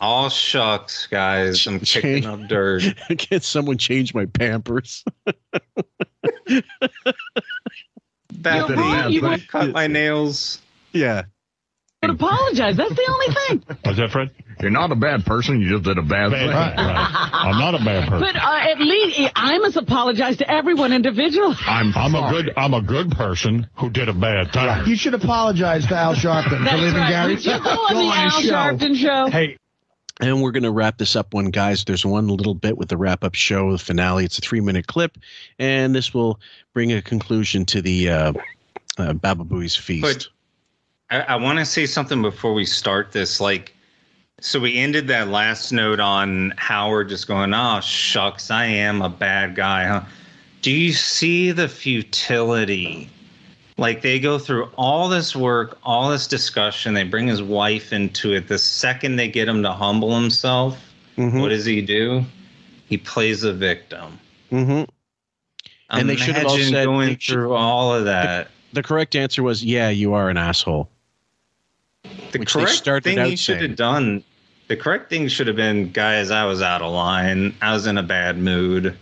All 0.00 0.30
shucks, 0.30 1.06
guys. 1.06 1.66
I'm 1.66 1.78
kicking 1.80 2.24
up 2.24 2.48
dirt. 2.48 2.82
Can 3.18 3.40
someone 3.42 3.76
change 3.76 4.14
my 4.14 4.24
Pampers? 4.24 5.04
Bethany, 8.32 8.80
right, 8.80 9.10
you 9.10 9.28
you 9.30 9.38
cut 9.48 9.72
my 9.72 9.86
nails. 9.86 10.60
yeah. 10.92 11.24
Would 12.02 12.12
apologize. 12.12 12.76
That's 12.78 12.94
the 12.94 13.08
only 13.10 13.34
thing. 13.34 13.76
Was 13.84 13.96
that 13.98 14.10
Fred? 14.10 14.30
You're 14.58 14.70
not 14.70 14.90
a 14.90 14.94
bad 14.96 15.26
person. 15.26 15.60
You 15.60 15.68
just 15.68 15.84
did 15.84 15.98
a 15.98 16.02
bad 16.02 16.30
thing. 16.30 16.48
Right, 16.48 16.74
right. 16.76 17.30
I'm 17.32 17.58
not 17.58 17.74
a 17.74 17.84
bad 17.84 18.08
person. 18.08 18.20
But 18.20 18.36
uh, 18.36 18.70
at 18.70 18.78
least 18.80 19.30
I 19.36 19.58
must 19.58 19.76
apologize 19.76 20.38
to 20.38 20.50
everyone 20.50 20.94
individually. 20.94 21.56
I'm 21.66 21.94
I'm 21.94 22.14
a 22.14 22.30
good 22.30 22.52
I'm 22.56 22.72
a 22.72 22.80
good 22.80 23.10
person 23.12 23.66
who 23.74 23.90
did 23.90 24.08
a 24.08 24.14
bad 24.14 24.50
thing. 24.52 24.86
You 24.86 24.96
should 24.96 25.12
apologize 25.12 25.86
to 25.88 25.94
Al 25.94 26.14
Sharpton 26.14 26.58
for 26.58 26.64
That's 26.64 26.80
leaving 26.80 26.94
right. 27.00 27.10
Gary. 27.10 27.34
Would 27.34 27.44
you 27.44 27.62
go 27.62 27.70
on 27.70 27.94
the 27.94 28.14
Al 28.14 28.30
his 28.30 28.46
show. 28.46 28.52
Sharpton 28.54 28.96
show? 28.96 29.30
Hey, 29.30 29.56
And 30.20 30.42
we're 30.42 30.52
going 30.52 30.62
to 30.62 30.70
wrap 30.72 30.96
this 30.96 31.16
up 31.16 31.34
one, 31.34 31.50
guys. 31.50 31.84
There's 31.84 32.04
one 32.06 32.28
little 32.28 32.54
bit 32.54 32.78
with 32.78 32.88
the 32.88 32.96
wrap 32.96 33.24
up 33.24 33.34
show, 33.34 33.72
the 33.72 33.78
finale. 33.78 34.24
It's 34.24 34.38
a 34.38 34.42
three 34.42 34.60
minute 34.62 34.86
clip, 34.86 35.18
and 35.58 35.94
this 35.94 36.14
will 36.14 36.40
bring 36.72 36.92
a 36.92 37.02
conclusion 37.02 37.66
to 37.66 37.82
the 37.82 38.08
uh, 38.10 38.32
uh, 38.98 39.12
Bababooey's 39.14 39.76
feast. 39.76 40.02
But 40.02 40.28
I, 41.10 41.20
I 41.20 41.36
want 41.36 41.58
to 41.58 41.64
say 41.64 41.86
something 41.86 42.22
before 42.22 42.54
we 42.54 42.64
start 42.64 43.12
this. 43.12 43.40
Like, 43.40 43.74
so 44.40 44.58
we 44.60 44.78
ended 44.78 45.08
that 45.08 45.28
last 45.28 45.72
note 45.72 46.00
on 46.00 46.54
Howard 46.56 47.08
just 47.08 47.26
going, 47.26 47.52
"Oh 47.52 47.80
shucks, 47.80 48.50
I 48.50 48.64
am 48.66 49.02
a 49.02 49.08
bad 49.08 49.54
guy." 49.54 49.86
Huh? 49.86 50.02
Do 50.62 50.70
you 50.70 50.92
see 50.92 51.50
the 51.52 51.68
futility? 51.68 53.08
Like 53.76 54.02
they 54.02 54.18
go 54.20 54.38
through 54.38 54.70
all 54.76 55.08
this 55.08 55.34
work, 55.34 55.78
all 55.84 56.10
this 56.10 56.26
discussion. 56.26 56.92
They 56.94 57.04
bring 57.04 57.26
his 57.26 57.42
wife 57.42 57.92
into 57.94 58.34
it. 58.34 58.46
The 58.46 58.58
second 58.58 59.16
they 59.16 59.28
get 59.28 59.48
him 59.48 59.62
to 59.62 59.72
humble 59.72 60.14
himself, 60.20 60.78
Mhm. 61.16 61.40
what 61.40 61.48
does 61.48 61.64
he 61.64 61.80
do? 61.80 62.24
He 62.86 62.98
plays 62.98 63.42
a 63.42 63.54
victim. 63.54 64.18
Mhm. 64.52 64.86
And 65.88 66.08
they 66.10 66.16
should 66.16 66.36
have 66.36 66.46
all 66.46 66.58
said- 66.58 66.84
going 66.84 67.16
through 67.16 67.54
all 67.54 67.94
of 67.94 68.04
that. 68.04 68.50
the 68.72 68.82
correct 68.84 69.16
answer 69.16 69.42
was, 69.42 69.64
"Yeah, 69.64 69.88
you 69.88 70.12
are 70.14 70.28
an 70.30 70.36
asshole." 70.36 70.88
The 72.32 72.38
which 72.38 72.52
correct 72.52 73.04
thing 73.04 73.24
he 73.24 73.36
should 73.36 73.60
have 73.60 73.76
done. 73.76 74.24
The 74.68 74.76
correct 74.76 75.10
thing 75.10 75.28
should 75.28 75.48
have 75.48 75.56
been, 75.56 75.90
guys. 75.90 76.30
I 76.30 76.44
was 76.44 76.62
out 76.62 76.82
of 76.82 76.92
line. 76.92 77.54
I 77.60 77.72
was 77.72 77.86
in 77.86 77.98
a 77.98 78.02
bad 78.02 78.38
mood. 78.38 78.96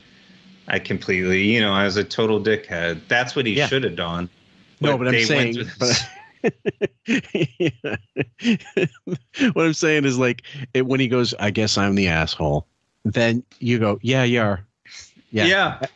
I 0.66 0.78
completely, 0.78 1.44
you 1.44 1.60
know, 1.60 1.72
I 1.72 1.84
was 1.84 1.96
a 1.96 2.04
total 2.04 2.40
dickhead. 2.40 3.00
That's 3.08 3.36
what 3.36 3.46
he 3.46 3.54
Yeah. 3.54 3.66
should 3.66 3.84
have 3.84 3.96
done. 3.96 4.28
No, 4.80 4.96
but 4.96 5.08
I'm 5.08 5.24
saying, 5.24 5.56
but 5.78 6.08
what 9.52 9.66
I'm 9.66 9.74
saying 9.74 10.04
is 10.04 10.18
like 10.18 10.42
it, 10.72 10.86
when 10.86 11.00
he 11.00 11.08
goes, 11.08 11.34
"I 11.38 11.50
guess 11.50 11.76
I'm 11.76 11.96
the 11.96 12.08
asshole," 12.08 12.66
then 13.04 13.42
you 13.58 13.78
go, 13.78 13.98
"Yeah, 14.02 14.24
you 14.24 14.40
are." 14.40 14.64
yeah. 15.30 15.46
Yeah, 15.46 15.86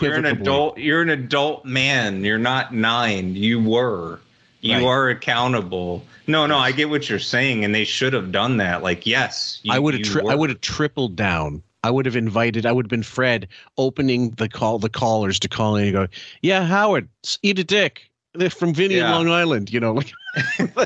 You're 0.00 0.14
an 0.14 0.24
adult. 0.24 0.78
You're 0.78 1.02
an 1.02 1.10
adult 1.10 1.64
man. 1.64 2.24
You're 2.24 2.38
not 2.38 2.74
nine. 2.74 3.36
You 3.36 3.62
were. 3.62 4.18
You 4.62 4.74
Right. 4.76 4.84
are 4.84 5.08
accountable. 5.10 6.04
No, 6.28 6.46
no, 6.46 6.56
I 6.56 6.72
get 6.72 6.88
what 6.88 7.10
you're 7.10 7.18
saying, 7.18 7.64
and 7.64 7.74
they 7.74 7.84
should 7.84 8.12
have 8.12 8.30
done 8.32 8.56
that. 8.58 8.82
Like, 8.82 9.06
yes, 9.06 9.58
you, 9.64 9.72
I 9.72 9.78
would 9.78 9.94
have. 9.94 10.02
Tri- 10.04 10.22
I 10.30 10.34
would 10.34 10.50
have 10.50 10.60
tripled 10.60 11.16
down. 11.16 11.62
I 11.84 11.90
would 11.90 12.06
have 12.06 12.14
invited. 12.14 12.64
I 12.64 12.70
would 12.70 12.86
have 12.86 12.90
been 12.90 13.02
Fred 13.02 13.48
opening 13.76 14.30
the 14.30 14.48
call, 14.48 14.78
the 14.78 14.88
callers 14.88 15.40
to 15.40 15.48
call 15.48 15.74
in 15.76 15.84
and 15.84 15.92
go, 15.92 16.06
"Yeah, 16.42 16.64
Howard, 16.64 17.08
eat 17.42 17.58
a 17.58 17.64
dick." 17.64 18.08
They're 18.34 18.50
from 18.50 18.72
Vinny 18.72 18.94
in 18.94 19.00
Yeah. 19.00 19.12
Long 19.14 19.28
Island. 19.28 19.72
You 19.72 19.80
know, 19.80 19.94
like 19.94 20.12
kind 20.58 20.76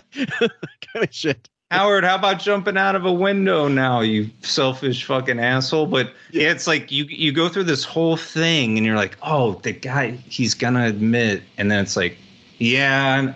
of 0.97 1.09
shit. 1.15 1.48
Howard, 1.70 2.05
how 2.05 2.15
about 2.15 2.39
jumping 2.40 2.77
out 2.78 2.94
of 2.94 3.05
a 3.05 3.12
window 3.12 3.66
now, 3.69 4.01
you 4.01 4.31
selfish 4.40 5.05
fucking 5.05 5.40
asshole? 5.40 5.86
But 5.86 6.12
yeah, 6.31 6.51
it's 6.51 6.66
like 6.66 6.90
you 6.93 7.05
you 7.05 7.32
go 7.32 7.48
through 7.48 7.65
this 7.65 7.85
whole 7.85 8.16
thing 8.16 8.77
and 8.78 8.86
you're 8.86 8.97
like, 8.97 9.16
oh, 9.23 9.55
the 9.65 9.73
guy, 9.73 10.12
he's 10.12 10.55
gonna 10.55 10.86
admit, 10.86 11.43
and 11.59 11.70
then 11.70 11.82
it's 11.82 11.97
like, 11.97 12.16
yeah, 12.59 13.35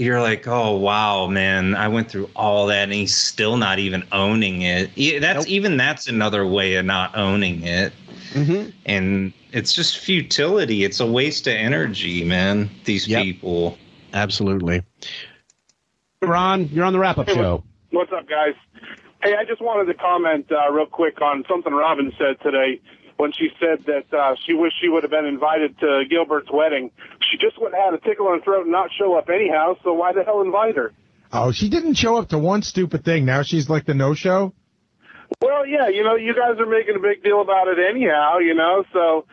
you're 0.00 0.20
like, 0.20 0.48
oh 0.48 0.76
wow, 0.76 1.26
man, 1.26 1.74
I 1.74 1.88
went 1.88 2.10
through 2.10 2.30
all 2.34 2.66
that, 2.66 2.84
and 2.84 2.92
he's 2.92 3.14
still 3.14 3.56
not 3.56 3.78
even 3.78 4.02
owning 4.12 4.62
it. 4.62 4.90
Yeah, 4.96 5.18
that's 5.20 5.46
even 5.46 5.76
that's 5.76 6.08
another 6.08 6.46
way 6.46 6.74
of 6.76 6.86
not 6.86 7.16
owning 7.16 7.62
it, 7.62 7.92
Mm-hmm. 8.32 8.70
and 8.86 9.32
it's 9.52 9.72
just 9.72 9.98
futility. 9.98 10.84
It's 10.84 11.00
a 11.00 11.06
waste 11.06 11.46
of 11.46 11.54
energy, 11.54 12.24
man. 12.24 12.70
These 12.84 13.08
Yep. 13.08 13.22
people. 13.22 13.78
Absolutely. 14.14 14.82
Ron, 16.22 16.68
you're 16.68 16.84
on 16.84 16.92
the 16.92 16.98
wrap 16.98 17.18
up 17.18 17.28
show. 17.28 17.62
What's 17.90 18.12
up, 18.12 18.28
guys? 18.28 18.54
Hey, 19.22 19.34
I 19.36 19.44
just 19.44 19.60
wanted 19.60 19.86
to 19.92 19.94
comment 19.98 20.46
uh, 20.50 20.70
real 20.72 20.86
quick 20.86 21.20
on 21.20 21.44
something 21.48 21.72
Robin 21.72 22.12
said 22.18 22.40
today 22.40 22.80
when 23.20 23.32
she 23.32 23.50
said 23.60 23.84
that 23.84 24.16
uh, 24.16 24.34
she 24.46 24.54
wished 24.54 24.76
she 24.80 24.88
would 24.88 25.02
have 25.02 25.10
been 25.10 25.26
invited 25.26 25.78
to 25.80 26.04
Gilbert's 26.08 26.50
wedding. 26.50 26.90
She 27.30 27.36
just 27.36 27.60
would 27.60 27.74
have 27.74 27.92
had 27.92 27.94
a 27.94 27.98
tickle 27.98 28.32
in 28.32 28.38
her 28.38 28.44
throat 28.44 28.62
and 28.62 28.72
not 28.72 28.90
show 28.98 29.14
up 29.14 29.28
anyhow, 29.28 29.76
so 29.84 29.92
why 29.92 30.12
the 30.12 30.24
hell 30.24 30.40
invite 30.40 30.76
her? 30.76 30.92
oh, 31.32 31.52
she 31.52 31.68
didn't 31.68 31.94
show 31.94 32.16
up 32.16 32.30
to 32.30 32.38
one 32.38 32.62
stupid 32.62 33.04
thing. 33.04 33.24
Now 33.24 33.42
she's 33.42 33.68
like 33.68 33.84
the 33.84 33.94
no 33.94 34.14
show. 34.14 34.52
Well, 35.40 35.64
yeah, 35.66 35.88
you 35.88 36.02
know, 36.02 36.16
you 36.16 36.34
guys 36.34 36.58
are 36.58 36.66
making 36.66 36.96
a 36.96 36.98
big 36.98 37.22
deal 37.22 37.40
about 37.40 37.68
it 37.68 37.78
anyhow, 37.78 38.38
you 38.38 38.54
know, 38.54 38.84
so 38.92 39.26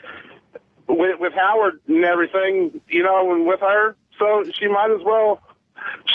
with, 0.88 1.20
with 1.20 1.34
Howard 1.34 1.80
and 1.88 2.06
everything, 2.06 2.82
you 2.88 3.04
know, 3.04 3.34
and 3.34 3.48
with 3.48 3.62
her, 3.62 3.96
so 4.20 4.44
she 4.60 4.68
might 4.68 4.92
as 4.92 5.04
well 5.04 5.42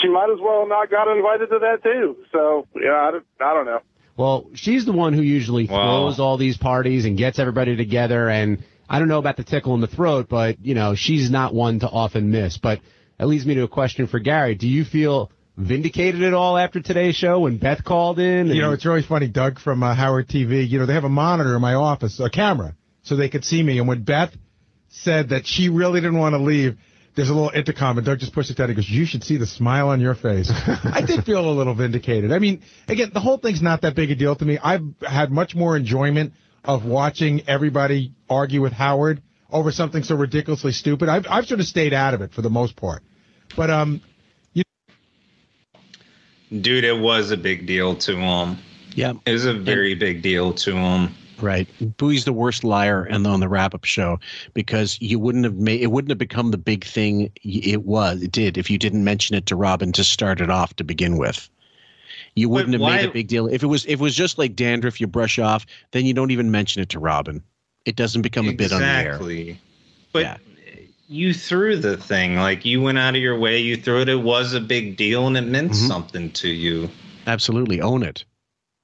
she 0.01 0.07
might 0.09 0.29
as 0.29 0.39
well 0.39 0.67
not 0.67 0.91
got 0.91 1.07
invited 1.13 1.49
to 1.49 1.59
that 1.59 1.83
too. 1.83 2.17
So 2.31 2.67
yeah, 2.79 3.07
I 3.07 3.11
don't, 3.11 3.25
I 3.41 3.53
don't 3.53 3.65
know. 3.65 3.81
Well, 4.15 4.45
she's 4.53 4.85
the 4.85 4.91
one 4.91 5.13
who 5.13 5.21
usually 5.21 5.65
Wow. 5.67 5.81
throws 6.05 6.19
all 6.19 6.37
these 6.37 6.57
parties 6.57 7.05
and 7.05 7.17
gets 7.17 7.39
everybody 7.39 7.75
together. 7.75 8.29
And 8.29 8.59
I 8.89 8.99
don't 8.99 9.07
know 9.07 9.17
about 9.19 9.37
the 9.37 9.43
tickle 9.43 9.73
in 9.75 9.81
the 9.81 9.87
throat, 9.87 10.27
but 10.29 10.57
you 10.63 10.75
know 10.75 10.93
she's 10.95 11.31
not 11.31 11.53
one 11.53 11.79
to 11.79 11.89
often 11.89 12.29
miss. 12.31 12.57
But 12.57 12.79
that 13.17 13.27
leads 13.27 13.45
me 13.45 13.55
to 13.55 13.63
a 13.63 13.67
question 13.67 14.07
for 14.07 14.19
Gary. 14.19 14.55
Do 14.55 14.67
you 14.67 14.85
feel 14.85 15.31
vindicated 15.57 16.23
at 16.23 16.33
all 16.33 16.57
after 16.57 16.79
today's 16.79 17.15
show 17.15 17.41
when 17.41 17.57
Beth 17.57 17.83
called 17.83 18.19
in? 18.19 18.47
You 18.47 18.61
know, 18.61 18.71
it's 18.71 18.85
really 18.85 19.03
funny, 19.03 19.27
Doug 19.27 19.59
from 19.59 19.83
uh, 19.83 19.93
Howard 19.95 20.27
TV. 20.27 20.67
You 20.67 20.79
know, 20.79 20.85
they 20.85 20.93
have 20.93 21.03
a 21.03 21.09
monitor 21.09 21.55
in 21.55 21.61
my 21.61 21.75
office, 21.75 22.19
a 22.19 22.29
camera, 22.29 22.75
so 23.03 23.15
they 23.15 23.29
could 23.29 23.45
see 23.45 23.61
me. 23.63 23.79
And 23.79 23.87
when 23.87 24.03
Beth 24.03 24.35
said 24.89 25.29
that 25.29 25.45
she 25.47 25.69
really 25.69 26.01
didn't 26.01 26.17
want 26.19 26.33
to 26.33 26.39
leave, 26.39 26.77
there's 27.15 27.29
a 27.29 27.33
little 27.33 27.51
intercom, 27.53 27.97
and 27.97 28.05
Doug 28.05 28.19
just 28.19 28.33
pushed 28.33 28.49
it 28.49 28.57
down. 28.57 28.69
He 28.69 28.75
goes, 28.75 28.89
"You 28.89 29.05
should 29.05 29.23
see 29.23 29.37
the 29.37 29.45
smile 29.45 29.89
on 29.89 30.01
your 30.01 30.15
face." 30.15 30.51
I 30.51 31.01
did 31.01 31.23
feel 31.25 31.47
a 31.47 31.51
little 31.51 31.73
vindicated. 31.73 32.31
I 32.31 32.39
mean, 32.39 32.61
again, 32.87 33.11
the 33.13 33.19
whole 33.19 33.37
thing's 33.37 33.61
not 33.61 33.81
that 33.81 33.95
big 33.95 34.11
a 34.11 34.15
deal 34.15 34.35
to 34.35 34.45
me. 34.45 34.57
I've 34.57 34.83
had 35.01 35.31
much 35.31 35.55
more 35.55 35.77
enjoyment 35.77 36.33
of 36.63 36.85
watching 36.85 37.43
everybody 37.47 38.13
argue 38.29 38.61
with 38.61 38.73
Howard 38.73 39.21
over 39.51 39.71
something 39.71 40.03
so 40.03 40.15
ridiculously 40.15 40.71
stupid. 40.71 41.09
I've 41.09 41.27
I've 41.29 41.45
sort 41.45 41.59
of 41.59 41.67
stayed 41.67 41.93
out 41.93 42.13
of 42.13 42.21
it 42.21 42.33
for 42.33 42.41
the 42.41 42.49
most 42.49 42.75
part. 42.75 43.03
But 43.55 43.69
um, 43.69 44.01
you. 44.53 44.63
Dude, 46.49 46.83
it 46.83 46.97
was 46.97 47.31
a 47.31 47.37
big 47.37 47.67
deal 47.67 47.95
to 47.97 48.15
him. 48.15 48.57
Yeah. 48.95 49.13
It 49.25 49.31
was 49.31 49.45
a 49.45 49.53
very 49.53 49.95
big 49.95 50.21
deal 50.21 50.53
to 50.53 50.75
him. 50.75 51.15
Right. 51.43 51.67
Booey's 51.97 52.25
the 52.25 52.33
worst 52.33 52.63
liar 52.63 53.03
and 53.03 53.27
on 53.27 53.39
the 53.41 53.49
wrap 53.49 53.75
up 53.75 53.83
show 53.85 54.19
because 54.53 54.97
you 55.01 55.19
wouldn't 55.19 55.43
have 55.43 55.55
made 55.55 55.81
it 55.81 55.87
wouldn't 55.91 56.09
have 56.11 56.17
become 56.17 56.51
the 56.51 56.57
big 56.57 56.85
thing 56.85 57.31
it 57.43 57.83
was 57.83 58.21
it 58.23 58.31
did 58.31 58.57
if 58.57 58.69
you 58.69 58.77
didn't 58.77 59.03
mention 59.03 59.35
it 59.35 59.45
to 59.47 59.55
Robin 59.55 59.91
to 59.91 60.03
start 60.03 60.39
it 60.41 60.49
off 60.49 60.73
to 60.77 60.83
begin 60.83 61.17
with. 61.17 61.49
You 62.35 62.49
wouldn't 62.49 62.73
have 62.73 62.81
made 62.81 63.05
a 63.05 63.11
big 63.11 63.27
deal. 63.27 63.47
If 63.47 63.61
it 63.61 63.67
was 63.67 63.85
if 63.85 63.91
it 63.93 63.99
was 63.99 64.15
just 64.15 64.37
like 64.37 64.55
dandruff 64.55 64.99
you 65.01 65.07
brush 65.07 65.37
off, 65.37 65.65
then 65.91 66.05
you 66.05 66.13
don't 66.13 66.31
even 66.31 66.49
mention 66.49 66.81
it 66.81 66.89
to 66.89 66.99
Robin. 66.99 67.43
It 67.85 67.95
doesn't 67.95 68.21
become 68.21 68.47
a 68.47 68.53
bit 68.53 68.71
on 68.71 68.79
the 68.79 68.87
air. 68.87 69.07
Exactly. 69.15 69.59
But 70.13 70.39
you 71.09 71.33
threw 71.33 71.77
the 71.77 71.97
thing. 71.97 72.37
Like 72.37 72.63
you 72.65 72.81
went 72.81 72.97
out 72.97 73.15
of 73.15 73.21
your 73.21 73.37
way, 73.37 73.59
you 73.59 73.75
threw 73.75 74.01
it. 74.01 74.09
It 74.09 74.21
was 74.23 74.53
a 74.53 74.61
big 74.61 74.95
deal 74.97 75.27
and 75.27 75.37
it 75.37 75.41
meant 75.41 75.71
Mm-hmm. 75.73 75.87
something 75.87 76.31
to 76.31 76.47
you. 76.47 76.89
Absolutely. 77.27 77.81
Own 77.81 78.01
it. 78.03 78.23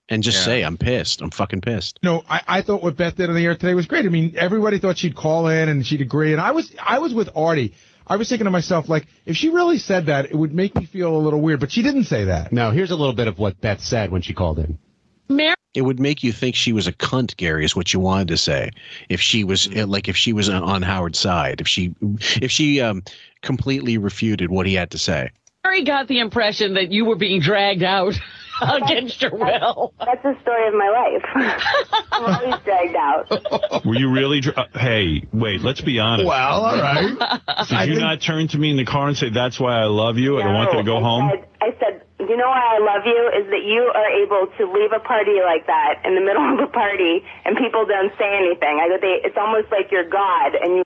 And 0.09 0.23
just 0.23 0.39
Yeah. 0.39 0.45
say, 0.45 0.61
I'm 0.63 0.77
pissed. 0.77 1.21
I'm 1.21 1.29
fucking 1.29 1.61
pissed. 1.61 1.99
No, 2.01 2.23
I, 2.29 2.41
I 2.47 2.61
thought 2.61 2.81
what 2.81 2.97
Beth 2.97 3.15
did 3.15 3.29
on 3.29 3.35
the 3.35 3.45
air 3.45 3.53
today 3.55 3.75
was 3.75 3.85
great. 3.85 4.05
I 4.05 4.09
mean, 4.09 4.33
everybody 4.37 4.79
thought 4.79 4.97
she'd 4.97 5.15
call 5.15 5.47
in 5.47 5.69
and 5.69 5.85
she'd 5.85 6.01
agree, 6.01 6.31
and 6.33 6.41
I 6.41 6.51
was 6.51 6.73
I 6.83 6.99
was 6.99 7.13
with 7.13 7.29
Artie. 7.35 7.73
I 8.07 8.15
was 8.15 8.27
thinking 8.27 8.45
to 8.45 8.51
myself, 8.51 8.89
like, 8.89 9.05
if 9.27 9.37
she 9.37 9.49
really 9.49 9.77
said 9.77 10.07
that, 10.07 10.25
it 10.25 10.33
would 10.35 10.51
make 10.51 10.73
me 10.75 10.85
feel 10.85 11.15
a 11.15 11.19
little 11.19 11.39
weird. 11.41 11.59
But 11.59 11.71
she 11.71 11.83
didn't 11.83 12.05
say 12.05 12.23
that. 12.23 12.51
No, 12.51 12.71
here's 12.71 12.89
a 12.89 12.95
little 12.95 13.13
bit 13.13 13.27
of 13.27 13.37
what 13.37 13.61
Beth 13.61 13.81
said 13.81 14.11
when 14.11 14.23
she 14.23 14.33
called 14.33 14.57
in. 14.57 14.79
Mary 15.29 15.53
It 15.75 15.83
would 15.83 15.99
make 15.99 16.23
you 16.23 16.31
think 16.31 16.55
she 16.55 16.73
was 16.73 16.87
a 16.87 16.91
cunt, 16.91 17.37
Gary, 17.37 17.63
is 17.63 17.75
what 17.75 17.93
you 17.93 17.99
wanted 17.99 18.29
to 18.29 18.37
say. 18.37 18.71
If 19.09 19.21
she 19.21 19.43
was 19.43 19.67
Mm-hmm. 19.67 19.91
like, 19.91 20.07
if 20.09 20.17
she 20.17 20.33
was 20.33 20.49
on- 20.49 20.63
on 20.63 20.81
Howard's 20.81 21.19
side, 21.19 21.61
if 21.61 21.67
she, 21.67 21.93
if 22.41 22.49
she 22.49 22.81
um, 22.81 23.03
completely 23.43 23.99
refuted 23.99 24.49
what 24.49 24.65
he 24.65 24.73
had 24.73 24.89
to 24.89 24.97
say. 24.97 25.29
Mary 25.63 25.83
got 25.83 26.07
the 26.07 26.17
impression 26.17 26.73
that 26.73 26.91
you 26.91 27.05
were 27.05 27.15
being 27.15 27.41
dragged 27.41 27.83
out 27.83 28.19
against 28.83 29.21
your 29.21 29.31
will. 29.35 29.93
That's 29.99 30.23
the 30.23 30.37
story 30.41 30.67
of 30.67 30.73
my 30.73 30.89
life. 30.89 31.23
I'm 32.11 32.25
always 32.25 32.63
dragged 32.63 32.95
out. 32.95 33.85
Were 33.85 33.95
you 33.95 34.11
really? 34.11 34.41
Dr- 34.41 34.57
uh, 34.57 34.79
hey, 34.79 35.23
wait. 35.31 35.61
Let's 35.61 35.81
be 35.81 35.99
honest. 35.99 36.27
Well, 36.27 36.65
all 36.65 36.77
right. 36.77 37.39
Did 37.67 37.89
you 37.89 37.99
not 37.99 38.21
turn 38.21 38.47
to 38.49 38.57
me 38.57 38.71
in 38.71 38.77
the 38.77 38.85
car 38.85 39.07
and 39.07 39.17
say, 39.17 39.29
"That's 39.29 39.59
why 39.59 39.79
I 39.79 39.85
love 39.85 40.17
you. 40.17 40.39
I 40.39 40.43
don't 40.43 40.53
want 40.53 40.71
you 40.73 40.79
to 40.79 40.83
go 40.83 40.97
I 40.97 41.01
home"? 41.01 41.29
Said, 41.29 41.45
I 41.61 41.69
said, 41.79 42.03
you 42.19 42.35
know 42.35 42.47
why 42.47 42.75
I 42.75 42.79
love 42.79 43.03
you 43.05 43.31
is 43.41 43.47
that 43.49 43.63
you 43.63 43.91
are 43.95 44.11
able 44.19 44.47
to 44.57 44.63
leave 44.71 44.91
a 44.91 44.99
party 44.99 45.39
like 45.43 45.67
that 45.67 46.03
in 46.05 46.15
the 46.15 46.21
middle 46.21 46.43
of 46.43 46.59
a 46.59 46.71
party 46.71 47.23
and 47.45 47.55
people 47.57 47.85
don't 47.85 48.11
say 48.19 48.27
anything. 48.27 48.79
I 48.79 48.87
go, 48.87 48.97
they, 48.99 49.23
it's 49.23 49.37
almost 49.37 49.71
like 49.71 49.91
you're 49.91 50.07
God 50.07 50.55
and 50.55 50.77
you. 50.77 50.83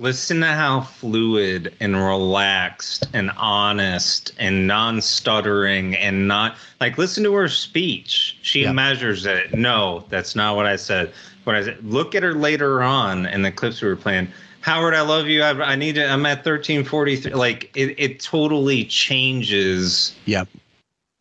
Listen 0.00 0.40
to 0.40 0.46
how 0.46 0.80
fluid 0.80 1.72
and 1.78 1.94
relaxed 1.94 3.06
and 3.12 3.30
honest 3.36 4.32
and 4.38 4.66
non-stuttering 4.66 5.94
and 5.94 6.26
not 6.26 6.56
like 6.80 6.98
listen 6.98 7.22
to 7.22 7.32
her 7.34 7.48
speech. 7.48 8.36
She 8.42 8.66
measures 8.66 9.24
it. 9.24 9.54
No, 9.54 10.04
that's 10.08 10.34
not 10.34 10.56
what 10.56 10.66
I 10.66 10.74
said. 10.74 11.12
What 11.44 11.54
I 11.54 11.62
said. 11.62 11.84
Look 11.84 12.16
at 12.16 12.24
her 12.24 12.34
later 12.34 12.82
on 12.82 13.26
in 13.26 13.42
the 13.42 13.52
clips 13.52 13.80
we 13.82 13.88
were 13.88 13.94
playing. 13.94 14.26
Howard, 14.62 14.94
I 14.94 15.02
love 15.02 15.28
you. 15.28 15.42
I, 15.42 15.50
I 15.62 15.76
need 15.76 15.94
to. 15.94 16.04
I'm 16.04 16.26
at 16.26 16.38
1343. 16.38 17.32
Like 17.32 17.70
it, 17.76 17.94
it 17.96 18.18
totally 18.18 18.86
changes. 18.86 20.16
Yep. 20.24 20.48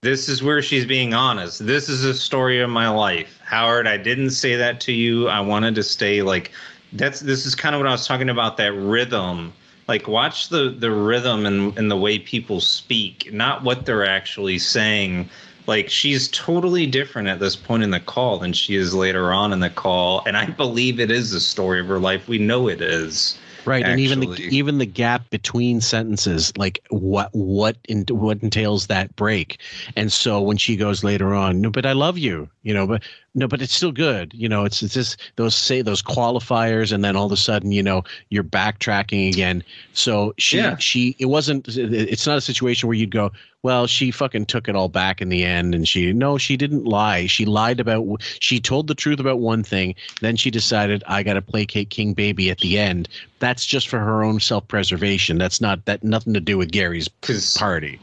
This 0.02 0.28
is 0.28 0.41
where 0.41 0.64
she's 0.64 0.86
being 0.86 1.14
honest. 1.14 1.66
This 1.66 1.90
is 1.90 2.04
a 2.06 2.14
story 2.14 2.60
of 2.60 2.72
my 2.72 2.90
life. 2.90 3.40
Howard, 3.44 3.86
I 3.88 3.98
didn't 3.98 4.32
say 4.32 4.56
that 4.56 4.82
to 4.82 4.91
you. 4.91 5.28
I 5.28 5.41
wanted 5.41 5.76
to 5.76 5.84
stay 5.84 6.24
like 6.24 6.52
that's 6.94 7.20
this 7.20 7.45
is 7.45 7.56
kind 7.56 7.76
of 7.76 7.80
what 7.80 7.88
I 7.88 7.91
was 7.91 8.07
talking 8.07 8.30
about 8.30 8.57
that 8.57 8.74
rhythm. 8.74 9.53
Like 9.88 10.07
watch 10.07 10.49
the 10.49 10.70
the 10.70 10.91
rhythm 10.91 11.45
and 11.45 11.78
and 11.78 11.91
the 11.91 11.98
way 11.98 12.20
people 12.20 12.61
speak, 12.61 13.32
not 13.34 13.64
what 13.64 13.86
they're 13.86 14.06
actually 14.06 14.60
saying. 14.60 15.30
Like 15.65 15.90
she's 15.90 16.28
totally 16.30 16.86
different 16.86 17.28
at 17.28 17.40
this 17.40 17.56
point 17.56 17.84
in 17.84 17.91
the 17.91 17.99
call 17.99 18.38
than 18.38 18.53
she 18.53 18.76
is 18.76 18.94
later 18.94 19.32
on 19.32 19.53
in 19.53 19.60
the 19.60 19.70
call, 19.70 20.24
and 20.26 20.38
I 20.38 20.48
believe 20.48 20.99
it 20.99 21.11
is 21.11 21.32
the 21.32 21.40
story 21.40 21.80
of 21.80 21.88
her 21.88 21.99
life. 21.99 22.28
We 22.28 22.38
know 22.38 22.68
it 22.68 22.82
is. 22.82 23.38
Right, 23.65 23.85
and 23.85 23.99
even 23.99 24.19
the 24.19 24.48
even 24.49 24.77
the 24.77 24.85
gap 24.85 25.30
between 25.30 25.80
sentences, 25.80 26.52
like 26.57 26.80
what 26.90 27.30
what 27.34 27.77
in, 27.88 28.06
what 28.10 28.41
entails 28.44 28.88
that 28.88 29.15
break, 29.15 29.60
and 29.95 30.11
so 30.11 30.41
when 30.41 30.57
she 30.57 30.76
goes 30.76 31.03
later 31.03 31.34
on, 31.34 31.61
no, 31.61 31.69
but 31.69 31.85
I 31.85 31.94
love 31.94 32.18
you, 32.18 32.49
you 32.64 32.73
know, 32.73 32.85
but 32.85 33.03
no, 33.35 33.48
but 33.48 33.61
it's 33.61 33.73
still 33.73 33.91
good, 33.94 34.34
you 34.34 34.49
know, 34.49 34.65
it's 34.65 34.84
it's 34.84 34.94
just 34.94 35.18
those 35.38 35.56
say 35.56 35.81
those 35.81 36.02
qualifiers, 36.02 36.91
and 36.91 37.03
then 37.06 37.15
all 37.15 37.26
of 37.26 37.31
a 37.31 37.38
sudden, 37.38 37.72
you 37.72 37.81
know, 37.84 38.03
you're 38.30 38.44
backtracking 38.44 39.30
again. 39.30 39.64
So 39.94 40.34
she 40.38 40.57
Yeah. 40.57 40.76
she 40.77 41.15
it 41.19 41.27
wasn't 41.27 41.68
it's 41.69 42.27
not 42.27 42.38
a 42.38 42.41
situation 42.41 42.88
where 42.88 42.98
you'd 42.98 43.11
go, 43.11 43.31
well, 43.64 43.88
she 43.88 44.11
fucking 44.11 44.45
took 44.45 44.68
it 44.68 44.76
all 44.76 44.90
back 44.90 45.22
in 45.22 45.30
the 45.30 45.45
end, 45.45 45.73
and 45.73 45.88
she 45.88 46.11
no, 46.11 46.38
she 46.38 46.57
didn't 46.57 46.84
lie. 46.84 47.26
She 47.27 47.45
lied 47.45 47.80
about 47.80 48.22
she 48.40 48.60
told 48.60 48.88
the 48.88 48.94
truth 48.95 49.19
about 49.19 49.40
one 49.40 49.64
thing, 49.64 49.95
then 50.19 50.35
she 50.35 50.52
decided 50.52 51.02
I 51.07 51.23
got 51.23 51.34
to 51.34 51.41
placate 51.41 51.90
King 51.90 52.14
Baby 52.14 52.52
at 52.52 52.60
the 52.60 52.77
end. 52.77 53.07
That's 53.40 53.65
just 53.65 53.88
for 53.88 53.99
her 53.99 54.22
own 54.23 54.41
self 54.41 54.68
preservation. 54.68 55.38
That's 55.38 55.61
not 55.61 55.85
that 55.85 56.03
nothing 56.03 56.34
to 56.34 56.41
do 56.41 56.57
with 56.57 56.72
Gary's 56.72 57.07
party. 57.56 57.99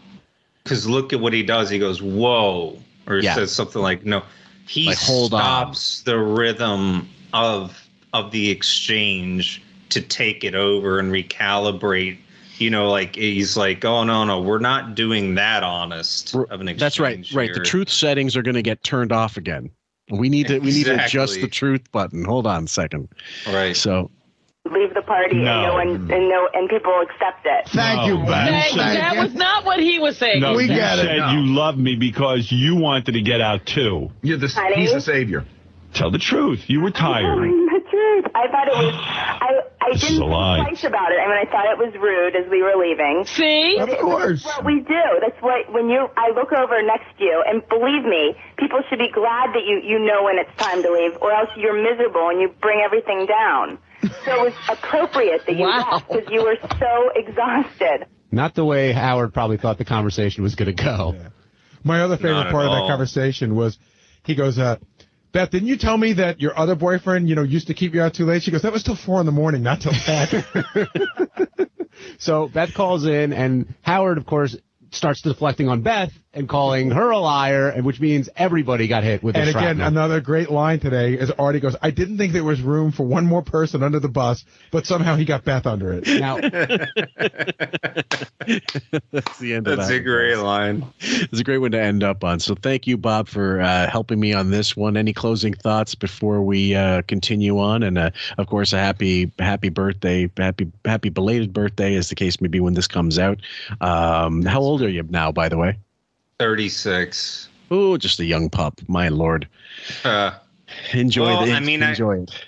Because 0.64 0.88
look 0.88 1.12
at 1.12 1.20
what 1.20 1.34
he 1.34 1.42
does. 1.42 1.68
He 1.68 1.78
goes, 1.78 2.00
"Whoa," 2.02 2.78
or 3.06 3.18
Yeah. 3.18 3.34
says 3.34 3.52
something 3.52 3.82
like, 3.82 4.04
"No." 4.04 4.22
He 4.66 4.86
Like, 4.86 4.98
hold 4.98 5.34
on. 5.34 5.40
stops 5.40 6.02
the 6.02 6.18
rhythm 6.18 7.08
of 7.34 7.86
of 8.12 8.30
the 8.32 8.50
exchange 8.50 9.62
to 9.90 10.00
take 10.00 10.42
it 10.42 10.54
over 10.54 10.98
and 10.98 11.12
recalibrate. 11.12 12.18
You 12.60 12.70
know, 12.70 12.90
like 12.90 13.16
he's 13.16 13.56
like, 13.56 13.84
"Oh 13.84 14.04
no, 14.04 14.24
no, 14.24 14.40
we're 14.42 14.58
not 14.58 14.94
doing 14.94 15.34
that 15.36 15.62
honest 15.62 16.34
of 16.34 16.60
an 16.60 16.68
exchange." 16.68 16.78
That's 16.80 17.00
right. 17.00 17.26
Right. 17.32 17.54
The 17.54 17.60
truth 17.60 17.88
settings 17.88 18.36
are 18.36 18.42
going 18.42 18.54
to 18.54 18.62
get 18.62 18.82
turned 18.84 19.12
off 19.12 19.36
again. 19.36 19.70
We 20.10 20.28
need 20.28 20.48
to 20.48 20.58
we 20.58 20.70
need 20.72 20.84
to 20.86 21.04
adjust 21.04 21.40
the 21.40 21.48
truth 21.48 21.90
button. 21.92 22.24
Hold 22.24 22.46
on 22.46 22.64
a 22.64 22.68
second. 22.68 23.08
Right. 23.46 23.76
So 23.76 24.10
leave 24.70 24.92
the 24.94 25.02
party 25.02 25.36
No. 25.36 25.52
and 25.52 25.62
no 25.62 25.72
one 25.74 26.10
and 26.12 26.28
no 26.28 26.48
and 26.52 26.68
people 26.68 26.92
accept 27.00 27.46
it. 27.46 27.68
Thank 27.70 28.06
you, 28.08 28.16
Beth. 28.18 28.74
That, 28.76 28.94
that 29.14 29.16
was 29.16 29.34
not 29.34 29.64
what 29.64 29.80
he 29.80 29.98
was 29.98 30.18
saying. 30.18 30.40
No, 30.42 30.54
We 30.54 30.64
you 30.64 30.68
get 30.68 30.98
it 30.98 31.02
said 31.06 31.16
now. 31.18 31.32
you 31.32 31.46
love 31.46 31.78
me 31.78 31.96
because 31.96 32.52
you 32.52 32.76
wanted 32.76 33.12
to 33.14 33.22
get 33.22 33.40
out 33.40 33.64
too. 33.66 34.10
You're 34.22 34.36
the, 34.36 34.48
Honey? 34.48 34.76
he's 34.82 34.92
the 34.92 35.00
savior. 35.00 35.46
Tell 35.94 36.10
the 36.10 36.18
truth. 36.18 36.68
You 36.68 36.80
were 36.82 36.90
tired. 36.90 37.50
Telling 37.90 38.22
truth. 38.22 38.32
I 38.34 38.46
thought 38.48 38.68
it 38.68 38.76
was. 38.78 38.94
I 38.94 39.50
I 39.80 39.92
This 39.92 40.02
is 40.04 40.08
didn't 40.18 40.22
a 40.22 40.30
think 40.30 40.80
twice 40.80 40.84
about 40.84 41.12
it. 41.12 41.18
I 41.20 41.26
mean, 41.28 41.38
I 41.42 41.50
thought 41.50 41.66
it 41.70 41.78
was 41.78 41.92
rude 41.98 42.36
as 42.36 42.48
we 42.50 42.62
were 42.62 42.76
leaving. 42.78 43.24
See, 43.26 43.78
Of 43.78 43.88
course. 43.98 44.42
That's 44.44 44.56
what 44.56 44.64
we 44.66 44.80
do. 44.80 45.04
That's 45.20 45.40
what 45.42 45.72
when 45.72 45.88
you 45.90 46.08
I 46.16 46.30
look 46.34 46.52
over 46.52 46.82
next 46.82 47.10
to 47.18 47.24
you, 47.24 47.42
and 47.46 47.66
believe 47.68 48.04
me, 48.04 48.34
people 48.58 48.80
should 48.88 48.98
be 48.98 49.10
glad 49.12 49.54
that 49.54 49.64
you 49.66 49.80
you 49.84 49.98
know 49.98 50.24
when 50.24 50.38
it's 50.38 50.54
time 50.56 50.82
to 50.82 50.90
leave, 50.92 51.12
or 51.20 51.32
else 51.32 51.50
you're 51.56 51.76
miserable 51.80 52.28
and 52.28 52.40
you 52.40 52.48
bring 52.60 52.80
everything 52.84 53.26
down. 53.26 53.78
So 54.24 54.32
it 54.46 54.52
was 54.52 54.54
appropriate 54.68 55.44
that 55.46 55.56
you 55.56 55.64
Wow. 55.66 55.84
left 55.92 56.08
because 56.08 56.24
you 56.30 56.42
were 56.42 56.56
so 56.78 57.10
exhausted. 57.14 58.06
Not 58.32 58.54
the 58.54 58.64
way 58.64 58.92
Howard 58.92 59.34
probably 59.34 59.56
thought 59.58 59.76
the 59.78 59.84
conversation 59.84 60.42
was 60.42 60.54
going 60.54 60.74
to 60.74 60.82
go. 60.84 61.16
My 61.84 62.00
other 62.00 62.14
Not 62.14 62.20
favorite 62.22 62.46
at 62.46 62.52
part 62.52 62.66
of 62.66 62.72
that 62.72 62.86
conversation 62.86 63.54
was 63.56 63.78
he 64.24 64.34
goes, 64.34 64.58
uh, 64.58 64.76
Beth, 65.32 65.50
didn't 65.50 65.68
you 65.68 65.76
tell 65.76 65.96
me 65.96 66.14
that 66.14 66.40
your 66.40 66.58
other 66.58 66.74
boyfriend, 66.74 67.28
you 67.28 67.36
know, 67.36 67.42
used 67.42 67.68
to 67.68 67.74
keep 67.74 67.94
you 67.94 68.02
out 68.02 68.14
too 68.14 68.26
late? 68.26 68.42
She 68.42 68.50
goes, 68.50 68.62
that 68.62 68.72
was 68.72 68.82
till 68.82 68.96
four 68.96 69.20
in 69.20 69.26
the 69.26 69.32
morning, 69.32 69.62
not 69.62 69.80
till 69.80 69.92
ten. 69.92 70.44
So 72.18 72.48
Beth 72.48 72.72
calls 72.74 73.06
in, 73.06 73.32
and 73.32 73.74
Howard, 73.82 74.18
of 74.18 74.26
course, 74.26 74.56
starts 74.90 75.22
deflecting 75.22 75.68
on 75.68 75.82
Beth 75.82 76.12
and 76.32 76.48
calling 76.48 76.90
her 76.92 77.10
a 77.10 77.18
liar, 77.18 77.68
and 77.68 77.84
which 77.84 78.00
means 78.00 78.28
everybody 78.36 78.86
got 78.86 79.02
hit 79.02 79.22
with 79.22 79.36
And 79.36 79.46
the 79.46 79.50
again, 79.50 79.62
shrapnel. 79.78 79.86
another 79.88 80.20
great 80.20 80.48
line 80.50 80.78
today 80.78 81.14
is 81.14 81.30
Artie 81.32 81.58
goes, 81.58 81.74
I 81.82 81.90
didn't 81.90 82.18
think 82.18 82.32
there 82.32 82.44
was 82.44 82.60
room 82.60 82.92
for 82.92 83.04
one 83.04 83.26
more 83.26 83.42
person 83.42 83.82
under 83.82 83.98
the 83.98 84.08
bus, 84.08 84.44
but 84.70 84.86
somehow 84.86 85.16
he 85.16 85.24
got 85.24 85.44
Beth 85.44 85.66
under 85.66 85.92
it. 85.92 86.06
Now, 86.06 86.36
That's 89.10 89.38
the 89.38 89.54
end 89.54 89.66
of 89.66 89.76
That's 89.76 89.88
that. 89.88 89.96
a 89.96 90.00
great 90.00 90.36
line. 90.36 90.84
It's 91.00 91.40
a 91.40 91.44
great 91.44 91.58
one 91.58 91.72
to 91.72 91.80
end 91.80 92.02
up 92.02 92.24
on. 92.24 92.40
So 92.40 92.54
thank 92.54 92.86
you, 92.86 92.96
Bob, 92.96 93.28
for 93.28 93.60
uh, 93.60 93.88
helping 93.90 94.20
me 94.20 94.32
on 94.32 94.50
this 94.50 94.76
one. 94.76 94.96
Any 94.96 95.12
closing 95.12 95.54
thoughts 95.54 95.94
before 95.94 96.42
we 96.42 96.74
uh, 96.74 97.02
continue 97.02 97.58
on? 97.58 97.82
And 97.82 97.98
uh, 97.98 98.10
of 98.38 98.46
course, 98.46 98.72
a 98.72 98.78
happy 98.78 99.32
happy 99.38 99.68
birthday, 99.68 100.30
happy 100.36 100.70
happy 100.84 101.08
belated 101.08 101.52
birthday, 101.52 101.94
as 101.96 102.08
the 102.08 102.14
case 102.14 102.40
may 102.40 102.48
be 102.48 102.60
when 102.60 102.74
this 102.74 102.86
comes 102.86 103.18
out. 103.18 103.40
Um, 103.80 104.42
how 104.42 104.60
old 104.60 104.82
are 104.82 104.88
you 104.88 105.02
now, 105.08 105.32
by 105.32 105.48
the 105.48 105.58
way? 105.58 105.78
36. 106.40 107.48
Oh, 107.70 107.96
just 107.98 108.18
a 108.18 108.24
young 108.24 108.48
pup. 108.48 108.80
My 108.88 109.10
lord. 109.10 109.46
Uh, 110.04 110.32
Enjoy 110.94 111.26
Well, 111.26 111.44
the 111.44 111.52
I 111.52 111.60
mean, 111.60 111.82
I- 111.82 111.90
enjoy 111.90 112.22
it. 112.22 112.44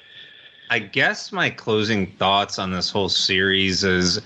I 0.71 0.79
guess 0.79 1.31
my 1.33 1.51
closing 1.51 2.07
thoughts 2.13 2.59
on 2.59 2.73
this 2.73 2.89
whole 2.89 3.11
series 3.11 3.85
is 3.85 4.23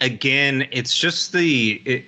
again, 0.00 0.66
it's 0.70 0.96
just 0.96 1.32
the 1.34 1.82
it, 1.84 2.04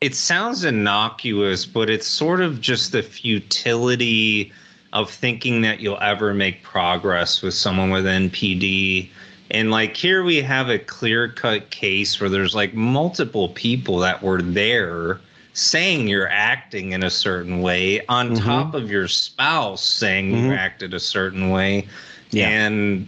it 0.00 0.14
sounds 0.14 0.64
innocuous, 0.64 1.66
but 1.66 1.90
it's 1.90 2.06
sort 2.06 2.40
of 2.40 2.62
just 2.62 2.92
the 2.92 3.02
futility 3.02 4.50
of 4.94 5.10
thinking 5.10 5.60
that 5.60 5.80
you'll 5.80 6.00
ever 6.00 6.32
make 6.32 6.62
progress 6.62 7.42
with 7.42 7.52
someone 7.52 7.90
with 7.90 8.06
NPD. 8.06 9.10
And 9.50 9.70
like 9.70 9.94
here 9.94 10.24
we 10.24 10.36
have 10.40 10.70
a 10.70 10.78
clear-cut 10.78 11.68
case 11.70 12.18
where 12.18 12.30
there's 12.30 12.54
like 12.54 12.72
multiple 12.72 13.50
people 13.50 13.98
that 13.98 14.22
were 14.22 14.40
there 14.40 15.20
saying 15.54 16.08
you're 16.08 16.28
acting 16.28 16.92
in 16.92 17.02
a 17.02 17.10
certain 17.10 17.60
way 17.60 18.04
on 18.08 18.34
top 18.34 18.74
of 18.74 18.90
your 18.90 19.06
spouse 19.08 19.84
saying 19.84 20.30
you 20.30 20.50
Mhm. 20.50 20.56
acted 20.56 20.94
a 20.94 21.00
certain 21.00 21.50
way. 21.50 21.86
Yeah. 22.30 22.48
And 22.48 23.06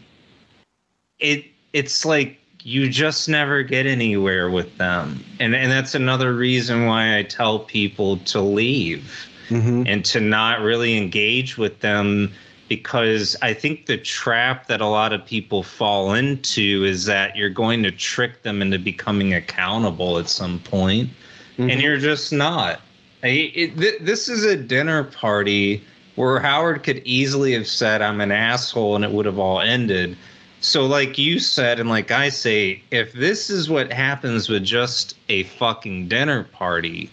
it 1.20 1.44
it's 1.72 2.04
like 2.04 2.38
you 2.62 2.88
just 2.88 3.28
never 3.28 3.62
get 3.62 3.86
anywhere 3.86 4.50
with 4.50 4.76
them. 4.78 5.24
And 5.40 5.54
and 5.54 5.70
that's 5.72 5.94
another 5.94 6.32
reason 6.34 6.86
why 6.86 7.18
I 7.18 7.22
tell 7.22 7.60
people 7.60 8.18
to 8.18 8.40
leave 8.40 9.28
Mm-hmm. 9.50 9.82
and 9.86 10.04
to 10.06 10.20
not 10.20 10.60
really 10.62 10.96
engage 10.96 11.58
with 11.58 11.80
them 11.80 12.32
because 12.70 13.36
I 13.42 13.52
think 13.52 13.84
the 13.84 13.98
trap 13.98 14.68
that 14.68 14.80
a 14.80 14.86
lot 14.86 15.12
of 15.12 15.24
people 15.26 15.62
fall 15.62 16.14
into 16.14 16.82
is 16.84 17.04
that 17.04 17.36
you're 17.36 17.50
going 17.50 17.82
to 17.82 17.90
trick 17.90 18.42
them 18.42 18.62
into 18.62 18.78
becoming 18.78 19.34
accountable 19.34 20.18
at 20.18 20.30
some 20.30 20.60
point, 20.60 21.10
Mm-hmm. 21.58 21.70
and 21.70 21.80
you're 21.80 21.98
just 21.98 22.32
not. 22.32 22.80
It- 23.22 23.78
th- 23.78 24.00
this 24.00 24.28
is 24.28 24.44
a 24.44 24.56
dinner 24.56 25.04
party 25.04 25.82
where 26.16 26.38
Howard 26.40 26.82
could 26.82 27.00
easily 27.04 27.52
have 27.54 27.66
said, 27.66 28.02
I'm 28.02 28.20
an 28.20 28.30
asshole, 28.32 28.96
and 28.96 29.04
it 29.04 29.10
would 29.12 29.26
have 29.26 29.38
all 29.38 29.60
ended. 29.60 30.16
So, 30.60 30.86
like 30.86 31.18
you 31.18 31.38
said, 31.40 31.78
and 31.80 31.88
like 31.88 32.10
I 32.10 32.28
say, 32.28 32.82
if 32.90 33.12
this 33.12 33.50
is 33.50 33.68
what 33.68 33.92
happens 33.92 34.48
with 34.48 34.64
just 34.64 35.16
a 35.28 35.42
fucking 35.44 36.08
dinner 36.08 36.44
party, 36.44 37.10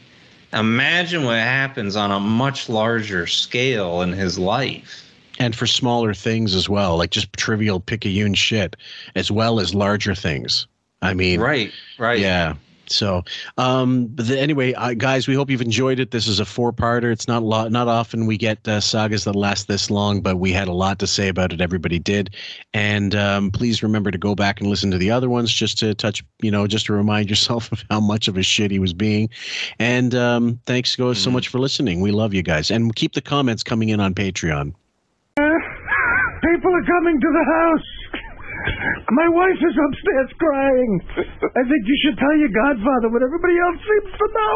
imagine 0.54 1.24
what 1.24 1.38
happens 1.38 1.96
on 1.96 2.12
a 2.12 2.20
much 2.20 2.70
larger 2.70 3.28
scale 3.28 4.02
in 4.02 4.12
his 4.14 4.38
life. 4.40 5.08
and 5.40 5.56
for 5.56 5.66
smaller 5.66 6.14
things 6.14 6.54
as 6.54 6.70
well, 6.70 6.98
like 6.98 7.10
just 7.10 7.32
trivial 7.34 7.80
picayune 7.80 8.34
shit, 8.36 8.76
as 9.16 9.32
well 9.32 9.60
as 9.60 9.74
larger 9.74 10.14
things. 10.14 10.68
I 11.02 11.14
mean, 11.16 11.40
Right, 11.40 11.72
right. 11.98 12.20
Yeah. 12.20 12.54
So, 12.92 13.24
um, 13.58 14.08
but 14.08 14.28
the, 14.28 14.40
anyway, 14.40 14.74
uh, 14.74 14.94
guys, 14.94 15.28
we 15.28 15.36
hope 15.36 15.50
you've 15.50 15.62
enjoyed 15.62 16.00
it. 16.00 16.12
This 16.12 16.28
is 16.28 16.40
a 16.40 16.46
four-parter. 16.46 17.12
It's 17.12 17.28
not 17.28 17.44
lo- 17.44 17.68
not 17.68 17.88
often 17.88 18.26
we 18.26 18.38
get 18.38 18.68
uh, 18.68 18.80
sagas 18.80 19.24
that 19.24 19.36
last 19.36 19.68
this 19.68 19.90
long, 19.90 20.22
but 20.22 20.38
we 20.38 20.52
had 20.52 20.68
a 20.68 20.74
lot 20.74 21.00
to 21.00 21.08
say 21.08 21.28
about 21.28 21.54
it. 21.54 21.62
Everybody 21.62 22.00
did, 22.00 22.36
and 22.74 23.16
um, 23.16 23.52
please 23.52 23.82
remember 23.82 24.12
to 24.12 24.18
go 24.18 24.36
back 24.36 24.60
and 24.60 24.70
listen 24.70 24.92
to 24.92 24.98
the 24.98 25.12
other 25.12 25.30
ones 25.30 25.52
just 25.52 25.78
to 25.80 25.94
touch, 25.96 26.24
you 26.42 26.52
know, 26.52 26.68
just 26.68 26.86
to 26.88 26.94
remind 26.94 27.30
yourself 27.32 27.72
of 27.72 27.84
how 27.90 28.00
much 28.00 28.28
of 28.28 28.38
a 28.38 28.44
shit 28.44 28.72
he 28.72 28.80
was 28.80 28.94
being. 28.94 29.30
And 29.80 30.14
um, 30.16 30.60
thanks 30.66 30.96
go 30.96 31.14
so 31.14 31.32
much 31.32 31.48
for 31.48 31.60
listening. 31.60 32.02
We 32.02 32.12
love 32.12 32.34
you 32.34 32.44
guys, 32.44 32.72
and 32.72 32.96
keep 32.96 33.14
the 33.14 33.22
comments 33.22 33.64
coming 33.64 33.90
in 33.90 34.00
on 34.00 34.14
Patreon. 34.14 34.74
People 35.38 36.74
are 36.76 36.84
coming 36.84 37.22
to 37.22 37.28
the 37.28 37.46
house. 37.46 38.21
My 39.12 39.28
wife 39.28 39.60
is 39.60 39.76
upstairs 39.76 40.30
crying. 40.38 40.92
I 41.42 41.62
think 41.66 41.82
you 41.86 41.98
should 42.06 42.18
tell 42.18 42.36
your 42.38 42.54
godfather 42.54 43.10
what 43.10 43.24
everybody 43.24 43.58
else 43.58 43.80
seems 43.82 44.12
to 44.16 44.28
know. 44.32 44.56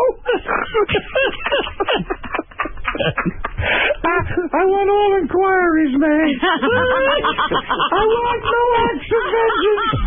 I, 2.95 4.17
I 4.55 4.63
want 4.69 4.87
all 4.87 5.11
inquiries 5.19 5.93
made. 5.97 6.37
I 6.39 8.03
want 8.05 8.41
no 8.45 8.63
acts 8.85 9.09
of 9.09 9.23
vengeance. 9.25 9.99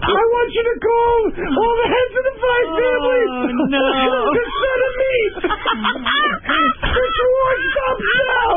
I 0.00 0.24
want 0.26 0.48
you 0.50 0.64
to 0.64 0.76
call 0.80 1.18
all 1.36 1.74
the 1.76 1.88
heads 1.92 2.14
of 2.16 2.24
the 2.24 2.34
five 2.40 2.66
oh, 2.66 2.78
families. 2.80 3.30
No. 3.66 3.86
The 4.32 4.44
son 4.48 4.80
of 4.86 4.94
me. 4.96 5.14
Get 5.46 7.10
your 7.20 7.30
watch 7.36 7.64
now. 8.26 8.50